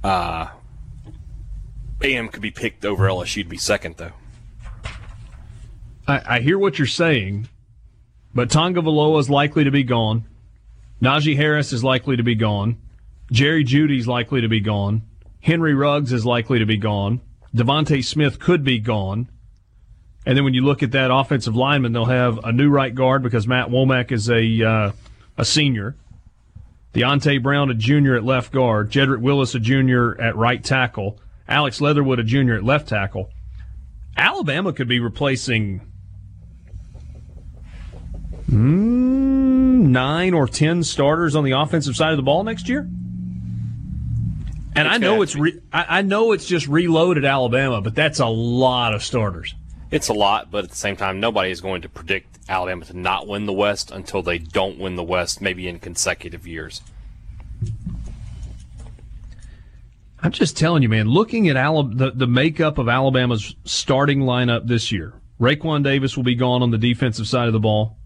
uh, 0.04 0.48
AM 2.02 2.30
could 2.30 2.42
be 2.42 2.52
picked 2.52 2.86
over 2.86 3.08
LSU 3.08 3.44
to 3.44 3.50
be 3.50 3.58
second, 3.58 3.96
though. 3.98 4.12
I, 6.08 6.38
I 6.38 6.40
hear 6.40 6.58
what 6.58 6.80
you're 6.80 6.88
saying, 6.88 7.48
but 8.34 8.50
Tagovailoa 8.50 9.20
is 9.20 9.30
likely 9.30 9.64
to 9.64 9.72
be 9.72 9.84
gone. 9.84 10.26
Najee 11.02 11.36
Harris 11.36 11.74
is 11.74 11.84
likely 11.84 12.18
to 12.18 12.24
be 12.24 12.36
gone. 12.36 12.78
Jerry 13.32 13.64
Jeudy's 13.64 14.08
likely 14.08 14.42
to 14.42 14.48
be 14.48 14.60
gone. 14.60 15.04
Henry 15.42 15.74
Ruggs 15.74 16.12
is 16.12 16.26
likely 16.26 16.60
to 16.60 16.66
be 16.66 16.78
gone. 16.78 17.22
DeVonta 17.56 18.04
Smith 18.04 18.40
could 18.40 18.64
be 18.64 18.80
gone. 18.80 19.30
And 20.28 20.36
then 20.36 20.44
when 20.44 20.54
you 20.54 20.62
look 20.62 20.84
at 20.84 20.92
that 20.92 21.10
offensive 21.10 21.56
lineman, 21.56 21.94
they'll 21.94 22.04
have 22.04 22.44
a 22.44 22.52
new 22.52 22.70
right 22.70 22.94
guard 22.94 23.24
because 23.24 23.48
Matt 23.48 23.70
Womack 23.70 24.12
is 24.12 24.30
a 24.30 24.62
uh, 24.62 24.92
a 25.38 25.46
senior. 25.46 25.96
Deonte 26.94 27.42
Brown, 27.42 27.72
a 27.72 27.74
junior 27.74 28.14
at 28.18 28.26
left 28.26 28.52
guard. 28.52 28.92
Jedrick 28.92 29.22
Willis, 29.22 29.56
a 29.56 29.60
junior 29.62 30.20
at 30.20 30.36
right 30.36 30.62
tackle. 30.62 31.18
Alex 31.48 31.80
Leatherwood, 31.80 32.20
a 32.20 32.26
junior 32.26 32.56
at 32.56 32.64
left 32.66 32.90
tackle. 32.90 33.30
Alabama 34.18 34.74
could 34.74 34.90
be 34.90 35.00
replacing 35.00 35.80
Mm, 38.52 39.88
nine 39.88 40.34
or 40.34 40.46
ten 40.46 40.84
starters 40.84 41.38
on 41.38 41.46
the 41.46 41.52
offensive 41.52 41.96
side 41.96 42.12
of 42.12 42.18
the 42.18 42.24
ball 42.24 42.44
next 42.44 42.68
year. 42.68 42.90
And 44.76 44.90
I 44.90 44.98
know 44.98 45.22
it's 45.22 45.38
re- 45.38 45.62
I 45.72 46.02
know 46.02 46.34
it's 46.34 46.46
just 46.46 46.68
reloaded 46.68 47.24
Alabama, 47.24 47.82
but 47.82 47.96
that's 47.96 48.20
a 48.20 48.28
lot 48.28 48.94
of 48.94 49.02
starters. 49.04 49.56
It's 49.90 50.10
a 50.10 50.14
lot, 50.14 50.52
but 50.52 50.66
at 50.66 50.70
the 50.70 50.76
same 50.76 50.98
time, 50.98 51.20
nobody 51.20 51.50
is 51.50 51.62
going 51.62 51.82
to 51.84 51.90
predict 51.90 52.40
Alabama 52.50 52.86
to 52.86 52.98
not 52.98 53.28
win 53.28 53.46
the 53.46 53.54
West 53.54 53.92
until 53.92 54.22
they 54.22 54.38
don't 54.38 54.78
win 54.78 54.96
the 54.96 55.04
West, 55.04 55.42
maybe 55.42 55.68
in 55.68 55.80
consecutive 55.80 56.46
years. 56.46 56.82
I'm 60.22 60.32
just 60.32 60.58
telling 60.58 60.84
you, 60.84 60.90
man. 60.90 61.08
Looking 61.08 61.48
at 61.48 61.56
Alab- 61.56 61.98
the 61.98 62.12
the 62.12 62.28
makeup 62.28 62.78
of 62.78 62.90
Alabama's 62.90 63.56
starting 63.66 64.22
lineup 64.22 64.68
this 64.68 64.92
year, 64.92 65.14
Raekwon 65.40 65.84
Davis 65.84 66.18
will 66.18 66.24
be 66.24 66.36
gone 66.36 66.64
on 66.64 66.72
the 66.72 66.78
defensive 66.78 67.28
side 67.28 67.48
of 67.48 67.54
the 67.54 67.60
ball. 67.60 67.98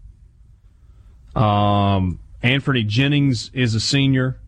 Um, 1.34 2.20
Anfernee 2.44 2.86
Jennings 2.86 3.50
is 3.54 3.74
a 3.74 3.80
senior. 3.80 4.38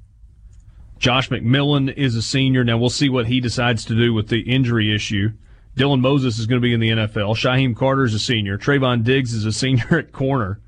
Josh 0.99 1.31
McMillon 1.31 1.93
is 1.93 2.15
a 2.15 2.23
senior. 2.23 2.65
Now 2.65 2.79
we'll 2.79 2.91
see 2.91 3.09
what 3.09 3.27
he 3.27 3.41
decides 3.41 3.85
to 3.87 3.95
do 3.95 4.13
with 4.13 4.29
the 4.29 4.41
injury 4.41 4.95
issue. 4.95 5.33
Dylan 5.77 6.01
Moses 6.01 6.39
is 6.39 6.47
going 6.47 6.61
to 6.61 6.65
be 6.65 6.73
in 6.73 6.81
the 6.81 6.91
NFL. 6.91 7.37
Shyheim 7.37 7.77
Carter 7.77 8.05
is 8.05 8.15
a 8.15 8.19
senior. 8.19 8.57
Trevon 8.57 9.03
Diggs 9.03 9.33
is 9.33 9.45
a 9.45 9.53
senior 9.53 9.87
at 9.99 10.13
corner. 10.13 10.61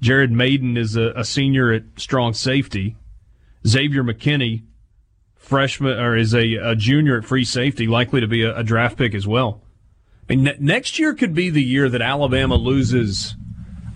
Jared 0.00 0.32
Mayden 0.32 0.76
is 0.76 0.96
a, 0.96 1.12
a 1.14 1.24
senior 1.24 1.70
at 1.72 1.82
strong 1.96 2.32
safety. 2.32 2.96
Xavier 3.66 4.02
McKinney, 4.02 4.62
freshman 5.36 5.98
or 5.98 6.16
is 6.16 6.34
a, 6.34 6.54
a 6.54 6.74
junior 6.74 7.18
at 7.18 7.24
free 7.26 7.44
safety, 7.44 7.86
likely 7.86 8.20
to 8.20 8.26
be 8.26 8.42
a, 8.42 8.56
a 8.56 8.64
draft 8.64 8.96
pick 8.96 9.14
as 9.14 9.26
well. 9.26 9.60
I 10.28 10.34
mean, 10.34 10.44
ne- 10.44 10.56
next 10.58 10.98
year 10.98 11.12
could 11.12 11.34
be 11.34 11.50
the 11.50 11.62
year 11.62 11.90
that 11.90 12.00
Alabama 12.00 12.54
loses 12.54 13.34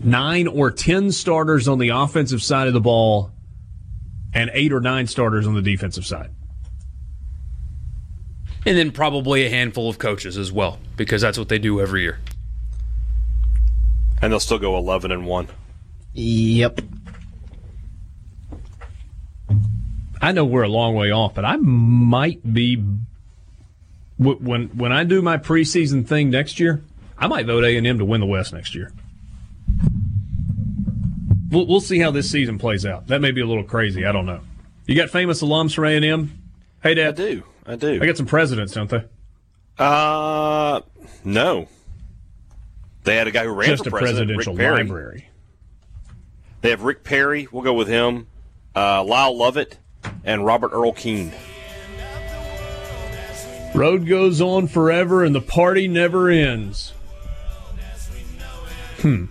nine 0.02 0.47
or 0.47 0.70
ten 0.70 1.12
starters 1.12 1.66
on 1.66 1.78
the 1.78 1.89
offensive 1.89 2.43
side 2.43 2.68
of 2.68 2.74
the 2.74 2.81
ball 2.81 3.31
and 4.35 4.51
eight 4.52 4.72
or 4.72 4.81
nine 4.81 5.06
starters 5.06 5.47
on 5.47 5.55
the 5.55 5.62
defensive 5.62 6.05
side. 6.05 6.31
And 8.66 8.78
then 8.78 8.93
probably 8.93 9.45
a 9.45 9.51
handful 9.51 9.91
of 9.91 9.99
coaches 9.99 10.39
as 10.39 10.51
well, 10.51 10.78
because 10.97 11.20
that's 11.23 11.39
what 11.39 11.49
they 11.49 11.59
do 11.59 11.81
every 11.81 12.03
year. 12.03 12.19
And 14.23 14.32
they'll 14.32 14.41
still 14.41 14.59
go 14.59 14.77
11 14.78 15.12
and 15.12 15.27
1. 15.27 15.49
Yep. 16.15 16.81
I 20.23 20.32
know 20.32 20.47
we're 20.47 20.62
a 20.62 20.69
long 20.69 20.95
way 20.95 21.11
off, 21.11 21.35
but 21.35 21.45
I 21.45 21.57
might 21.57 22.41
be 22.51 22.82
when 24.16 24.69
when 24.69 24.93
I 24.93 25.05
do 25.05 25.20
my 25.20 25.36
preseason 25.36 26.07
thing 26.07 26.31
next 26.31 26.59
year. 26.59 26.82
I 27.19 27.27
might 27.27 27.47
vote 27.47 27.65
A 27.65 27.77
and 27.77 27.86
M 27.86 27.99
to 27.99 28.05
win 28.05 28.20
the 28.20 28.27
West 28.27 28.53
next 28.55 28.74
year. 28.74 28.91
We'll, 31.51 31.66
we'll 31.66 31.81
see 31.81 31.99
how 31.99 32.11
this 32.11 32.31
season 32.31 32.59
plays 32.59 32.86
out. 32.86 33.09
That 33.09 33.20
may 33.20 33.31
be 33.31 33.41
a 33.41 33.47
little 33.47 33.65
crazy. 33.65 34.07
I 34.07 34.12
don't 34.12 34.27
know. 34.27 34.41
You 34.86 34.97
got 34.97 35.11
famous 35.11 35.43
alums 35.43 35.74
from 35.74 35.85
A 35.85 35.97
and 35.97 36.05
M. 36.05 36.43
Hey, 36.82 36.95
Dad. 36.95 37.20
I 37.20 37.24
do. 37.24 37.43
I 37.66 37.77
do. 37.77 38.01
I 38.03 38.07
got 38.07 38.16
some 38.16 38.27
presidents, 38.27 38.73
don't 38.74 38.91
they? 38.91 39.05
Uh, 39.78 40.81
no. 41.24 41.69
They 43.05 43.16
had 43.16 43.27
a 43.27 43.31
guy 43.31 43.45
who 43.45 43.53
ran 43.53 43.69
Just 43.70 43.85
for 43.85 43.89
a 43.89 43.93
president, 43.93 44.28
presidential 44.35 44.55
Rick 44.55 44.59
Perry. 44.59 44.77
library. 44.85 45.28
They 46.61 46.70
have 46.70 46.82
Rick 46.82 47.05
Perry. 47.05 47.49
We'll 47.51 47.62
go 47.62 47.74
with 47.74 47.89
him. 47.89 48.27
Uh, 48.74 49.05
Lyle 49.05 49.36
Lovett 49.36 49.78
and 50.24 50.45
Robert 50.45 50.70
Earl 50.73 50.93
Keen. 50.93 51.32
Road 53.74 54.07
goes 54.07 54.41
on 54.41 54.69
forever 54.69 55.24
and 55.24 55.35
the 55.35 55.41
party 55.41 55.89
never 55.89 56.28
ends. 56.31 56.93
Hmm. 59.01 59.27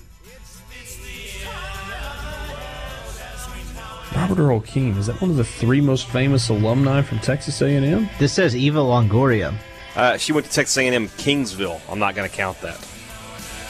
Robert 4.24 4.41
Earl 4.41 4.62
Keen 4.62 4.95
is 4.95 5.08
that 5.08 5.20
one 5.20 5.32
of 5.32 5.36
the 5.36 5.44
three 5.44 5.82
most 5.82 6.08
famous 6.08 6.48
alumni 6.48 7.02
from 7.02 7.20
Texas 7.20 7.62
A&M? 7.62 8.10
This 8.20 8.32
says 8.32 8.56
Eva 8.56 8.80
Longoria. 8.80 9.54
Uh, 9.98 10.16
she 10.16 10.32
went 10.32 10.45
to 10.45 10.52
Texas 10.52 10.78
A&M 10.78 11.10
Kingsville. 11.10 11.82
I'm 11.90 12.00
not 12.00 12.16
going 12.16 12.30
to 12.30 12.34
count 12.34 12.62
that. 12.62 12.88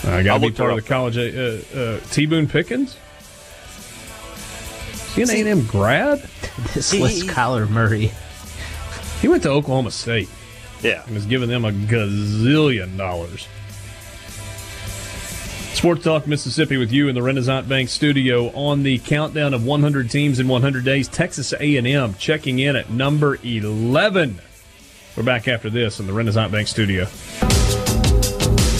I 0.03 0.21
got 0.21 0.35
to 0.35 0.47
be 0.47 0.55
part 0.55 0.69
of 0.69 0.75
the 0.75 0.83
college. 0.83 1.17
Uh, 1.17 1.79
uh, 1.79 1.99
T. 2.11 2.27
Boone 2.27 2.47
Pickens. 2.47 2.97
Is 5.17 5.31
he 5.31 5.41
an 5.41 5.47
A&M 5.47 5.65
grad? 5.65 6.19
This 6.75 6.93
was 6.93 7.23
Kyler 7.23 7.67
Murray. 7.67 8.11
He 9.21 9.27
went 9.27 9.41
to 9.43 9.49
Oklahoma 9.49 9.89
State. 9.89 10.29
Yeah. 10.83 11.03
And 11.07 11.15
was 11.15 11.25
giving 11.25 11.49
them 11.49 11.65
a 11.65 11.71
gazillion 11.71 12.95
dollars. 12.95 13.47
Sports 15.83 16.05
Talk 16.05 16.27
Mississippi 16.27 16.77
with 16.77 16.93
you 16.93 17.09
in 17.09 17.13
the 17.13 17.21
Renaissance 17.21 17.67
Bank 17.67 17.89
studio 17.89 18.47
on 18.55 18.83
the 18.83 18.99
countdown 18.99 19.53
of 19.53 19.65
100 19.65 20.09
teams 20.09 20.39
in 20.39 20.47
100 20.47 20.85
days. 20.85 21.09
Texas 21.09 21.51
A&M 21.51 22.13
checking 22.13 22.59
in 22.59 22.77
at 22.77 22.89
number 22.89 23.37
11. 23.43 24.39
We're 25.17 25.23
back 25.23 25.49
after 25.49 25.69
this 25.69 25.99
in 25.99 26.07
the 26.07 26.13
Renaissance 26.13 26.53
Bank 26.53 26.69
studio. 26.69 27.03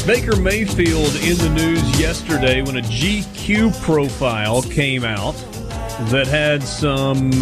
Baker 0.07 0.37
Mayfield 0.37 1.13
in 1.17 1.37
the 1.39 1.51
news 1.53 1.99
yesterday 1.99 2.61
when 2.61 2.77
a 2.77 2.81
GQ 2.83 3.81
profile 3.81 4.61
came 4.61 5.03
out 5.03 5.35
that 6.09 6.27
had 6.27 6.63
some 6.63 7.33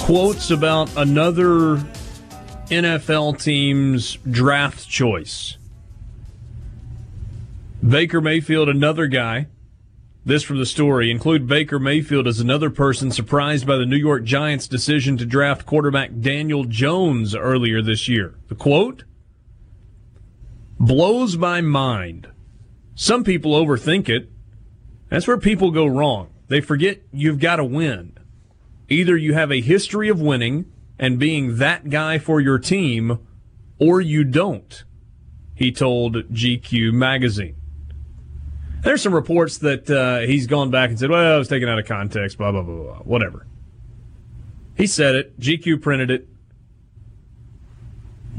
quotes 0.00 0.50
about 0.50 0.90
another 0.96 1.76
NFL 2.72 3.40
team's 3.40 4.16
draft 4.28 4.88
choice. 4.88 5.58
Baker 7.86 8.20
Mayfield, 8.20 8.68
another 8.68 9.08
guy. 9.08 9.48
This 10.24 10.44
from 10.44 10.58
the 10.58 10.66
story 10.66 11.10
include 11.10 11.48
Baker 11.48 11.80
Mayfield 11.80 12.28
as 12.28 12.38
another 12.38 12.70
person 12.70 13.10
surprised 13.10 13.66
by 13.66 13.76
the 13.76 13.84
New 13.84 13.96
York 13.96 14.22
Giants' 14.22 14.68
decision 14.68 15.16
to 15.16 15.26
draft 15.26 15.66
quarterback 15.66 16.10
Daniel 16.20 16.62
Jones 16.62 17.34
earlier 17.34 17.82
this 17.82 18.08
year. 18.08 18.36
The 18.46 18.54
quote 18.54 19.02
blows 20.78 21.36
my 21.36 21.60
mind. 21.60 22.28
Some 22.94 23.24
people 23.24 23.52
overthink 23.52 24.08
it. 24.08 24.30
That's 25.08 25.26
where 25.26 25.38
people 25.38 25.72
go 25.72 25.86
wrong. 25.86 26.32
They 26.46 26.60
forget 26.60 27.02
you've 27.12 27.40
got 27.40 27.56
to 27.56 27.64
win. 27.64 28.16
Either 28.88 29.16
you 29.16 29.34
have 29.34 29.50
a 29.50 29.60
history 29.60 30.08
of 30.08 30.20
winning 30.20 30.70
and 31.00 31.18
being 31.18 31.56
that 31.56 31.90
guy 31.90 32.18
for 32.18 32.40
your 32.40 32.60
team, 32.60 33.18
or 33.80 34.00
you 34.00 34.22
don't, 34.22 34.84
he 35.56 35.72
told 35.72 36.14
GQ 36.30 36.92
magazine. 36.92 37.56
There's 38.82 39.00
some 39.00 39.14
reports 39.14 39.58
that 39.58 39.88
uh, 39.88 40.26
he's 40.26 40.46
gone 40.46 40.70
back 40.70 40.90
and 40.90 40.98
said, 40.98 41.10
well, 41.10 41.34
I 41.34 41.38
was 41.38 41.48
taken 41.48 41.68
out 41.68 41.78
of 41.78 41.86
context, 41.86 42.36
blah, 42.36 42.50
blah, 42.50 42.62
blah, 42.62 42.82
blah, 42.82 42.96
whatever. 42.98 43.46
He 44.76 44.86
said 44.86 45.14
it. 45.14 45.38
GQ 45.38 45.80
printed 45.80 46.10
it. 46.10 46.28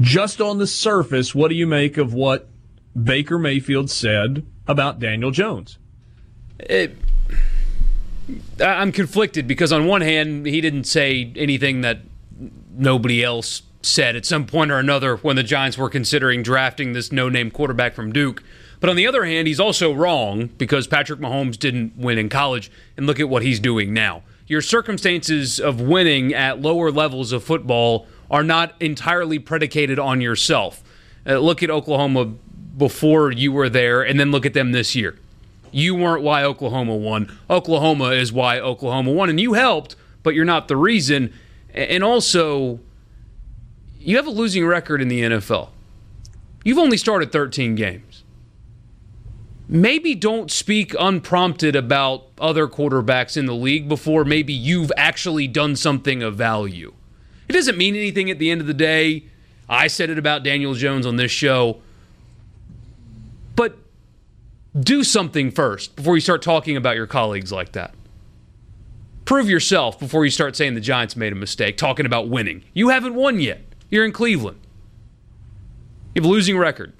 Just 0.00 0.40
on 0.40 0.58
the 0.58 0.66
surface, 0.66 1.34
what 1.34 1.48
do 1.48 1.54
you 1.54 1.66
make 1.66 1.96
of 1.96 2.12
what 2.12 2.48
Baker 3.00 3.38
Mayfield 3.38 3.90
said 3.90 4.44
about 4.66 4.98
Daniel 4.98 5.30
Jones? 5.30 5.78
It, 6.58 6.96
I'm 8.60 8.92
conflicted 8.92 9.46
because 9.46 9.72
on 9.72 9.86
one 9.86 10.00
hand, 10.00 10.46
he 10.46 10.60
didn't 10.60 10.84
say 10.84 11.32
anything 11.36 11.80
that 11.82 12.00
nobody 12.76 13.22
else 13.22 13.62
said 13.82 14.16
at 14.16 14.26
some 14.26 14.46
point 14.46 14.70
or 14.70 14.78
another 14.78 15.16
when 15.16 15.36
the 15.36 15.42
Giants 15.42 15.78
were 15.78 15.90
considering 15.90 16.42
drafting 16.42 16.92
this 16.92 17.12
no-name 17.12 17.50
quarterback 17.50 17.94
from 17.94 18.12
Duke. 18.12 18.42
But 18.84 18.90
on 18.90 18.96
the 18.96 19.06
other 19.06 19.24
hand, 19.24 19.48
he's 19.48 19.60
also 19.60 19.94
wrong 19.94 20.50
because 20.58 20.86
Patrick 20.86 21.18
Mahomes 21.18 21.58
didn't 21.58 21.96
win 21.96 22.18
in 22.18 22.28
college, 22.28 22.70
and 22.98 23.06
look 23.06 23.18
at 23.18 23.30
what 23.30 23.42
he's 23.42 23.58
doing 23.58 23.94
now. 23.94 24.24
Your 24.46 24.60
circumstances 24.60 25.58
of 25.58 25.80
winning 25.80 26.34
at 26.34 26.60
lower 26.60 26.90
levels 26.90 27.32
of 27.32 27.42
football 27.42 28.06
are 28.30 28.42
not 28.42 28.74
entirely 28.80 29.38
predicated 29.38 29.98
on 29.98 30.20
yourself. 30.20 30.82
Uh, 31.26 31.38
look 31.38 31.62
at 31.62 31.70
Oklahoma 31.70 32.34
before 32.76 33.32
you 33.32 33.52
were 33.52 33.70
there, 33.70 34.02
and 34.02 34.20
then 34.20 34.30
look 34.30 34.44
at 34.44 34.52
them 34.52 34.72
this 34.72 34.94
year. 34.94 35.18
You 35.72 35.94
weren't 35.94 36.22
why 36.22 36.44
Oklahoma 36.44 36.94
won. 36.94 37.34
Oklahoma 37.48 38.10
is 38.10 38.34
why 38.34 38.60
Oklahoma 38.60 39.12
won, 39.12 39.30
and 39.30 39.40
you 39.40 39.54
helped, 39.54 39.96
but 40.22 40.34
you're 40.34 40.44
not 40.44 40.68
the 40.68 40.76
reason. 40.76 41.32
And 41.72 42.04
also, 42.04 42.80
you 43.98 44.16
have 44.16 44.26
a 44.26 44.30
losing 44.30 44.66
record 44.66 45.00
in 45.00 45.08
the 45.08 45.22
NFL. 45.22 45.70
You've 46.64 46.76
only 46.76 46.98
started 46.98 47.32
13 47.32 47.76
games. 47.76 48.13
Maybe 49.66 50.14
don't 50.14 50.50
speak 50.50 50.94
unprompted 50.98 51.74
about 51.74 52.26
other 52.38 52.68
quarterbacks 52.68 53.36
in 53.36 53.46
the 53.46 53.54
league 53.54 53.88
before 53.88 54.24
maybe 54.24 54.52
you've 54.52 54.92
actually 54.96 55.48
done 55.48 55.74
something 55.74 56.22
of 56.22 56.36
value. 56.36 56.92
It 57.48 57.54
doesn't 57.54 57.78
mean 57.78 57.94
anything 57.94 58.30
at 58.30 58.38
the 58.38 58.50
end 58.50 58.60
of 58.60 58.66
the 58.66 58.74
day. 58.74 59.24
I 59.68 59.86
said 59.86 60.10
it 60.10 60.18
about 60.18 60.42
Daniel 60.42 60.74
Jones 60.74 61.06
on 61.06 61.16
this 61.16 61.30
show. 61.30 61.80
But 63.56 63.78
do 64.78 65.02
something 65.02 65.50
first 65.50 65.96
before 65.96 66.14
you 66.14 66.20
start 66.20 66.42
talking 66.42 66.76
about 66.76 66.96
your 66.96 67.06
colleagues 67.06 67.50
like 67.50 67.72
that. 67.72 67.94
Prove 69.24 69.48
yourself 69.48 69.98
before 69.98 70.26
you 70.26 70.30
start 70.30 70.54
saying 70.54 70.74
the 70.74 70.80
Giants 70.80 71.16
made 71.16 71.32
a 71.32 71.36
mistake, 71.36 71.78
talking 71.78 72.04
about 72.04 72.28
winning. 72.28 72.62
You 72.74 72.90
haven't 72.90 73.14
won 73.14 73.40
yet. 73.40 73.62
You're 73.88 74.04
in 74.04 74.12
Cleveland. 74.12 74.60
You 76.14 76.20
have 76.20 76.28
a 76.28 76.32
losing 76.32 76.58
record. 76.58 76.92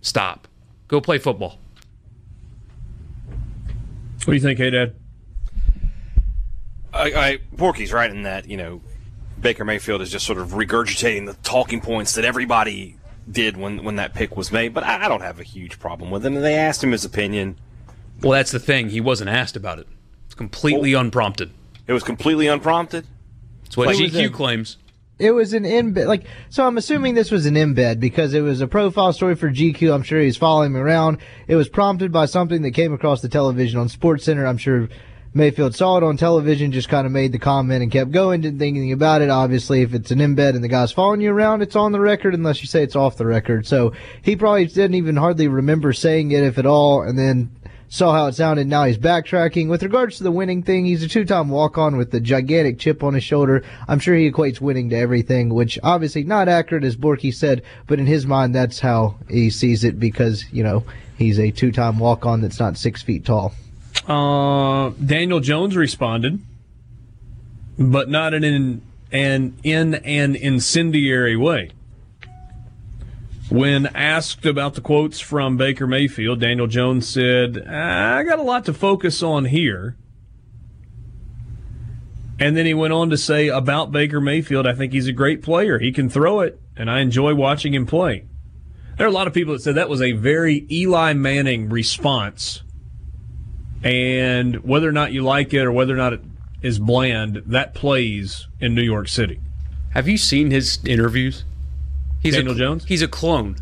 Stop. 0.00 0.48
Go 0.88 1.02
play 1.02 1.18
football. 1.18 1.58
What 4.26 4.32
do 4.32 4.36
you 4.38 4.42
think, 4.42 4.58
hey 4.58 4.70
Dad? 4.70 4.96
I, 6.92 7.12
I 7.12 7.38
Porky's 7.56 7.92
right 7.92 8.10
in 8.10 8.24
that 8.24 8.50
you 8.50 8.56
know 8.56 8.80
Baker 9.40 9.64
Mayfield 9.64 10.02
is 10.02 10.10
just 10.10 10.26
sort 10.26 10.40
of 10.40 10.48
regurgitating 10.48 11.26
the 11.26 11.34
talking 11.44 11.80
points 11.80 12.14
that 12.14 12.24
everybody 12.24 12.96
did 13.30 13.56
when 13.56 13.84
when 13.84 13.94
that 13.96 14.14
pick 14.14 14.36
was 14.36 14.50
made. 14.50 14.74
But 14.74 14.82
I, 14.82 15.04
I 15.04 15.08
don't 15.08 15.20
have 15.20 15.38
a 15.38 15.44
huge 15.44 15.78
problem 15.78 16.10
with 16.10 16.26
him. 16.26 16.34
And 16.34 16.44
they 16.44 16.56
asked 16.56 16.82
him 16.82 16.90
his 16.90 17.04
opinion. 17.04 17.56
Well, 18.20 18.32
that's 18.32 18.50
the 18.50 18.58
thing. 18.58 18.88
He 18.88 19.00
wasn't 19.00 19.30
asked 19.30 19.54
about 19.54 19.78
it. 19.78 19.86
It's 20.24 20.34
completely 20.34 20.96
oh. 20.96 21.00
unprompted. 21.02 21.52
It 21.86 21.92
was 21.92 22.02
completely 22.02 22.48
unprompted. 22.48 23.06
That's 23.62 23.76
what 23.76 23.94
It 23.94 24.10
GQ 24.12 24.32
claims. 24.32 24.76
It 25.18 25.30
was 25.30 25.54
an 25.54 25.64
embed, 25.64 26.06
like 26.06 26.24
so. 26.50 26.66
I'm 26.66 26.76
assuming 26.76 27.14
this 27.14 27.30
was 27.30 27.46
an 27.46 27.54
embed 27.54 28.00
because 28.00 28.34
it 28.34 28.42
was 28.42 28.60
a 28.60 28.66
profile 28.66 29.14
story 29.14 29.34
for 29.34 29.50
GQ. 29.50 29.94
I'm 29.94 30.02
sure 30.02 30.20
he's 30.20 30.36
following 30.36 30.74
me 30.74 30.80
around. 30.80 31.18
It 31.48 31.56
was 31.56 31.70
prompted 31.70 32.12
by 32.12 32.26
something 32.26 32.60
that 32.62 32.72
came 32.72 32.92
across 32.92 33.22
the 33.22 33.28
television 33.30 33.80
on 33.80 33.88
Sports 33.88 34.24
Center. 34.24 34.46
I'm 34.46 34.58
sure 34.58 34.90
Mayfield 35.32 35.74
saw 35.74 35.96
it 35.96 36.02
on 36.02 36.18
television, 36.18 36.72
just 36.72 36.90
kind 36.90 37.06
of 37.06 37.12
made 37.12 37.32
the 37.32 37.38
comment 37.38 37.82
and 37.82 37.92
kept 37.92 38.10
going, 38.10 38.40
didn't 38.42 38.58
think 38.58 38.76
anything 38.76 38.92
about 38.92 39.22
it. 39.22 39.30
Obviously, 39.30 39.82
if 39.82 39.94
it's 39.94 40.10
an 40.10 40.18
embed 40.18 40.54
and 40.54 40.64
the 40.64 40.68
guy's 40.68 40.92
following 40.92 41.20
you 41.20 41.30
around, 41.30 41.62
it's 41.62 41.76
on 41.76 41.92
the 41.92 42.00
record 42.00 42.34
unless 42.34 42.60
you 42.60 42.68
say 42.68 42.82
it's 42.82 42.96
off 42.96 43.16
the 43.16 43.26
record. 43.26 43.66
So 43.66 43.92
he 44.22 44.36
probably 44.36 44.66
didn't 44.66 44.94
even 44.94 45.16
hardly 45.16 45.48
remember 45.48 45.92
saying 45.92 46.30
it, 46.32 46.42
if 46.42 46.58
at 46.58 46.66
all, 46.66 47.02
and 47.02 47.18
then 47.18 47.50
saw 47.88 48.12
how 48.12 48.26
it 48.26 48.34
sounded. 48.34 48.66
Now 48.66 48.84
he's 48.84 48.98
backtracking. 48.98 49.68
With 49.68 49.82
regards 49.82 50.18
to 50.18 50.24
the 50.24 50.30
winning 50.30 50.62
thing, 50.62 50.84
he's 50.84 51.02
a 51.02 51.08
two-time 51.08 51.48
walk-on 51.48 51.96
with 51.96 52.10
the 52.10 52.20
gigantic 52.20 52.78
chip 52.78 53.02
on 53.02 53.14
his 53.14 53.24
shoulder. 53.24 53.62
I'm 53.88 53.98
sure 53.98 54.14
he 54.14 54.30
equates 54.30 54.60
winning 54.60 54.90
to 54.90 54.96
everything, 54.96 55.50
which 55.54 55.78
obviously 55.82 56.24
not 56.24 56.48
accurate 56.48 56.84
as 56.84 56.96
Borky 56.96 57.32
said, 57.32 57.62
but 57.86 57.98
in 57.98 58.06
his 58.06 58.26
mind, 58.26 58.54
that's 58.54 58.80
how 58.80 59.16
he 59.28 59.50
sees 59.50 59.84
it 59.84 60.00
because, 60.00 60.44
you 60.52 60.62
know, 60.62 60.84
he's 61.16 61.38
a 61.38 61.50
two-time 61.50 61.98
walk-on 61.98 62.40
that's 62.40 62.60
not 62.60 62.76
six 62.76 63.02
feet 63.02 63.24
tall. 63.24 63.54
Uh, 64.06 64.90
Daniel 65.04 65.40
Jones 65.40 65.76
responded, 65.76 66.40
but 67.78 68.08
not 68.08 68.34
in 68.34 68.44
an, 68.44 68.82
an 69.10 69.56
in 69.62 69.94
an 69.94 70.36
incendiary 70.36 71.36
way. 71.36 71.70
When 73.48 73.86
asked 73.86 74.44
about 74.44 74.74
the 74.74 74.80
quotes 74.80 75.20
from 75.20 75.56
Baker 75.56 75.86
Mayfield, 75.86 76.40
Daniel 76.40 76.66
Jones 76.66 77.06
said, 77.08 77.66
"I 77.66 78.24
got 78.24 78.38
a 78.38 78.42
lot 78.42 78.64
to 78.64 78.72
focus 78.72 79.22
on 79.22 79.46
here." 79.46 79.96
And 82.38 82.56
then 82.56 82.66
he 82.66 82.74
went 82.74 82.92
on 82.92 83.08
to 83.10 83.16
say 83.16 83.48
about 83.48 83.92
Baker 83.92 84.20
Mayfield, 84.20 84.66
I 84.66 84.74
think 84.74 84.92
he's 84.92 85.08
a 85.08 85.12
great 85.12 85.42
player. 85.42 85.78
He 85.78 85.90
can 85.90 86.10
throw 86.10 86.40
it, 86.40 86.60
and 86.76 86.90
I 86.90 87.00
enjoy 87.00 87.34
watching 87.34 87.72
him 87.72 87.86
play. 87.86 88.24
There 88.98 89.06
are 89.06 89.10
a 89.10 89.12
lot 89.12 89.26
of 89.26 89.32
people 89.32 89.54
that 89.54 89.60
said 89.60 89.74
that 89.76 89.88
was 89.88 90.02
a 90.02 90.12
very 90.12 90.66
Eli 90.70 91.12
Manning 91.12 91.68
response 91.68 92.62
and 93.82 94.64
whether 94.64 94.88
or 94.88 94.92
not 94.92 95.12
you 95.12 95.22
like 95.22 95.54
it 95.54 95.64
or 95.64 95.72
whether 95.72 95.94
or 95.94 95.98
not 95.98 96.12
it 96.12 96.20
is 96.62 96.78
bland, 96.78 97.42
that 97.46 97.74
plays 97.74 98.48
in 98.60 98.74
New 98.74 98.82
York 98.82 99.08
City. 99.08 99.38
Have 99.90 100.08
you 100.08 100.18
seen 100.18 100.50
his 100.50 100.78
interviews? 100.84 101.44
He's 102.26 102.34
Daniel 102.36 102.54
a, 102.54 102.58
Jones? 102.58 102.84
He's 102.84 103.02
a 103.02 103.08
clone. 103.08 103.56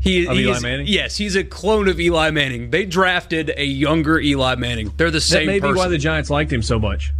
He, 0.00 0.26
Of 0.26 0.36
he 0.36 0.44
Eli 0.44 0.56
is- 0.56 0.62
Manning? 0.62 0.86
Yes, 0.86 1.16
he's 1.16 1.34
a 1.36 1.44
clone 1.44 1.88
of 1.88 1.98
Eli 2.00 2.30
Manning. 2.30 2.70
They 2.70 2.86
drafted 2.86 3.52
a 3.56 3.64
younger 3.64 4.20
Eli 4.20 4.54
Manning. 4.54 4.92
They're 4.96 5.10
the 5.10 5.18
That 5.18 5.20
same 5.22 5.46
may 5.46 5.58
be 5.58 5.72
why 5.72 5.88
the 5.88 5.98
Giants 5.98 6.30
liked 6.30 6.52
him 6.52 6.62
so 6.62 6.78
much. 6.78 7.12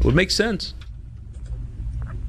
It 0.00 0.04
would 0.04 0.14
make 0.14 0.30
sense. 0.30 0.74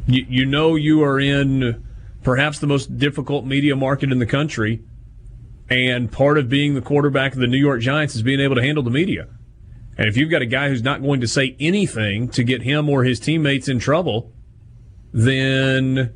You, 0.08 0.26
you 0.28 0.46
know 0.46 0.76
you 0.76 1.04
are 1.04 1.20
in 1.20 1.86
perhaps 2.24 2.60
the 2.60 2.68
most 2.68 2.98
difficult 2.98 3.46
media 3.46 3.76
market 3.76 4.12
in 4.12 4.20
the 4.20 4.26
country, 4.26 4.82
and 5.70 6.12
part 6.12 6.38
of 6.38 6.50
being 6.50 6.74
the 6.74 6.82
quarterback 6.82 7.34
of 7.34 7.40
the 7.40 7.48
New 7.48 7.58
York 7.60 7.82
Giants 7.82 8.16
is 8.16 8.24
being 8.24 8.40
able 8.40 8.56
to 8.56 8.64
handle 8.64 8.84
the 8.84 8.90
media. 8.90 9.28
And 9.98 10.08
if 10.08 10.18
you've 10.18 10.32
got 10.32 10.42
a 10.42 10.46
guy 10.48 10.70
who's 10.70 10.82
not 10.82 11.02
going 11.02 11.22
to 11.22 11.28
say 11.28 11.56
anything 11.60 12.30
to 12.30 12.44
get 12.44 12.62
him 12.64 12.90
or 12.90 13.04
his 13.04 13.20
teammates 13.20 13.68
in 13.68 13.80
trouble, 13.80 14.32
then 15.14 16.14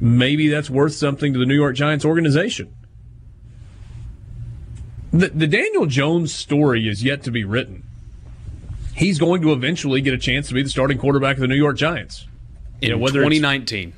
maybe 0.00 0.48
that's 0.48 0.70
worth 0.70 0.94
something 0.94 1.32
to 1.32 1.38
the 1.38 1.46
New 1.46 1.54
York 1.54 1.74
Giants 1.76 2.04
organization. 2.04 2.74
The, 5.12 5.28
the 5.28 5.46
Daniel 5.46 5.86
Jones 5.86 6.32
story 6.34 6.86
is 6.88 7.02
yet 7.02 7.22
to 7.24 7.30
be 7.30 7.44
written. 7.44 7.84
He's 8.94 9.18
going 9.18 9.42
to 9.42 9.52
eventually 9.52 10.00
get 10.00 10.12
a 10.12 10.18
chance 10.18 10.48
to 10.48 10.54
be 10.54 10.62
the 10.62 10.68
starting 10.68 10.98
quarterback 10.98 11.36
of 11.36 11.40
the 11.40 11.46
New 11.48 11.54
York 11.56 11.76
Giants. 11.76 12.26
In 12.80 12.88
You 12.90 12.94
know, 12.96 12.98
whether 13.02 13.20
it's- 13.22 13.38
2019. 13.38 13.92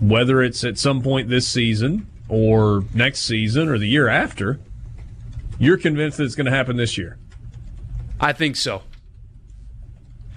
whether 0.00 0.42
it's 0.42 0.64
at 0.64 0.76
some 0.78 1.00
point 1.02 1.28
this 1.28 1.46
season 1.46 2.06
or 2.28 2.84
next 2.94 3.20
season 3.20 3.68
or 3.68 3.78
the 3.78 3.86
year 3.88 4.08
after, 4.08 4.58
you're 5.58 5.76
convinced 5.78 6.18
that 6.18 6.24
it's 6.24 6.34
going 6.34 6.46
to 6.46 6.50
happen 6.52 6.76
this 6.76 6.98
year. 6.98 7.16
I 8.20 8.32
think 8.32 8.56
so. 8.56 8.82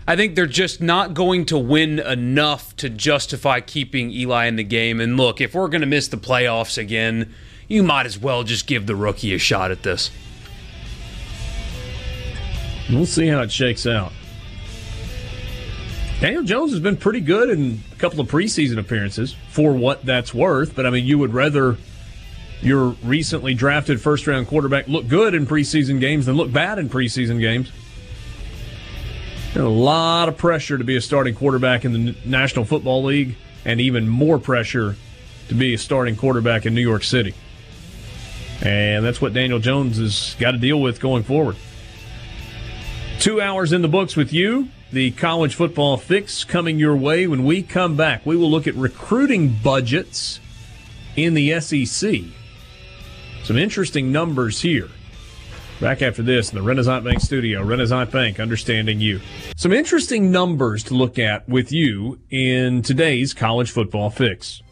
I 0.10 0.16
think 0.16 0.36
they're 0.36 0.46
just 0.46 0.82
not 0.82 1.14
going 1.14 1.46
to 1.48 1.58
win 1.58 2.00
enough 2.00 2.74
to 2.78 2.90
justify 2.90 3.60
keeping 3.60 4.10
Eli 4.10 4.46
in 4.46 4.56
the 4.56 4.64
game. 4.64 5.02
And 5.02 5.18
look, 5.18 5.42
if 5.42 5.54
we're 5.54 5.68
going 5.68 5.82
to 5.82 5.88
miss 5.88 6.08
the 6.08 6.16
playoffs 6.16 6.78
again, 6.78 7.34
you 7.68 7.84
might 7.84 8.06
as 8.06 8.18
well 8.18 8.44
just 8.44 8.68
give 8.68 8.88
the 8.88 8.96
rookie 8.96 9.34
a 9.34 9.38
shot 9.38 9.70
at 9.70 9.84
this. 9.84 10.10
We'll 12.90 13.06
see 13.06 13.28
how 13.28 13.42
it 13.42 13.52
shakes 13.52 13.86
out. 13.86 14.14
Daniel 16.22 16.44
Jones 16.44 16.72
has 16.72 16.80
been 16.80 16.96
pretty 16.96 17.20
good 17.20 17.50
in 17.50 17.84
a 17.92 17.96
couple 17.98 18.22
of 18.22 18.30
preseason 18.32 18.80
appearances 18.80 19.36
for 19.50 19.74
what 19.74 20.06
that's 20.06 20.34
worth, 20.34 20.74
but 20.74 20.86
I 20.86 20.90
mean, 20.90 21.06
you 21.06 21.18
would 21.20 21.34
rather 21.34 21.78
your 22.62 22.96
recently 23.04 23.54
drafted 23.54 24.02
first 24.02 24.26
round 24.26 24.48
quarterback 24.48 24.88
look 24.88 25.08
good 25.10 25.36
in 25.36 25.46
preseason 25.46 26.00
games 26.00 26.26
than 26.26 26.38
look 26.38 26.52
bad 26.52 26.80
in 26.80 26.90
preseason 26.90 27.40
games. 27.42 27.72
A 29.58 29.64
lot 29.64 30.30
of 30.30 30.38
pressure 30.38 30.78
to 30.78 30.84
be 30.84 30.98
a 30.98 31.02
starting 31.02 31.34
quarterback 31.34 31.84
in 31.84 31.92
the 31.92 32.16
National 32.24 32.64
Football 32.64 33.06
League, 33.06 33.36
and 33.66 33.82
even 33.82 34.08
more 34.08 34.38
pressure 34.38 34.96
to 35.48 35.56
be 35.56 35.74
a 35.74 35.80
starting 35.80 36.16
quarterback 36.16 36.68
in 36.68 36.76
New 36.76 36.82
York 36.82 37.04
City. 37.04 37.34
And 38.62 39.04
that's 39.04 39.20
what 39.20 39.34
Daniel 39.34 39.58
Jones 39.58 39.98
has 39.98 40.36
got 40.40 40.52
to 40.52 40.60
deal 40.60 40.80
with 40.80 41.00
going 41.00 41.24
forward. 41.24 41.56
Two 43.20 43.42
hours 43.42 43.74
in 43.74 43.82
the 43.82 43.88
books 43.88 44.16
with 44.16 44.32
you. 44.32 44.70
The 44.92 45.10
college 45.12 45.56
football 45.56 45.98
fix 45.98 46.44
coming 46.44 46.78
your 46.78 46.96
way. 46.96 47.26
When 47.26 47.44
we 47.44 47.64
come 47.64 47.96
back, 47.96 48.26
we 48.28 48.36
will 48.36 48.52
look 48.52 48.68
at 48.68 48.76
recruiting 48.76 49.58
budgets 49.64 50.40
in 51.16 51.34
the 51.34 51.60
SEC. 51.60 52.22
Some 53.44 53.58
interesting 53.58 54.12
numbers 54.12 54.62
here. 54.62 54.90
Back 55.80 56.02
after 56.02 56.24
this 56.24 56.50
in 56.50 56.56
the 56.56 56.64
Renaissance 56.64 57.04
Bank 57.04 57.22
studio. 57.22 57.64
Renaissance 57.64 58.12
Bank, 58.12 58.40
understanding 58.40 59.00
you. 59.00 59.22
Some 59.56 59.72
interesting 59.72 60.32
numbers 60.32 60.84
to 60.86 60.96
look 60.96 61.20
at 61.20 61.48
with 61.48 61.72
you 61.72 62.20
in 62.32 62.82
today's 62.82 63.34
college 63.34 63.70
football 63.70 64.10
fix. 64.10 64.64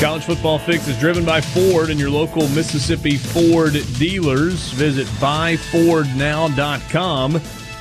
College 0.00 0.22
Football 0.22 0.60
Fix 0.60 0.86
is 0.86 0.96
driven 1.00 1.24
by 1.24 1.40
Ford 1.40 1.90
and 1.90 1.98
your 1.98 2.08
local 2.08 2.46
Mississippi 2.50 3.16
Ford 3.16 3.72
dealers. 3.98 4.70
Visit 4.70 5.08
buyfordnow.com 5.18 7.40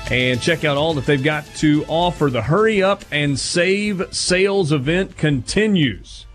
and 0.09 0.41
check 0.41 0.65
out 0.65 0.77
all 0.77 0.95
that 0.95 1.05
they've 1.05 1.23
got 1.23 1.45
to 1.57 1.85
offer. 1.87 2.31
The 2.31 2.41
Hurry 2.41 2.81
Up 2.81 3.05
and 3.11 3.37
Save 3.37 4.15
sales 4.15 4.71
event 4.71 5.15
continues. 5.15 6.25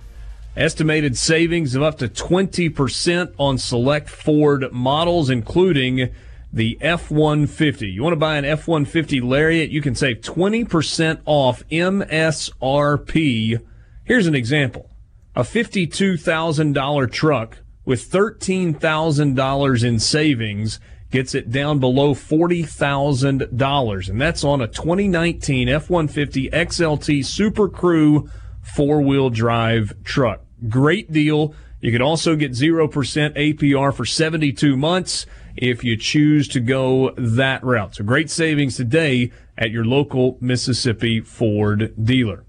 Estimated 0.55 1.17
savings 1.17 1.75
of 1.75 1.83
up 1.83 1.97
to 1.99 2.09
20% 2.09 3.33
on 3.39 3.57
select 3.57 4.11
Ford 4.11 4.71
models, 4.71 5.31
including 5.31 6.13
the 6.53 6.77
F 6.83 7.11
150. 7.11 7.89
You 7.89 8.03
want 8.03 8.13
to 8.13 8.19
buy 8.19 8.37
an 8.37 8.45
F 8.45 8.69
150 8.69 9.23
Lariat? 9.23 9.71
You 9.71 9.81
can 9.81 9.95
save 9.95 10.21
20% 10.21 11.21
off 11.25 11.67
MSRP. 11.71 13.63
Here's 14.05 14.27
an 14.27 14.35
example 14.35 14.91
a 15.35 15.41
$52,000 15.41 17.11
truck 17.11 17.59
with 17.87 18.11
$13,000 18.11 19.85
in 19.85 19.99
savings 19.99 20.81
gets 21.11 21.35
it 21.35 21.51
down 21.51 21.79
below 21.79 22.15
$40,000. 22.15 24.09
And 24.11 24.21
that's 24.21 24.45
on 24.45 24.61
a 24.61 24.69
2019 24.69 25.71
F 25.71 25.89
150 25.89 26.51
XLT 26.51 27.25
Super 27.25 27.71
Crew 27.71 28.29
four 28.63 29.03
wheel 29.03 29.31
drive 29.31 29.95
truck. 30.05 30.42
Great 30.69 31.13
deal. 31.13 31.55
You 31.81 31.91
can 31.91 32.03
also 32.03 32.37
get 32.37 32.53
0% 32.53 32.89
APR 32.91 33.95
for 33.95 34.05
72 34.05 34.77
months 34.77 35.27
if 35.57 35.83
you 35.83 35.97
choose 35.97 36.49
to 36.49 36.61
go 36.61 37.13
that 37.17 37.63
route. 37.65 37.97
So 37.97 38.05
great 38.05 38.31
savings 38.31 38.77
today 38.77 39.33
at 39.59 39.71
your 39.71 39.85
local 39.85 40.39
Mississippi 40.41 41.21
Ford 41.21 41.93
dealer. 42.03 42.45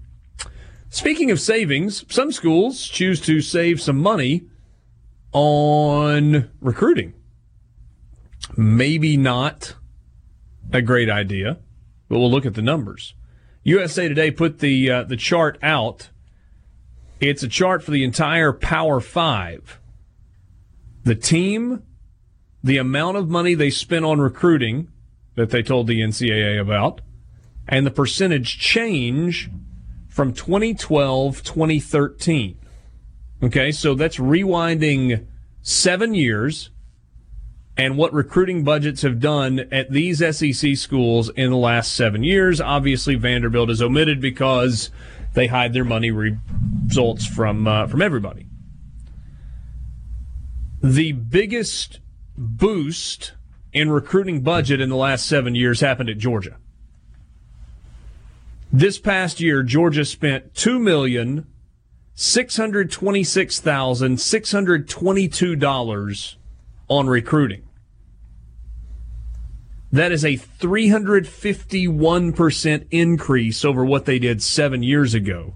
Speaking 0.88 1.30
of 1.32 1.40
savings, 1.40 2.04
some 2.08 2.30
schools 2.30 2.86
choose 2.86 3.20
to 3.22 3.40
save 3.40 3.80
some 3.80 3.98
money 3.98 4.46
on 5.32 6.48
recruiting. 6.60 7.14
Maybe 8.56 9.16
not 9.16 9.74
a 10.72 10.80
great 10.80 11.10
idea, 11.10 11.58
but 12.08 12.20
we'll 12.20 12.30
look 12.30 12.46
at 12.46 12.54
the 12.54 12.62
numbers. 12.62 13.14
USA 13.64 14.06
Today 14.06 14.30
put 14.30 14.60
the 14.60 14.90
uh, 14.90 15.02
the 15.04 15.16
chart 15.16 15.58
out 15.62 16.10
It's 17.26 17.42
a 17.42 17.48
chart 17.48 17.82
for 17.82 17.90
the 17.90 18.04
entire 18.04 18.52
Power 18.52 19.00
Five. 19.00 19.80
The 21.04 21.14
team, 21.14 21.82
the 22.62 22.76
amount 22.76 23.16
of 23.16 23.30
money 23.30 23.54
they 23.54 23.70
spent 23.70 24.04
on 24.04 24.20
recruiting 24.20 24.88
that 25.34 25.48
they 25.48 25.62
told 25.62 25.86
the 25.86 26.02
NCAA 26.02 26.60
about, 26.60 27.00
and 27.66 27.86
the 27.86 27.90
percentage 27.90 28.58
change 28.58 29.50
from 30.06 30.34
2012 30.34 31.42
2013. 31.42 32.58
Okay, 33.42 33.72
so 33.72 33.94
that's 33.94 34.18
rewinding 34.18 35.26
seven 35.62 36.12
years 36.12 36.68
and 37.74 37.96
what 37.96 38.12
recruiting 38.12 38.64
budgets 38.64 39.00
have 39.00 39.18
done 39.18 39.60
at 39.72 39.90
these 39.90 40.18
SEC 40.18 40.76
schools 40.76 41.30
in 41.30 41.50
the 41.50 41.56
last 41.56 41.94
seven 41.94 42.22
years. 42.22 42.60
Obviously, 42.60 43.14
Vanderbilt 43.14 43.70
is 43.70 43.80
omitted 43.80 44.20
because 44.20 44.90
they 45.34 45.48
hide 45.48 45.72
their 45.72 45.84
money 45.84 46.10
results 46.10 47.26
from 47.26 47.66
uh, 47.66 47.86
from 47.86 48.00
everybody. 48.00 48.46
The 50.82 51.12
biggest 51.12 52.00
boost 52.36 53.32
in 53.72 53.90
recruiting 53.90 54.42
budget 54.42 54.80
in 54.80 54.88
the 54.88 54.96
last 54.96 55.26
seven 55.26 55.54
years 55.54 55.80
happened 55.80 56.10
at 56.10 56.18
Georgia. 56.18 56.56
This 58.72 58.98
past 58.98 59.40
year, 59.40 59.62
Georgia 59.62 60.04
spent 60.04 60.54
two 60.54 60.78
million 60.78 61.46
six 62.14 62.56
hundred 62.56 62.90
twenty-six 62.90 63.60
thousand 63.60 64.20
six 64.20 64.52
hundred 64.52 64.88
twenty-two 64.88 65.56
dollars 65.56 66.36
on 66.88 67.06
recruiting. 67.06 67.62
That 69.94 70.10
is 70.10 70.24
a 70.24 70.36
351% 70.36 72.86
increase 72.90 73.64
over 73.64 73.84
what 73.84 74.06
they 74.06 74.18
did 74.18 74.42
seven 74.42 74.82
years 74.82 75.14
ago. 75.14 75.54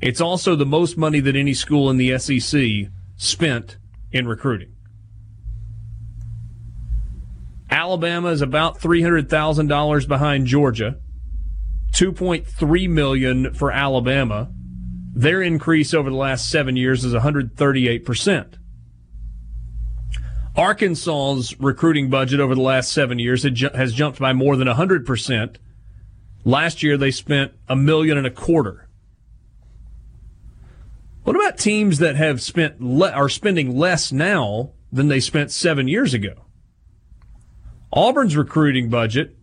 It's 0.00 0.20
also 0.20 0.54
the 0.54 0.64
most 0.64 0.96
money 0.96 1.18
that 1.18 1.34
any 1.34 1.52
school 1.52 1.90
in 1.90 1.96
the 1.96 2.16
SEC 2.16 2.62
spent 3.16 3.78
in 4.12 4.28
recruiting. 4.28 4.76
Alabama 7.72 8.28
is 8.28 8.40
about 8.40 8.78
$300,000 8.78 10.06
behind 10.06 10.46
Georgia. 10.46 11.00
2.3 11.96 12.88
million 12.88 13.52
for 13.52 13.72
Alabama. 13.72 14.52
Their 15.12 15.42
increase 15.42 15.92
over 15.92 16.08
the 16.08 16.14
last 16.14 16.48
7 16.48 16.76
years 16.76 17.04
is 17.04 17.14
138%. 17.14 18.61
Arkansas's 20.56 21.58
recruiting 21.58 22.10
budget 22.10 22.40
over 22.40 22.54
the 22.54 22.60
last 22.60 22.92
7 22.92 23.18
years 23.18 23.42
has 23.42 23.92
jumped 23.92 24.18
by 24.18 24.32
more 24.32 24.56
than 24.56 24.68
100%. 24.68 25.56
Last 26.44 26.82
year 26.82 26.96
they 26.96 27.10
spent 27.10 27.52
a 27.68 27.76
million 27.76 28.18
and 28.18 28.26
a 28.26 28.30
quarter. 28.30 28.88
What 31.24 31.36
about 31.36 31.56
teams 31.56 31.98
that 31.98 32.16
have 32.16 32.42
spent 32.42 32.80
le- 32.82 33.12
are 33.12 33.28
spending 33.28 33.76
less 33.76 34.12
now 34.12 34.72
than 34.90 35.08
they 35.08 35.20
spent 35.20 35.50
7 35.50 35.88
years 35.88 36.12
ago? 36.12 36.34
Auburn's 37.92 38.36
recruiting 38.36 38.88
budget, 38.88 39.36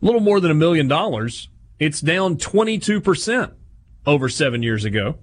a 0.00 0.04
little 0.04 0.20
more 0.20 0.40
than 0.40 0.50
a 0.50 0.54
million 0.54 0.88
dollars. 0.88 1.48
It's 1.78 2.00
down 2.00 2.36
22% 2.36 3.52
over 4.06 4.28
seven 4.28 4.62
years 4.62 4.84
ago. 4.84 5.18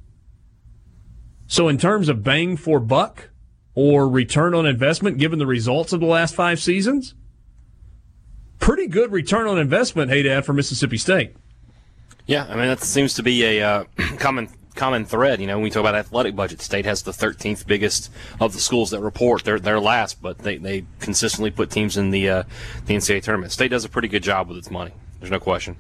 So, 1.48 1.68
in 1.68 1.78
terms 1.78 2.08
of 2.08 2.24
bang 2.24 2.56
for 2.56 2.80
buck 2.80 3.30
or 3.74 4.08
return 4.08 4.56
on 4.56 4.66
investment, 4.66 5.18
given 5.18 5.38
the 5.38 5.46
results 5.46 5.92
of 5.92 6.00
the 6.00 6.06
last 6.06 6.34
five 6.34 6.62
seasons, 6.62 7.14
pretty 8.60 8.88
good 8.88 9.12
return 9.12 9.48
on 9.48 9.58
investment, 9.58 10.12
hey, 10.12 10.24
Dad, 10.24 10.46
for 10.46 10.54
Mississippi 10.54 10.98
State. 10.98 11.36
Yeah, 12.26 12.46
I 12.46 12.56
mean, 12.56 12.68
that 12.68 12.80
seems 12.80 13.14
to 13.16 13.24
be 13.24 13.44
a 13.44 13.62
uh, 13.62 13.84
common 14.18 14.50
common 14.76 15.06
thread. 15.06 15.40
You 15.40 15.48
know, 15.48 15.56
when 15.56 15.64
we 15.64 15.70
talk 15.70 15.82
about 15.82 15.96
athletic 15.96 16.36
budget, 16.36 16.62
state 16.62 16.86
has 16.86 17.04
the 17.04 17.12
13th 17.12 17.66
biggest 17.66 18.12
of 18.40 18.54
the 18.54 18.60
schools 18.60 18.92
that 18.92 19.00
report. 19.00 19.44
They're 19.44 19.60
they're 19.60 19.80
last, 19.80 20.22
but 20.22 20.40
they, 20.40 20.58
they 20.58 20.86
consistently 21.00 21.52
put 21.52 21.72
teams 21.72 21.98
in 21.98 22.12
the 22.12 22.30
uh, 22.30 22.44
the 22.86 22.96
NCAA 22.96 23.24
tournament. 23.24 23.52
State 23.52 23.70
does 23.70 23.86
a 23.86 23.90
pretty 23.90 24.08
good 24.08 24.24
job 24.24 24.48
with 24.48 24.58
its 24.58 24.70
money. 24.70 24.92
There's 25.20 25.32
no 25.32 25.40
question. 25.40 25.78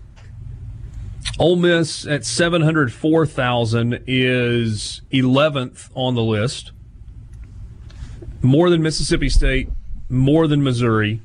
Ole 1.38 1.57
Miss 1.57 2.07
at 2.07 2.23
704,000 2.23 4.03
is 4.07 5.02
11th 5.11 5.89
on 5.93 6.15
the 6.15 6.23
list. 6.23 6.72
More 8.41 8.69
than 8.69 8.81
Mississippi 8.81 9.27
State, 9.27 9.69
more 10.07 10.47
than 10.47 10.64
Missouri, 10.64 11.22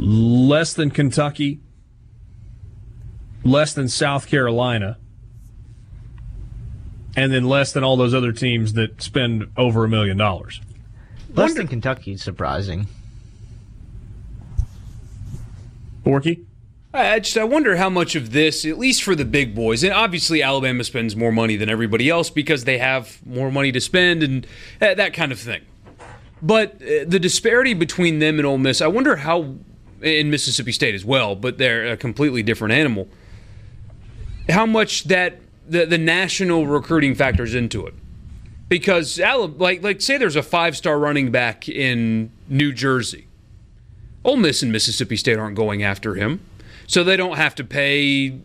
less 0.00 0.72
than 0.72 0.90
Kentucky, 0.90 1.60
less 3.44 3.74
than 3.74 3.88
South 3.88 4.26
Carolina 4.26 4.96
and 7.16 7.32
then 7.32 7.44
less 7.44 7.72
than 7.72 7.84
all 7.84 7.96
those 7.96 8.14
other 8.14 8.32
teams 8.32 8.74
that 8.74 9.02
spend 9.02 9.50
over 9.56 9.84
a 9.84 9.88
million 9.88 10.16
dollars. 10.16 10.60
Less 11.34 11.54
than 11.54 11.68
Kentucky 11.68 12.12
is 12.12 12.22
surprising. 12.22 12.86
Borky? 16.04 16.44
I 16.92 17.20
just 17.20 17.36
I 17.38 17.44
wonder 17.44 17.76
how 17.76 17.88
much 17.88 18.16
of 18.16 18.32
this, 18.32 18.64
at 18.64 18.78
least 18.78 19.04
for 19.04 19.14
the 19.14 19.24
big 19.24 19.54
boys, 19.54 19.84
and 19.84 19.92
obviously 19.92 20.42
Alabama 20.42 20.82
spends 20.82 21.14
more 21.14 21.30
money 21.30 21.54
than 21.54 21.68
everybody 21.68 22.08
else 22.08 22.30
because 22.30 22.64
they 22.64 22.78
have 22.78 23.24
more 23.24 23.52
money 23.52 23.70
to 23.70 23.80
spend 23.80 24.24
and 24.24 24.46
that 24.80 25.12
kind 25.12 25.30
of 25.30 25.38
thing. 25.38 25.62
But 26.42 26.76
uh, 26.76 27.04
the 27.06 27.18
disparity 27.20 27.74
between 27.74 28.18
them 28.18 28.38
and 28.38 28.46
Ole 28.46 28.58
Miss, 28.58 28.80
I 28.80 28.88
wonder 28.88 29.16
how, 29.16 29.54
in 30.02 30.30
Mississippi 30.30 30.72
State 30.72 30.94
as 30.94 31.04
well, 31.04 31.34
but 31.36 31.58
they're 31.58 31.92
a 31.92 31.96
completely 31.96 32.42
different 32.42 32.72
animal. 32.72 33.08
How 34.48 34.66
much 34.66 35.04
that 35.04 35.40
the 35.68 35.86
the 35.86 35.98
national 35.98 36.66
recruiting 36.66 37.14
factors 37.14 37.54
into 37.54 37.86
it 37.86 37.94
because 38.70 39.18
like 39.18 39.82
like 39.82 40.00
say 40.00 40.16
there's 40.16 40.36
a 40.36 40.42
five 40.42 40.76
star 40.76 40.98
running 40.98 41.30
back 41.30 41.68
in 41.68 42.30
New 42.48 42.72
Jersey, 42.72 43.26
Ole 44.24 44.36
Miss 44.36 44.62
and 44.62 44.72
Mississippi 44.72 45.16
State 45.16 45.38
aren't 45.38 45.56
going 45.56 45.82
after 45.82 46.14
him, 46.14 46.40
so 46.86 47.04
they 47.04 47.16
don't 47.16 47.36
have 47.36 47.54
to 47.56 47.64
pay 47.64 48.40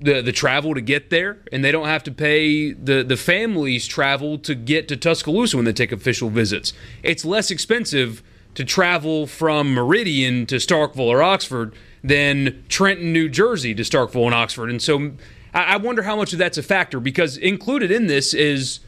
the 0.00 0.22
the 0.22 0.32
travel 0.32 0.74
to 0.74 0.80
get 0.80 1.10
there, 1.10 1.38
and 1.52 1.62
they 1.62 1.70
don't 1.70 1.86
have 1.86 2.02
to 2.04 2.10
pay 2.10 2.72
the 2.72 3.04
the 3.04 3.16
families 3.16 3.86
travel 3.86 4.38
to 4.38 4.54
get 4.54 4.88
to 4.88 4.96
Tuscaloosa 4.96 5.56
when 5.56 5.66
they 5.66 5.72
take 5.72 5.92
official 5.92 6.30
visits. 6.30 6.72
It's 7.02 7.24
less 7.24 7.50
expensive 7.50 8.22
to 8.54 8.64
travel 8.64 9.26
from 9.26 9.72
Meridian 9.72 10.46
to 10.46 10.56
Starkville 10.56 11.06
or 11.06 11.22
Oxford 11.22 11.74
than 12.02 12.64
Trenton, 12.68 13.12
New 13.12 13.28
Jersey 13.28 13.74
to 13.74 13.82
Starkville 13.82 14.26
and 14.26 14.34
Oxford, 14.34 14.70
and 14.70 14.80
so 14.82 15.12
I 15.52 15.76
wonder 15.78 16.02
how 16.02 16.14
much 16.16 16.32
of 16.32 16.38
that's 16.38 16.58
a 16.58 16.62
factor 16.62 17.00
because 17.00 17.36
included 17.36 17.90
in 17.90 18.06
this 18.06 18.32
is 18.34 18.80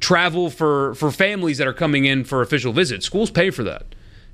travel 0.00 0.50
for 0.50 0.94
for 0.94 1.10
families 1.10 1.58
that 1.58 1.66
are 1.66 1.72
coming 1.74 2.04
in 2.04 2.24
for 2.24 2.42
official 2.42 2.72
visits. 2.72 3.06
Schools 3.06 3.30
pay 3.30 3.50
for 3.50 3.62
that. 3.64 3.84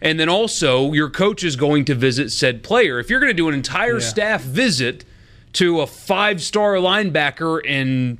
And 0.00 0.18
then 0.18 0.28
also 0.28 0.92
your 0.92 1.10
coach 1.10 1.44
is 1.44 1.56
going 1.56 1.84
to 1.86 1.94
visit 1.94 2.32
said 2.32 2.62
player. 2.62 2.98
If 2.98 3.10
you're 3.10 3.20
going 3.20 3.30
to 3.30 3.36
do 3.36 3.48
an 3.48 3.54
entire 3.54 3.98
Yeah. 3.98 4.06
staff 4.06 4.42
visit 4.42 5.04
to 5.54 5.80
a 5.80 5.86
five-star 5.86 6.74
linebacker 6.74 7.64
in 7.64 8.18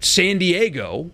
San 0.00 0.38
Diego, 0.38 1.10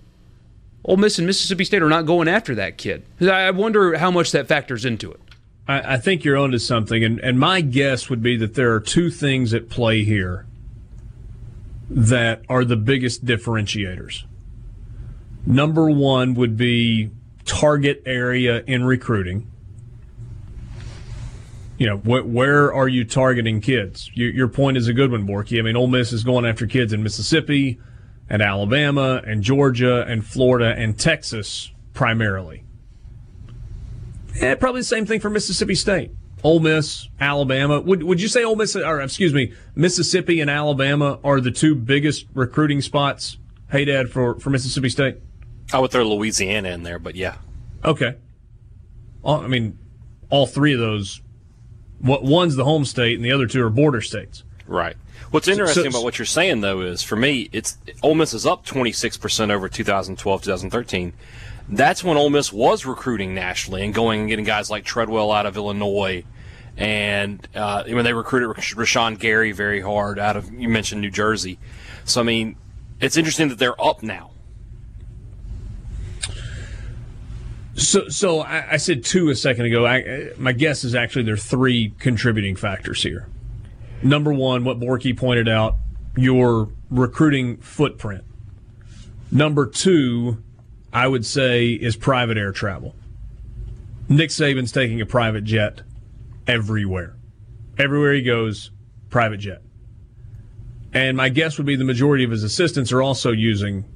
Ole 0.85 0.97
Miss 0.97 1.19
and 1.19 1.27
Mississippi 1.27 1.65
State 1.65 1.83
are 1.83 1.89
not 1.89 2.07
going 2.07 2.29
after 2.29 2.55
that 2.57 2.77
kid. 2.77 3.05
I 3.21 3.51
wonder 3.53 3.97
how 3.99 4.11
much 4.11 4.33
that 4.33 4.49
factors 4.49 4.85
into 4.85 5.13
it. 5.13 5.21
I, 5.69 5.95
I 5.95 5.97
think 5.97 6.25
you're 6.25 6.37
onto 6.37 6.59
something, 6.59 7.05
and, 7.05 7.21
and 7.21 7.39
my 7.39 7.61
guess 7.61 8.11
would 8.11 8.23
be 8.23 8.37
that 8.39 8.55
there 8.55 8.75
are 8.75 8.81
two 8.81 9.11
things 9.11 9.55
at 9.55 9.69
play 9.69 10.05
here 10.05 10.47
that 11.89 12.43
are 12.49 12.65
the 12.65 12.77
biggest 12.77 13.25
differentiators. 13.25 14.25
Number 15.47 15.91
one 15.91 16.35
would 16.35 16.57
be 16.57 17.11
target 17.45 18.03
area 18.07 18.63
in 18.67 18.85
recruiting. 18.85 19.51
You 21.79 21.87
know, 21.87 21.97
wh- 21.99 22.27
where 22.27 22.73
are 22.73 22.89
you 22.89 23.05
targeting 23.05 23.61
kids? 23.61 24.11
Your, 24.15 24.31
your 24.31 24.49
point 24.49 24.77
is 24.77 24.89
a 24.89 24.93
good 24.93 25.11
one, 25.11 25.27
Borky. 25.27 25.59
I 25.59 25.63
mean, 25.63 25.77
Ole 25.77 25.89
Miss 25.89 26.13
is 26.13 26.25
going 26.25 26.45
after 26.45 26.67
kids 26.67 26.93
in 26.93 27.03
Mississippi 27.03 27.81
and 28.33 28.41
Alabama 28.41 29.23
and 29.27 29.43
Georgia 29.43 30.05
and 30.09 30.25
Florida 30.25 30.75
and 30.77 30.99
Texas 30.99 31.71
primarily. 31.93 32.65
Eh, 34.41 34.55
probably 34.55 34.81
the 34.81 34.87
same 34.87 35.05
thing 35.05 35.21
for 35.21 35.29
Mississippi 35.29 35.75
State. 35.75 36.11
Ole 36.43 36.59
Miss, 36.59 37.09
Alabama. 37.21 37.81
Would 37.81 38.03
would 38.03 38.21
you 38.21 38.27
say 38.27 38.43
Ole 38.43 38.57
Miss 38.57 38.75
or 38.75 39.01
excuse 39.03 39.35
me, 39.35 39.53
Mississippi 39.77 40.41
and 40.41 40.51
Alabama 40.51 41.21
are 41.23 41.41
the 41.41 41.51
two 41.51 41.75
biggest 41.75 42.27
recruiting 42.33 42.81
spots? 42.81 43.37
Hey, 43.71 43.85
Dad, 43.85 44.11
for 44.11 44.41
for 44.41 44.49
Mississippi 44.49 44.89
State. 44.89 45.19
I 45.73 45.79
would 45.79 45.91
throw 45.91 46.03
Louisiana 46.03 46.71
in 46.71 46.83
there, 46.83 46.99
but 46.99 47.15
yeah. 47.15 47.37
Okay. 47.85 48.17
All, 49.23 49.43
I 49.43 49.47
mean, 49.47 49.79
all 50.31 50.47
three 50.47 50.73
of 50.73 50.81
those. 50.81 51.21
What 51.99 52.25
one's 52.25 52.57
the 52.57 52.65
home 52.65 52.87
state, 52.87 53.15
and 53.15 53.25
the 53.25 53.31
other 53.31 53.47
two 53.47 53.63
are 53.63 53.71
border 53.71 54.01
states. 54.01 54.43
Right. 54.67 54.97
What's 55.31 55.47
So- 55.47 55.53
interesting 55.53 55.85
so- 55.85 55.89
about 55.91 56.05
what 56.05 56.19
you're 56.19 56.27
saying 56.27 56.61
though 56.61 56.81
is 56.81 57.03
for 57.03 57.17
me, 57.17 57.49
it's 57.53 57.79
Ole 58.03 58.15
Miss 58.15 58.35
is 58.35 58.47
up 58.47 58.65
26 58.65 59.17
percent 59.17 59.51
over 59.51 59.69
2012, 59.69 60.43
2013. 60.43 61.13
That's 61.69 62.03
when 62.05 62.17
Ole 62.17 62.31
Miss 62.31 62.53
was 62.53 62.85
recruiting 62.85 63.35
nationally 63.35 63.85
and 63.85 63.95
going 63.95 64.21
and 64.21 64.29
getting 64.29 64.45
guys 64.45 64.71
like 64.71 64.85
Treadwell 64.85 65.31
out 65.33 65.47
of 65.47 65.57
Illinois, 65.57 66.25
and 66.77 67.47
uh, 67.55 67.85
when 67.85 68.05
they 68.05 68.13
recruited 68.13 68.49
Rashan 68.49 69.19
Gary 69.19 69.53
very 69.53 69.81
hard 69.81 70.19
out 70.19 70.37
of 70.37 70.53
you 70.53 70.69
mentioned 70.69 71.01
New 71.01 71.11
Jersey. 71.11 71.59
So 72.05 72.21
I 72.21 72.25
mean, 72.25 72.57
it's 73.01 73.17
interesting 73.17 73.49
that 73.49 73.59
they're 73.59 73.81
up 73.83 74.03
now. 74.03 74.31
So, 77.75 78.09
so 78.09 78.41
I, 78.41 78.73
I 78.73 78.77
said 78.77 79.03
two 79.05 79.31
a 79.31 79.35
second 79.35 79.65
ago. 79.65 79.87
I, 79.87 80.31
my 80.37 80.53
guess 80.53 80.85
is 80.85 80.95
actually 80.95 81.25
there 81.25 81.35
are 81.35 81.39
three 81.39 81.95
contributing 81.99 82.55
factors 82.55 83.03
here. 83.03 83.29
Number 84.03 84.33
one, 84.33 84.65
what 84.65 84.81
Borky 84.81 85.17
pointed 85.17 85.49
out, 85.49 85.77
your 86.17 86.69
recruiting 86.91 87.59
footprint. 87.59 88.25
Number 89.31 89.67
two, 89.67 90.43
I 90.93 91.07
would 91.07 91.25
say, 91.25 91.71
is 91.71 91.97
private 91.97 92.37
air 92.37 92.53
travel. 92.53 92.95
Nick 94.09 94.31
Saban's 94.31 94.73
taking 94.73 95.01
a 95.01 95.07
private 95.07 95.45
jet 95.45 95.83
everywhere. 96.47 97.17
Everywhere 97.79 98.13
he 98.13 98.23
goes, 98.23 98.71
private 99.09 99.39
jet. 99.39 99.63
And 100.93 101.17
my 101.17 101.31
guess 101.31 101.57
would 101.57 101.67
be 101.67 101.77
the 101.77 101.85
majority 101.85 102.25
of 102.25 102.31
his 102.31 102.43
assistants 102.43 102.93
are 102.93 103.01
also 103.01 103.31
using 103.31 103.87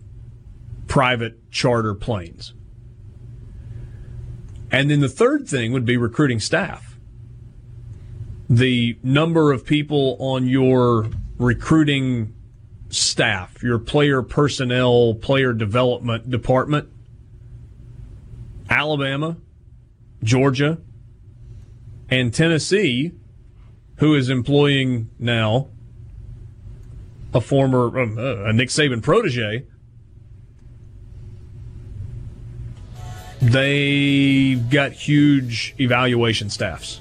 private 0.87 1.51
charter 1.51 1.95
planes. 1.95 2.55
And 4.71 4.91
then 4.91 5.01
the 5.01 5.09
third 5.09 5.47
thing 5.47 5.73
would 5.73 5.85
be 5.85 5.97
recruiting 5.97 6.41
staff. 6.41 6.96
The 8.49 8.97
number 9.03 9.53
of 9.53 9.65
people 9.65 10.17
on 10.21 10.47
your 10.47 11.11
recruiting 11.39 12.35
staff, 12.89 13.63
your 13.63 13.79
player 13.79 14.23
personnel, 14.23 15.15
player 15.15 15.53
development 15.53 16.31
department, 16.31 16.89
Alabama, 18.71 19.37
Georgia, 20.23 20.79
and 22.09 22.33
Tennessee, 22.33 23.13
who 23.97 24.15
is 24.15 24.29
employing 24.29 25.11
now 25.19 25.69
a 27.35 27.41
former 27.41 28.01
um, 28.01 28.19
uh, 28.19 28.45
a 28.45 28.53
Nick 28.53 28.69
Saban 28.69 29.03
protege, 29.03 29.65
they've 33.41 34.71
got 34.71 34.93
huge 34.93 35.75
evaluation 35.79 36.49
staffs. 36.51 37.01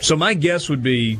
So 0.00 0.16
my 0.16 0.34
guess 0.34 0.68
would 0.68 0.82
be, 0.82 1.18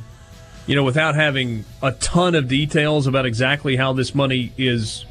you 0.66 0.74
know, 0.74 0.84
without 0.84 1.14
having 1.14 1.64
a 1.82 1.92
ton 1.92 2.34
of 2.34 2.48
details 2.48 3.06
about 3.06 3.26
exactly 3.26 3.76
how 3.76 3.92
this 3.92 4.14
money 4.14 4.52
is 4.56 5.04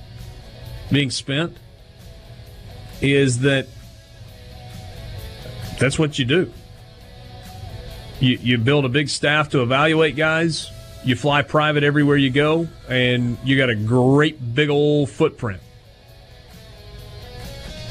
being 0.91 1.09
spent, 1.11 1.57
is 3.01 3.39
that 3.39 3.67
that's 5.79 5.99
what 5.99 6.17
you 6.17 6.25
do. 6.25 6.51
You, 8.19 8.39
you 8.41 8.57
build 8.57 8.85
a 8.85 8.89
big 8.89 9.09
staff 9.09 9.49
to 9.49 9.61
evaluate 9.61 10.15
guys. 10.15 10.71
You 11.03 11.15
fly 11.15 11.41
private 11.43 11.83
everywhere 11.83 12.17
you 12.17 12.31
go, 12.31 12.67
and 12.89 13.37
you 13.43 13.57
got 13.57 13.69
a 13.69 13.75
great 13.75 14.55
big 14.55 14.69
old 14.69 15.09
footprint. 15.09 15.61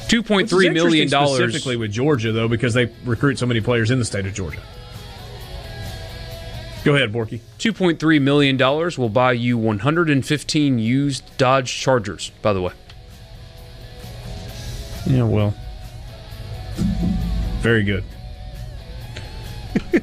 Two 0.08 0.22
point 0.22 0.48
three 0.48 0.70
million 0.70 1.08
dollars 1.08 1.38
specifically 1.38 1.76
with 1.76 1.92
Georgia, 1.92 2.32
though, 2.32 2.48
because 2.48 2.74
they 2.74 2.86
recruit 3.04 3.38
so 3.38 3.46
many 3.46 3.60
players 3.60 3.90
in 3.90 3.98
the 3.98 4.04
state 4.04 4.26
of 4.26 4.34
Georgia. 4.34 4.60
Go 6.86 6.94
ahead, 6.94 7.12
Borky. 7.12 7.40
Two 7.58 7.72
point 7.72 7.98
three 7.98 8.20
million 8.20 8.56
dollars 8.56 8.96
will 8.96 9.08
buy 9.08 9.32
you 9.32 9.58
one 9.58 9.80
hundred 9.80 10.08
and 10.08 10.24
fifteen 10.24 10.78
used 10.78 11.24
Dodge 11.36 11.74
Chargers. 11.74 12.30
By 12.42 12.52
the 12.52 12.62
way, 12.62 12.72
Yeah, 15.04 15.24
well, 15.24 15.52
very 17.58 17.82
good. 17.82 18.04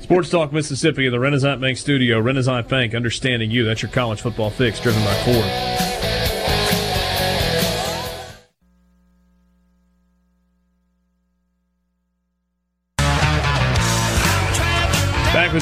Sports 0.02 0.30
Talk 0.30 0.52
Mississippi 0.52 1.06
in 1.06 1.14
the 1.14 1.22
Renaissance 1.22 1.62
Bank 1.62 1.78
Studio. 1.78 2.20
Renaissance 2.20 2.68
Bank, 2.68 2.94
understanding 2.94 3.50
you. 3.50 3.64
That's 3.64 3.82
your 3.82 3.90
college 3.90 4.20
football 4.20 4.50
fix, 4.50 4.82
driven 4.82 5.02
by 5.06 5.14
Ford. 5.24 5.93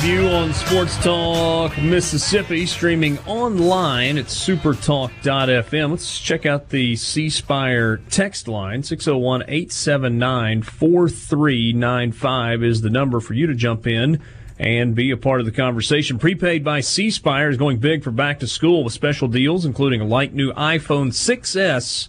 You 0.04 0.30
on 0.30 0.52
Sports 0.52 0.98
Talk 1.04 1.78
Mississippi, 1.78 2.66
streaming 2.66 3.20
online 3.28 4.18
at 4.18 4.26
supertalk.fm. 4.26 5.92
Let's 5.92 6.20
check 6.20 6.48
out 6.48 6.70
the 6.70 6.96
C 6.96 7.30
Spire 7.30 7.98
text 8.10 8.48
line. 8.48 8.82
601 8.82 9.44
879 9.44 10.64
4395 10.64 12.64
is 12.64 12.82
the 12.82 12.90
number 12.90 13.20
for 13.20 13.36
you 13.36 13.46
to 13.46 13.54
jump 13.54 13.86
in 13.86 14.20
and 14.58 14.96
be 14.96 15.12
a 15.12 15.18
part 15.18 15.40
of 15.40 15.46
the 15.46 15.52
conversation. 15.52 16.18
Prepaid 16.18 16.64
by 16.64 16.80
C 16.80 17.12
Spire 17.12 17.50
is 17.50 17.58
going 17.58 17.78
big 17.78 18.04
for 18.04 18.10
back 18.10 18.40
to 18.40 18.48
school 18.48 18.84
with 18.84 18.94
special 18.94 19.28
deals, 19.28 19.66
including 19.66 20.02
a 20.02 20.06
light 20.06 20.34
new 20.34 20.52
iPhone 20.54 21.10
6S 21.10 22.08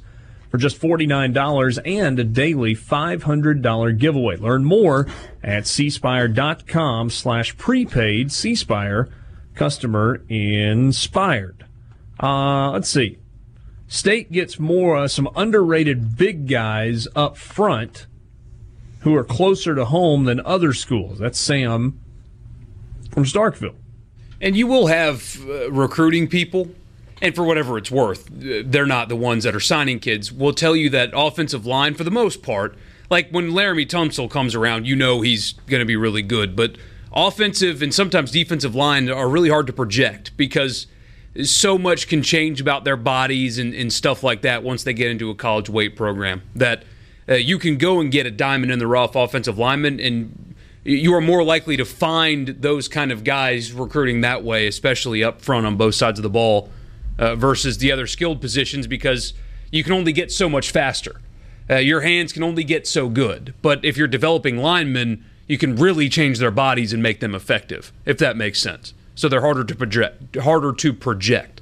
for 0.53 0.59
just 0.59 0.79
$49 0.81 1.81
and 1.85 2.19
a 2.19 2.25
daily 2.25 2.77
$500 2.77 3.99
giveaway. 3.99 4.37
Learn 4.37 4.65
more 4.65 5.07
at 5.43 5.65
cspire.com 5.65 7.09
slash 7.09 7.57
prepaid. 7.57 8.29
Cspire, 8.29 9.11
customer 9.55 10.23
inspired. 10.29 11.65
Uh, 12.23 12.71
let's 12.73 12.91
see. 12.91 13.17
State 13.89 14.31
gets 14.31 14.59
more, 14.59 14.99
uh, 14.99 15.09
some 15.09 15.29
underrated 15.35 16.19
big 16.19 16.47
guys 16.49 17.09
up 17.17 17.39
front 17.39 18.07
who 19.01 19.15
are 19.15 19.25
closer 19.25 19.75
to 19.75 19.87
home 19.87 20.27
than 20.27 20.39
other 20.45 20.75
schools. 20.75 21.19
That's 21.19 21.39
Sam 21.39 21.99
from 23.11 23.25
Starkville. 23.25 23.75
and 24.41 24.55
you 24.55 24.67
will 24.67 24.89
have 24.89 25.41
uh, 25.49 25.73
recruiting 25.73 26.29
people, 26.29 26.69
and 27.23 27.35
for 27.37 27.45
whatever 27.45 27.79
it's 27.79 27.91
worth, 27.91 28.29
they're 28.31 28.85
not 28.85 29.09
the 29.09 29.17
ones 29.17 29.45
that 29.45 29.55
are 29.55 29.61
signing 29.61 30.01
kids. 30.01 30.33
Will 30.33 30.53
tell 30.53 30.75
you 30.75 30.91
that 30.91 31.11
offensive 31.15 31.65
line, 31.65 31.95
for 31.95 32.03
the 32.03 32.11
most 32.11 32.43
part, 32.43 32.77
like 33.09 33.31
when 33.31 33.53
Laremy 33.53 33.87
Tunsil 33.87 34.29
comes 34.29 34.57
around, 34.57 34.87
you 34.87 34.97
know 34.97 35.21
he's 35.21 35.53
going 35.69 35.81
to 35.81 35.87
be 35.87 35.95
really 35.97 36.23
good. 36.23 36.57
But 36.57 36.77
offensive 37.15 37.81
and 37.81 37.95
sometimes 37.95 38.33
defensive 38.33 38.75
line 38.75 39.09
are 39.09 39.29
really 39.29 39.51
hard 39.51 39.69
to 39.69 39.73
project 39.73 40.37
because 40.37 40.89
so 41.45 41.79
much 41.79 42.09
can 42.09 42.23
change 42.23 42.61
about 42.61 42.85
their 42.85 42.97
bodies 42.97 43.57
and, 43.57 43.73
and 43.73 43.93
stuff 43.93 44.25
like 44.25 44.43
that 44.43 44.65
once 44.65 44.83
they 44.83 44.93
get 44.93 45.11
into 45.11 45.31
a 45.31 45.35
college 45.35 45.71
weight 45.71 45.95
program 45.95 46.43
that 46.55 46.83
uh, 47.29 47.35
you 47.35 47.59
can 47.59 47.79
go 47.79 48.01
and 48.01 48.11
get 48.11 48.27
a 48.27 48.31
diamond 48.31 48.73
in 48.73 48.79
the 48.79 48.87
rough 48.87 49.15
offensive 49.15 49.57
lineman 49.57 50.01
and 50.01 50.55
you 50.85 51.15
are 51.15 51.21
more 51.21 51.45
likely 51.45 51.77
to 51.77 51.85
find 51.85 52.49
those 52.49 52.89
kind 52.89 53.13
of 53.13 53.23
guys 53.23 53.73
recruiting 53.73 54.23
that 54.23 54.43
way, 54.43 54.67
especially 54.67 55.23
up 55.23 55.41
front 55.41 55.65
on 55.65 55.77
both 55.77 55.95
sides 55.95 56.19
of 56.19 56.25
the 56.25 56.31
ball, 56.31 56.69
uh, 57.19 57.35
versus 57.37 57.79
the 57.79 57.93
other 57.93 58.07
skilled 58.07 58.41
positions 58.41 58.87
because 58.87 59.35
you 59.71 59.83
can 59.83 59.93
only 59.93 60.13
get 60.13 60.31
so 60.31 60.49
much 60.49 60.71
faster. 60.71 61.21
Uh, 61.71 61.77
your 61.77 62.01
hands 62.03 62.33
can 62.33 62.43
only 62.43 62.65
get 62.65 62.87
so 62.87 63.09
good. 63.09 63.55
But 63.63 63.85
if 63.85 63.97
you're 63.97 64.09
developing 64.09 64.59
linemen, 64.59 65.25
you 65.47 65.59
can 65.59 65.77
really 65.77 66.09
change 66.09 66.39
their 66.39 66.51
bodies 66.51 66.93
and 66.93 67.03
make 67.03 67.21
them 67.21 67.35
effective, 67.35 67.93
if 68.05 68.19
that 68.19 68.37
makes 68.37 68.61
sense. 68.61 68.95
So 69.15 69.29
they're 69.29 69.41
harder 69.41 69.65
to 69.65 69.75
project. 69.75 70.37
Harder 70.37 70.73
to 70.73 70.93
project. 70.93 71.61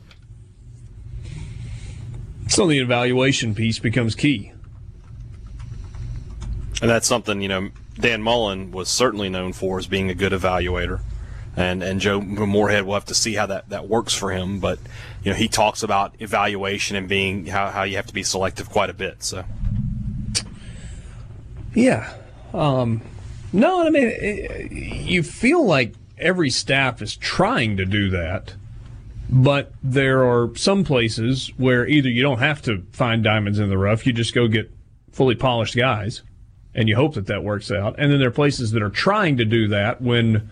So 2.48 2.66
the 2.66 2.78
evaluation 2.78 3.54
piece 3.54 3.78
becomes 3.78 4.14
key. 4.14 4.52
And 6.80 6.90
that's 6.90 7.06
something, 7.06 7.40
you 7.40 7.48
know, 7.48 7.70
Dan 7.98 8.22
Mullen 8.22 8.72
was 8.72 8.88
certainly 8.88 9.28
known 9.28 9.52
for 9.52 9.78
as 9.78 9.86
being 9.86 10.10
a 10.10 10.14
good 10.14 10.32
evaluator. 10.32 11.00
And 11.56 11.82
and 11.82 12.00
Joe 12.00 12.20
Moorhead 12.20 12.84
will 12.84 12.94
have 12.94 13.06
to 13.06 13.14
see 13.14 13.34
how 13.34 13.46
that, 13.46 13.68
that 13.70 13.88
works 13.88 14.14
for 14.14 14.30
him. 14.30 14.60
But, 14.60 14.78
you 15.22 15.32
know, 15.32 15.36
he 15.36 15.48
talks 15.48 15.82
about 15.82 16.14
evaluation 16.20 16.96
and 16.96 17.08
being 17.08 17.46
how, 17.46 17.70
how 17.70 17.82
you 17.82 17.96
have 17.96 18.06
to 18.06 18.14
be 18.14 18.22
selective 18.22 18.70
quite 18.70 18.88
a 18.88 18.94
bit. 18.94 19.22
So 19.22 19.44
Yeah. 21.74 22.12
Um, 22.52 23.00
no, 23.52 23.86
I 23.86 23.90
mean, 23.90 24.08
it, 24.08 24.72
you 24.72 25.22
feel 25.22 25.64
like 25.64 25.94
every 26.18 26.50
staff 26.50 27.00
is 27.02 27.16
trying 27.16 27.76
to 27.76 27.84
do 27.84 28.10
that, 28.10 28.54
but 29.28 29.72
there 29.82 30.24
are 30.24 30.54
some 30.56 30.84
places 30.84 31.52
where 31.56 31.86
either 31.86 32.08
you 32.08 32.22
don't 32.22 32.38
have 32.38 32.62
to 32.62 32.84
find 32.92 33.22
diamonds 33.22 33.58
in 33.58 33.68
the 33.68 33.78
rough, 33.78 34.06
you 34.06 34.12
just 34.12 34.34
go 34.34 34.48
get 34.48 34.70
fully 35.12 35.34
polished 35.34 35.76
guys, 35.76 36.22
and 36.74 36.88
you 36.88 36.96
hope 36.96 37.14
that 37.14 37.26
that 37.26 37.42
works 37.42 37.70
out. 37.70 37.94
And 37.98 38.12
then 38.12 38.18
there 38.18 38.28
are 38.28 38.32
places 38.32 38.72
that 38.72 38.82
are 38.82 38.90
trying 38.90 39.36
to 39.38 39.44
do 39.44 39.68
that 39.68 40.00
when 40.00 40.50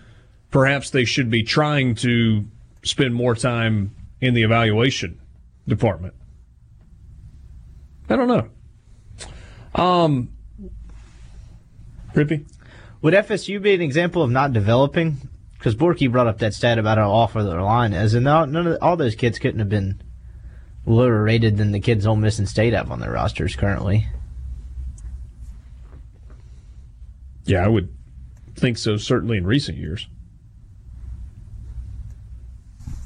perhaps 0.51 0.89
they 0.89 1.05
should 1.05 1.29
be 1.29 1.43
trying 1.43 1.95
to 1.95 2.45
spend 2.83 3.13
more 3.13 3.35
time 3.35 3.95
in 4.21 4.33
the 4.33 4.43
evaluation 4.43 5.19
department. 5.67 6.13
I 8.09 8.15
don't 8.15 8.27
know. 8.27 8.49
Um, 9.75 10.29
Rippee? 12.13 12.45
Would 13.01 13.13
FSU 13.13 13.61
be 13.61 13.73
an 13.73 13.81
example 13.81 14.23
of 14.23 14.31
not 14.31 14.51
developing? 14.51 15.17
Because 15.57 15.75
Borky 15.75 16.11
brought 16.11 16.27
up 16.27 16.39
that 16.39 16.53
stat 16.53 16.79
about 16.79 16.97
how 16.97 17.11
awful 17.11 17.43
their 17.45 17.61
line 17.61 17.93
is, 17.93 18.13
and 18.13 18.23
none 18.23 18.55
of 18.55 18.77
all 18.81 18.97
those 18.97 19.15
kids 19.15 19.39
couldn't 19.39 19.59
have 19.59 19.69
been 19.69 20.01
lower 20.85 21.23
rated 21.23 21.57
than 21.57 21.71
the 21.71 21.79
kids 21.79 22.07
Ole 22.07 22.15
Miss 22.15 22.39
and 22.39 22.49
State 22.49 22.73
have 22.73 22.91
on 22.91 22.99
their 22.99 23.11
rosters 23.11 23.55
currently. 23.55 24.07
Yeah, 27.45 27.63
I 27.63 27.67
would 27.67 27.93
think 28.55 28.77
so. 28.77 28.97
Certainly 28.97 29.37
in 29.37 29.45
recent 29.45 29.77
years. 29.77 30.07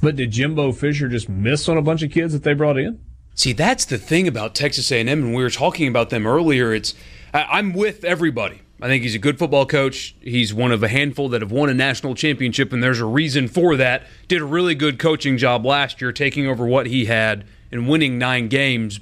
But 0.04 0.16
did 0.16 0.32
Jimbo 0.32 0.72
Fisher 0.72 1.08
just 1.08 1.30
miss 1.30 1.66
on 1.66 1.78
a 1.78 1.82
bunch 1.82 2.02
of 2.02 2.10
kids 2.10 2.34
that 2.34 2.42
they 2.42 2.52
brought 2.52 2.76
in? 2.76 3.00
See, 3.34 3.54
that's 3.54 3.86
the 3.86 3.96
thing 3.96 4.28
about 4.28 4.54
Texas 4.54 4.92
A&M, 4.92 5.08
and 5.08 5.34
we 5.34 5.42
were 5.42 5.48
talking 5.48 5.88
about 5.88 6.10
them 6.10 6.26
earlier. 6.26 6.74
It's 6.74 6.92
I, 7.32 7.44
I'm 7.44 7.72
with 7.72 8.04
everybody. 8.04 8.60
I 8.82 8.88
think 8.88 9.02
he's 9.02 9.14
a 9.14 9.18
good 9.18 9.38
football 9.38 9.64
coach. 9.64 10.14
He's 10.20 10.52
one 10.52 10.72
of 10.72 10.82
a 10.82 10.88
handful 10.88 11.30
that 11.30 11.40
have 11.40 11.50
won 11.50 11.70
a 11.70 11.74
national 11.74 12.14
championship, 12.16 12.70
and 12.70 12.82
there's 12.82 13.00
a 13.00 13.06
reason 13.06 13.48
for 13.48 13.76
that. 13.76 14.02
Did 14.28 14.42
a 14.42 14.44
really 14.44 14.74
good 14.74 14.98
coaching 14.98 15.38
job 15.38 15.64
last 15.64 16.02
year, 16.02 16.12
taking 16.12 16.46
over 16.46 16.66
what 16.66 16.84
he 16.84 17.06
had 17.06 17.46
and 17.72 17.88
winning 17.88 18.18
nine 18.18 18.48
games. 18.48 19.00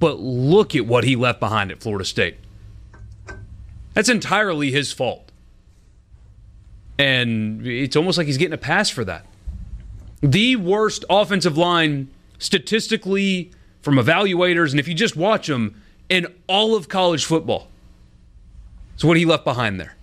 But 0.00 0.18
look 0.18 0.74
at 0.74 0.86
what 0.86 1.04
he 1.04 1.14
left 1.14 1.40
behind 1.40 1.70
at 1.70 1.82
Florida 1.82 2.06
State. 2.06 2.38
That's 3.92 4.08
entirely 4.08 4.70
his 4.70 4.94
fault. 4.94 5.30
And 6.98 7.66
it's 7.66 7.96
almost 7.96 8.16
like 8.16 8.28
he's 8.28 8.38
getting 8.38 8.54
a 8.54 8.56
pass 8.56 8.88
for 8.88 9.04
that. 9.04 9.26
The 10.20 10.56
worst 10.56 11.04
offensive 11.08 11.56
line 11.56 12.08
statistically 12.38 13.50
from 13.82 13.96
evaluators, 13.96 14.70
and 14.70 14.80
if 14.80 14.88
you 14.88 14.94
just 14.94 15.16
watch 15.16 15.46
them, 15.46 15.80
in 16.08 16.26
all 16.46 16.74
of 16.74 16.88
college 16.88 17.24
football. 17.24 17.68
So 18.96 19.06
what 19.06 19.16
he 19.16 19.24
left 19.24 19.44
behind 19.44 19.78
there. 19.78 19.96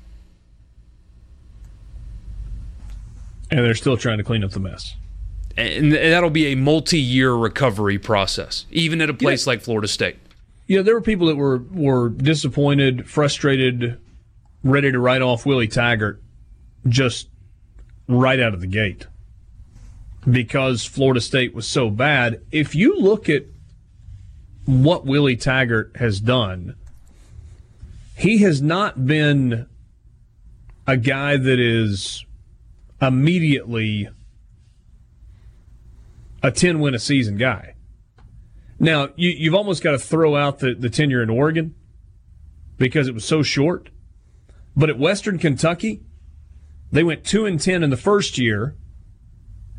And 3.51 3.59
they're 3.59 3.75
still 3.75 3.97
trying 3.97 4.17
to 4.17 4.23
clean 4.23 4.43
up 4.43 4.51
the 4.51 4.59
mess. 4.59 4.95
And 5.57 5.93
that'll 5.93 6.29
be 6.29 6.47
a 6.47 6.55
multi-year 6.55 7.33
recovery 7.33 7.97
process, 7.97 8.65
even 8.71 9.01
at 9.01 9.09
a 9.09 9.13
place 9.13 9.45
yeah. 9.45 9.51
like 9.51 9.61
Florida 9.61 9.87
State. 9.87 10.17
Yeah, 10.67 10.81
there 10.81 10.95
were 10.95 11.01
people 11.01 11.27
that 11.27 11.35
were 11.35 11.59
were 11.71 12.09
disappointed, 12.09 13.07
frustrated, 13.07 13.99
ready 14.63 14.91
to 14.91 14.99
write 14.99 15.21
off 15.21 15.45
Willie 15.45 15.67
Taggart 15.67 16.21
just 16.87 17.29
right 18.07 18.39
out 18.39 18.53
of 18.53 18.61
the 18.61 18.67
gate 18.67 19.05
because 20.29 20.85
Florida 20.85 21.21
State 21.21 21.53
was 21.53 21.67
so 21.67 21.89
bad. 21.89 22.41
If 22.51 22.75
you 22.75 22.97
look 22.97 23.29
at 23.29 23.43
what 24.65 25.05
Willie 25.05 25.37
Taggart 25.37 25.97
has 25.97 26.19
done, 26.19 26.75
he 28.17 28.39
has 28.39 28.61
not 28.61 29.05
been 29.05 29.67
a 30.87 30.97
guy 30.97 31.37
that 31.37 31.59
is 31.59 32.25
immediately 33.01 34.09
a 36.41 36.51
10 36.51 36.79
win 36.79 36.95
a 36.95 36.99
season 36.99 37.37
guy. 37.37 37.75
Now, 38.79 39.09
you, 39.15 39.49
have 39.49 39.55
almost 39.55 39.81
got 39.83 39.91
to 39.91 39.99
throw 39.99 40.35
out 40.35 40.59
the, 40.59 40.73
the 40.73 40.89
tenure 40.89 41.23
in 41.23 41.29
Oregon 41.29 41.75
because 42.77 43.07
it 43.07 43.13
was 43.13 43.25
so 43.25 43.41
short. 43.41 43.89
But 44.75 44.89
at 44.89 44.99
Western 44.99 45.37
Kentucky, 45.37 46.01
they 46.91 47.03
went 47.03 47.23
2 47.23 47.45
and 47.45 47.59
10 47.59 47.83
in 47.83 47.89
the 47.89 47.97
first 47.97 48.37
year. 48.37 48.75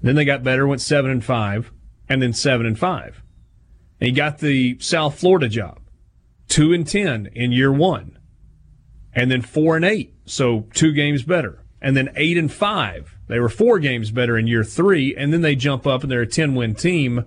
Then 0.03 0.15
they 0.15 0.25
got 0.25 0.43
better, 0.43 0.67
went 0.67 0.81
7 0.81 1.11
and 1.11 1.25
5, 1.25 1.73
and 2.09 2.23
then 2.23 2.33
7 2.33 2.67
and 2.67 2.79
5. 2.79 3.23
And 4.01 4.07
he 4.09 4.13
got 4.13 4.39
the 4.39 4.79
South 4.79 5.19
Florida 5.19 5.49
job. 5.49 5.81
2 6.49 6.73
and 6.73 6.87
10 6.87 7.31
in 7.35 7.53
year 7.53 7.73
1. 7.73 8.19
And 9.15 9.31
then 9.31 9.43
4 9.43 9.77
and 9.77 9.85
8, 9.85 10.15
so 10.27 10.67
two 10.75 10.93
games 10.93 11.23
better. 11.23 11.65
And 11.81 11.97
then 11.97 12.11
8 12.15 12.39
and 12.39 12.53
5. 12.53 13.17
They 13.29 13.41
were 13.41 13.49
four 13.49 13.79
games 13.79 14.11
better 14.11 14.39
in 14.39 14.47
year 14.47 14.63
3, 14.63 15.17
and 15.17 15.33
then 15.33 15.41
they 15.41 15.57
jump 15.57 15.87
up 15.87 16.03
and 16.03 16.11
they're 16.11 16.23
a 16.23 16.27
10-win 16.27 16.75
team 16.75 17.25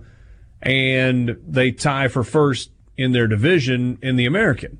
and 0.62 1.36
they 1.46 1.72
tie 1.72 2.08
for 2.08 2.22
first 2.22 2.70
in 2.96 3.12
their 3.12 3.26
division 3.26 3.98
in 4.02 4.16
the 4.16 4.26
American. 4.26 4.78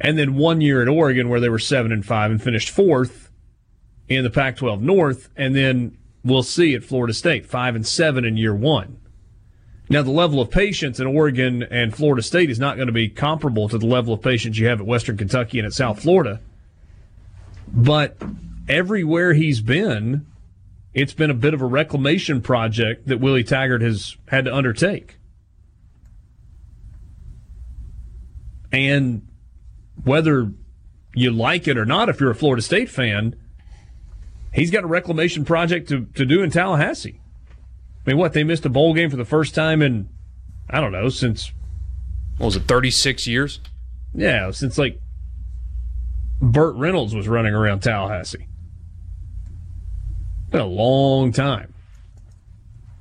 And 0.00 0.18
then 0.18 0.34
one 0.34 0.60
year 0.60 0.80
at 0.80 0.88
Oregon 0.88 1.28
where 1.28 1.40
they 1.40 1.48
were 1.48 1.58
7 1.58 1.92
and 1.92 2.04
5 2.04 2.30
and 2.30 2.42
finished 2.42 2.70
fourth 2.70 3.30
in 4.08 4.24
the 4.24 4.30
Pac 4.30 4.56
12 4.56 4.80
North. 4.80 5.28
And 5.36 5.54
then 5.54 5.98
we'll 6.24 6.42
see 6.42 6.74
at 6.74 6.84
Florida 6.84 7.14
State, 7.14 7.46
5 7.46 7.76
and 7.76 7.86
7 7.86 8.24
in 8.24 8.36
year 8.36 8.54
one. 8.54 8.98
Now, 9.88 10.02
the 10.02 10.12
level 10.12 10.40
of 10.40 10.50
patience 10.50 11.00
in 11.00 11.06
Oregon 11.08 11.64
and 11.64 11.94
Florida 11.94 12.22
State 12.22 12.48
is 12.48 12.60
not 12.60 12.76
going 12.76 12.86
to 12.86 12.92
be 12.92 13.08
comparable 13.08 13.68
to 13.68 13.76
the 13.76 13.86
level 13.86 14.14
of 14.14 14.22
patience 14.22 14.56
you 14.56 14.68
have 14.68 14.80
at 14.80 14.86
Western 14.86 15.16
Kentucky 15.16 15.58
and 15.58 15.66
at 15.66 15.72
South 15.72 16.00
Florida. 16.00 16.40
But 17.66 18.16
everywhere 18.68 19.34
he's 19.34 19.60
been, 19.60 20.26
it's 20.94 21.12
been 21.12 21.30
a 21.30 21.34
bit 21.34 21.54
of 21.54 21.60
a 21.60 21.66
reclamation 21.66 22.40
project 22.40 23.08
that 23.08 23.18
Willie 23.18 23.42
Taggart 23.42 23.82
has 23.82 24.16
had 24.28 24.44
to 24.44 24.54
undertake. 24.54 25.16
And 28.72 29.26
whether 30.04 30.52
you 31.14 31.32
like 31.32 31.66
it 31.66 31.76
or 31.76 31.84
not, 31.84 32.08
if 32.08 32.20
you're 32.20 32.30
a 32.30 32.34
Florida 32.36 32.62
State 32.62 32.90
fan, 32.90 33.34
he's 34.52 34.70
got 34.70 34.84
a 34.84 34.86
reclamation 34.86 35.44
project 35.44 35.88
to, 35.88 36.06
to 36.14 36.24
do 36.24 36.42
in 36.42 36.50
Tallahassee. 36.50 37.20
I 38.06 38.10
mean, 38.10 38.18
what, 38.18 38.32
they 38.32 38.44
missed 38.44 38.64
a 38.64 38.70
bowl 38.70 38.94
game 38.94 39.10
for 39.10 39.16
the 39.16 39.24
first 39.24 39.54
time 39.54 39.82
in, 39.82 40.08
I 40.68 40.80
don't 40.80 40.92
know, 40.92 41.08
since. 41.08 41.52
What 42.38 42.46
was 42.46 42.56
it, 42.56 42.62
36 42.62 43.26
years? 43.26 43.60
Yeah, 44.14 44.50
since 44.50 44.78
like 44.78 44.98
Burt 46.40 46.74
Reynolds 46.76 47.14
was 47.14 47.28
running 47.28 47.54
around 47.54 47.80
Tallahassee. 47.80 48.46
Been 50.50 50.60
a 50.62 50.66
long 50.66 51.32
time. 51.32 51.74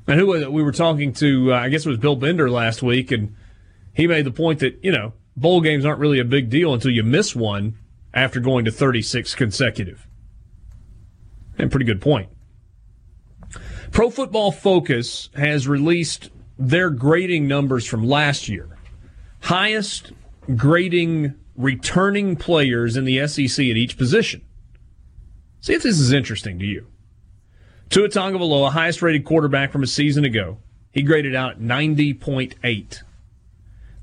And 0.07 0.19
who 0.19 0.27
was 0.27 0.41
it? 0.41 0.51
We 0.51 0.61
were 0.61 0.71
talking 0.71 1.13
to, 1.13 1.53
uh, 1.53 1.57
I 1.57 1.69
guess 1.69 1.85
it 1.85 1.89
was 1.89 1.99
Bill 1.99 2.15
Bender 2.15 2.49
last 2.49 2.83
week, 2.83 3.11
and 3.11 3.35
he 3.93 4.07
made 4.07 4.25
the 4.25 4.31
point 4.31 4.59
that, 4.59 4.77
you 4.83 4.91
know, 4.91 5.13
bowl 5.37 5.61
games 5.61 5.85
aren't 5.85 5.99
really 5.99 6.19
a 6.19 6.25
big 6.25 6.49
deal 6.49 6.73
until 6.73 6.91
you 6.91 7.03
miss 7.03 7.35
one 7.35 7.77
after 8.13 8.39
going 8.39 8.65
to 8.65 8.71
36 8.71 9.35
consecutive. 9.35 10.07
And 11.59 11.69
pretty 11.69 11.85
good 11.85 12.01
point. 12.01 12.29
Pro 13.91 14.09
Football 14.09 14.51
Focus 14.51 15.29
has 15.35 15.67
released 15.67 16.29
their 16.57 16.89
grading 16.89 17.47
numbers 17.47 17.85
from 17.85 18.07
last 18.07 18.47
year. 18.47 18.69
Highest 19.41 20.13
grading 20.55 21.35
returning 21.55 22.35
players 22.35 22.95
in 22.95 23.05
the 23.05 23.27
SEC 23.27 23.65
at 23.65 23.77
each 23.77 23.97
position. 23.97 24.41
See 25.61 25.73
if 25.73 25.83
this 25.83 25.99
is 25.99 26.13
interesting 26.13 26.57
to 26.59 26.65
you. 26.65 26.87
Tua 27.89 28.07
Tagovailoa, 28.07 28.71
highest 28.71 29.01
rated 29.01 29.25
quarterback 29.25 29.71
from 29.71 29.83
a 29.83 29.87
season 29.87 30.23
ago. 30.23 30.59
He 30.91 31.01
graded 31.01 31.35
out 31.35 31.53
at 31.53 31.59
90.8. 31.59 33.03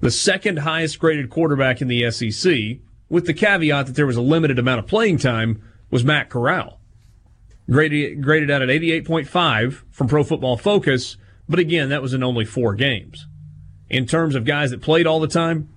The 0.00 0.10
second 0.10 0.58
highest 0.58 0.98
graded 0.98 1.30
quarterback 1.30 1.80
in 1.80 1.88
the 1.88 2.10
SEC, 2.10 2.78
with 3.08 3.26
the 3.26 3.34
caveat 3.34 3.86
that 3.86 3.94
there 3.94 4.06
was 4.06 4.16
a 4.16 4.22
limited 4.22 4.58
amount 4.58 4.80
of 4.80 4.86
playing 4.86 5.18
time, 5.18 5.62
was 5.90 6.04
Matt 6.04 6.28
Corral. 6.28 6.80
Graded, 7.68 8.22
graded 8.22 8.50
out 8.50 8.62
at 8.62 8.68
88.5 8.68 9.82
from 9.90 10.06
Pro 10.06 10.22
Football 10.22 10.56
Focus, 10.56 11.16
but 11.48 11.58
again, 11.58 11.88
that 11.88 12.02
was 12.02 12.14
in 12.14 12.22
only 12.22 12.44
four 12.44 12.74
games. 12.74 13.26
in 13.88 14.06
terms 14.06 14.34
of 14.34 14.44
guys 14.44 14.70
that 14.70 14.82
played 14.82 15.06
all 15.06 15.20
the 15.20 15.28
time, 15.28 15.68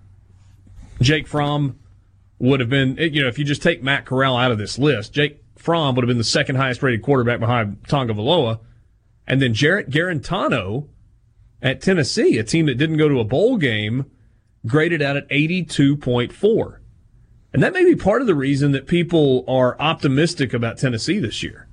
Jake 1.02 1.28
Fromm 1.28 1.78
would 2.40 2.60
have 2.60 2.70
been, 2.70 2.98
you 2.98 3.22
know, 3.22 3.28
if 3.28 3.38
you 3.38 3.46
just 3.46 3.62
take 3.62 3.84
Matt 3.84 4.06
Corral 4.06 4.36
out 4.36 4.52
of 4.52 4.58
this 4.58 4.80
list, 4.80 5.14
Jake 5.14 5.44
Fromm 5.58 5.96
would 5.96 6.04
have 6.04 6.08
been 6.08 6.18
the 6.18 6.24
second 6.24 6.56
highest 6.56 6.82
rated 6.82 7.02
quarterback 7.02 7.40
behind 7.40 7.84
Tagovailoa. 7.84 8.60
And 9.28 9.42
then 9.42 9.54
Jarrett 9.54 9.90
Guarantano 9.90 10.88
at 11.62 11.82
Tennessee, 11.82 12.38
a 12.40 12.44
team 12.44 12.66
that 12.66 12.78
didn't 12.78 12.98
go 12.98 13.10
to 13.10 13.20
a 13.20 13.24
bowl 13.26 13.58
game, 13.58 14.06
graded 14.66 15.02
out 15.02 15.18
at 15.18 15.30
82.4. 15.30 16.80
And 17.54 17.64
that 17.64 17.74
may 17.74 17.84
be 17.84 17.96
part 17.96 18.22
of 18.22 18.28
the 18.28 18.36
reason 18.36 18.72
that 18.72 18.88
people 18.88 19.44
are 19.48 19.80
optimistic 19.80 20.54
about 20.54 20.78
Tennessee 20.78 21.20
this 21.20 21.44
year. 21.44 21.69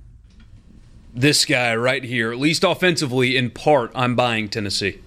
This 1.17 1.45
guy 1.45 1.75
right 1.75 2.03
here, 2.03 2.31
at 2.31 2.37
least 2.37 2.63
offensively, 2.63 3.37
in 3.37 3.49
part, 3.49 3.91
I'm 3.95 4.15
buying 4.15 4.49
Tennessee. 4.49 5.01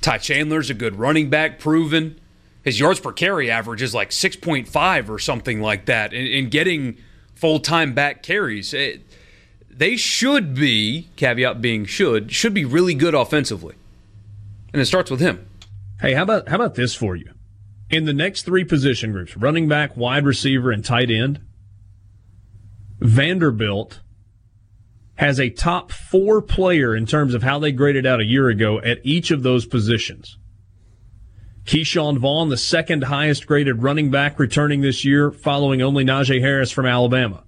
Ty 0.00 0.18
Chandler's 0.18 0.70
a 0.70 0.74
good 0.74 0.96
running 0.96 1.30
back, 1.30 1.60
proven. 1.60 2.20
His 2.64 2.80
yards 2.80 2.98
per 2.98 3.12
carry 3.12 3.48
average 3.48 3.80
is 3.80 3.94
like 3.94 4.10
6.5 4.10 5.08
or 5.08 5.20
something 5.20 5.60
like 5.60 5.84
that. 5.86 6.12
And, 6.12 6.26
and 6.26 6.50
getting 6.50 6.96
full 7.36 7.60
time 7.60 7.94
back 7.94 8.24
carries. 8.24 8.74
It, 8.74 9.02
they 9.70 9.96
should 9.96 10.56
be, 10.56 11.10
caveat 11.14 11.60
being 11.60 11.84
should, 11.84 12.32
should 12.32 12.54
be 12.54 12.64
really 12.64 12.94
good 12.94 13.14
offensively. 13.14 13.76
And 14.72 14.82
it 14.82 14.86
starts 14.86 15.12
with 15.12 15.20
him. 15.20 15.46
Hey, 16.00 16.14
how 16.14 16.24
about 16.24 16.48
how 16.48 16.56
about 16.56 16.74
this 16.74 16.92
for 16.92 17.14
you? 17.14 17.30
In 17.88 18.04
the 18.04 18.12
next 18.12 18.42
three 18.42 18.64
position 18.64 19.12
groups, 19.12 19.36
running 19.36 19.68
back, 19.68 19.96
wide 19.96 20.26
receiver, 20.26 20.72
and 20.72 20.84
tight 20.84 21.08
end, 21.08 21.40
Vanderbilt 22.98 24.00
has 25.16 25.38
a 25.38 25.50
top 25.50 25.92
four 25.92 26.42
player 26.42 26.94
in 26.94 27.06
terms 27.06 27.34
of 27.34 27.42
how 27.42 27.58
they 27.58 27.72
graded 27.72 28.06
out 28.06 28.20
a 28.20 28.24
year 28.24 28.48
ago 28.48 28.80
at 28.80 28.98
each 29.04 29.30
of 29.30 29.42
those 29.42 29.66
positions. 29.66 30.38
Ke'Shawn 31.64 32.18
Vaughn, 32.18 32.50
the 32.50 32.56
second 32.56 33.04
highest 33.04 33.46
graded 33.46 33.82
running 33.82 34.10
back 34.10 34.38
returning 34.38 34.80
this 34.82 35.04
year, 35.04 35.30
following 35.30 35.80
only 35.80 36.04
Najee 36.04 36.40
Harris 36.40 36.70
from 36.70 36.84
Alabama. 36.84 37.44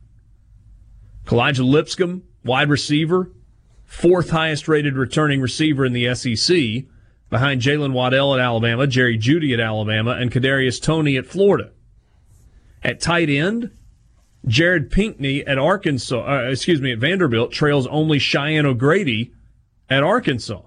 Kalijah 1.27 1.69
Lipscomb, 1.69 2.23
wide 2.45 2.71
receiver, 2.71 3.31
fourth 3.85 4.31
highest 4.31 4.69
rated 4.69 4.95
returning 4.95 5.41
receiver 5.41 5.85
in 5.85 5.93
the 5.93 6.15
SEC, 6.15 6.85
behind 7.29 7.61
Jaylen 7.61 7.93
Waddle 7.93 8.35
at 8.35 8.41
Alabama, 8.41 8.87
Jerry 8.87 9.19
Jeudy 9.19 9.53
at 9.53 9.61
Alabama, 9.61 10.13
and 10.13 10.31
Kadarius 10.31 10.81
Toney 10.81 11.17
at 11.17 11.27
Florida. 11.27 11.73
At 12.83 13.01
tight 13.01 13.29
end, 13.29 13.71
Jared 14.49 14.91
Pinkney 14.91 15.45
at 15.47 15.59
Arkansas, 15.59 16.21
uh, 16.21 16.51
excuse 16.51 16.81
me, 16.81 16.93
at 16.93 16.99
Vanderbilt 16.99 17.53
trails 17.53 17.87
only 17.89 18.19
Cheyenne 18.19 18.67
O'Grady 18.67 19.33
at 19.91 20.03
Arkansas. 20.03 20.63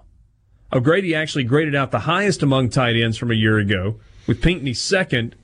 O'Grady 0.72 1.16
actually 1.16 1.46
graded 1.46 1.76
out 1.76 1.92
the 1.92 2.00
highest 2.00 2.44
among 2.44 2.70
tight 2.70 2.96
ends 2.96 3.18
from 3.18 3.32
a 3.32 3.36
year 3.36 3.58
ago, 3.58 4.00
with 4.28 4.42
Pinkney 4.42 4.74
second 4.74 5.36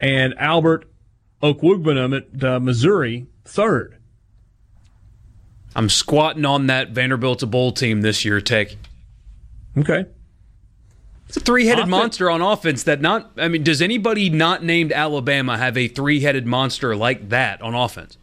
and 0.00 0.34
Albert 0.38 0.88
Okwuegbunam 1.42 2.16
at 2.16 2.44
uh, 2.44 2.60
Missouri 2.60 3.26
third. 3.44 3.96
I'm 5.74 5.88
squatting 5.88 6.44
on 6.44 6.66
that 6.66 6.90
Vanderbilt's 6.90 7.42
a 7.42 7.46
bowl 7.46 7.72
team 7.72 8.00
this 8.02 8.24
year, 8.24 8.40
Take. 8.40 8.76
Okay. 9.76 10.06
It's 11.28 11.36
a 11.36 11.40
three-headed 11.40 11.88
monster 11.88 12.30
on 12.30 12.40
offense 12.40 12.84
that 12.84 13.02
not 13.02 13.32
I 13.36 13.48
mean, 13.48 13.62
does 13.62 13.82
anybody 13.82 14.30
not 14.30 14.64
named 14.64 14.92
Alabama 14.92 15.58
have 15.58 15.76
a 15.76 15.86
three-headed 15.86 16.46
monster 16.46 16.96
like 16.96 17.28
that 17.28 17.60
on 17.60 17.74
offense? 17.74 18.16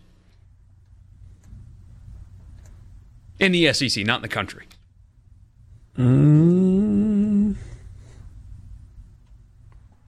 In 3.39 3.51
the 3.51 3.71
SEC, 3.73 4.03
not 4.05 4.17
in 4.17 4.21
the 4.23 4.27
country. 4.27 4.65
Mm. 5.97 7.55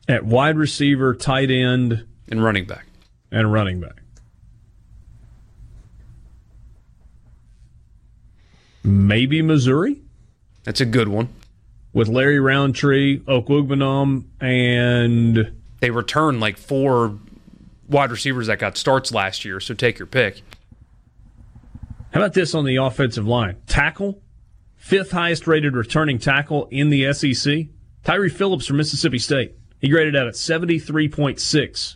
At 0.08 0.26
wide 0.26 0.58
receiver, 0.58 1.14
tight 1.14 1.52
end, 1.52 2.06
and 2.30 2.44
running 2.44 2.66
back. 2.66 2.86
And 3.32 3.52
running 3.52 3.80
back. 3.80 4.02
Maybe 8.84 9.42
Missouri? 9.42 10.02
That's 10.64 10.80
a 10.80 10.86
good 10.86 11.10
one. 11.10 11.28
With 11.94 12.08
Larry 12.08 12.40
Rountree, 12.40 13.20
Okwuegbunam, 13.22 14.26
and. 14.40 15.54
They 15.80 15.92
return 15.92 16.40
like 16.40 16.58
four 16.58 17.20
wide 17.88 18.12
receivers 18.12 18.48
that 18.48 18.60
got 18.60 18.78
starts 18.78 19.12
last 19.12 19.46
year, 19.46 19.60
so 19.60 19.74
take 19.74 20.00
your 20.00 20.08
pick. 20.08 20.42
How 22.12 22.22
about 22.22 22.34
this 22.34 22.56
on 22.56 22.66
the 22.66 22.78
offensive 22.78 23.28
line? 23.28 23.58
Tackle, 23.68 24.22
fifth 24.76 25.12
highest 25.12 25.48
rated 25.48 25.76
returning 25.76 26.20
tackle 26.20 26.68
in 26.72 26.90
the 26.90 27.14
SEC. 27.14 27.68
Tyree 28.04 28.30
Phillips 28.30 28.66
from 28.66 28.78
Mississippi 28.78 29.20
State. 29.20 29.56
He 29.80 29.90
graded 29.90 30.16
out 30.16 30.28
at 30.28 30.34
73.6 30.34 31.96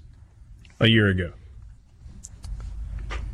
a 0.80 0.90
year 0.90 1.08
ago. 1.08 1.32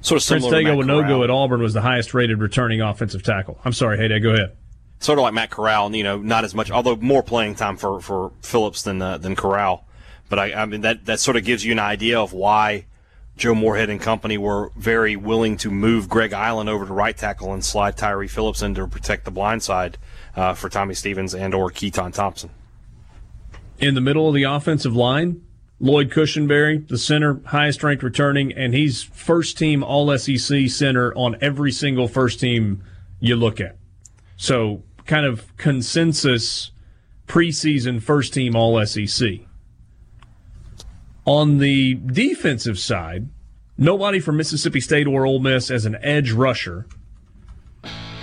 Sort 0.01 0.17
of 0.17 0.23
similar 0.23 0.51
Prince 0.51 0.65
to 0.65 0.71
Dago 0.71 0.85
Matt 0.85 1.05
Wanogho 1.05 1.23
at 1.23 1.29
Auburn 1.29 1.61
was 1.61 1.73
the 1.73 1.81
highest 1.81 2.13
rated 2.13 2.39
returning 2.39 2.81
offensive 2.81 3.23
tackle. 3.23 3.59
I'm 3.65 3.73
sorry, 3.73 3.97
Hayday, 3.97 4.21
go 4.21 4.29
ahead. 4.29 4.56
Sort 4.99 5.19
of 5.19 5.23
like 5.23 5.33
Matt 5.33 5.51
Corral, 5.51 5.95
you 5.95 6.03
know, 6.03 6.17
not 6.17 6.43
as 6.43 6.55
much, 6.55 6.71
although 6.71 6.95
more 6.95 7.21
playing 7.21 7.55
time 7.55 7.77
for, 7.77 7.99
for 7.99 8.31
Phillips 8.41 8.81
than 8.81 9.01
uh, 9.01 9.17
than 9.17 9.35
Corral. 9.35 9.85
But 10.29 10.39
I, 10.39 10.53
I 10.53 10.65
mean 10.65 10.81
that 10.81 11.05
that 11.05 11.19
sort 11.19 11.37
of 11.37 11.45
gives 11.45 11.63
you 11.63 11.71
an 11.71 11.79
idea 11.79 12.19
of 12.19 12.33
why 12.33 12.85
Joe 13.37 13.53
Moorhead 13.53 13.91
and 13.91 14.01
company 14.01 14.37
were 14.37 14.71
very 14.75 15.15
willing 15.15 15.57
to 15.57 15.69
move 15.69 16.09
Greg 16.09 16.31
Eiland 16.31 16.67
over 16.67 16.87
to 16.87 16.93
right 16.93 17.15
tackle 17.15 17.53
and 17.53 17.63
slide 17.63 17.95
Tyree 17.95 18.27
Phillips 18.27 18.63
in 18.63 18.73
to 18.75 18.87
protect 18.87 19.25
the 19.25 19.31
blind 19.31 19.61
side 19.61 19.97
uh, 20.35 20.55
for 20.55 20.69
Tommy 20.69 20.95
Stevens 20.95 21.35
and 21.35 21.53
or 21.53 21.69
Keytaon 21.69 22.13
Thompson. 22.13 22.49
In 23.77 23.93
the 23.93 24.01
middle 24.01 24.27
of 24.27 24.33
the 24.33 24.43
offensive 24.43 24.95
line, 24.95 25.43
Lloyd 25.79 26.09
Cushenberry, 26.09 26.87
the 26.87 26.97
center, 26.97 27.39
highest 27.45 27.83
ranked 27.83 28.01
returning, 28.01 28.51
and 28.51 28.73
he's 28.73 29.03
first 29.03 29.59
team 29.59 29.83
All 29.83 30.15
SEC 30.17 30.67
center 30.69 31.13
on 31.13 31.37
every 31.39 31.71
single 31.71 32.07
first 32.07 32.39
team 32.39 32.83
you 33.19 33.35
look 33.35 33.61
at. 33.61 33.75
So, 34.37 34.83
kind 35.05 35.25
of 35.25 35.55
consensus 35.57 36.71
preseason 37.27 38.01
first 38.01 38.33
team 38.33 38.55
All 38.55 38.83
SEC. 38.85 39.39
On 41.25 41.57
the 41.57 41.95
defensive 41.95 42.79
side, 42.79 43.27
nobody 43.77 44.19
from 44.19 44.37
Mississippi 44.37 44.79
State 44.79 45.07
or 45.07 45.25
Ole 45.25 45.39
Miss 45.39 45.69
as 45.69 45.85
an 45.85 45.97
edge 46.01 46.31
rusher. 46.31 46.85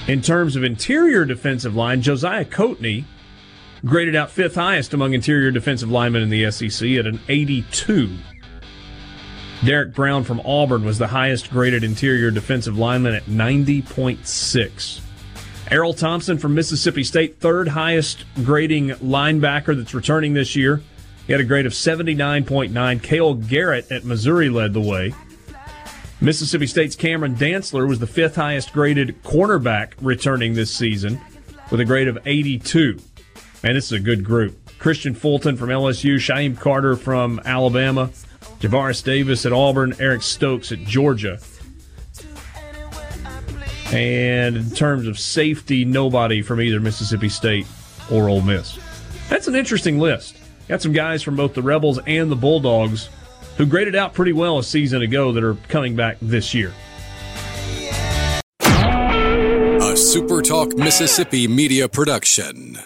In 0.07 0.23
terms 0.23 0.57
of 0.57 0.65
interior 0.65 1.25
defensive 1.25 1.75
line, 1.75 2.01
Josiah 2.01 2.45
Coatney 2.45 3.05
graded 3.85 4.17
out 4.17 4.31
fifth 4.31 4.55
highest 4.55 4.95
among 4.95 5.13
interior 5.13 5.51
defensive 5.51 5.91
linemen 5.91 6.23
in 6.23 6.31
the 6.31 6.51
SEC 6.51 6.89
at 6.93 7.07
an 7.07 7.21
82. 7.29 8.11
Derrick 9.65 9.95
Brown 9.95 10.25
from 10.25 10.41
Auburn 10.41 10.85
was 10.85 10.99
the 10.99 11.07
highest 11.07 11.51
graded 11.51 11.85
interior 11.85 12.31
defensive 12.31 12.79
lineman 12.79 13.15
at 13.15 13.25
90.6. 13.25 15.01
Erroll 15.71 15.97
Thompson 15.97 16.39
from 16.39 16.55
Mississippi 16.55 17.05
State, 17.05 17.41
third 17.41 17.69
highest 17.69 18.25
grading 18.45 18.91
linebacker 18.91 19.77
that's 19.77 19.95
returning 19.95 20.35
this 20.35 20.55
year. 20.55 20.83
He 21.27 21.33
had 21.33 21.41
a 21.41 21.45
grade 21.45 21.65
of 21.65 21.73
79.9. 21.73 23.03
Cale 23.03 23.35
Garrett 23.35 23.91
at 23.91 24.05
Missouri 24.05 24.51
led 24.51 24.75
the 24.75 24.81
way. 24.81 25.15
Mississippi 26.21 26.67
State's 26.67 26.97
Cameron 26.97 27.35
Dantzler 27.35 27.89
was 27.89 27.99
the 27.99 28.07
fifth 28.07 28.37
highest 28.37 28.73
graded 28.73 29.23
cornerback 29.23 29.93
returning 30.01 30.55
this 30.55 30.71
season 30.71 31.21
with 31.71 31.81
a 31.81 31.85
grade 31.85 32.09
of 32.09 32.19
82. 32.27 32.99
And 33.63 33.77
this 33.77 33.87
is 33.87 33.93
a 33.93 34.01
good 34.01 34.23
group. 34.23 34.59
Kristian 34.79 35.17
Fulton 35.17 35.57
from 35.57 35.71
LSU, 35.71 36.17
Shyheim 36.17 36.59
Carter 36.59 36.95
from 36.95 37.41
Alabama, 37.47 38.11
Javaris 38.61 39.03
Davis 39.03 39.47
at 39.47 39.53
Auburn, 39.53 39.95
Eric 39.99 40.23
Stokes 40.23 40.73
at 40.73 40.85
Georgia. 40.85 41.39
And 43.95 44.57
in 44.57 44.71
terms 44.71 45.07
of 45.07 45.19
safety, 45.19 45.85
nobody 45.85 46.43
from 46.43 46.61
either 46.61 46.81
Mississippi 46.81 47.29
State 47.29 47.67
or 48.11 48.29
Ole 48.29 48.43
Miss. 48.43 48.79
That's 49.29 49.47
an 49.47 49.55
interesting 49.55 49.99
list. 49.99 50.37
Got 50.69 50.83
some 50.83 50.93
guys 50.93 51.23
from 51.23 51.37
both 51.37 51.55
the 51.55 51.63
Rebels 51.63 52.01
and 52.07 52.31
the 52.31 52.37
Bulldogs 52.37 53.09
who 53.57 53.67
graded 53.67 53.95
out 53.95 54.15
pretty 54.15 54.33
well 54.33 54.59
a 54.59 54.65
season 54.65 55.03
ago 55.03 55.33
that 55.33 55.45
are 55.45 55.55
coming 55.69 55.95
back 55.95 56.17
this 56.21 56.55
year. 56.55 56.73
A 58.61 59.97
SuperTalk 59.97 60.77
Mississippi 60.77 61.47
media 61.47 61.89
production. 61.89 62.79